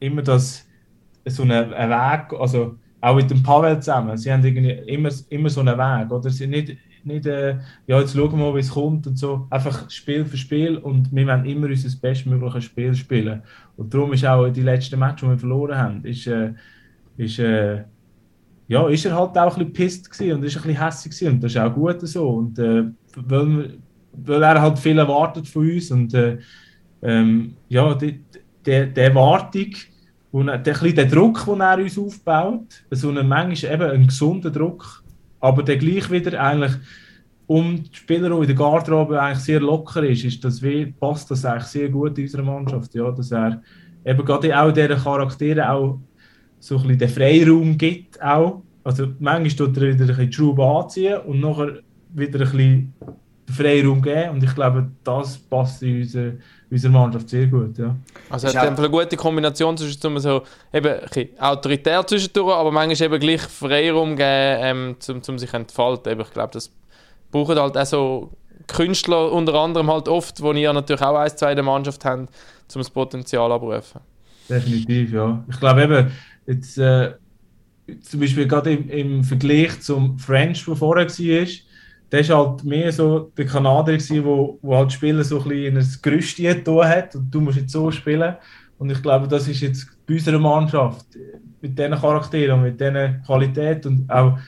immer 0.00 0.22
das, 0.22 0.66
so 1.26 1.44
einen, 1.44 1.72
einen 1.72 1.90
Weg, 1.90 2.40
also 2.40 2.74
auch 3.00 3.14
mit 3.14 3.30
dem 3.30 3.44
Pavel 3.44 3.78
zusammen, 3.78 4.16
sie 4.16 4.32
haben 4.32 4.44
irgendwie 4.44 4.72
immer, 4.92 5.10
immer 5.28 5.50
so 5.50 5.60
einen 5.60 5.78
Weg, 5.78 6.10
oder? 6.10 6.30
Sie 6.30 6.48
nicht, 6.48 6.76
nicht 7.08 7.26
äh, 7.26 7.56
ja, 7.86 7.98
jetzt 7.98 8.14
schauen 8.14 8.30
wir 8.30 8.36
mal, 8.36 8.54
wie 8.54 8.60
es 8.60 8.70
kommt 8.70 9.06
und 9.06 9.18
so. 9.18 9.46
Einfach 9.50 9.90
Spiel 9.90 10.24
für 10.24 10.36
Spiel 10.36 10.76
und 10.76 11.12
wir 11.12 11.26
wollen 11.26 11.44
immer 11.44 11.66
unser 11.66 11.98
bestmögliches 12.00 12.64
Spiel 12.64 12.94
spielen. 12.94 13.42
Und 13.76 13.92
darum 13.92 14.12
ist 14.12 14.24
auch 14.24 14.48
die 14.48 14.62
letzten 14.62 14.98
Match, 14.98 15.22
die 15.22 15.28
wir 15.28 15.38
verloren 15.38 15.76
haben, 15.76 16.04
ist, 16.04 16.26
äh, 16.26 16.52
ist, 17.16 17.38
äh, 17.40 17.82
ja, 18.68 18.88
ist 18.88 19.04
er 19.06 19.16
halt 19.16 19.36
auch 19.36 19.56
ein 19.56 19.72
bisschen 19.72 20.08
pisst 20.08 20.20
und 20.20 20.44
ist 20.44 20.56
ein 20.56 20.62
bisschen 20.62 20.80
hässlich 20.80 21.28
und 21.28 21.42
das 21.42 21.52
ist 21.52 21.58
auch 21.58 21.74
gut 21.74 22.00
so. 22.06 22.28
Und 22.28 22.58
äh, 22.58 22.84
weil, 23.16 23.78
weil 24.12 24.42
er 24.42 24.62
halt 24.62 24.78
viel 24.78 24.98
erwartet 24.98 25.48
von 25.48 25.68
uns 25.68 25.90
und 25.90 26.14
äh, 26.14 26.38
ähm, 27.02 27.54
ja, 27.68 27.94
die, 27.94 28.20
die, 28.64 28.92
die 28.92 29.00
Erwartung, 29.00 29.74
und 30.30 30.46
der, 30.46 30.60
der, 30.60 31.06
Druck, 31.06 31.44
den 31.46 31.60
er 31.60 31.78
uns 31.78 31.98
aufbaut, 31.98 32.84
so 32.90 33.08
eine 33.08 33.22
manchmal 33.22 33.72
eben 33.72 33.90
ein 33.90 34.06
gesunder 34.06 34.50
Druck, 34.50 35.02
aber 35.40 35.62
der 35.62 35.76
gleich 35.76 36.10
wieder 36.10 36.40
eigentlich 36.40 36.72
um 37.46 37.82
die 37.82 37.96
Spieler 37.96 38.38
in 38.40 38.46
der 38.46 38.54
Garderobe 38.54 39.20
eigentlich 39.20 39.44
sehr 39.44 39.60
locker 39.60 40.02
ist, 40.02 40.24
ist 40.24 40.44
das 40.44 40.62
wie, 40.62 40.86
passt 40.86 41.30
das 41.30 41.44
eigentlich 41.44 41.64
sehr 41.64 41.88
gut 41.88 42.18
in 42.18 42.24
unserer 42.24 42.42
Mannschaft, 42.42 42.94
ja, 42.94 43.10
dass 43.10 43.32
er 43.32 43.62
eben 44.04 44.24
gerade 44.24 44.60
auch 44.60 44.70
diesen 44.70 44.98
Charakteren 44.98 45.64
auch 45.64 45.98
so 46.60 46.76
ein 46.76 46.82
bisschen 46.82 46.98
den 46.98 47.08
Freiraum 47.08 47.78
gibt 47.78 48.22
auch. 48.22 48.62
Also 48.84 49.08
manchmal 49.18 49.66
tut 49.66 49.76
er 49.78 49.94
wieder 49.94 50.04
ein 50.04 50.06
bisschen 50.08 50.26
die 50.26 50.32
Schraube 50.32 50.64
anziehen 50.64 51.20
und 51.20 51.40
nachher 51.40 51.78
wieder 52.14 52.40
ein 52.40 52.50
bisschen 52.50 52.94
den 53.48 53.54
Freiraum 53.54 54.02
geben 54.02 54.30
und 54.30 54.44
ich 54.44 54.54
glaube, 54.54 54.90
das 55.04 55.38
passt 55.38 55.82
in 55.82 56.02
unsere, 56.02 56.38
unsere 56.70 56.92
Mannschaft 56.92 57.28
sehr 57.28 57.46
gut, 57.46 57.78
ja. 57.78 57.96
Also 58.28 58.48
er 58.48 58.62
hat 58.62 58.78
eine 58.78 58.90
gute 58.90 59.16
Kombination 59.16 59.76
zwischen 59.76 60.18
so 60.18 60.42
eben 60.72 61.00
ein 61.14 61.28
autoritär 61.38 62.06
zwischendurch, 62.06 62.54
aber 62.54 62.70
manchmal 62.70 63.06
eben 63.06 63.20
gleich 63.20 63.42
Freiraum 63.42 64.16
geben, 64.16 64.58
ähm, 64.60 64.96
um, 65.08 65.22
um 65.26 65.38
sich 65.38 65.52
entfalten. 65.54 66.12
Eben, 66.12 66.20
ich 66.20 66.30
glaube, 66.30 66.52
das 66.52 66.70
brauchen 67.30 67.58
halt 67.58 67.76
auch 67.76 67.86
so 67.86 68.30
Künstler 68.66 69.32
unter 69.32 69.54
anderem 69.54 69.90
halt 69.90 70.08
oft, 70.08 70.42
wo 70.42 70.52
ihr 70.52 70.72
natürlich 70.72 71.02
auch 71.02 71.16
ein, 71.16 71.36
zwei 71.36 71.50
in 71.50 71.56
der 71.56 71.64
Mannschaft 71.64 72.04
habt, 72.04 72.28
um 72.74 72.80
das 72.80 72.90
Potenzial 72.90 73.50
abrufen. 73.50 74.00
Definitiv, 74.48 75.12
ja. 75.12 75.44
Ich 75.50 75.58
glaube 75.58 75.82
eben, 75.82 76.12
jetzt 76.46 76.78
äh, 76.78 77.12
zum 78.02 78.20
Beispiel 78.20 78.46
gerade 78.46 78.72
im, 78.72 78.90
im 78.90 79.24
Vergleich 79.24 79.80
zum 79.80 80.18
French, 80.18 80.64
der 80.64 80.76
vorher 80.76 81.06
war, 81.06 81.46
der 82.10 82.28
war 82.28 82.38
halt 82.38 82.64
mehr 82.64 82.92
so 82.92 83.30
der 83.36 83.46
Kanadier, 83.46 83.98
gewesen, 83.98 84.24
wo, 84.24 84.58
wo 84.62 84.76
halt 84.76 84.92
Spieler 84.92 85.24
so 85.24 85.42
ein 85.42 85.50
in 85.50 85.76
ein 85.76 85.86
Gerüst 86.02 86.36
getan 86.36 86.88
hat 86.88 87.14
und 87.14 87.30
du 87.30 87.40
musst 87.40 87.58
jetzt 87.58 87.72
so 87.72 87.90
spielen. 87.90 88.36
Und 88.78 88.90
ich 88.90 89.02
glaube, 89.02 89.28
das 89.28 89.48
ist 89.48 89.60
jetzt 89.60 89.88
bei 90.06 90.14
unserer 90.14 90.38
Mannschaft 90.38 91.06
mit 91.60 91.78
diesen 91.78 91.94
Charakteren 91.94 92.58
und 92.58 92.62
mit 92.62 92.80
diesen 92.80 93.22
Qualität 93.24 93.84
und 93.86 94.08
auch 94.10 94.38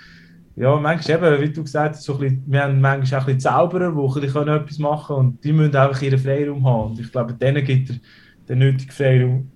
ja, 0.56 0.76
manchmal 0.76 1.16
eben, 1.16 1.40
wie 1.40 1.52
du 1.52 1.62
gesagt 1.62 1.96
hast, 1.96 2.04
so 2.04 2.20
wir 2.20 2.62
haben 2.62 2.80
manchmal 2.80 3.20
auch 3.20 3.26
ein 3.26 3.34
bisschen 3.36 3.52
Zauberer, 3.52 3.92
die 3.92 3.98
ein 3.98 4.20
bisschen 4.20 4.48
etwas 4.48 4.78
machen 4.78 5.16
können 5.16 5.28
und 5.28 5.44
die 5.44 5.52
müssen 5.52 5.76
einfach 5.76 6.02
ihren 6.02 6.18
Freiraum 6.18 6.66
haben. 6.66 6.90
Und 6.90 7.00
ich 7.00 7.10
glaube, 7.10 7.34
denen 7.34 7.64
gibt 7.64 7.90
er 7.90 7.96
den 8.48 8.58
nötigen 8.58 8.90
Freiraum 8.90 9.50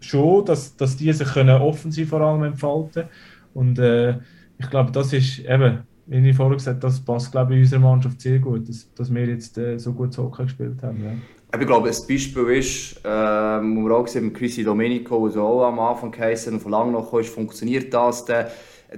schon, 0.00 0.44
dass, 0.44 0.76
dass 0.76 0.96
die 0.96 1.12
sich 1.12 1.28
können 1.28 1.60
offensiv 1.60 2.08
vor 2.10 2.20
allem 2.20 2.42
entfalten 2.42 3.04
Und 3.52 3.78
äh, 3.78 4.18
ich 4.58 4.68
glaube, 4.70 4.90
das 4.90 5.12
ist 5.12 5.40
eben, 5.40 5.82
wie 6.06 6.28
ich 6.28 6.36
vorher 6.36 6.56
gesagt 6.56 6.84
das 6.84 7.00
passt 7.00 7.32
glaube 7.32 7.52
ich, 7.52 7.58
in 7.58 7.62
unserer 7.64 7.80
Mannschaft 7.80 8.20
sehr 8.20 8.38
gut, 8.38 8.68
dass, 8.68 8.92
dass 8.94 9.14
wir 9.14 9.26
jetzt 9.26 9.56
äh, 9.58 9.78
so 9.78 9.92
gut 9.92 10.16
Hockey 10.16 10.44
gespielt 10.44 10.82
haben. 10.82 11.02
Ja. 11.02 11.12
Ich 11.58 11.66
glaube, 11.66 11.88
ein 11.88 11.94
Beispiel 12.08 12.48
ist, 12.50 12.96
äh, 13.04 13.08
wo 13.08 13.88
wir 13.88 13.96
auch 13.96 14.04
gesehen 14.04 14.24
haben, 14.24 14.32
Chrissy 14.32 14.64
Domenico, 14.64 15.28
der 15.28 15.42
auch 15.42 15.66
am 15.66 15.78
Anfang 15.78 16.10
geheißen 16.10 16.52
und 16.52 16.60
von 16.60 16.72
lange 16.72 16.92
noch 16.92 17.12
ist, 17.14 17.28
funktioniert 17.28 17.94
das, 17.94 18.24
der, 18.24 18.50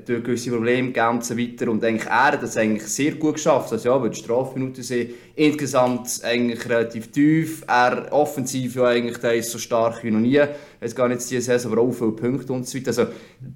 durch 0.05 0.25
gewisse 0.25 0.51
Probleme 0.51 0.89
gegeben 0.89 1.09
und 1.09 1.25
so 1.25 1.39
weiter. 1.39 1.71
Und 1.71 1.85
eigentlich 1.85 2.07
er 2.07 2.33
hat 2.33 2.43
das 2.43 2.57
eigentlich 2.57 2.87
sehr 2.87 3.13
gut 3.13 3.35
geschafft. 3.35 3.73
Also 3.73 3.89
ja, 3.89 4.01
weil 4.01 4.11
die 4.11 4.17
Strafminuten 4.17 4.83
sind 4.83 5.11
insgesamt 5.35 6.21
eigentlich 6.25 6.69
relativ 6.69 7.11
tief. 7.13 7.63
Er 7.67 8.09
offensiv 8.11 8.77
ja 8.77 8.87
eigentlich 8.87 9.19
der 9.19 9.35
ist 9.35 9.51
so 9.51 9.59
stark 9.59 10.03
wie 10.03 10.11
noch 10.11 10.21
nie. 10.21 10.41
Jetzt 10.81 10.97
gar 10.97 11.09
nicht 11.09 11.21
diese 11.21 11.41
Saison, 11.41 11.73
aber 11.73 11.83
auch 11.83 11.93
viele 11.93 12.13
Punkte 12.13 12.53
und 12.53 12.67
so 12.67 12.79
weiter. 12.79 12.89
Also 12.89 13.07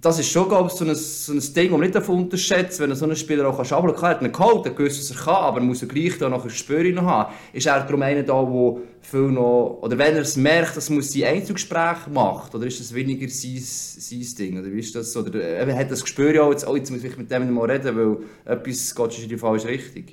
das 0.00 0.18
ist 0.18 0.30
schon, 0.30 0.48
glaube 0.48 0.68
ich, 0.68 0.74
so 0.74 0.84
ein, 0.84 0.94
so 0.94 1.32
ein 1.32 1.40
Ding, 1.40 1.64
das 1.64 1.70
man 1.70 1.80
nicht 1.80 1.94
davon 1.94 2.20
unterschätzt, 2.20 2.80
wenn 2.80 2.94
so 2.94 3.04
einen 3.04 3.16
Spieler 3.16 3.48
auch 3.48 3.56
kann. 3.56 3.78
Aber 3.78 3.94
klar, 3.94 4.12
er 4.12 4.16
hat 4.16 4.22
ihn 4.22 4.32
geholt, 4.32 4.66
er 4.66 4.72
gewusst, 4.72 5.00
was 5.00 5.16
er 5.16 5.24
kann, 5.24 5.34
aber 5.34 5.60
muss 5.60 5.82
er 5.82 5.88
gleich 5.88 6.18
da 6.18 6.28
noch 6.28 6.44
ein 6.44 6.94
noch 6.94 7.04
haben. 7.04 7.32
Ist 7.52 7.66
er 7.66 7.80
darum 7.80 8.02
einer 8.02 8.22
da, 8.22 8.42
der 8.42 8.76
viel 9.02 9.28
noch, 9.28 9.78
oder 9.82 9.98
wenn 9.98 10.14
er 10.14 10.22
es 10.22 10.36
merkt, 10.36 10.76
dass 10.76 10.90
man 10.90 11.02
sein 11.02 11.24
Einzelgespräch 11.24 12.06
macht, 12.12 12.54
oder 12.54 12.66
ist 12.66 12.80
das 12.80 12.94
weniger 12.94 13.28
sein, 13.28 13.58
sein 13.58 14.26
Ding, 14.38 14.58
oder 14.58 14.70
wie 14.70 14.78
ist 14.78 14.94
das, 14.94 15.16
oder 15.16 15.40
er 15.40 15.76
hat 15.76 15.90
das 15.90 16.02
Gespür 16.02 16.34
ja, 16.34 16.48
jetzt, 16.50 16.66
oh, 16.66 16.76
jetzt 16.76 16.90
muss 16.90 17.02
ich 17.02 17.16
mit 17.16 17.30
dem 17.30 17.52
mal 17.52 17.70
reden, 17.70 17.96
weil 17.96 18.18
etwas 18.44 18.94
geht 18.94 19.22
in 19.22 19.28
die 19.28 19.38
falsche 19.38 19.68
Richtung. 19.68 20.04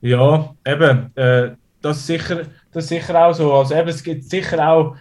Ja, 0.00 0.54
eben, 0.66 1.10
äh, 1.16 1.50
das, 1.82 1.98
ist 1.98 2.06
sicher, 2.06 2.42
das 2.72 2.84
ist 2.84 2.88
sicher 2.88 3.26
auch 3.26 3.34
so, 3.34 3.52
also 3.52 3.74
eben, 3.74 3.88
es 3.88 4.02
gibt 4.02 4.24
sicher 4.24 4.68
auch 4.68 4.96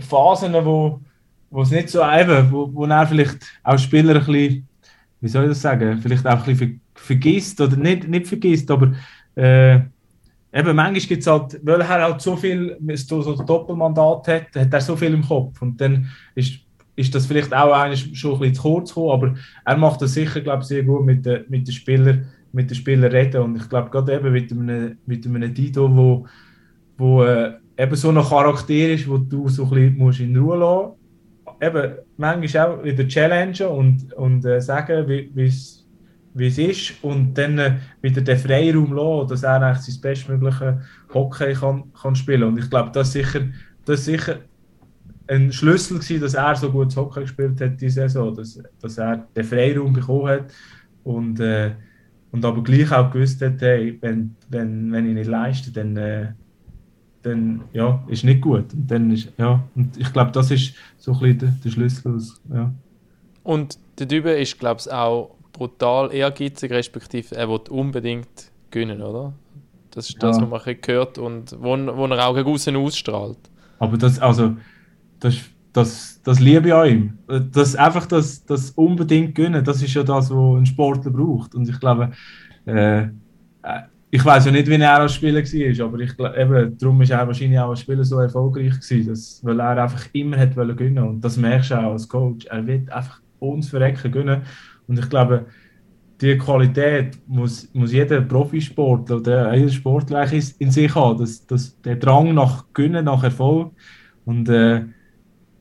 Phasen, 0.00 0.52
wo, 0.64 1.00
es 1.62 1.70
nicht 1.70 1.88
so 1.88 2.00
eben, 2.02 2.50
wo, 2.50 2.72
wo 2.72 2.84
er 2.84 3.06
vielleicht 3.06 3.38
auch 3.62 3.78
Spieler 3.78 4.16
ein 4.16 4.24
bisschen, 4.24 4.68
wie 5.20 5.28
soll 5.28 5.44
ich 5.44 5.50
das 5.50 5.62
sagen, 5.62 5.98
vielleicht 6.02 6.26
auch 6.26 6.38
ein 6.38 6.44
bisschen 6.44 6.80
vergisst, 6.94 7.60
oder 7.60 7.76
nicht, 7.76 8.08
nicht 8.08 8.26
vergisst, 8.26 8.70
aber 8.70 8.92
äh, 9.34 9.76
eben, 9.76 10.76
manchmal 10.76 10.94
gibt 10.94 11.20
es 11.20 11.26
halt, 11.26 11.60
weil 11.62 11.80
er 11.80 11.88
halt 11.88 12.20
so 12.20 12.36
viel, 12.36 12.76
so, 12.94 13.22
so 13.22 13.38
ein 13.38 13.46
Doppelmandat 13.46 14.28
hat, 14.28 14.56
hat 14.56 14.72
er 14.72 14.80
so 14.80 14.96
viel 14.96 15.14
im 15.14 15.22
Kopf 15.22 15.60
und 15.62 15.80
dann 15.80 16.08
ist, 16.34 16.60
ist 16.96 17.14
das 17.14 17.26
vielleicht 17.26 17.54
auch 17.54 17.72
eigentlich 17.72 18.18
schon 18.18 18.34
ein 18.34 18.40
bisschen 18.40 18.54
zu 18.54 18.62
kurz 18.62 18.88
gekommen, 18.90 19.10
aber 19.10 19.34
er 19.64 19.76
macht 19.76 20.02
das 20.02 20.14
sicher, 20.14 20.40
glaube 20.40 20.62
ich, 20.62 20.68
sehr 20.68 20.82
gut 20.82 21.04
mit 21.04 21.24
den, 21.24 21.44
mit 21.48 21.66
den 21.66 21.72
Spielern, 21.72 22.26
mit 22.52 22.70
den 22.70 22.74
Spielern 22.74 23.10
reden 23.10 23.42
und 23.42 23.56
ich 23.56 23.68
glaube 23.68 23.90
gerade 23.90 24.14
eben 24.14 24.32
mit 24.32 24.50
einem, 24.50 24.98
mit 25.06 25.26
einem 25.26 25.52
Dido, 25.52 25.94
wo, 25.94 26.26
wo 26.96 27.22
äh, 27.24 27.54
eben 27.76 27.96
so 27.96 28.08
ein 28.10 28.22
Charakter 28.22 28.92
ist, 28.92 29.08
wo 29.08 29.18
du 29.18 29.48
so 29.48 29.64
ein 29.64 29.98
bisschen 29.98 30.30
in 30.30 30.36
Ruhe 30.36 30.56
lassen 30.56 30.88
musst. 30.88 31.62
Eben, 31.62 31.94
manchmal 32.16 32.66
auch 32.66 32.84
wieder 32.84 33.08
challengen 33.08 33.66
und, 33.68 34.12
und 34.14 34.44
äh, 34.44 34.60
sagen, 34.60 35.08
wie 35.08 36.46
es 36.46 36.58
ist 36.58 37.02
und 37.02 37.34
dann 37.34 37.58
äh, 37.58 37.76
wieder 38.02 38.20
den 38.20 38.38
Freiraum 38.38 38.92
lassen, 38.92 39.28
dass 39.28 39.42
er 39.42 39.62
eigentlich 39.62 39.94
sein 39.94 40.00
bestmögliche 40.02 40.80
Hockey 41.14 41.54
kann, 41.54 41.84
kann 41.94 42.14
spielen 42.14 42.42
Und 42.44 42.58
ich 42.58 42.68
glaube, 42.68 42.90
das 42.92 43.08
ist 43.08 43.12
sicher, 43.14 43.40
das 43.84 44.04
sicher 44.04 44.38
ein 45.28 45.52
Schlüssel 45.52 45.98
gewesen, 45.98 46.20
dass 46.20 46.34
er 46.34 46.54
so 46.56 46.70
gut 46.70 46.94
Hockey 46.94 47.20
gespielt 47.20 47.60
hat 47.60 47.80
diese 47.80 48.02
Saison, 48.02 48.34
dass, 48.34 48.60
dass 48.80 48.98
er 48.98 49.26
den 49.34 49.44
Freiraum 49.44 49.92
bekommen 49.92 50.28
hat 50.28 50.52
und, 51.04 51.40
äh, 51.40 51.72
und 52.32 52.44
aber 52.44 52.62
gleich 52.62 52.92
auch 52.92 53.10
gewusst 53.10 53.40
hat, 53.40 53.60
hey, 53.60 53.96
wenn, 54.02 54.36
wenn, 54.50 54.92
wenn 54.92 55.08
ich 55.08 55.14
nicht 55.14 55.30
leiste, 55.30 55.72
dann, 55.72 55.96
äh, 55.96 56.32
dann 57.26 57.62
ja, 57.72 58.02
ist 58.08 58.24
nicht 58.24 58.40
gut. 58.40 58.72
Und, 58.72 58.90
dann 58.90 59.10
ist, 59.10 59.32
ja, 59.36 59.62
und 59.74 59.96
ich 59.96 60.12
glaube, 60.12 60.30
das 60.32 60.50
ist 60.50 60.74
so 60.98 61.12
ein 61.12 61.18
bisschen 61.20 61.38
der, 61.38 61.48
der 61.64 61.70
Schlüssel. 61.70 62.22
Ja. 62.52 62.72
Und 63.42 63.78
der 63.98 64.06
Dübe 64.06 64.30
ist, 64.30 64.58
glaube 64.58 64.80
ich, 64.80 64.92
auch 64.92 65.34
brutal 65.52 66.12
ehrgeizig, 66.12 66.70
respektive 66.70 67.34
er 67.34 67.48
will 67.48 67.60
unbedingt 67.70 68.50
gewinnen, 68.70 69.02
oder? 69.02 69.32
Das 69.90 70.10
ist 70.10 70.22
das, 70.22 70.36
ja. 70.36 70.50
was 70.50 70.66
man 70.66 70.76
gehört 70.80 71.18
und 71.18 71.56
wo, 71.58 71.70
wo 71.70 72.06
er 72.06 72.28
auch 72.28 72.34
gegen 72.34 72.48
außen 72.48 72.76
ausstrahlt. 72.76 73.38
Aber 73.78 73.96
das, 73.96 74.18
also, 74.18 74.56
das, 75.20 75.36
das, 75.72 76.20
das 76.22 76.40
liebe 76.40 76.68
ich 76.68 76.74
an 76.74 76.88
ihm. 76.88 77.18
Das, 77.52 77.74
einfach 77.76 78.06
das, 78.06 78.44
das 78.44 78.70
unbedingt 78.72 79.34
gewinnen, 79.34 79.64
das 79.64 79.82
ist 79.82 79.94
ja 79.94 80.02
das, 80.02 80.30
was 80.30 80.58
ein 80.60 80.66
Sportler 80.66 81.10
braucht. 81.10 81.54
Und 81.54 81.68
ich 81.68 81.80
glaube, 81.80 82.12
äh, 82.66 83.08
ich 84.16 84.24
weiß 84.24 84.46
ja 84.46 84.52
nicht, 84.52 84.66
wie 84.66 84.74
er 84.74 85.00
als 85.00 85.14
Spieler 85.14 85.42
war, 85.42 85.86
aber 85.86 85.98
ich, 85.98 86.12
eben, 86.18 86.78
darum 86.78 87.02
ist 87.02 87.10
er 87.10 87.26
wahrscheinlich 87.26 87.58
auch 87.58 87.68
als 87.68 87.80
Spieler 87.80 88.02
so 88.02 88.18
erfolgreich 88.18 88.80
gewesen, 88.80 89.08
dass, 89.08 89.40
weil 89.44 89.60
er 89.60 89.82
einfach 89.82 90.06
immer 90.14 90.38
hat 90.38 90.56
wollen 90.56 90.74
gewinnen 90.74 91.06
und 91.06 91.20
das 91.20 91.36
merkst 91.36 91.70
du 91.70 91.74
auch 91.74 91.92
als 91.92 92.08
Coach. 92.08 92.46
Er 92.46 92.66
will 92.66 92.86
einfach 92.90 93.20
uns 93.40 93.68
verrecken 93.68 94.10
gewinnen 94.10 94.40
und 94.86 94.98
ich 94.98 95.08
glaube, 95.10 95.44
die 96.22 96.38
Qualität 96.38 97.18
muss, 97.26 97.68
muss 97.74 97.92
jeder 97.92 98.22
Profisportler 98.22 99.16
oder 99.16 99.54
jeder 99.54 99.70
Sportler 99.70 100.32
in 100.32 100.70
sich 100.70 100.94
haben, 100.94 101.18
das, 101.18 101.46
das, 101.46 101.78
der 101.82 101.96
Drang 101.96 102.32
nach 102.32 102.64
Gewinnen, 102.72 103.04
nach 103.04 103.22
Erfolg 103.22 103.72
und 104.24 104.48
äh, 104.48 104.82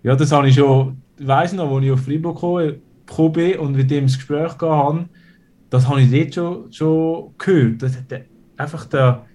ja, 0.01 0.15
das 0.15 0.31
habe 0.31 0.47
ich 0.47 0.55
schon, 0.55 1.01
ich 1.19 1.27
weiss 1.27 1.51
noch, 1.51 1.75
als 1.75 1.83
ich 1.83 1.91
auf 1.91 2.05
Freiburg 2.05 2.35
gekommen 2.35 3.33
bin 3.33 3.59
und 3.59 3.75
mit 3.75 3.91
dem 3.91 4.03
ins 4.03 4.15
Gespräch 4.15 4.57
gehabt 4.57 5.09
das 5.69 5.87
habe 5.87 6.01
ich 6.01 6.09
dort 6.09 6.33
schon, 6.33 6.71
schon 6.71 7.33
gehört. 7.37 7.81
Das, 7.81 8.07
der, 8.07 8.25
einfach 8.57 8.85
der, 8.85 9.25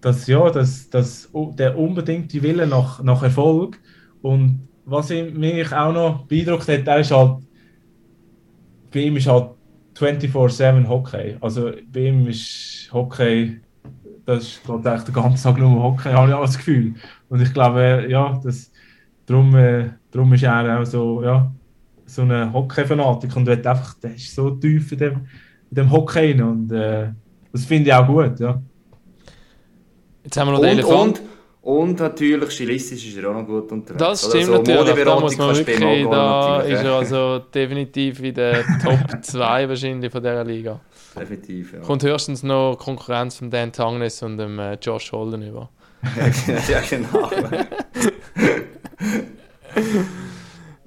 das, 0.00 0.26
ja, 0.26 0.50
das, 0.50 0.90
das, 0.90 1.30
der 1.54 1.76
unbedingte 1.76 2.42
Wille 2.42 2.66
nach, 2.66 3.02
nach 3.02 3.22
Erfolg. 3.22 3.78
Und 4.22 4.68
was 4.84 5.10
mich 5.10 5.72
auch 5.72 5.92
noch 5.92 6.26
beeindruckt 6.26 6.68
hat, 6.68 7.00
ist 7.00 7.10
halt, 7.10 7.42
bei 8.92 9.00
ihm 9.00 9.16
ist 9.16 9.26
halt 9.26 9.50
24-7 9.96 10.88
Hockey. 10.88 11.36
Also 11.40 11.72
bei 11.92 12.06
ihm 12.08 12.26
ist 12.26 12.88
Hockey, 12.92 13.60
das 14.24 14.44
ist 14.44 14.60
echt 14.68 15.08
den 15.08 15.14
ganzen 15.14 15.42
Tag 15.42 15.58
nur 15.58 15.82
Hockey, 15.82 16.10
habe 16.10 16.28
ich 16.28 16.34
auch 16.34 16.42
das 16.42 16.56
Gefühl. 16.56 16.94
Und 17.28 17.42
ich 17.42 17.52
glaube, 17.52 18.06
ja, 18.08 18.40
das, 18.42 18.70
darum, 19.26 19.54
äh, 19.56 19.90
darum 20.10 20.32
ist 20.32 20.42
er 20.42 20.80
auch 20.80 20.84
so, 20.84 21.22
ja, 21.22 21.50
so 22.06 22.22
ein 22.22 22.52
Hockey-Fanatik 22.52 23.36
und 23.36 23.46
wird 23.46 23.66
einfach, 23.66 23.94
der 23.94 24.14
ist 24.14 24.34
so 24.34 24.50
tief 24.50 24.92
in 24.92 24.98
dem, 24.98 25.12
in 25.70 25.74
dem 25.74 25.90
Hockey 25.90 26.40
und 26.40 26.72
äh, 26.72 27.10
das 27.52 27.64
finde 27.64 27.90
ich 27.90 27.94
auch 27.94 28.06
gut, 28.06 28.38
ja. 28.40 28.60
Jetzt 30.24 30.36
haben 30.36 30.48
wir 30.48 30.52
noch 30.52 30.60
den 30.60 30.70
und, 30.70 30.78
Elefant. 30.78 31.22
Und, 31.62 31.78
und 31.78 32.00
natürlich 32.00 32.50
stilistisch 32.50 33.08
ist 33.08 33.16
er 33.16 33.30
auch 33.30 33.34
noch 33.34 33.46
gut 33.46 33.70
unterwegs. 33.72 33.98
Das 33.98 34.26
stimmt 34.26 34.44
so 34.44 34.52
natürlich, 34.52 35.04
da 35.04 35.20
muss 35.20 35.36
man 35.36 35.56
wirklich, 35.56 36.08
da 36.08 36.60
ist 36.60 36.82
er 36.82 36.92
also 36.92 37.38
definitiv 37.38 38.22
in 38.22 38.34
der 38.34 38.64
Top 38.82 39.24
2 39.24 39.68
wahrscheinlich 39.68 40.12
von 40.12 40.22
dieser 40.22 40.44
Liga. 40.44 40.80
Definitiv, 41.18 41.72
ja. 41.72 41.80
Kommt 41.80 42.02
höchstens 42.02 42.42
noch 42.42 42.76
Konkurrenz 42.76 43.36
von 43.36 43.50
Dan 43.50 43.72
Tangnes 43.72 44.22
und 44.22 44.38
dem 44.38 44.58
äh, 44.58 44.74
Josh 44.74 45.12
Holden 45.12 45.42
über. 45.48 45.70
ja, 46.68 46.80
genau. 46.88 47.30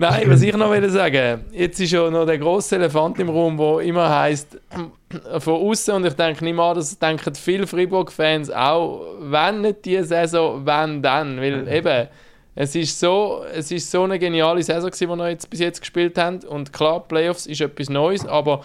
Nein, 0.02 0.32
was 0.32 0.41
ich 0.41 0.58
noch 0.58 0.72
will 0.72 0.89
sagen, 0.89 1.45
jetzt 1.52 1.80
ist 1.80 1.91
ja 1.91 2.10
noch 2.10 2.26
der 2.26 2.39
große 2.39 2.76
Elefant 2.76 3.20
im 3.20 3.30
Raum, 3.30 3.56
der 3.56 3.82
immer 3.82 4.10
heißt 4.10 4.60
von 5.38 5.54
außen 5.54 5.93
und 5.93 6.06
ich 6.08 6.14
denke 6.14 6.43
nicht 6.43 6.56
mal, 6.56 6.74
das 6.74 6.97
denken 6.97 7.36
viele 7.36 7.68
Freiburg-Fans 7.68 8.49
auch, 8.49 9.06
wenn 9.20 9.62
nicht 9.62 9.86
diese 9.86 10.06
Saison, 10.06 10.66
wenn 10.66 11.04
dann, 11.04 11.39
weil 11.39 11.68
eben 11.68 12.08
es 12.56 12.74
ist 12.74 12.99
so, 12.99 13.45
es 13.54 13.70
ist 13.70 13.91
so 13.91 14.02
eine 14.02 14.18
geniale 14.18 14.64
Saison 14.64 14.89
gewesen, 14.89 15.08
die 15.12 15.18
wir 15.18 15.30
jetzt 15.30 15.49
bis 15.52 15.60
jetzt 15.60 15.80
gespielt 15.80 16.18
haben 16.18 16.39
und 16.45 16.74
klar, 16.74 17.08
Playoffs 17.08 17.45
ist 17.45 17.62
etwas 17.62 17.88
Neues, 17.88 18.26
aber 18.26 18.64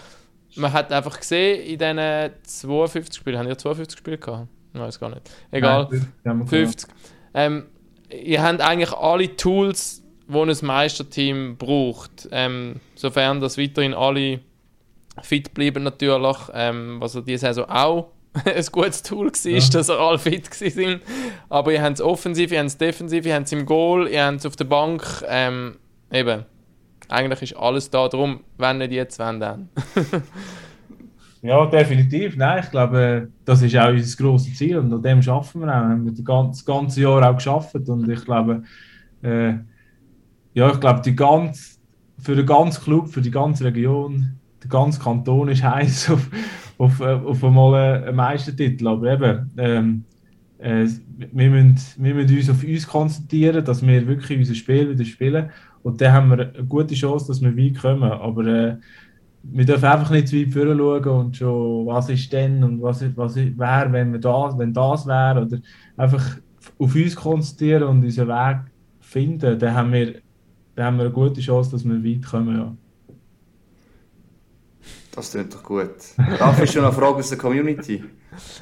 man 0.55 0.73
hat 0.73 0.91
einfach 0.91 1.19
gesehen, 1.19 1.61
in 1.61 1.77
diesen 1.77 2.31
52 2.41 3.15
Spielen, 3.15 3.37
haben 3.37 3.47
ja 3.47 3.55
52 3.55 3.99
Spiele 3.99 4.17
gehabt? 4.17 4.47
Ich 4.73 4.79
weiß 4.79 4.99
gar 4.99 5.09
nicht. 5.09 5.21
Egal, 5.51 5.87
Nein, 6.23 6.47
50. 6.47 6.89
Ähm, 7.35 7.67
ihr 8.09 8.41
habt 8.41 8.59
eigentlich 8.59 8.91
alle 8.91 9.35
Tools 9.37 10.03
wo 10.27 10.43
ein 10.43 10.55
Meisterteam 10.61 11.57
braucht. 11.57 12.27
Ähm, 12.31 12.75
sofern 12.95 13.39
das 13.39 13.57
weiterhin 13.57 13.93
alle 13.93 14.39
fit 15.21 15.53
bleiben 15.53 15.83
natürlich, 15.83 16.37
ähm, 16.53 16.97
was 16.99 17.13
diese 17.25 17.39
Saison 17.39 17.65
auch 17.69 18.11
ein 18.45 18.65
gutes 18.71 19.03
Tool 19.03 19.27
war, 19.27 19.51
ja. 19.51 19.59
dass 19.59 19.89
er 19.89 19.99
alle 19.99 20.19
fit 20.19 20.53
sind. 20.53 21.01
Aber 21.49 21.73
ihr 21.73 21.81
habt 21.81 21.95
es 21.95 22.01
offensiv, 22.01 22.51
ihr 22.51 22.59
habt 22.59 22.67
es 22.67 22.77
defensiv, 22.77 23.25
ihr 23.25 23.35
habt 23.35 23.47
es 23.47 23.51
im 23.51 23.65
Goal, 23.65 24.07
ihr 24.07 24.25
habt 24.25 24.39
es 24.39 24.45
auf 24.45 24.55
der 24.55 24.65
Bank. 24.65 25.03
Ähm, 25.27 25.75
eben, 26.11 26.45
eigentlich 27.09 27.41
ist 27.41 27.57
alles 27.57 27.89
da 27.89 28.07
drum, 28.07 28.41
wenn 28.57 28.79
nicht 28.79 28.91
jetzt, 28.91 29.17
wenn 29.19 29.39
dann. 29.39 29.69
ja, 31.41 31.65
definitiv. 31.65 32.35
Nein, 32.35 32.61
ich 32.63 32.69
glaube, 32.69 33.29
das 33.45 33.61
ist 33.61 33.75
auch 33.75 33.89
unser 33.89 34.23
grosses 34.23 34.55
Ziel 34.55 34.77
und 34.77 34.93
an 34.93 35.01
dem 35.01 35.19
arbeiten 35.29 35.61
wir 35.61 35.67
auch. 35.67 36.25
Wir 36.25 36.35
haben 36.35 36.49
das 36.49 36.65
ganze 36.65 37.01
Jahr 37.01 37.29
auch 37.29 37.35
geschafft 37.35 37.75
und 37.87 38.09
ich 38.09 38.23
glaube, 38.23 38.63
äh, 39.23 39.53
ja, 40.57 40.71
ich 40.71 40.79
glaube, 40.79 41.01
die 41.05 41.15
ganz, 41.15 41.79
für 42.17 42.35
den 42.35 42.47
ganzen 42.47 42.83
Club, 42.83 43.09
für 43.09 43.21
die 43.21 43.29
ganze 43.29 43.65
Region, 43.65 44.39
der 44.63 44.69
ganze 44.71 44.99
Kanton 44.99 45.49
ist 45.49 45.61
heiß 45.61 46.09
auf, 46.09 46.27
auf, 46.79 46.99
auf 46.99 47.43
einmal 47.43 48.03
einen 48.03 48.15
Meistertitel. 48.15 48.87
Aber 48.87 49.13
eben, 49.13 49.51
ähm, 49.55 50.03
äh, 50.57 50.87
wir, 51.31 51.51
müssen, 51.51 51.77
wir 51.97 52.15
müssen 52.15 52.37
uns 52.37 52.49
auf 52.49 52.63
uns 52.63 52.87
konzentrieren, 52.87 53.63
dass 53.63 53.85
wir 53.85 54.07
wirklich 54.07 54.39
unser 54.39 54.55
Spiel 54.55 54.89
wieder 54.89 55.05
spielen. 55.05 55.51
Und 55.83 56.01
dann 56.01 56.11
haben 56.11 56.29
wir 56.29 56.51
eine 56.51 56.65
gute 56.65 56.95
Chance, 56.95 57.27
dass 57.27 57.39
wir 57.39 57.55
weit 57.55 57.79
kommen. 57.79 58.11
Aber 58.11 58.43
äh, 58.47 58.77
wir 59.43 59.65
dürfen 59.65 59.85
einfach 59.85 60.09
nicht 60.09 60.29
zu 60.29 60.37
weit 60.37 60.53
vorne 60.53 60.75
schauen 60.75 61.25
und 61.27 61.37
schon, 61.37 61.85
was 61.85 62.09
ist 62.09 62.33
denn 62.33 62.63
und 62.63 62.81
was, 62.81 63.05
was 63.15 63.35
wäre, 63.35 63.91
wenn, 63.91 64.19
das, 64.19 64.57
wenn 64.57 64.73
das 64.73 65.05
wäre. 65.05 65.45
Oder 65.45 65.59
einfach 65.97 66.37
auf 66.79 66.95
uns 66.95 67.15
konzentrieren 67.15 67.83
und 67.83 68.03
unseren 68.03 68.29
Weg 68.29 68.57
finden. 69.01 69.59
Dann 69.59 69.75
haben 69.75 69.93
wir 69.93 70.15
dann 70.77 70.85
haben 70.85 70.97
wir 70.97 71.05
eine 71.05 71.13
gute 71.13 71.41
Chance, 71.41 71.71
dass 71.71 71.83
wir 71.83 72.03
weit 72.03 72.23
kommen. 72.23 72.55
Ja. 72.55 72.71
Das 75.11 75.31
klingt 75.31 75.51
doch 75.51 75.63
gut. 75.63 75.89
Darf 76.37 76.61
ich 76.61 76.71
schon 76.71 76.83
eine 76.83 76.93
Frage 76.93 77.15
aus 77.15 77.29
der 77.29 77.39
Community? 77.39 78.03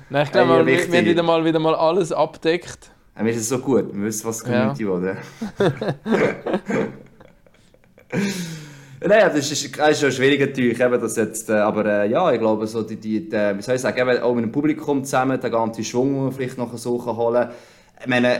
Nein, 0.09 0.23
ich 0.23 0.31
glaube, 0.31 0.55
hey, 0.55 0.65
wir, 0.65 0.91
wir 0.91 0.99
haben 0.99 1.05
wieder 1.05 1.23
mal, 1.23 1.43
wieder 1.43 1.59
mal 1.59 1.75
alles 1.75 2.13
abdeckt. 2.13 2.89
Mir 3.21 3.31
ist 3.31 3.37
es 3.37 3.49
so 3.49 3.59
gut, 3.59 3.93
wir 3.93 4.05
wissen, 4.05 4.25
was 4.25 4.39
die 4.39 4.45
Community 4.45 4.83
ja. 4.83 5.01
will. 5.01 5.17
Nein, 9.01 9.31
das 9.35 9.51
ist, 9.51 9.77
das 9.77 9.89
ist 9.89 9.99
schon 9.99 10.11
schwierig 10.13 10.39
natürlich, 10.39 10.79
eben, 10.79 11.01
das 11.01 11.17
jetzt, 11.17 11.49
äh, 11.49 11.55
aber 11.55 11.85
äh, 11.85 12.09
ja, 12.09 12.31
ich 12.31 12.39
glaube, 12.39 12.65
so 12.65 12.83
die, 12.83 12.95
die, 12.95 13.27
die, 13.27 13.57
wie 13.57 13.61
soll 13.61 13.75
ich 13.75 13.81
sagen, 13.81 13.99
eben, 13.99 14.21
auch 14.21 14.33
mit 14.33 14.45
dem 14.45 14.53
Publikum 14.53 15.03
zusammen, 15.03 15.37
den 15.37 15.51
ganzen 15.51 15.83
Schwung, 15.83 16.13
den 16.13 16.23
man 16.23 16.31
vielleicht 16.31 16.57
noch 16.57 16.77
so 16.77 17.05
holen 17.05 17.43
kann. 17.43 17.51
Ich 17.99 18.07
meine, 18.07 18.39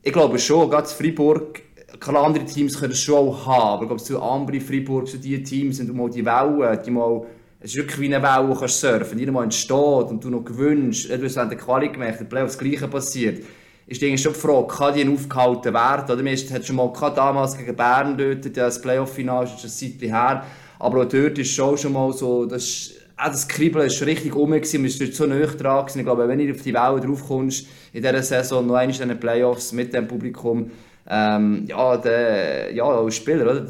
ich 0.00 0.12
glaube 0.12 0.38
schon, 0.38 0.70
gerade 0.70 0.86
Freiburg 0.86 1.66
klar, 2.00 2.24
andere 2.24 2.44
Teams 2.44 2.78
können 2.78 2.92
es 2.92 3.00
schon 3.00 3.28
auch 3.28 3.46
haben, 3.46 3.72
aber 3.74 3.82
ich 3.82 3.88
glaube, 3.88 4.02
so 4.02 4.20
Ambri, 4.20 4.60
Freiburg, 4.60 5.08
so 5.08 5.18
diese 5.18 5.42
Teams 5.42 5.76
sind 5.76 5.94
mal 5.94 6.10
die 6.10 6.24
Wellen, 6.24 6.78
die 6.84 6.90
mal, 6.90 7.26
es 7.60 7.70
ist 7.70 7.76
wirklich 7.76 8.00
wie 8.00 8.14
eine 8.14 8.22
Welle, 8.22 8.52
die 8.52 8.58
kannst 8.58 8.80
surfen, 8.80 9.18
die 9.18 9.26
mal 9.26 9.44
entsteht 9.44 9.76
und 9.76 10.22
du 10.22 10.30
noch 10.30 10.44
gewünscht, 10.44 11.10
du 11.10 11.24
hast 11.24 11.36
den 11.36 11.58
Quali 11.58 11.88
gemacht, 11.88 12.20
der 12.20 12.24
Playoff 12.24 12.50
das 12.50 12.58
Gleiche 12.58 12.88
passiert, 12.88 13.44
ist 13.86 14.02
eigentlich 14.02 14.22
schon 14.22 14.32
die 14.32 14.74
kann 14.74 14.94
die 14.94 15.08
aufgehalten 15.08 15.72
werden? 15.72 16.10
Oder? 16.10 16.22
Man 16.22 16.36
hat 16.36 16.66
schon 16.66 16.76
mal 16.76 16.92
damals 17.14 17.56
gegen 17.56 17.76
Bern 17.76 18.18
dort, 18.18 18.56
das 18.56 18.82
Playoff-Final 18.82 19.44
ist 19.44 19.60
schon 19.60 19.70
ein 19.70 19.98
Zeit 19.98 20.10
her, 20.10 20.44
aber 20.78 21.02
auch 21.02 21.08
dort 21.08 21.38
ist 21.38 21.52
schon, 21.52 21.78
schon 21.78 21.92
mal 21.92 22.12
so, 22.12 22.46
das, 22.46 22.90
auch 23.16 23.28
das 23.28 23.46
Kribbeln 23.46 23.86
ist 23.86 24.04
richtig 24.04 24.34
rum 24.34 24.50
man 24.50 24.60
ist 24.60 25.00
dort 25.00 25.14
so 25.14 25.26
nah 25.26 25.46
dran 25.46 25.86
gewesen. 25.86 26.00
Ich 26.00 26.04
glaube, 26.04 26.28
wenn 26.28 26.38
du 26.38 26.50
auf 26.52 26.62
die 26.62 26.74
Welle 26.74 27.00
draufkommst, 27.00 27.66
in 27.92 28.02
dieser 28.02 28.22
Saison 28.22 28.66
noch 28.66 28.74
einmal 28.74 29.00
in 29.00 29.08
den 29.08 29.20
Playoffs 29.20 29.72
mit 29.72 29.94
dem 29.94 30.06
Publikum, 30.06 30.70
ähm, 31.08 31.64
ja, 31.66 31.96
der, 31.96 32.74
ja, 32.74 32.84
als 32.84 33.16
Spieler, 33.16 33.42
oder? 33.42 33.66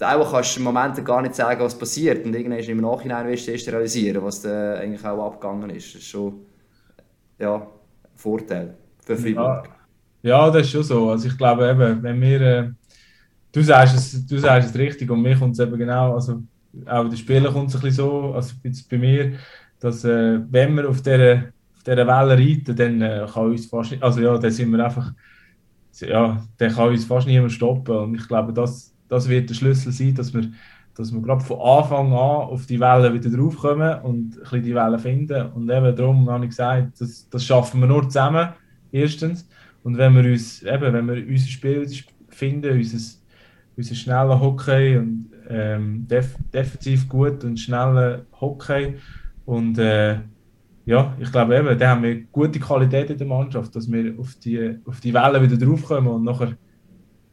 Auch 0.00 0.32
kannst 0.32 0.56
du 0.56 0.60
im 0.60 0.64
Moment 0.64 1.04
gar 1.04 1.22
nicht 1.22 1.34
sagen, 1.34 1.60
was 1.60 1.78
passiert. 1.78 2.24
Und 2.26 2.34
irgendwann 2.34 2.58
im 2.58 2.80
Nachhinein 2.80 3.28
wirst 3.28 3.46
du 3.46 3.52
erst 3.52 3.68
realisieren, 3.68 4.22
was 4.22 4.42
da 4.42 4.74
eigentlich 4.74 5.04
auch 5.04 5.26
abgegangen 5.26 5.70
ist. 5.70 5.94
Das 5.94 6.02
ist 6.02 6.08
schon 6.08 6.34
ja, 7.38 7.56
ein 7.56 7.66
Vorteil 8.16 8.74
für 9.04 9.16
Freiburg. 9.16 9.68
Ja. 10.22 10.46
ja, 10.46 10.50
das 10.50 10.62
ist 10.62 10.70
schon 10.72 10.82
so. 10.82 11.10
Also 11.10 11.28
ich 11.28 11.38
glaube 11.38 11.68
eben, 11.68 12.02
wenn 12.02 12.20
wir. 12.20 12.40
Äh, 12.40 12.70
du, 13.52 13.62
sagst 13.62 13.94
es, 13.94 14.26
du 14.26 14.38
sagst 14.38 14.70
es 14.70 14.78
richtig 14.78 15.10
und 15.10 15.22
mir 15.22 15.38
kommt 15.38 15.52
es 15.52 15.60
eben 15.60 15.78
genau. 15.78 16.14
Also 16.14 16.42
auch 16.86 17.04
den 17.04 17.16
Spielen 17.16 17.52
kommt 17.52 17.68
es 17.68 17.76
ein 17.76 17.80
bisschen 17.82 18.04
so, 18.04 18.34
also 18.34 18.54
bei 18.90 18.98
mir, 18.98 19.38
dass 19.78 20.04
äh, 20.04 20.40
wenn 20.50 20.74
wir 20.74 20.88
auf 20.88 21.02
dieser, 21.02 21.34
auf 21.76 21.82
dieser 21.86 22.06
Welle 22.06 22.36
reiten, 22.36 22.74
dann 22.74 23.00
äh, 23.00 23.26
kann 23.32 23.50
uns 23.50 23.66
fast. 23.66 23.96
Also 24.00 24.20
ja, 24.20 24.36
dann 24.36 24.50
sind 24.50 24.70
wir 24.70 24.84
einfach 24.84 25.12
ja, 26.00 26.46
der 26.58 26.70
kann 26.70 26.88
uns 26.88 27.04
fast 27.04 27.26
niemand 27.26 27.52
stoppen. 27.52 27.96
Und 27.96 28.14
ich 28.14 28.26
glaube, 28.26 28.52
das, 28.52 28.94
das 29.08 29.28
wird 29.28 29.50
der 29.50 29.54
Schlüssel 29.54 29.92
sein, 29.92 30.14
dass 30.14 30.32
wir, 30.32 30.50
dass 30.94 31.12
wir 31.12 31.20
gerade 31.20 31.44
von 31.44 31.60
Anfang 31.60 32.06
an 32.12 32.48
auf 32.48 32.66
die 32.66 32.80
Welle 32.80 33.12
wieder 33.12 33.30
draufkommen 33.30 34.00
und 34.02 34.36
ein 34.36 34.40
bisschen 34.40 34.62
die 34.62 34.74
Welle 34.74 34.98
finden. 34.98 35.50
Und 35.52 35.70
eben 35.70 35.96
darum 35.96 36.28
habe 36.30 36.44
ich 36.44 36.50
gesagt, 36.50 37.00
das, 37.00 37.28
das 37.28 37.44
schaffen 37.44 37.80
wir 37.80 37.86
nur 37.86 38.04
zusammen, 38.04 38.50
erstens. 38.92 39.48
Und 39.82 39.98
wenn 39.98 40.14
wir 40.14 40.30
uns, 40.30 40.62
eben, 40.62 40.92
wenn 40.92 41.06
wir 41.06 41.26
unser 41.26 41.48
Spiel 41.48 41.86
finden, 42.28 42.76
unser, 42.78 43.18
unser 43.76 43.94
schneller 43.94 44.40
Hockey 44.40 44.96
und 44.96 45.30
ähm, 45.48 46.06
def 46.08 46.36
defensiv 46.52 47.08
gut 47.08 47.44
und 47.44 47.58
schneller 47.58 48.24
Hockey 48.40 48.94
und 49.44 49.78
äh, 49.78 50.18
ja, 50.86 51.14
ich 51.18 51.32
glaube 51.32 51.56
eben, 51.56 51.78
da 51.78 51.90
haben 51.90 52.02
wir 52.02 52.22
gute 52.24 52.60
Qualität 52.60 53.10
in 53.10 53.18
der 53.18 53.26
Mannschaft, 53.26 53.74
dass 53.74 53.90
wir 53.90 54.14
auf 54.18 54.34
die, 54.36 54.78
auf 54.84 55.00
die 55.00 55.14
Welle 55.14 55.42
wieder 55.42 55.56
draufkommen 55.56 56.12
und 56.12 56.24
nachher 56.24 56.56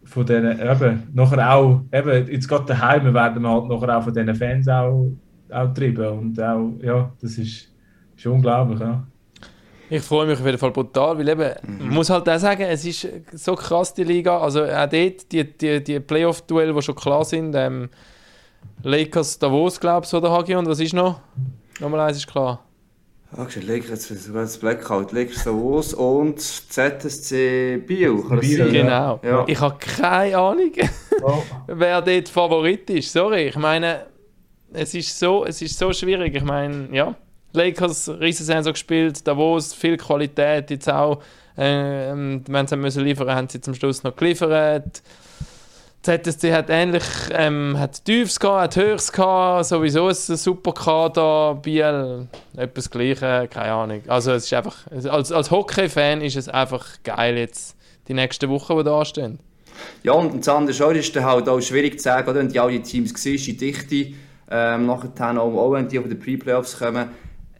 von 0.04 0.26
denen, 0.26 0.60
eben, 0.60 1.04
nachher 1.14 1.54
auch, 1.54 1.82
eben, 1.92 2.28
jetzt 2.28 2.48
gerade 2.48 2.66
daheim 2.66 3.14
werden 3.14 3.42
wir 3.44 3.50
halt 3.50 3.68
nachher 3.68 3.98
auch 3.98 4.04
von 4.04 4.14
diesen 4.14 4.36
Fans 4.36 4.68
auch, 4.68 5.12
auch 5.52 5.68
getrieben 5.68 6.08
und 6.08 6.42
auch, 6.42 6.72
ja, 6.82 7.12
das 7.22 7.38
ist, 7.38 7.70
ist 8.16 8.26
unglaublich, 8.26 8.80
ja. 8.80 9.06
Ich 9.90 10.04
freue 10.04 10.26
mich 10.26 10.40
auf 10.40 10.46
jeden 10.46 10.58
Fall 10.58 10.72
brutal, 10.72 11.18
weil 11.18 11.28
eben, 11.28 11.52
mhm. 11.68 11.88
man 11.88 11.96
muss 11.96 12.10
halt 12.10 12.30
auch 12.30 12.40
sagen, 12.40 12.62
es 12.62 12.86
ist 12.86 13.06
so 13.34 13.56
krass, 13.56 13.94
die 13.94 14.06
Liga. 14.06 14.40
Also 14.40 14.64
auch 14.64 14.88
dort, 14.88 15.30
die, 15.30 15.44
die, 15.44 15.84
die 15.84 16.00
Playoff-Duelle, 16.00 16.74
die 16.74 16.82
schon 16.82 16.96
klar 16.96 17.26
sind, 17.26 17.54
ähm, 17.56 17.90
Lakers 18.84 19.38
Davos, 19.38 19.78
glaubst 19.78 20.14
du, 20.14 20.18
oder 20.18 20.32
Hagi? 20.32 20.56
Und 20.56 20.66
was 20.66 20.80
ist 20.80 20.94
noch? 20.94 21.20
Nochmal 21.82 22.08
eins 22.08 22.16
ist 22.16 22.28
klar. 22.28 22.64
Okay, 23.38 23.62
Lakers, 23.62 24.12
das 24.34 24.58
Blackout, 24.58 25.14
Lakers 25.14 25.46
Davos 25.46 25.94
und 25.94 26.40
ZSC 26.42 27.78
Bio. 27.78 28.24
Biel 28.42 28.70
genau. 28.70 29.22
Ja. 29.24 29.46
Ich 29.48 29.60
habe 29.60 29.78
keine 29.80 30.38
Ahnung, 30.38 30.72
oh. 31.24 31.42
wer 31.68 32.02
dort 32.02 32.28
Favorit 32.28 32.90
ist. 32.90 33.14
Sorry, 33.14 33.48
ich 33.48 33.56
meine, 33.56 34.08
es 34.74 34.94
ist 34.94 35.18
so, 35.18 35.46
es 35.46 35.62
ist 35.62 35.80
so 35.80 35.94
schwierig. 35.94 36.36
Ich 36.36 36.44
meine, 36.44 36.90
ja, 36.92 37.16
Lakers 37.54 38.10
Riesensaison 38.10 38.74
gespielt, 38.74 39.26
Davos, 39.26 39.74
viel 39.74 39.96
Qualität, 39.96 40.70
jetzt 40.70 40.90
auch, 40.90 41.22
äh, 41.56 42.12
wenn 42.14 42.68
sie 42.68 42.76
müssen 42.76 43.06
liefern, 43.06 43.34
haben 43.34 43.48
sie 43.48 43.62
zum 43.62 43.74
Schluss 43.76 44.04
noch 44.04 44.16
geliefert. 44.16 45.02
ZSC 46.02 46.52
hat 46.52 46.70
ähnlich, 46.70 47.04
ähm, 47.32 47.78
hat 47.78 48.04
Tiefs 48.06 48.40
gehabt, 48.40 48.76
hat 48.76 48.84
Höchst 48.84 49.14
gehabt, 49.14 49.66
sowieso 49.66 50.08
ein 50.08 50.16
super 50.16 50.74
Kader, 50.74 51.60
Biel, 51.62 52.28
etwas 52.58 52.90
Gleiches, 52.90 53.50
keine 53.50 53.72
Ahnung. 53.72 54.02
Also 54.08 54.32
es 54.32 54.46
ist 54.46 54.54
einfach, 54.54 54.88
als, 54.90 55.32
als 55.32 55.52
Hockey-Fan 55.52 56.22
ist 56.22 56.38
es 56.38 56.50
einfach 56.50 56.86
geil 57.04 57.38
jetzt, 57.38 57.76
die 58.08 58.16
nächsten 58.16 58.50
Wochen, 58.50 58.78
die 58.78 58.84
da 58.84 59.00
anstehen. 59.00 59.40
Ja, 60.02 60.14
und 60.14 60.40
das 60.40 60.50
andere 60.50 60.98
ist 60.98 61.16
dann 61.16 61.26
halt 61.26 61.48
auch 61.48 61.62
schwierig 61.62 62.00
zu 62.00 62.04
sagen, 62.04 62.28
oder? 62.30 62.40
wenn 62.40 62.50
die 62.50 62.60
alle 62.60 62.82
Teams 62.82 63.14
siehst, 63.16 63.46
die 63.46 63.58
Dichte, 63.58 64.14
ähm, 64.50 64.88
nachher 64.88 65.40
auch, 65.40 65.56
auch 65.56 65.72
wenn 65.74 65.88
die 65.88 66.00
auf 66.00 66.08
die 66.08 66.16
Pre-Playoffs 66.16 66.80
kommen, 66.80 67.10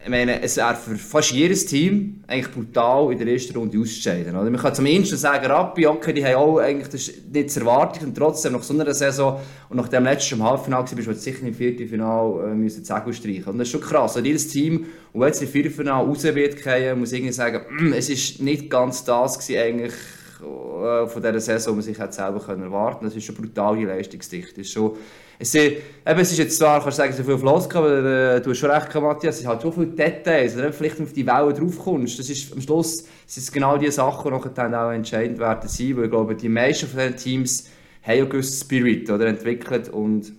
ich 0.04 0.10
meine, 0.10 0.42
es 0.42 0.56
wäre 0.56 0.74
für 0.74 0.96
fast 0.96 1.30
jedes 1.30 1.64
Team 1.64 2.24
eigentlich 2.26 2.50
brutal 2.52 3.12
in 3.12 3.18
der 3.18 3.28
ersten 3.28 3.56
Runde 3.56 3.78
auszuscheiden. 3.78 4.34
Oder? 4.34 4.50
Man 4.50 4.60
kann 4.60 4.74
zumindest 4.74 5.16
sagen, 5.18 5.46
Rappi, 5.46 5.86
okay, 5.86 6.12
die 6.12 6.24
haben 6.24 6.34
auch 6.34 6.58
eigentlich 6.58 6.88
das 6.88 7.12
nicht 7.32 7.50
zu 7.50 7.60
erwarten 7.60 8.06
und 8.06 8.16
trotzdem 8.16 8.54
nach 8.54 8.62
so 8.64 8.74
einer 8.74 8.92
Saison 8.94 9.40
und 9.68 9.76
nach 9.76 9.86
dem 9.86 10.02
letzten 10.02 10.42
Halbfinale 10.42 10.86
bist 10.92 11.06
du 11.06 11.14
sicher 11.14 11.46
im 11.46 11.54
Viertelfinale 11.54 12.50
äh, 12.50 12.54
müssen 12.54 12.84
Zegel 12.84 13.12
streichen. 13.12 13.44
Und 13.44 13.58
das 13.58 13.68
ist 13.68 13.72
schon 13.72 13.80
krass. 13.80 14.16
Und 14.16 14.24
jedes 14.24 14.48
Team, 14.48 14.86
wenn 15.12 15.28
jetzt 15.28 15.40
im 15.40 15.48
Viertelfinale 15.48 16.04
raus 16.04 16.24
wird 16.24 16.96
muss 16.96 17.12
irgendwie 17.12 17.32
sagen, 17.32 17.60
mm, 17.70 17.92
es 17.92 18.10
ist 18.10 18.42
nicht 18.42 18.68
ganz 18.68 19.04
das 19.04 19.38
gewesen, 19.38 19.62
eigentlich 19.62 19.94
von 20.42 21.22
dieser 21.22 21.40
Saison, 21.40 21.78
was 21.78 21.86
man 21.86 21.94
sich 21.94 22.14
selber 22.14 22.40
können 22.40 22.64
erwarten 22.64 22.98
konnte. 22.98 23.06
Das 23.06 23.16
ist 23.16 23.24
schon 23.24 23.36
brutale 23.36 23.84
Leistungsdichte. 23.84 24.56
Das 24.56 24.66
ist 24.66 24.72
schon 24.72 24.96
es, 25.42 25.52
ist, 25.54 25.60
eben, 25.60 26.20
es 26.20 26.30
ist 26.30 26.38
jetzt 26.38 26.56
zwar, 26.56 26.80
kannst 26.80 26.98
du 26.98 27.02
sagen, 27.02 27.12
so 27.12 27.24
viel 27.24 27.36
Flosk, 27.36 27.74
aber 27.74 28.36
äh, 28.36 28.40
du 28.40 28.50
hast 28.50 28.58
schon 28.58 28.70
recht, 28.70 28.94
Matthias, 28.94 29.34
es 29.34 29.40
sind 29.40 29.48
halt 29.48 29.60
so 29.60 29.72
viele 29.72 29.86
Details, 29.88 30.56
oder 30.56 30.72
vielleicht 30.72 31.00
auf 31.00 31.12
die 31.12 31.26
Wellen 31.26 31.54
draufkommst. 31.54 32.16
Das 32.16 32.30
ist, 32.30 32.52
am 32.52 32.60
Schluss 32.60 32.98
sind 33.26 33.42
es 33.42 33.50
genau 33.50 33.76
die 33.76 33.90
Sachen, 33.90 34.32
die 34.32 34.54
dann 34.54 34.72
auch 34.72 34.92
entscheidend 34.92 35.40
werden 35.40 35.68
sein, 35.68 35.96
weil 35.96 36.04
ich 36.04 36.10
glaube, 36.10 36.36
die 36.36 36.48
meisten 36.48 36.86
von 36.86 37.00
diesen 37.00 37.16
Teams 37.16 37.68
haben 38.02 38.20
einen 38.20 38.28
gewissen 38.28 38.64
Spirit 38.64 39.10
oder, 39.10 39.26
entwickelt 39.26 39.88
und 39.88 40.32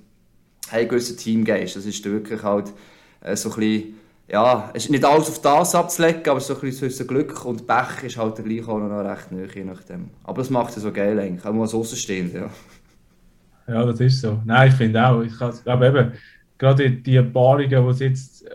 haben 0.69 0.79
einen 0.79 0.87
gewissen 0.87 1.17
Teamgeist. 1.17 1.75
Das 1.75 1.85
ist 1.85 2.05
wirklich 2.05 2.41
halt 2.41 2.71
äh, 3.19 3.35
so 3.35 3.49
ein 3.49 3.55
bisschen, 3.55 3.95
ja, 4.28 4.71
es 4.74 4.86
ist 4.86 4.89
nicht 4.89 5.03
alles 5.05 5.30
auf 5.30 5.41
das 5.41 5.76
abzulegen, 5.76 6.28
aber 6.28 6.39
so 6.39 6.55
ein 6.55 6.61
bisschen 6.61 6.89
so 6.89 7.05
Glück 7.05 7.45
und 7.45 7.67
Pech 7.67 8.03
ist 8.03 8.17
halt 8.17 8.43
gleich 8.43 8.67
auch 8.67 8.80
noch 8.80 9.03
recht 9.03 9.32
neu, 9.32 9.45
je 9.53 9.63
nachdem. 9.63 10.09
Aber 10.24 10.38
das 10.41 10.49
macht 10.49 10.76
es 10.76 10.84
so 10.84 10.91
geil 10.91 11.19
eigentlich, 11.19 11.45
auch 11.45 11.53
mal 11.53 11.67
so 11.67 11.80
außenstehend, 11.80 12.34
ja. 12.34 12.49
Ja, 13.67 13.86
das 13.86 13.99
ist 13.99 14.21
so. 14.21 14.41
Nein, 14.45 14.69
ich 14.69 14.76
finde 14.76 15.05
auch. 15.05 15.21
Ich 15.21 15.38
glaube 15.38 15.88
eben, 15.88 16.11
gerade 16.57 16.91
die 16.91 17.21
Paarungen, 17.21 17.93
die 17.93 18.03
jetzt, 18.03 18.45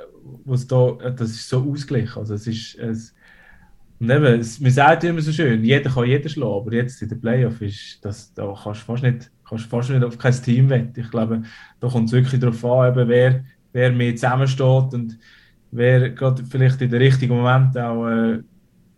was 0.45 0.67
da, 0.67 0.93
das 1.17 1.31
ist 1.31 1.49
so 1.49 1.71
ausgeglichen. 1.71 2.19
Also 2.19 2.35
es 2.35 2.47
ist, 2.47 2.75
es, 2.79 3.15
und 4.01 4.11
eben, 4.11 4.41
es, 4.41 4.61
man 4.61 4.71
sagt 4.71 5.05
immer 5.05 5.21
so 5.21 5.33
schön, 5.33 5.65
jeder 5.65 5.91
kann 5.91 6.07
jeden 6.07 6.29
schlagen, 6.29 6.61
aber 6.67 6.73
jetzt 6.75 7.03
in 7.03 7.09
der 7.09 7.17
Playoff 7.17 7.61
ist 7.61 7.99
das, 8.03 8.33
da 8.35 8.55
kannst 8.63 8.83
du 8.83 8.85
fast 8.85 9.03
nicht, 9.03 9.31
kannst 9.49 9.67
fast 9.67 9.91
nicht 9.91 10.05
auf 10.05 10.19
kein 10.19 10.33
Team 10.33 10.71
wetten. 10.71 11.01
Ich 11.01 11.11
glaube, 11.11 11.43
da 11.81 11.89
kommt 11.89 12.09
es 12.09 12.13
wirklich 12.13 12.41
darauf 12.41 12.65
an, 12.65 12.93
eben, 12.93 13.09
wer, 13.09 13.45
wer 13.73 13.93
mehr 13.93 14.15
zusammensteht 14.15 14.95
und 14.95 15.19
wer 15.71 16.11
gerade 16.11 16.45
vielleicht 16.45 16.81
in 16.83 16.91
den 16.91 17.01
richtigen 17.01 17.37
Moment 17.37 17.77
auch 17.79 18.09
äh, 18.09 18.39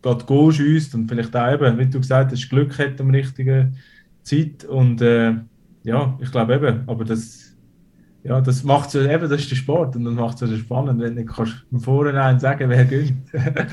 gerade 0.02 0.24
Goal 0.24 0.52
schießt 0.52 0.94
und 0.94 1.08
vielleicht 1.08 1.34
auch 1.36 1.52
eben, 1.52 1.78
wie 1.78 1.86
du 1.86 2.00
gesagt 2.00 2.32
hast, 2.32 2.48
Glück 2.48 2.78
hat 2.78 3.00
am 3.00 3.10
richtigen 3.10 3.76
Zeit 4.22 4.64
und 4.64 5.02
äh, 5.02 5.34
ja, 5.82 6.18
ich 6.20 6.30
glaube 6.30 6.54
eben, 6.54 6.84
aber 6.86 7.04
das, 7.04 7.54
ja, 8.22 8.40
das 8.40 8.64
macht 8.64 8.90
so, 8.90 9.00
eben, 9.00 9.28
das 9.28 9.40
ist 9.40 9.50
der 9.50 9.56
Sport 9.56 9.96
und 9.96 10.04
das 10.04 10.14
macht 10.14 10.40
es 10.42 10.48
so 10.48 10.56
spannend, 10.56 11.00
wenn 11.00 11.16
du 11.16 11.24
kannst 11.24 11.64
von 11.70 11.80
vornherein 11.80 12.38
sagen, 12.38 12.68
wer 12.68 12.84
gönnt. 12.84 13.32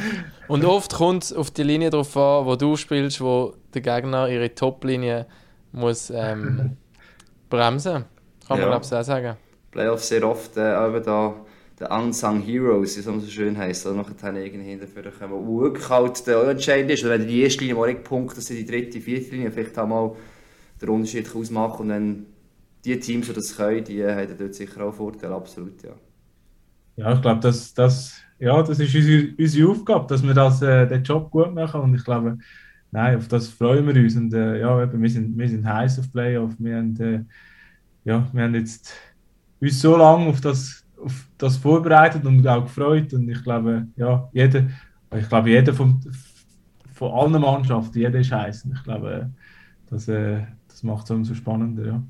und 0.48 0.66
oft 0.66 0.94
kommt 0.94 1.26
es 1.26 1.34
auf 1.34 1.52
die 1.52 1.64
Linie 1.64 1.90
drauf 1.90 2.16
an, 2.16 2.46
wo 2.46 2.56
du 2.56 2.76
spielst, 2.76 3.22
wo 3.22 3.54
der 3.74 3.82
Gegner 3.82 4.30
ihre 4.30 4.54
Top-Linie 4.54 5.26
muss 5.72 6.10
ähm, 6.10 6.78
bremsen. 7.50 8.06
Kann 8.48 8.58
man 8.58 8.60
ja. 8.60 8.68
glaube 8.68 8.86
ich 8.86 8.94
auch 8.94 9.04
sagen. 9.04 9.38
Playoffs 9.72 10.08
sehr 10.08 10.28
oft 10.28 10.56
äh, 10.56 10.88
eben 10.88 11.04
da 11.04 11.36
der 11.80 11.92
Unsung 11.92 12.42
Heroes, 12.42 12.96
wie 12.96 13.00
es 13.00 13.06
so 13.06 13.22
schön 13.28 13.58
heisst, 13.58 13.86
oder 13.86 13.96
nachher 13.98 14.34
irgendwie 14.34 14.78
dafür 14.78 15.12
kommen, 15.12 15.46
wo 15.46 15.62
wirklich 15.62 15.90
halt 15.90 16.26
der 16.26 16.48
entscheidend 16.48 16.92
ist. 16.92 17.04
Oder 17.04 17.20
wenn 17.20 17.28
die 17.28 17.42
erste 17.42 17.62
Linie 17.62 17.76
mal 17.76 17.92
nicht 17.92 18.04
punktet, 18.04 18.44
sind 18.44 18.58
die 18.58 18.66
dritte, 18.66 19.00
vierte 19.00 19.32
Linie 19.32 19.52
vielleicht 19.52 19.78
auch 19.78 19.88
mal 19.88 20.16
den 20.82 20.90
Unterschied 20.90 21.34
ausmachen 21.36 21.82
und 21.84 21.90
dann 21.90 22.26
die 22.84 23.00
Teams, 23.00 23.28
die 23.28 23.34
das 23.34 23.56
können, 23.56 23.84
die 23.84 24.04
haben 24.04 24.38
dort 24.38 24.56
sicher 24.56 24.86
auch 24.86 24.94
Vorteile, 24.94 25.36
absolut, 25.36 25.84
ja. 25.84 25.92
Ja, 26.96 27.14
ich 27.14 27.22
glaube, 27.22 27.42
das, 27.42 27.74
das, 27.74 28.20
ja, 28.40 28.62
das 28.64 28.80
ist 28.80 28.96
unsere, 28.96 29.34
unsere 29.38 29.70
Aufgabe, 29.70 30.08
dass 30.08 30.24
wir 30.24 30.34
das, 30.34 30.62
äh, 30.64 30.88
den 30.88 31.04
Job 31.04 31.30
gut 31.30 31.54
machen 31.54 31.82
und 31.82 31.96
ich 31.96 32.04
glaube, 32.04 32.38
nein, 32.92 33.18
auf 33.18 33.28
das 33.28 33.50
freuen 33.50 33.86
wir 33.86 34.02
uns 34.02 34.16
und 34.16 34.34
äh, 34.34 34.60
ja, 34.60 34.82
eben, 34.82 35.02
wir, 35.02 35.10
sind, 35.10 35.38
wir 35.38 35.48
sind 35.48 35.66
heiß 35.66 36.00
auf 36.00 36.12
Playoff, 36.12 36.54
wir 36.58 36.78
haben, 36.78 37.00
äh, 37.00 37.24
ja, 38.04 38.28
wir 38.32 38.44
haben 38.44 38.56
jetzt 38.56 38.94
uns 39.60 39.80
so 39.82 39.96
lange 39.96 40.28
auf 40.28 40.42
das, 40.42 40.87
auf 41.04 41.28
das 41.38 41.58
vorbereitet 41.58 42.26
und 42.26 42.48
auch 42.48 42.64
gefreut 42.64 43.14
und 43.14 43.30
ich 43.30 43.44
glaube, 43.44 43.88
ja, 43.96 44.28
jeder, 44.34 44.64
ich 45.16 45.30
glaube, 45.30 45.50
jeder 45.50 45.74
von, 45.74 46.00
von 46.94 47.12
allen 47.12 47.42
Mannschaften, 47.42 47.98
jeder 48.00 48.20
ist 48.20 48.32
heiß 48.32 48.66
und 48.66 48.74
ich 48.74 48.84
glaube, 48.84 49.30
das, 49.90 50.08
äh, 50.08 50.42
das 50.68 50.84
macht 50.84 51.06
es 51.06 51.12
umso 51.12 51.34
spannender, 51.34 51.86
ja. 51.86 52.02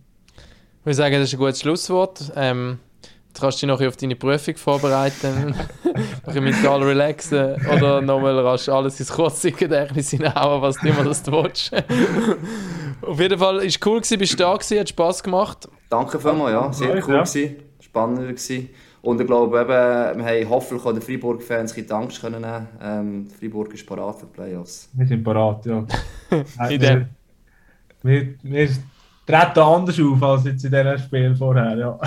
Ich 0.80 0.86
würde 0.86 0.96
sagen, 0.96 1.16
das 1.16 1.24
ist 1.24 1.34
ein 1.34 1.40
gutes 1.40 1.60
Schlusswort. 1.60 2.32
Ähm, 2.38 2.80
du 3.34 3.42
kannst 3.42 3.62
dich 3.62 3.68
noch 3.68 3.82
auf 3.82 3.98
deine 3.98 4.16
Prüfung 4.16 4.56
vorbereiten, 4.56 5.54
noch 6.26 6.34
mental 6.34 6.82
relaxen 6.82 7.56
oder 7.74 8.02
nochmal 8.02 8.40
rasch 8.40 8.70
alles 8.70 9.00
ins 9.00 9.12
Kurzzeitgedächtnis 9.12 10.12
hineinhauen, 10.12 10.62
was 10.62 10.78
du 10.78 10.88
immer 10.88 11.04
das 11.04 11.24
du 11.24 11.34
willst. 11.34 11.74
auf 13.02 13.20
jeden 13.20 13.38
Fall, 13.38 13.58
ist 13.64 13.86
cool 13.86 14.00
gewesen, 14.00 14.18
bist 14.18 14.34
du 14.34 14.38
da 14.38 14.54
gewesen, 14.54 14.80
hat 14.80 14.90
Spass 14.90 15.22
gemacht. 15.22 15.68
Danke 15.90 16.20
vielmals, 16.20 16.52
ja, 16.52 16.74
sehr 16.74 17.06
cool 17.06 17.16
ja. 17.16 17.24
gewesen, 17.24 17.56
spannend 17.98 18.28
gewesen. 18.28 18.70
Und 19.02 19.22
ich 19.22 19.28
glaube, 19.28 19.60
eben, 19.60 20.20
wir 20.20 20.26
haben 20.26 20.50
hoffentlich 20.50 20.86
auch 20.86 20.92
den 20.92 21.02
Freiburg-Fans 21.02 21.78
ein 21.78 21.92
Angst 21.92 22.22
können 22.22 22.42
nehmen. 22.42 22.68
Ähm, 22.82 23.28
Freiburg 23.40 23.74
ist 23.74 23.86
parat 23.86 24.20
für 24.20 24.26
die 24.26 24.34
Playoffs. 24.34 24.90
Wir 24.94 25.08
sind 25.08 25.24
parat, 25.24 25.66
ja. 25.66 25.86
In 26.70 26.80
dem 26.80 27.06
wir, 28.04 28.36
wir 28.44 28.70
treten 29.26 29.60
anders 29.60 30.00
auf 30.00 30.24
als 30.24 30.46
jetzt 30.46 30.64
in 30.64 30.72
diesem 30.72 30.98
Spiel 30.98 31.36
vorher. 31.36 31.78
Ja. 31.78 32.00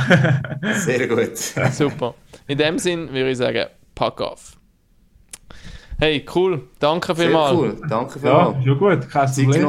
Sehr 0.74 1.06
gut. 1.08 1.36
Super. 1.72 2.14
In 2.46 2.58
dem 2.58 2.78
Sinn 2.78 3.08
würde 3.08 3.30
ich 3.30 3.38
sagen, 3.38 3.66
pack 3.94 4.20
auf. 4.20 4.56
Hey, 5.98 6.24
cool. 6.34 6.68
Danke 6.78 7.14
vielmals. 7.14 7.50
Sehr 7.50 7.58
cool. 7.58 7.80
Danke 7.88 8.18
vielmals. 8.18 8.56
Ja, 8.56 8.62
schon 8.62 8.78
gut. 8.78 9.10
Kein 9.10 9.30
Problem. 9.30 9.62